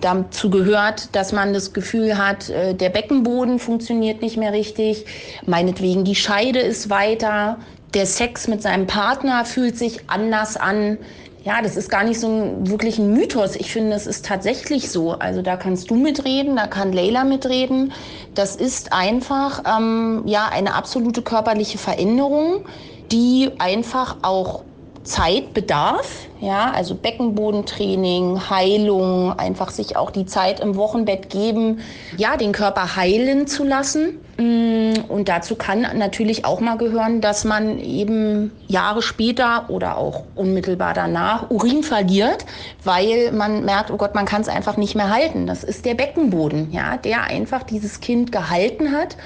dazu 0.00 0.50
gehört, 0.50 1.14
dass 1.14 1.32
man 1.32 1.52
das 1.52 1.72
Gefühl 1.72 2.18
hat, 2.18 2.50
äh, 2.50 2.74
der 2.74 2.90
Beckenboden 2.90 3.58
funktioniert 3.58 4.22
nicht 4.22 4.36
mehr 4.36 4.52
richtig, 4.52 5.06
meinetwegen 5.46 6.04
die 6.04 6.14
Scheide 6.14 6.60
ist 6.60 6.90
weiter, 6.90 7.58
der 7.94 8.06
Sex 8.06 8.48
mit 8.48 8.62
seinem 8.62 8.86
Partner 8.86 9.44
fühlt 9.44 9.78
sich 9.78 10.08
anders 10.08 10.56
an. 10.56 10.98
Ja, 11.44 11.62
das 11.62 11.76
ist 11.76 11.88
gar 11.88 12.04
nicht 12.04 12.20
so 12.20 12.28
ein 12.28 12.68
wirklich 12.68 12.98
ein 12.98 13.12
Mythos. 13.14 13.56
Ich 13.56 13.72
finde, 13.72 13.96
es 13.96 14.06
ist 14.06 14.26
tatsächlich 14.26 14.90
so. 14.90 15.12
Also 15.12 15.40
da 15.40 15.56
kannst 15.56 15.90
du 15.90 15.94
mitreden, 15.94 16.56
da 16.56 16.66
kann 16.66 16.92
Leila 16.92 17.24
mitreden. 17.24 17.92
Das 18.34 18.56
ist 18.56 18.92
einfach 18.92 19.62
ähm, 19.64 20.24
ja 20.26 20.48
eine 20.52 20.74
absolute 20.74 21.22
körperliche 21.22 21.78
Veränderung, 21.78 22.66
die 23.10 23.50
einfach 23.58 24.16
auch 24.22 24.64
Zeit 25.08 25.54
bedarf, 25.54 26.26
ja, 26.40 26.70
also 26.70 26.94
Beckenbodentraining, 26.94 28.50
Heilung, 28.50 29.32
einfach 29.38 29.70
sich 29.70 29.96
auch 29.96 30.10
die 30.10 30.26
Zeit 30.26 30.60
im 30.60 30.76
Wochenbett 30.76 31.30
geben, 31.30 31.80
ja, 32.16 32.36
den 32.36 32.52
Körper 32.52 32.94
heilen 32.94 33.46
zu 33.46 33.64
lassen. 33.64 34.20
Mm, 34.36 34.92
Und 35.08 35.28
dazu 35.28 35.56
kann 35.56 35.86
natürlich 35.96 36.44
auch 36.44 36.60
mal 36.60 36.76
gehören, 36.76 37.20
dass 37.22 37.44
man 37.44 37.80
eben 37.80 38.52
Jahre 38.66 39.00
später 39.00 39.70
oder 39.70 39.96
auch 39.96 40.24
unmittelbar 40.36 40.92
danach 40.92 41.50
Urin 41.50 41.82
verliert, 41.82 42.44
weil 42.84 43.32
man 43.32 43.64
merkt, 43.64 43.90
oh 43.90 43.96
Gott, 43.96 44.14
man 44.14 44.26
kann 44.26 44.42
es 44.42 44.48
einfach 44.48 44.76
nicht 44.76 44.94
mehr 44.94 45.10
halten. 45.10 45.46
Das 45.46 45.64
ist 45.64 45.86
der 45.86 45.94
Beckenboden, 45.94 46.70
ja, 46.70 46.98
der 46.98 47.24
einfach 47.24 47.62
dieses 47.62 48.00
Kind 48.00 48.30
gehalten 48.30 48.92
hat 48.92 49.16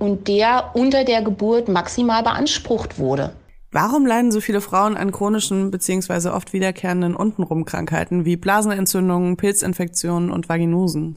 und 0.00 0.26
der 0.26 0.70
unter 0.74 1.04
der 1.04 1.22
Geburt 1.22 1.68
maximal 1.68 2.24
beansprucht 2.24 2.98
wurde. 2.98 3.30
Warum 3.70 4.06
leiden 4.06 4.32
so 4.32 4.40
viele 4.40 4.62
Frauen 4.62 4.96
an 4.96 5.12
chronischen 5.12 5.70
beziehungsweise 5.70 6.32
oft 6.32 6.54
wiederkehrenden 6.54 7.14
Untenrumkrankheiten 7.14 8.24
wie 8.24 8.36
Blasenentzündungen, 8.36 9.36
Pilzinfektionen 9.36 10.30
und 10.30 10.48
Vaginosen? 10.48 11.16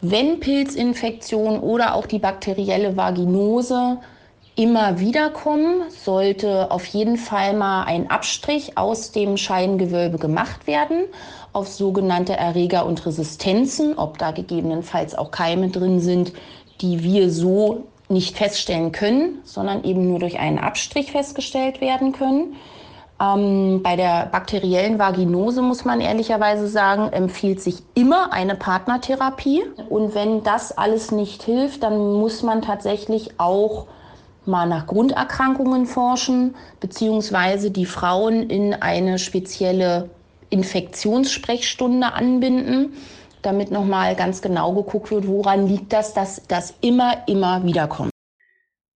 Wenn 0.00 0.38
Pilzinfektion 0.38 1.58
oder 1.58 1.94
auch 1.96 2.06
die 2.06 2.20
bakterielle 2.20 2.96
Vaginose 2.96 3.98
immer 4.54 5.00
wieder 5.00 5.30
kommen, 5.30 5.82
sollte 5.88 6.70
auf 6.70 6.86
jeden 6.86 7.16
Fall 7.16 7.56
mal 7.56 7.84
ein 7.84 8.08
Abstrich 8.08 8.78
aus 8.78 9.10
dem 9.10 9.36
Scheidengewölbe 9.36 10.18
gemacht 10.18 10.68
werden 10.68 11.06
auf 11.52 11.66
sogenannte 11.66 12.34
Erreger 12.34 12.86
und 12.86 13.04
Resistenzen, 13.04 13.98
ob 13.98 14.18
da 14.18 14.30
gegebenenfalls 14.30 15.16
auch 15.16 15.32
Keime 15.32 15.70
drin 15.70 15.98
sind, 15.98 16.32
die 16.80 17.02
wir 17.02 17.30
so 17.30 17.88
nicht 18.10 18.36
feststellen 18.36 18.92
können, 18.92 19.38
sondern 19.44 19.84
eben 19.84 20.08
nur 20.08 20.18
durch 20.18 20.38
einen 20.38 20.58
Abstrich 20.58 21.12
festgestellt 21.12 21.80
werden 21.80 22.12
können. 22.12 22.56
Ähm, 23.20 23.82
bei 23.82 23.96
der 23.96 24.26
bakteriellen 24.26 24.98
Vaginose 24.98 25.62
muss 25.62 25.84
man 25.84 26.00
ehrlicherweise 26.00 26.68
sagen, 26.68 27.12
empfiehlt 27.12 27.60
sich 27.60 27.76
immer 27.94 28.32
eine 28.32 28.54
Partnertherapie. 28.54 29.62
Und 29.88 30.14
wenn 30.14 30.42
das 30.42 30.76
alles 30.76 31.12
nicht 31.12 31.42
hilft, 31.42 31.82
dann 31.82 32.14
muss 32.14 32.42
man 32.42 32.62
tatsächlich 32.62 33.38
auch 33.38 33.86
mal 34.46 34.66
nach 34.66 34.86
Grunderkrankungen 34.86 35.86
forschen, 35.86 36.54
beziehungsweise 36.80 37.70
die 37.70 37.86
Frauen 37.86 38.48
in 38.48 38.74
eine 38.74 39.18
spezielle 39.18 40.08
Infektionssprechstunde 40.48 42.12
anbinden, 42.12 42.94
damit 43.42 43.70
nochmal 43.70 44.16
ganz 44.16 44.42
genau 44.42 44.72
geguckt 44.74 45.10
wird, 45.10 45.26
woran 45.26 45.66
liegt 45.66 45.92
das, 45.92 46.14
dass 46.14 46.42
das 46.48 46.74
immer, 46.80 47.24
immer 47.26 47.64
wieder 47.64 47.88
kommt. 47.88 48.10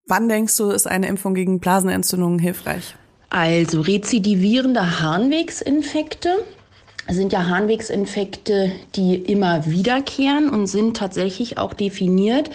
Wann 0.07 0.29
denkst 0.29 0.57
du, 0.59 0.71
ist 0.71 0.87
eine 0.87 1.07
Impfung 1.09 1.35
gegen 1.35 1.61
Blasenentzündungen 1.61 2.39
hilfreich? 2.39 2.95
Also 3.31 3.81
rezidivierende 3.81 5.01
Harnwegsinfekte 5.01 6.45
sind 7.09 7.33
ja 7.33 7.49
Harnwegsinfekte, 7.49 8.73
die 8.95 9.17
immer 9.17 9.67
wiederkehren 9.67 10.49
und 10.51 10.67
sind 10.67 10.97
tatsächlich 10.97 11.59
auch 11.59 11.75
definiert 11.75 12.51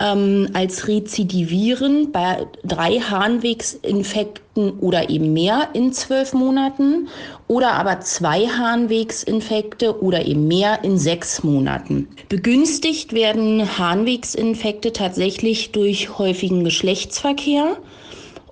ähm, 0.00 0.48
als 0.54 0.88
rezidivierend 0.88 2.12
bei 2.12 2.46
drei 2.64 2.98
Harnwegsinfekten 3.00 4.78
oder 4.80 5.10
eben 5.10 5.32
mehr 5.32 5.68
in 5.74 5.92
zwölf 5.92 6.32
Monaten 6.32 7.08
oder 7.48 7.72
aber 7.72 8.00
zwei 8.00 8.46
Harnwegsinfekte 8.46 10.02
oder 10.02 10.24
eben 10.24 10.48
mehr 10.48 10.82
in 10.82 10.98
sechs 10.98 11.44
Monaten. 11.44 12.08
Begünstigt 12.28 13.12
werden 13.12 13.78
Harnwegsinfekte 13.78 14.92
tatsächlich 14.92 15.72
durch 15.72 16.18
häufigen 16.18 16.64
Geschlechtsverkehr. 16.64 17.76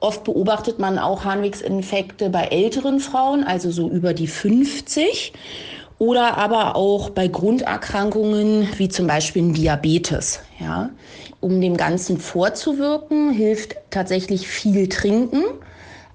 Oft 0.00 0.24
beobachtet 0.24 0.78
man 0.78 0.98
auch 0.98 1.24
Harnwegsinfekte 1.24 2.30
bei 2.30 2.44
älteren 2.44 3.00
Frauen, 3.00 3.42
also 3.42 3.70
so 3.70 3.88
über 3.88 4.14
die 4.14 4.28
50 4.28 5.32
oder 5.98 6.38
aber 6.38 6.76
auch 6.76 7.10
bei 7.10 7.26
Grunderkrankungen 7.26 8.68
wie 8.76 8.88
zum 8.88 9.08
Beispiel 9.08 9.52
Diabetes. 9.52 10.40
Ja. 10.60 10.90
Um 11.40 11.60
dem 11.60 11.76
Ganzen 11.76 12.18
vorzuwirken, 12.18 13.30
hilft 13.30 13.76
tatsächlich 13.90 14.48
viel 14.48 14.88
Trinken, 14.88 15.44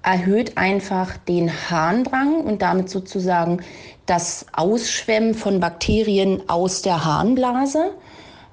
erhöht 0.02 0.58
einfach 0.58 1.16
den 1.16 1.50
Harndrang 1.70 2.42
und 2.42 2.60
damit 2.60 2.90
sozusagen 2.90 3.62
das 4.04 4.44
Ausschwemmen 4.52 5.34
von 5.34 5.60
Bakterien 5.60 6.42
aus 6.48 6.82
der 6.82 7.06
Harnblase. 7.06 7.92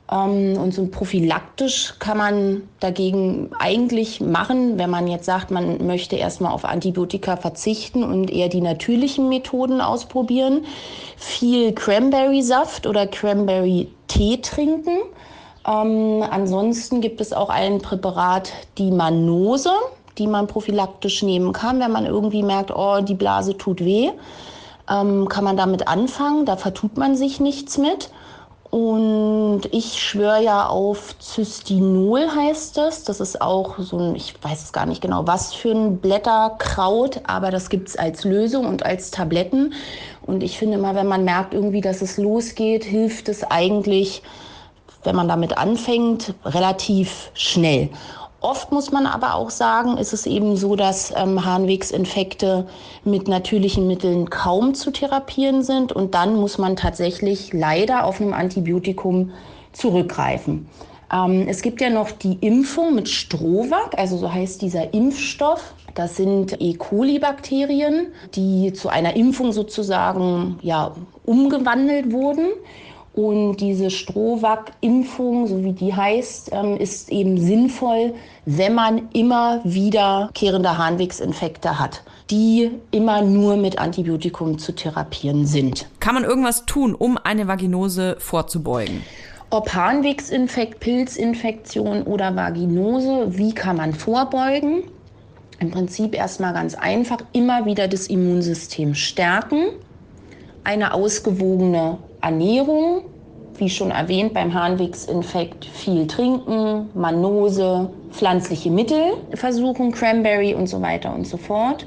Ähm, 0.09 0.57
und 0.57 0.73
so 0.73 0.87
prophylaktisch 0.87 1.95
kann 1.99 2.17
man 2.17 2.63
dagegen 2.79 3.49
eigentlich 3.59 4.21
machen, 4.21 4.77
wenn 4.77 4.89
man 4.89 5.07
jetzt 5.07 5.25
sagt, 5.25 5.51
man 5.51 5.85
möchte 5.85 6.15
erstmal 6.15 6.53
auf 6.53 6.65
Antibiotika 6.65 7.37
verzichten 7.37 8.03
und 8.03 8.31
eher 8.31 8.49
die 8.49 8.61
natürlichen 8.61 9.29
Methoden 9.29 9.81
ausprobieren. 9.81 10.65
Viel 11.17 11.73
Cranberry-Saft 11.73 12.87
oder 12.87 13.07
Cranberry-Tee 13.07 14.37
trinken. 14.41 14.97
Ähm, 15.67 16.23
ansonsten 16.29 17.01
gibt 17.01 17.21
es 17.21 17.33
auch 17.33 17.49
ein 17.49 17.81
Präparat, 17.81 18.51
die 18.77 18.91
Manose, 18.91 19.71
die 20.17 20.27
man 20.27 20.47
prophylaktisch 20.47 21.23
nehmen 21.23 21.53
kann, 21.53 21.79
wenn 21.79 21.91
man 21.91 22.05
irgendwie 22.05 22.43
merkt, 22.43 22.71
oh, 22.75 23.01
die 23.01 23.15
Blase 23.15 23.57
tut 23.57 23.83
weh. 23.83 24.11
Ähm, 24.89 25.29
kann 25.29 25.43
man 25.43 25.57
damit 25.57 25.87
anfangen, 25.87 26.45
da 26.45 26.57
vertut 26.57 26.97
man 26.97 27.15
sich 27.15 27.39
nichts 27.39 27.77
mit. 27.77 28.09
Und 28.71 29.63
ich 29.71 30.01
schwöre 30.01 30.41
ja 30.41 30.67
auf 30.67 31.15
Cystinol 31.21 32.29
heißt 32.33 32.77
es. 32.77 33.03
Das 33.03 33.19
ist 33.19 33.41
auch 33.41 33.77
so 33.79 33.97
ein, 33.97 34.15
ich 34.15 34.33
weiß 34.41 34.63
es 34.63 34.71
gar 34.71 34.85
nicht 34.85 35.01
genau, 35.01 35.27
was 35.27 35.53
für 35.53 35.71
ein 35.71 35.97
Blätterkraut, 35.97 37.19
aber 37.27 37.51
das 37.51 37.69
gibt's 37.69 37.97
als 37.97 38.23
Lösung 38.23 38.65
und 38.65 38.85
als 38.85 39.11
Tabletten. 39.11 39.73
Und 40.25 40.41
ich 40.41 40.57
finde 40.57 40.77
mal, 40.77 40.95
wenn 40.95 41.07
man 41.07 41.25
merkt 41.25 41.53
irgendwie, 41.53 41.81
dass 41.81 42.01
es 42.01 42.17
losgeht, 42.17 42.85
hilft 42.85 43.27
es 43.27 43.43
eigentlich, 43.43 44.23
wenn 45.03 45.15
man 45.15 45.27
damit 45.27 45.57
anfängt, 45.57 46.33
relativ 46.45 47.31
schnell. 47.33 47.89
Oft 48.41 48.71
muss 48.71 48.91
man 48.91 49.05
aber 49.05 49.35
auch 49.35 49.51
sagen, 49.51 49.97
ist 49.97 50.13
es 50.13 50.25
eben 50.25 50.57
so, 50.57 50.75
dass 50.75 51.13
ähm, 51.15 51.45
Harnwegsinfekte 51.45 52.65
mit 53.05 53.27
natürlichen 53.27 53.85
Mitteln 53.87 54.31
kaum 54.31 54.73
zu 54.73 54.89
therapieren 54.89 55.61
sind 55.61 55.91
und 55.91 56.15
dann 56.15 56.35
muss 56.35 56.57
man 56.57 56.75
tatsächlich 56.75 57.53
leider 57.53 58.03
auf 58.03 58.19
einem 58.19 58.33
Antibiotikum 58.33 59.31
zurückgreifen. 59.73 60.67
Ähm, 61.13 61.45
es 61.47 61.61
gibt 61.61 61.81
ja 61.81 61.91
noch 61.91 62.11
die 62.11 62.37
Impfung 62.41 62.95
mit 62.95 63.09
Strohwag, 63.09 63.97
also 63.97 64.17
so 64.17 64.33
heißt 64.33 64.61
dieser 64.61 64.91
Impfstoff. 64.93 65.75
Das 65.93 66.15
sind 66.15 66.59
E. 66.59 66.73
coli-Bakterien, 66.73 68.07
die 68.33 68.71
zu 68.73 68.89
einer 68.89 69.15
Impfung 69.15 69.51
sozusagen 69.51 70.57
ja, 70.61 70.93
umgewandelt 71.25 72.11
wurden. 72.11 72.47
Und 73.13 73.57
diese 73.57 73.89
Strohwag-Impfung, 73.89 75.47
so 75.47 75.63
wie 75.63 75.73
die 75.73 75.93
heißt, 75.93 76.51
ähm, 76.53 76.77
ist 76.77 77.11
eben 77.11 77.37
sinnvoll, 77.37 78.13
wenn 78.45 78.73
man 78.73 79.09
immer 79.11 79.59
wiederkehrende 79.65 80.77
Harnwegsinfekte 80.77 81.77
hat, 81.77 82.03
die 82.29 82.71
immer 82.91 83.21
nur 83.21 83.57
mit 83.57 83.79
Antibiotikum 83.79 84.57
zu 84.57 84.71
therapieren 84.71 85.45
sind. 85.45 85.89
Kann 85.99 86.15
man 86.15 86.23
irgendwas 86.23 86.65
tun, 86.65 86.95
um 86.95 87.17
eine 87.21 87.49
Vaginose 87.49 88.15
vorzubeugen? 88.19 89.01
Ob 89.49 89.73
Harnwegsinfekt, 89.73 90.79
Pilzinfektion 90.79 92.03
oder 92.03 92.33
Vaginose, 92.33 93.37
wie 93.37 93.53
kann 93.53 93.75
man 93.75 93.93
vorbeugen? 93.93 94.83
Im 95.59 95.69
Prinzip 95.69 96.15
erstmal 96.15 96.53
ganz 96.53 96.75
einfach, 96.75 97.17
immer 97.33 97.65
wieder 97.65 97.89
das 97.89 98.07
Immunsystem 98.07 98.95
stärken, 98.95 99.65
eine 100.63 100.93
ausgewogene 100.93 101.97
Ernährung, 102.21 103.03
wie 103.57 103.69
schon 103.69 103.91
erwähnt, 103.91 104.33
beim 104.33 104.53
Harnwegsinfekt 104.53 105.65
viel 105.65 106.07
trinken, 106.07 106.89
Manose, 106.93 107.89
pflanzliche 108.11 108.71
Mittel 108.71 109.13
versuchen, 109.33 109.91
Cranberry 109.91 110.53
und 110.53 110.67
so 110.67 110.81
weiter 110.81 111.13
und 111.13 111.27
so 111.27 111.37
fort. 111.37 111.85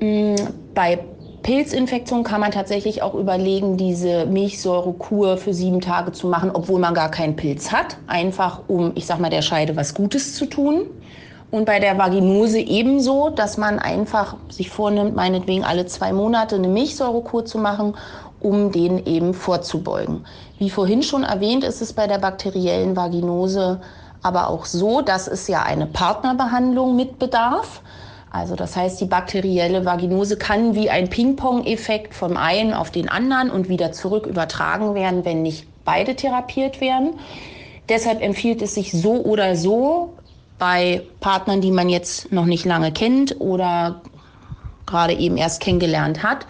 Mm, 0.00 0.34
bei 0.74 0.98
Pilzinfektion 1.42 2.24
kann 2.24 2.40
man 2.40 2.52
tatsächlich 2.52 3.02
auch 3.02 3.14
überlegen, 3.14 3.76
diese 3.76 4.24
Milchsäurekur 4.24 5.36
für 5.36 5.52
sieben 5.52 5.82
Tage 5.82 6.12
zu 6.12 6.26
machen, 6.26 6.50
obwohl 6.52 6.80
man 6.80 6.94
gar 6.94 7.10
keinen 7.10 7.36
Pilz 7.36 7.70
hat. 7.70 7.98
Einfach 8.06 8.60
um, 8.66 8.92
ich 8.94 9.04
sag 9.04 9.20
mal, 9.20 9.28
der 9.28 9.42
Scheide 9.42 9.76
was 9.76 9.94
Gutes 9.94 10.34
zu 10.36 10.46
tun. 10.46 10.86
Und 11.50 11.66
bei 11.66 11.78
der 11.78 11.98
Vaginose 11.98 12.58
ebenso, 12.58 13.28
dass 13.28 13.58
man 13.58 13.78
einfach 13.78 14.36
sich 14.48 14.70
vornimmt, 14.70 15.14
meinetwegen 15.14 15.64
alle 15.64 15.86
zwei 15.86 16.12
Monate 16.12 16.56
eine 16.56 16.66
Milchsäurekur 16.66 17.44
zu 17.44 17.58
machen 17.58 17.94
um 18.44 18.70
den 18.70 19.06
eben 19.06 19.34
vorzubeugen. 19.34 20.26
Wie 20.58 20.70
vorhin 20.70 21.02
schon 21.02 21.24
erwähnt, 21.24 21.64
ist 21.64 21.80
es 21.82 21.92
bei 21.92 22.06
der 22.06 22.18
bakteriellen 22.18 22.94
Vaginose 22.94 23.80
aber 24.22 24.48
auch 24.48 24.64
so, 24.64 25.02
dass 25.02 25.28
es 25.28 25.48
ja 25.48 25.62
eine 25.62 25.86
Partnerbehandlung 25.86 26.96
mit 26.96 27.18
bedarf. 27.18 27.82
Also 28.30 28.56
das 28.56 28.74
heißt, 28.74 29.00
die 29.00 29.04
bakterielle 29.04 29.84
Vaginose 29.84 30.36
kann 30.36 30.74
wie 30.74 30.90
ein 30.90 31.08
Ping-Pong-Effekt 31.08 32.14
vom 32.14 32.36
einen 32.36 32.72
auf 32.72 32.90
den 32.90 33.08
anderen 33.08 33.50
und 33.50 33.68
wieder 33.68 33.92
zurück 33.92 34.26
übertragen 34.26 34.94
werden, 34.94 35.24
wenn 35.24 35.42
nicht 35.42 35.66
beide 35.84 36.16
therapiert 36.16 36.80
werden. 36.80 37.14
Deshalb 37.88 38.22
empfiehlt 38.22 38.62
es 38.62 38.74
sich 38.74 38.92
so 38.92 39.22
oder 39.22 39.56
so 39.56 40.14
bei 40.58 41.02
Partnern, 41.20 41.60
die 41.60 41.70
man 41.70 41.88
jetzt 41.88 42.32
noch 42.32 42.46
nicht 42.46 42.64
lange 42.64 42.92
kennt 42.92 43.40
oder 43.40 44.00
gerade 44.86 45.14
eben 45.14 45.36
erst 45.36 45.60
kennengelernt 45.60 46.22
hat, 46.22 46.46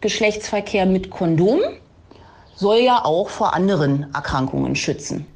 Geschlechtsverkehr 0.00 0.86
mit 0.86 1.10
Kondom 1.10 1.60
soll 2.54 2.78
ja 2.78 3.04
auch 3.04 3.28
vor 3.28 3.54
anderen 3.54 4.06
Erkrankungen 4.14 4.74
schützen. 4.76 5.26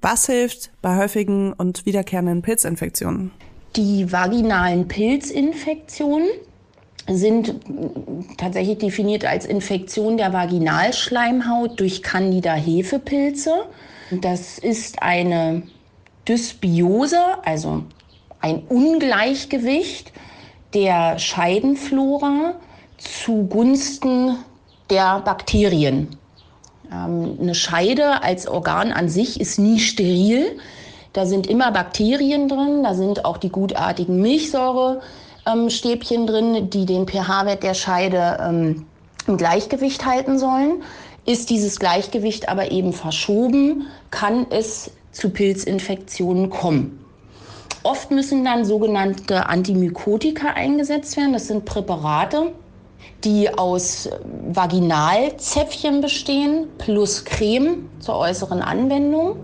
Was 0.00 0.26
hilft 0.26 0.70
bei 0.82 0.96
häufigen 0.96 1.52
und 1.52 1.86
wiederkehrenden 1.86 2.42
Pilzinfektionen? 2.42 3.30
Die 3.76 4.12
vaginalen 4.12 4.86
Pilzinfektionen 4.86 6.28
sind 7.08 7.54
tatsächlich 8.38 8.78
definiert 8.78 9.24
als 9.24 9.46
Infektion 9.46 10.16
der 10.16 10.32
Vaginalschleimhaut 10.32 11.80
durch 11.80 12.02
Candida-Hefepilze. 12.02 13.66
Das 14.10 14.58
ist 14.58 15.02
eine 15.02 15.62
Dysbiose, 16.28 17.18
also 17.44 17.84
ein 18.40 18.62
Ungleichgewicht 18.68 20.12
der 20.72 21.18
Scheidenflora 21.18 22.56
zugunsten 22.98 24.36
der 24.90 25.20
Bakterien. 25.20 26.08
Ähm, 26.92 27.38
eine 27.40 27.54
Scheide 27.54 28.22
als 28.22 28.46
Organ 28.46 28.92
an 28.92 29.08
sich 29.08 29.40
ist 29.40 29.58
nie 29.58 29.78
steril. 29.78 30.58
Da 31.12 31.24
sind 31.26 31.46
immer 31.46 31.70
Bakterien 31.70 32.48
drin, 32.48 32.82
da 32.82 32.94
sind 32.94 33.24
auch 33.24 33.36
die 33.36 33.50
gutartigen 33.50 34.20
Milchsäurestäbchen 34.20 36.26
drin, 36.26 36.70
die 36.70 36.86
den 36.86 37.06
pH-Wert 37.06 37.62
der 37.62 37.74
Scheide 37.74 38.38
ähm, 38.40 38.86
im 39.26 39.36
Gleichgewicht 39.36 40.04
halten 40.04 40.38
sollen. 40.38 40.82
Ist 41.24 41.50
dieses 41.50 41.78
Gleichgewicht 41.78 42.48
aber 42.48 42.72
eben 42.72 42.92
verschoben, 42.92 43.86
kann 44.10 44.46
es 44.50 44.90
zu 45.12 45.30
Pilzinfektionen 45.30 46.50
kommen. 46.50 46.98
Oft 47.84 48.10
müssen 48.10 48.44
dann 48.44 48.64
sogenannte 48.64 49.46
Antimykotika 49.46 50.48
eingesetzt 50.48 51.16
werden. 51.16 51.32
Das 51.32 51.46
sind 51.46 51.64
Präparate, 51.64 52.52
die 53.24 53.52
aus 53.56 54.08
Vaginalzäpfchen 54.48 56.00
bestehen 56.00 56.68
plus 56.78 57.24
Creme 57.24 57.88
zur 58.00 58.16
äußeren 58.16 58.60
Anwendung, 58.60 59.36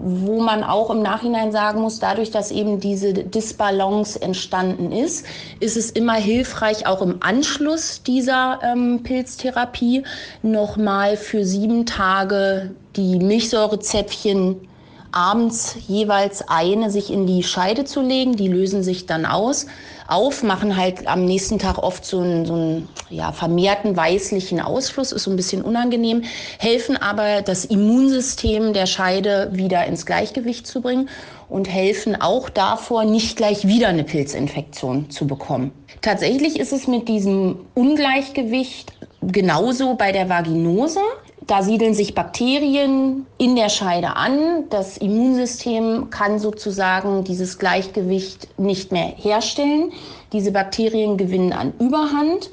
wo 0.00 0.40
man 0.40 0.62
auch 0.62 0.90
im 0.90 1.02
Nachhinein 1.02 1.52
sagen 1.52 1.80
muss, 1.80 1.98
dadurch, 1.98 2.30
dass 2.30 2.50
eben 2.50 2.80
diese 2.80 3.12
Disbalance 3.12 4.20
entstanden 4.20 4.92
ist, 4.92 5.26
ist 5.60 5.76
es 5.76 5.90
immer 5.90 6.14
hilfreich, 6.14 6.86
auch 6.86 7.02
im 7.02 7.16
Anschluss 7.20 8.02
dieser 8.02 8.60
ähm, 8.62 9.02
Pilztherapie 9.02 10.04
nochmal 10.42 11.16
für 11.16 11.44
sieben 11.44 11.86
Tage 11.86 12.74
die 12.96 13.18
Milchsäurezäpfchen 13.18 14.68
abends 15.12 15.76
jeweils 15.86 16.48
eine 16.48 16.90
sich 16.90 17.12
in 17.12 17.26
die 17.26 17.42
Scheide 17.42 17.84
zu 17.84 18.00
legen. 18.00 18.36
Die 18.36 18.48
lösen 18.48 18.82
sich 18.82 19.06
dann 19.06 19.26
aus, 19.26 19.66
auf, 20.06 20.42
machen 20.42 20.76
halt 20.76 21.06
am 21.06 21.24
nächsten 21.24 21.58
Tag 21.58 21.78
oft 21.78 22.04
so 22.04 22.20
einen, 22.20 22.46
so 22.46 22.54
einen 22.54 22.88
ja, 23.10 23.32
vermehrten 23.32 23.96
weißlichen 23.96 24.60
Ausfluss, 24.60 25.12
ist 25.12 25.24
so 25.24 25.30
ein 25.30 25.36
bisschen 25.36 25.62
unangenehm, 25.62 26.22
helfen 26.58 26.96
aber 26.96 27.42
das 27.42 27.64
Immunsystem 27.66 28.72
der 28.72 28.86
Scheide 28.86 29.50
wieder 29.52 29.84
ins 29.86 30.06
Gleichgewicht 30.06 30.66
zu 30.66 30.80
bringen 30.80 31.08
und 31.48 31.68
helfen 31.68 32.20
auch 32.20 32.48
davor, 32.48 33.04
nicht 33.04 33.36
gleich 33.36 33.66
wieder 33.66 33.88
eine 33.88 34.04
Pilzinfektion 34.04 35.10
zu 35.10 35.26
bekommen. 35.26 35.72
Tatsächlich 36.00 36.58
ist 36.58 36.72
es 36.72 36.86
mit 36.86 37.08
diesem 37.08 37.56
Ungleichgewicht 37.74 38.92
genauso 39.22 39.94
bei 39.94 40.12
der 40.12 40.28
Vaginose. 40.28 41.00
Da 41.48 41.62
siedeln 41.62 41.94
sich 41.94 42.14
Bakterien 42.14 43.26
in 43.38 43.56
der 43.56 43.70
Scheide 43.70 44.16
an. 44.16 44.68
Das 44.68 44.98
Immunsystem 44.98 46.10
kann 46.10 46.38
sozusagen 46.38 47.24
dieses 47.24 47.58
Gleichgewicht 47.58 48.58
nicht 48.58 48.92
mehr 48.92 49.14
herstellen. 49.16 49.90
Diese 50.34 50.52
Bakterien 50.52 51.16
gewinnen 51.16 51.54
an 51.54 51.72
Überhand 51.78 52.50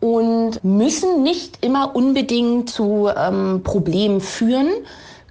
und 0.00 0.62
müssen 0.64 1.22
nicht 1.22 1.64
immer 1.64 1.94
unbedingt 1.94 2.68
zu 2.68 3.08
ähm, 3.16 3.60
Problemen 3.62 4.20
führen, 4.20 4.70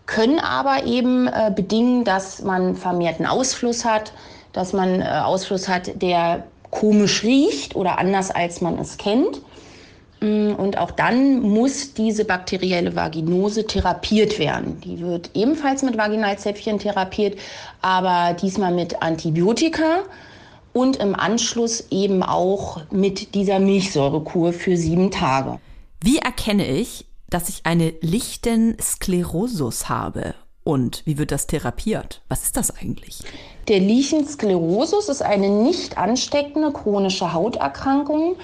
können 0.05 0.39
aber 0.39 0.85
eben 0.85 1.27
äh, 1.27 1.51
bedingen, 1.53 2.05
dass 2.05 2.41
man 2.41 2.77
vermehrten 2.77 3.25
Ausfluss 3.25 3.83
hat, 3.83 4.13
dass 4.53 4.71
man 4.71 5.01
äh, 5.01 5.03
Ausfluss 5.25 5.67
hat, 5.67 6.01
der 6.01 6.45
komisch 6.69 7.23
riecht 7.23 7.75
oder 7.75 7.99
anders 7.99 8.31
als 8.31 8.61
man 8.61 8.79
es 8.79 8.97
kennt. 8.97 9.41
Mm, 10.21 10.53
Und 10.53 10.77
auch 10.77 10.91
dann 10.91 11.41
muss 11.41 11.93
diese 11.93 12.25
bakterielle 12.25 12.95
Vaginose 12.95 13.65
therapiert 13.65 14.37
werden. 14.39 14.79
Die 14.81 14.99
wird 14.99 15.31
ebenfalls 15.33 15.81
mit 15.81 15.97
Vaginalzäpfchen 15.97 16.79
therapiert, 16.79 17.37
aber 17.81 18.35
diesmal 18.35 18.73
mit 18.73 19.01
Antibiotika 19.01 20.03
und 20.73 20.97
im 20.97 21.15
Anschluss 21.15 21.87
eben 21.89 22.23
auch 22.23 22.81
mit 22.91 23.33
dieser 23.35 23.59
Milchsäurekur 23.59 24.53
für 24.53 24.77
sieben 24.77 25.11
Tage. 25.11 25.59
Wie 26.01 26.19
erkenne 26.19 26.67
ich, 26.67 27.05
dass 27.29 27.49
ich 27.49 27.65
eine 27.65 27.93
lichten 28.01 28.77
Sklerosus 28.79 29.89
habe? 29.89 30.35
Und 30.63 31.01
wie 31.05 31.17
wird 31.17 31.31
das 31.31 31.47
therapiert? 31.47 32.21
Was 32.29 32.43
ist 32.43 32.55
das 32.55 32.69
eigentlich? 32.77 33.19
Der 33.67 33.79
Lichensklerosus 33.79 35.09
ist 35.09 35.23
eine 35.23 35.49
nicht 35.49 35.97
ansteckende 35.97 36.71
chronische 36.71 37.33
Hauterkrankung, 37.33 38.35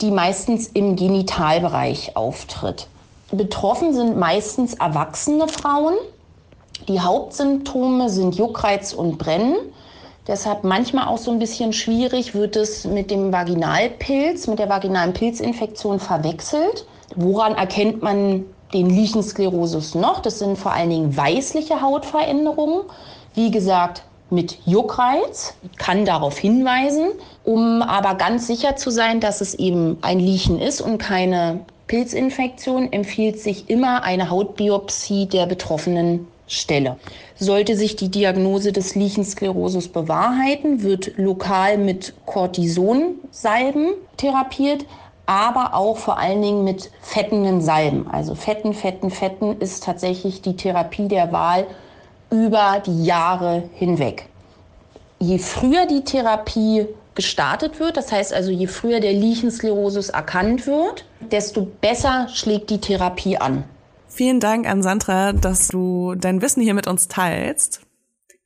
die 0.00 0.10
meistens 0.10 0.68
im 0.68 0.96
Genitalbereich 0.96 2.16
auftritt. 2.16 2.86
Betroffen 3.30 3.92
sind 3.92 4.16
meistens 4.16 4.74
erwachsene 4.74 5.48
Frauen. 5.48 5.94
Die 6.86 7.00
Hauptsymptome 7.00 8.08
sind 8.08 8.36
Juckreiz 8.36 8.92
und 8.92 9.18
Brennen. 9.18 9.56
Deshalb 10.26 10.62
manchmal 10.62 11.08
auch 11.08 11.18
so 11.18 11.30
ein 11.30 11.38
bisschen 11.38 11.72
schwierig 11.72 12.34
wird 12.34 12.54
es 12.56 12.84
mit 12.84 13.10
dem 13.10 13.32
Vaginalpilz, 13.32 14.46
mit 14.46 14.58
der 14.58 14.68
vaginalen 14.68 15.12
Pilzinfektion 15.12 16.00
verwechselt. 16.00 16.86
Woran 17.16 17.54
erkennt 17.54 18.02
man 18.02 18.44
den 18.72 18.90
Lichensklerosus 18.90 19.94
noch? 19.94 20.20
Das 20.20 20.38
sind 20.38 20.58
vor 20.58 20.72
allen 20.72 20.90
Dingen 20.90 21.16
weißliche 21.16 21.80
Hautveränderungen. 21.80 22.82
Wie 23.34 23.50
gesagt, 23.50 24.02
mit 24.30 24.58
Juckreiz, 24.66 25.54
kann 25.78 26.04
darauf 26.04 26.36
hinweisen, 26.36 27.08
um 27.48 27.80
aber 27.80 28.14
ganz 28.16 28.46
sicher 28.46 28.76
zu 28.76 28.90
sein, 28.90 29.20
dass 29.20 29.40
es 29.40 29.54
eben 29.54 29.96
ein 30.02 30.20
Lichen 30.20 30.60
ist 30.60 30.82
und 30.82 30.98
keine 30.98 31.60
Pilzinfektion, 31.86 32.92
empfiehlt 32.92 33.40
sich 33.40 33.70
immer 33.70 34.02
eine 34.02 34.28
Hautbiopsie 34.28 35.24
der 35.24 35.46
betroffenen 35.46 36.28
Stelle. 36.46 36.98
Sollte 37.38 37.74
sich 37.74 37.96
die 37.96 38.10
Diagnose 38.10 38.72
des 38.72 38.94
Lichensklerosus 38.94 39.88
bewahrheiten, 39.88 40.82
wird 40.82 41.16
lokal 41.16 41.78
mit 41.78 42.12
Cortisonsalben 42.26 43.94
therapiert, 44.18 44.84
aber 45.24 45.72
auch 45.72 45.96
vor 45.96 46.18
allen 46.18 46.42
Dingen 46.42 46.64
mit 46.64 46.90
fettenden 47.00 47.62
Salben. 47.62 48.10
Also 48.10 48.34
Fetten, 48.34 48.74
Fetten, 48.74 49.10
Fetten 49.10 49.58
ist 49.58 49.84
tatsächlich 49.84 50.42
die 50.42 50.56
Therapie 50.56 51.08
der 51.08 51.32
Wahl 51.32 51.66
über 52.30 52.82
die 52.84 53.06
Jahre 53.06 53.62
hinweg. 53.72 54.26
Je 55.18 55.38
früher 55.38 55.86
die 55.86 56.04
Therapie 56.04 56.86
gestartet 57.18 57.80
wird, 57.80 57.96
das 57.96 58.12
heißt 58.12 58.32
also 58.32 58.52
je 58.52 58.68
früher 58.68 59.00
der 59.00 59.12
Lichensklerosus 59.12 60.10
erkannt 60.10 60.68
wird, 60.68 61.04
desto 61.32 61.62
besser 61.62 62.28
schlägt 62.28 62.70
die 62.70 62.80
Therapie 62.80 63.38
an. 63.38 63.64
Vielen 64.06 64.38
Dank 64.38 64.68
an 64.68 64.84
Sandra, 64.84 65.32
dass 65.32 65.66
du 65.66 66.14
dein 66.14 66.40
Wissen 66.42 66.62
hier 66.62 66.74
mit 66.74 66.86
uns 66.86 67.08
teilst. 67.08 67.80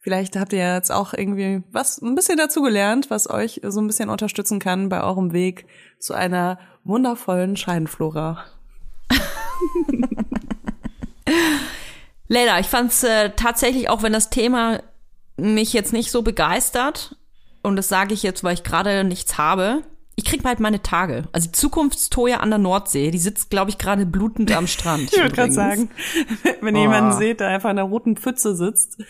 Vielleicht 0.00 0.36
habt 0.36 0.54
ihr 0.54 0.74
jetzt 0.74 0.90
auch 0.90 1.12
irgendwie 1.12 1.62
was 1.70 2.00
ein 2.00 2.14
bisschen 2.14 2.38
dazugelernt, 2.38 3.10
was 3.10 3.28
euch 3.28 3.60
so 3.62 3.78
ein 3.78 3.88
bisschen 3.88 4.08
unterstützen 4.08 4.58
kann 4.58 4.88
bei 4.88 5.02
eurem 5.04 5.34
Weg 5.34 5.66
zu 5.98 6.14
einer 6.14 6.58
wundervollen 6.82 7.58
Scheinflora. 7.58 8.42
Leila, 12.26 12.58
ich 12.58 12.68
fand's 12.68 13.04
äh, 13.04 13.32
tatsächlich, 13.36 13.90
auch 13.90 14.02
wenn 14.02 14.14
das 14.14 14.30
Thema 14.30 14.82
mich 15.36 15.74
jetzt 15.74 15.92
nicht 15.92 16.10
so 16.10 16.22
begeistert, 16.22 17.16
und 17.62 17.76
das 17.76 17.88
sage 17.88 18.14
ich 18.14 18.22
jetzt, 18.22 18.44
weil 18.44 18.54
ich 18.54 18.64
gerade 18.64 19.04
nichts 19.04 19.38
habe, 19.38 19.82
ich 20.14 20.24
krieg 20.24 20.42
bald 20.42 20.60
meine 20.60 20.82
Tage. 20.82 21.24
Also 21.32 21.48
die 21.48 21.52
Zukunftstoja 21.52 22.40
an 22.40 22.50
der 22.50 22.58
Nordsee, 22.58 23.10
die 23.10 23.18
sitzt, 23.18 23.50
glaube 23.50 23.70
ich, 23.70 23.78
gerade 23.78 24.04
blutend 24.04 24.52
am 24.52 24.66
Strand. 24.66 25.10
Ich 25.12 25.18
würde 25.18 25.34
gerade 25.34 25.52
sagen, 25.52 25.90
wenn 26.60 26.76
ihr 26.76 26.82
jemanden 26.82 27.12
seht, 27.12 27.40
der 27.40 27.48
einfach 27.48 27.70
in 27.70 27.78
einer 27.78 27.88
roten 27.88 28.16
Pfütze 28.16 28.54
sitzt, 28.54 28.98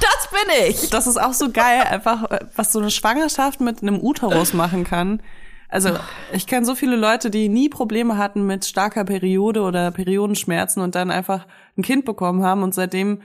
Das 0.00 0.30
bin 0.30 0.68
ich. 0.68 0.90
das 0.90 1.06
ist 1.06 1.20
auch 1.20 1.34
so 1.34 1.50
geil, 1.50 1.82
einfach 1.82 2.24
was 2.56 2.72
so 2.72 2.78
eine 2.78 2.90
Schwangerschaft 2.90 3.60
mit 3.60 3.82
einem 3.82 4.00
Uterus 4.00 4.54
machen 4.54 4.84
kann. 4.84 5.22
Also 5.68 5.90
ich 6.32 6.46
kenne 6.46 6.64
so 6.64 6.74
viele 6.74 6.96
Leute, 6.96 7.30
die 7.30 7.48
nie 7.48 7.68
Probleme 7.68 8.16
hatten 8.16 8.46
mit 8.46 8.64
starker 8.64 9.04
Periode 9.04 9.60
oder 9.60 9.90
Periodenschmerzen 9.90 10.82
und 10.82 10.94
dann 10.94 11.10
einfach 11.10 11.46
ein 11.76 11.82
Kind 11.82 12.04
bekommen 12.04 12.42
haben 12.42 12.62
und 12.62 12.74
seitdem 12.74 13.22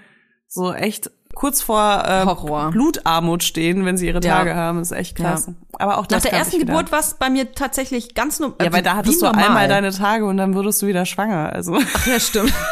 so 0.47 0.73
echt 0.73 1.11
kurz 1.35 1.61
vor 1.61 2.03
äh, 2.05 2.25
Horror. 2.25 2.71
Blutarmut 2.71 3.43
stehen, 3.43 3.85
wenn 3.85 3.97
sie 3.97 4.07
ihre 4.07 4.21
Ja. 4.23 4.37
Tage 4.37 4.55
haben. 4.55 4.79
Das 4.79 4.91
ist 4.91 4.97
echt 4.97 5.17
krass. 5.17 5.47
Ja. 5.47 5.53
Aber 5.73 5.97
auch 5.97 6.03
Nach 6.03 6.07
das 6.07 6.23
der 6.23 6.31
kann 6.31 6.39
ersten 6.39 6.59
Geburt 6.59 6.91
war 6.91 6.99
es 6.99 7.13
bei 7.15 7.29
mir 7.29 7.53
tatsächlich 7.53 8.15
ganz 8.15 8.39
normal. 8.39 8.57
Ja, 8.63 8.73
weil 8.73 8.81
da 8.81 8.95
hattest 8.95 9.21
du 9.21 9.27
einmal 9.27 9.67
deine 9.67 9.91
Tage 9.91 10.25
und 10.25 10.37
dann 10.37 10.55
wurdest 10.55 10.81
du 10.81 10.87
wieder 10.87 11.05
schwanger. 11.05 11.51
Also 11.53 11.77
Ja, 12.05 12.19
stimmt. 12.19 12.53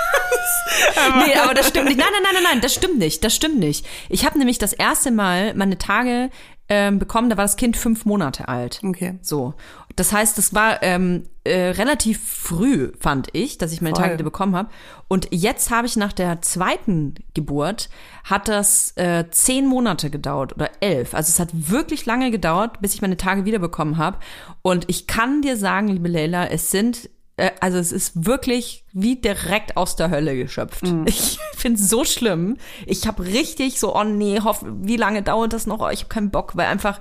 nee, 1.26 1.36
aber 1.36 1.54
das 1.54 1.68
stimmt 1.68 1.86
nicht. 1.86 1.98
Nein, 1.98 2.08
nein, 2.12 2.22
nein, 2.24 2.34
nein, 2.36 2.44
nein, 2.54 2.62
das 2.62 2.74
stimmt 2.74 2.98
nicht. 2.98 3.24
Das 3.24 3.36
stimmt 3.36 3.60
nicht. 3.60 3.86
Ich 4.10 4.26
habe 4.26 4.38
nämlich 4.38 4.58
das 4.58 4.74
erste 4.74 5.12
Mal 5.12 5.54
meine 5.56 5.78
Tage 5.78 6.30
ähm, 6.70 6.98
bekommen, 6.98 7.30
da 7.30 7.38
war 7.38 7.44
das 7.44 7.58
Kind 7.58 7.76
fünf 7.76 8.06
Monate 8.06 8.48
alt. 8.48 8.80
Okay. 8.84 9.20
So. 9.22 9.54
Das 9.96 10.12
heißt, 10.12 10.38
das 10.38 10.54
war 10.54 10.82
ähm, 10.82 11.24
äh, 11.44 11.70
relativ 11.70 12.22
früh, 12.26 12.92
fand 13.00 13.28
ich, 13.34 13.58
dass 13.58 13.72
ich 13.72 13.82
meine 13.82 13.96
Voll. 13.96 14.04
Tage 14.04 14.14
wieder 14.16 14.24
bekommen 14.24 14.56
habe. 14.56 14.70
Und 15.08 15.28
jetzt 15.32 15.70
habe 15.72 15.88
ich 15.88 15.96
nach 15.96 16.14
der 16.14 16.42
zweiten 16.42 17.16
Geburt, 17.34 17.90
hat 18.24 18.48
das 18.48 18.96
äh, 18.98 19.26
zehn 19.30 19.68
Monate 19.68 20.10
gedauert 20.10 20.54
oder 20.54 20.72
elf. 20.80 21.14
Also 21.14 21.30
es 21.30 21.40
hat 21.40 21.50
wirklich 21.54 22.06
lange 22.06 22.32
gedauert, 22.32 22.82
bis 22.82 22.94
ich 22.94 23.02
meine 23.02 23.18
Tage 23.18 23.46
wiederbekommen 23.46 23.98
habe. 23.98 24.18
Und 24.62 24.86
ich 24.90 25.08
kann 25.08 25.42
dir 25.42 25.58
sagen, 25.58 25.90
liebe 25.90 26.08
Leila, 26.08 26.48
es 26.48 26.72
sind 26.72 27.10
äh, 27.38 27.52
also 27.60 27.78
es 27.78 27.92
ist 27.92 28.26
wirklich 28.26 28.86
wie 28.94 29.16
direkt 29.16 29.78
aus 29.78 29.96
der 29.96 30.10
Hölle 30.10 30.36
geschöpft. 30.36 30.84
Ich 31.06 31.40
finde 31.56 31.80
es 31.80 31.90
so 31.90 32.06
schlimm. 32.06 32.58
Ich 32.86 33.08
habe 33.08 33.24
richtig 33.24 33.80
so, 33.80 33.96
oh 33.96 34.04
nee, 34.04 34.40
hoff, 34.40 34.64
wie 34.66 34.98
lange 34.98 35.24
dauert 35.24 35.54
das 35.54 35.68
noch? 35.68 35.82
Oh, 35.82 35.90
ich 35.90 36.02
habe 36.02 36.10
keinen 36.10 36.32
Bock, 36.32 36.56
weil 36.56 36.68
einfach 36.68 37.00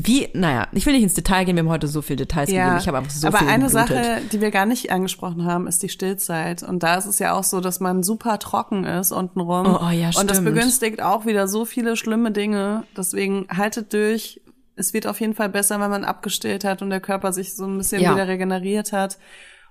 Wie, 0.00 0.28
naja, 0.32 0.68
ich 0.72 0.86
will 0.86 0.92
nicht 0.92 1.02
ins 1.02 1.14
Detail 1.14 1.44
gehen, 1.44 1.56
wir 1.56 1.62
haben 1.64 1.70
heute 1.70 1.88
so 1.88 2.02
viele 2.02 2.18
Details 2.18 2.48
gegeben. 2.48 2.76
Ich 2.78 2.86
habe 2.86 2.98
einfach 2.98 3.10
so 3.10 3.26
aber 3.26 3.38
viel 3.38 3.48
eine 3.48 3.64
geblutet. 3.64 3.88
Sache, 3.88 4.20
die 4.30 4.40
wir 4.40 4.50
gar 4.52 4.64
nicht 4.64 4.92
angesprochen 4.92 5.44
haben, 5.44 5.66
ist 5.66 5.82
die 5.82 5.88
Stillzeit. 5.88 6.62
Und 6.62 6.82
da 6.84 6.94
ist 6.96 7.06
es 7.06 7.18
ja 7.18 7.32
auch 7.32 7.42
so, 7.42 7.60
dass 7.60 7.80
man 7.80 8.02
super 8.04 8.38
trocken 8.38 8.84
ist 8.84 9.10
untenrum. 9.10 9.66
Oh, 9.66 9.80
oh, 9.86 9.90
ja, 9.90 10.08
Und 10.18 10.30
das 10.30 10.38
stimmt. 10.38 10.54
begünstigt 10.54 11.02
auch 11.02 11.26
wieder 11.26 11.48
so 11.48 11.64
viele 11.64 11.96
schlimme 11.96 12.30
Dinge. 12.30 12.84
Deswegen 12.96 13.46
haltet 13.54 13.92
durch. 13.92 14.40
Es 14.76 14.94
wird 14.94 15.08
auf 15.08 15.18
jeden 15.20 15.34
Fall 15.34 15.48
besser, 15.48 15.80
wenn 15.80 15.90
man 15.90 16.04
abgestillt 16.04 16.62
hat 16.62 16.82
und 16.82 16.90
der 16.90 17.00
Körper 17.00 17.32
sich 17.32 17.56
so 17.56 17.64
ein 17.66 17.76
bisschen 17.78 18.00
Ja. 18.00 18.12
wieder 18.14 18.28
regeneriert 18.28 18.92
hat. 18.92 19.18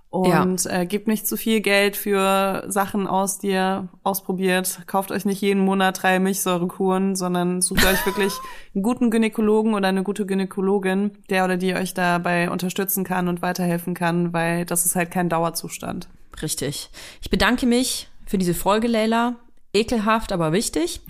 Und 0.10 0.66
äh, 0.68 0.86
gebt 0.86 1.08
nicht 1.08 1.28
zu 1.28 1.36
viel 1.36 1.60
Geld 1.60 1.98
für 1.98 2.64
Sachen 2.68 3.08
aus, 3.08 3.40
die 3.40 3.50
ihr 3.50 3.90
ausprobiert. 4.04 4.80
Kauft 4.88 5.12
euch 5.12 5.26
nicht 5.26 5.42
jeden 5.42 5.64
Monat 5.64 6.02
drei 6.02 6.20
Milchsäurekuren, 6.20 7.16
sondern 7.16 7.62
sucht 7.62 7.86
euch 7.86 8.06
wirklich 8.06 8.34
einen 8.74 8.84
guten 8.84 9.12
Gynäkologen 9.12 9.74
oder 9.74 9.90
eine 9.90 10.04
gute 10.04 10.26
Gynäkologin, 10.26 11.12
der 11.30 11.44
oder 11.44 11.58
die 11.58 11.76
euch 11.76 11.94
dabei 11.94 12.50
unterstützen 12.50 13.04
kann 13.04 13.28
und 13.28 13.42
weiterhelfen 13.42 13.94
kann, 13.94 14.32
weil 14.32 14.66
das 14.66 14.86
ist 14.86 14.96
halt 14.96 15.12
kein 15.12 15.28
Dauerzustand. 15.28 16.08
Richtig. 16.42 16.90
Ich 17.22 17.30
bedanke 17.30 17.66
mich 17.66 18.10
für 18.26 18.38
diese 18.38 18.54
Folge, 18.54 18.88
Leila. 18.88 19.36
Ekelhaft, 19.74 20.32
aber 20.32 20.54
wichtig. 20.54 21.02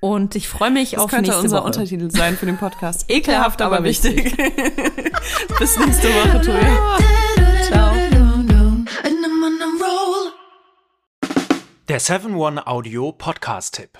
Und 0.00 0.36
ich 0.36 0.48
freue 0.48 0.70
mich 0.70 0.92
Das 0.92 1.00
auf 1.00 1.10
könnte 1.10 1.30
nächste 1.30 1.42
unser 1.42 1.58
Woche. 1.58 1.66
Untertitel 1.66 2.10
sein 2.10 2.36
für 2.36 2.46
den 2.46 2.56
Podcast. 2.56 3.04
Ekelhaft, 3.08 3.60
aber 3.60 3.82
wichtig. 3.84 4.36
Bis 5.58 5.78
nächste 5.78 6.08
Woche, 6.08 6.40
Toja. 6.40 6.98
Der 11.88 12.02
7-One-Audio 12.02 13.12
Podcast-Tipp. 13.12 13.98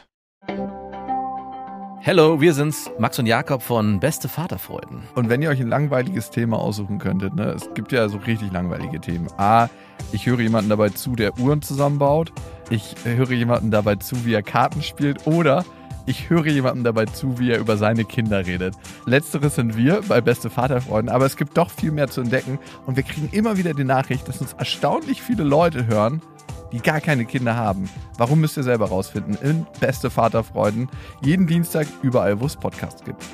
Hello, 2.01 2.39
wir 2.39 2.52
sind's, 2.52 2.90
Max 2.98 3.19
und 3.19 3.24
Jakob 3.24 3.62
von 3.62 3.98
Beste 3.98 4.28
Vaterfreuden. 4.28 5.05
Und 5.15 5.31
wenn 5.31 5.40
ihr 5.40 5.48
euch 5.48 5.60
ein 5.60 5.69
langweiliges 5.69 6.28
Thema 6.28 6.59
aussuchen 6.59 6.98
könntet, 6.98 7.35
ne, 7.35 7.44
es 7.44 7.73
gibt 7.73 7.93
ja 7.93 8.06
so 8.10 8.19
richtig 8.19 8.52
langweilige 8.52 9.01
Themen. 9.01 9.28
A, 9.39 9.70
ich 10.12 10.27
höre 10.27 10.40
jemanden 10.40 10.69
dabei 10.69 10.90
zu, 10.90 11.16
der 11.16 11.39
Uhren 11.39 11.62
zusammenbaut. 11.62 12.31
Ich 12.69 12.94
höre 13.05 13.32
jemanden 13.32 13.70
dabei 13.70 13.94
zu, 13.94 14.27
wie 14.27 14.35
er 14.35 14.43
Karten 14.43 14.82
spielt. 14.82 15.27
Oder 15.27 15.65
ich 16.05 16.28
höre 16.28 16.48
jemanden 16.48 16.85
dabei 16.85 17.06
zu, 17.06 17.39
wie 17.39 17.52
er 17.52 17.59
über 17.59 17.78
seine 17.78 18.05
Kinder 18.05 18.44
redet. 18.44 18.74
Letzteres 19.06 19.55
sind 19.55 19.78
wir 19.78 20.02
bei 20.06 20.20
Beste 20.20 20.51
Vaterfreuden, 20.51 21.09
aber 21.09 21.24
es 21.24 21.39
gibt 21.39 21.56
doch 21.56 21.70
viel 21.70 21.93
mehr 21.93 22.09
zu 22.09 22.20
entdecken. 22.20 22.59
Und 22.85 22.97
wir 22.97 23.02
kriegen 23.02 23.31
immer 23.32 23.56
wieder 23.56 23.73
die 23.73 23.85
Nachricht, 23.85 24.28
dass 24.28 24.43
uns 24.43 24.52
erstaunlich 24.52 25.23
viele 25.23 25.43
Leute 25.43 25.86
hören, 25.86 26.20
die 26.73 26.81
gar 26.81 27.01
keine 27.01 27.24
Kinder 27.24 27.57
haben. 27.57 27.89
Warum 28.16 28.40
müsst 28.40 28.57
ihr 28.57 28.62
selber 28.62 28.89
rausfinden? 28.89 29.36
In 29.43 29.66
Beste 29.81 30.11
Vaterfreuden. 30.11 30.89
Jeden 31.23 31.47
Dienstag 31.47 31.86
überall, 32.03 32.40
wo 32.40 32.47
es 32.47 32.57
Podcasts 32.57 33.05
gibt. 33.05 33.24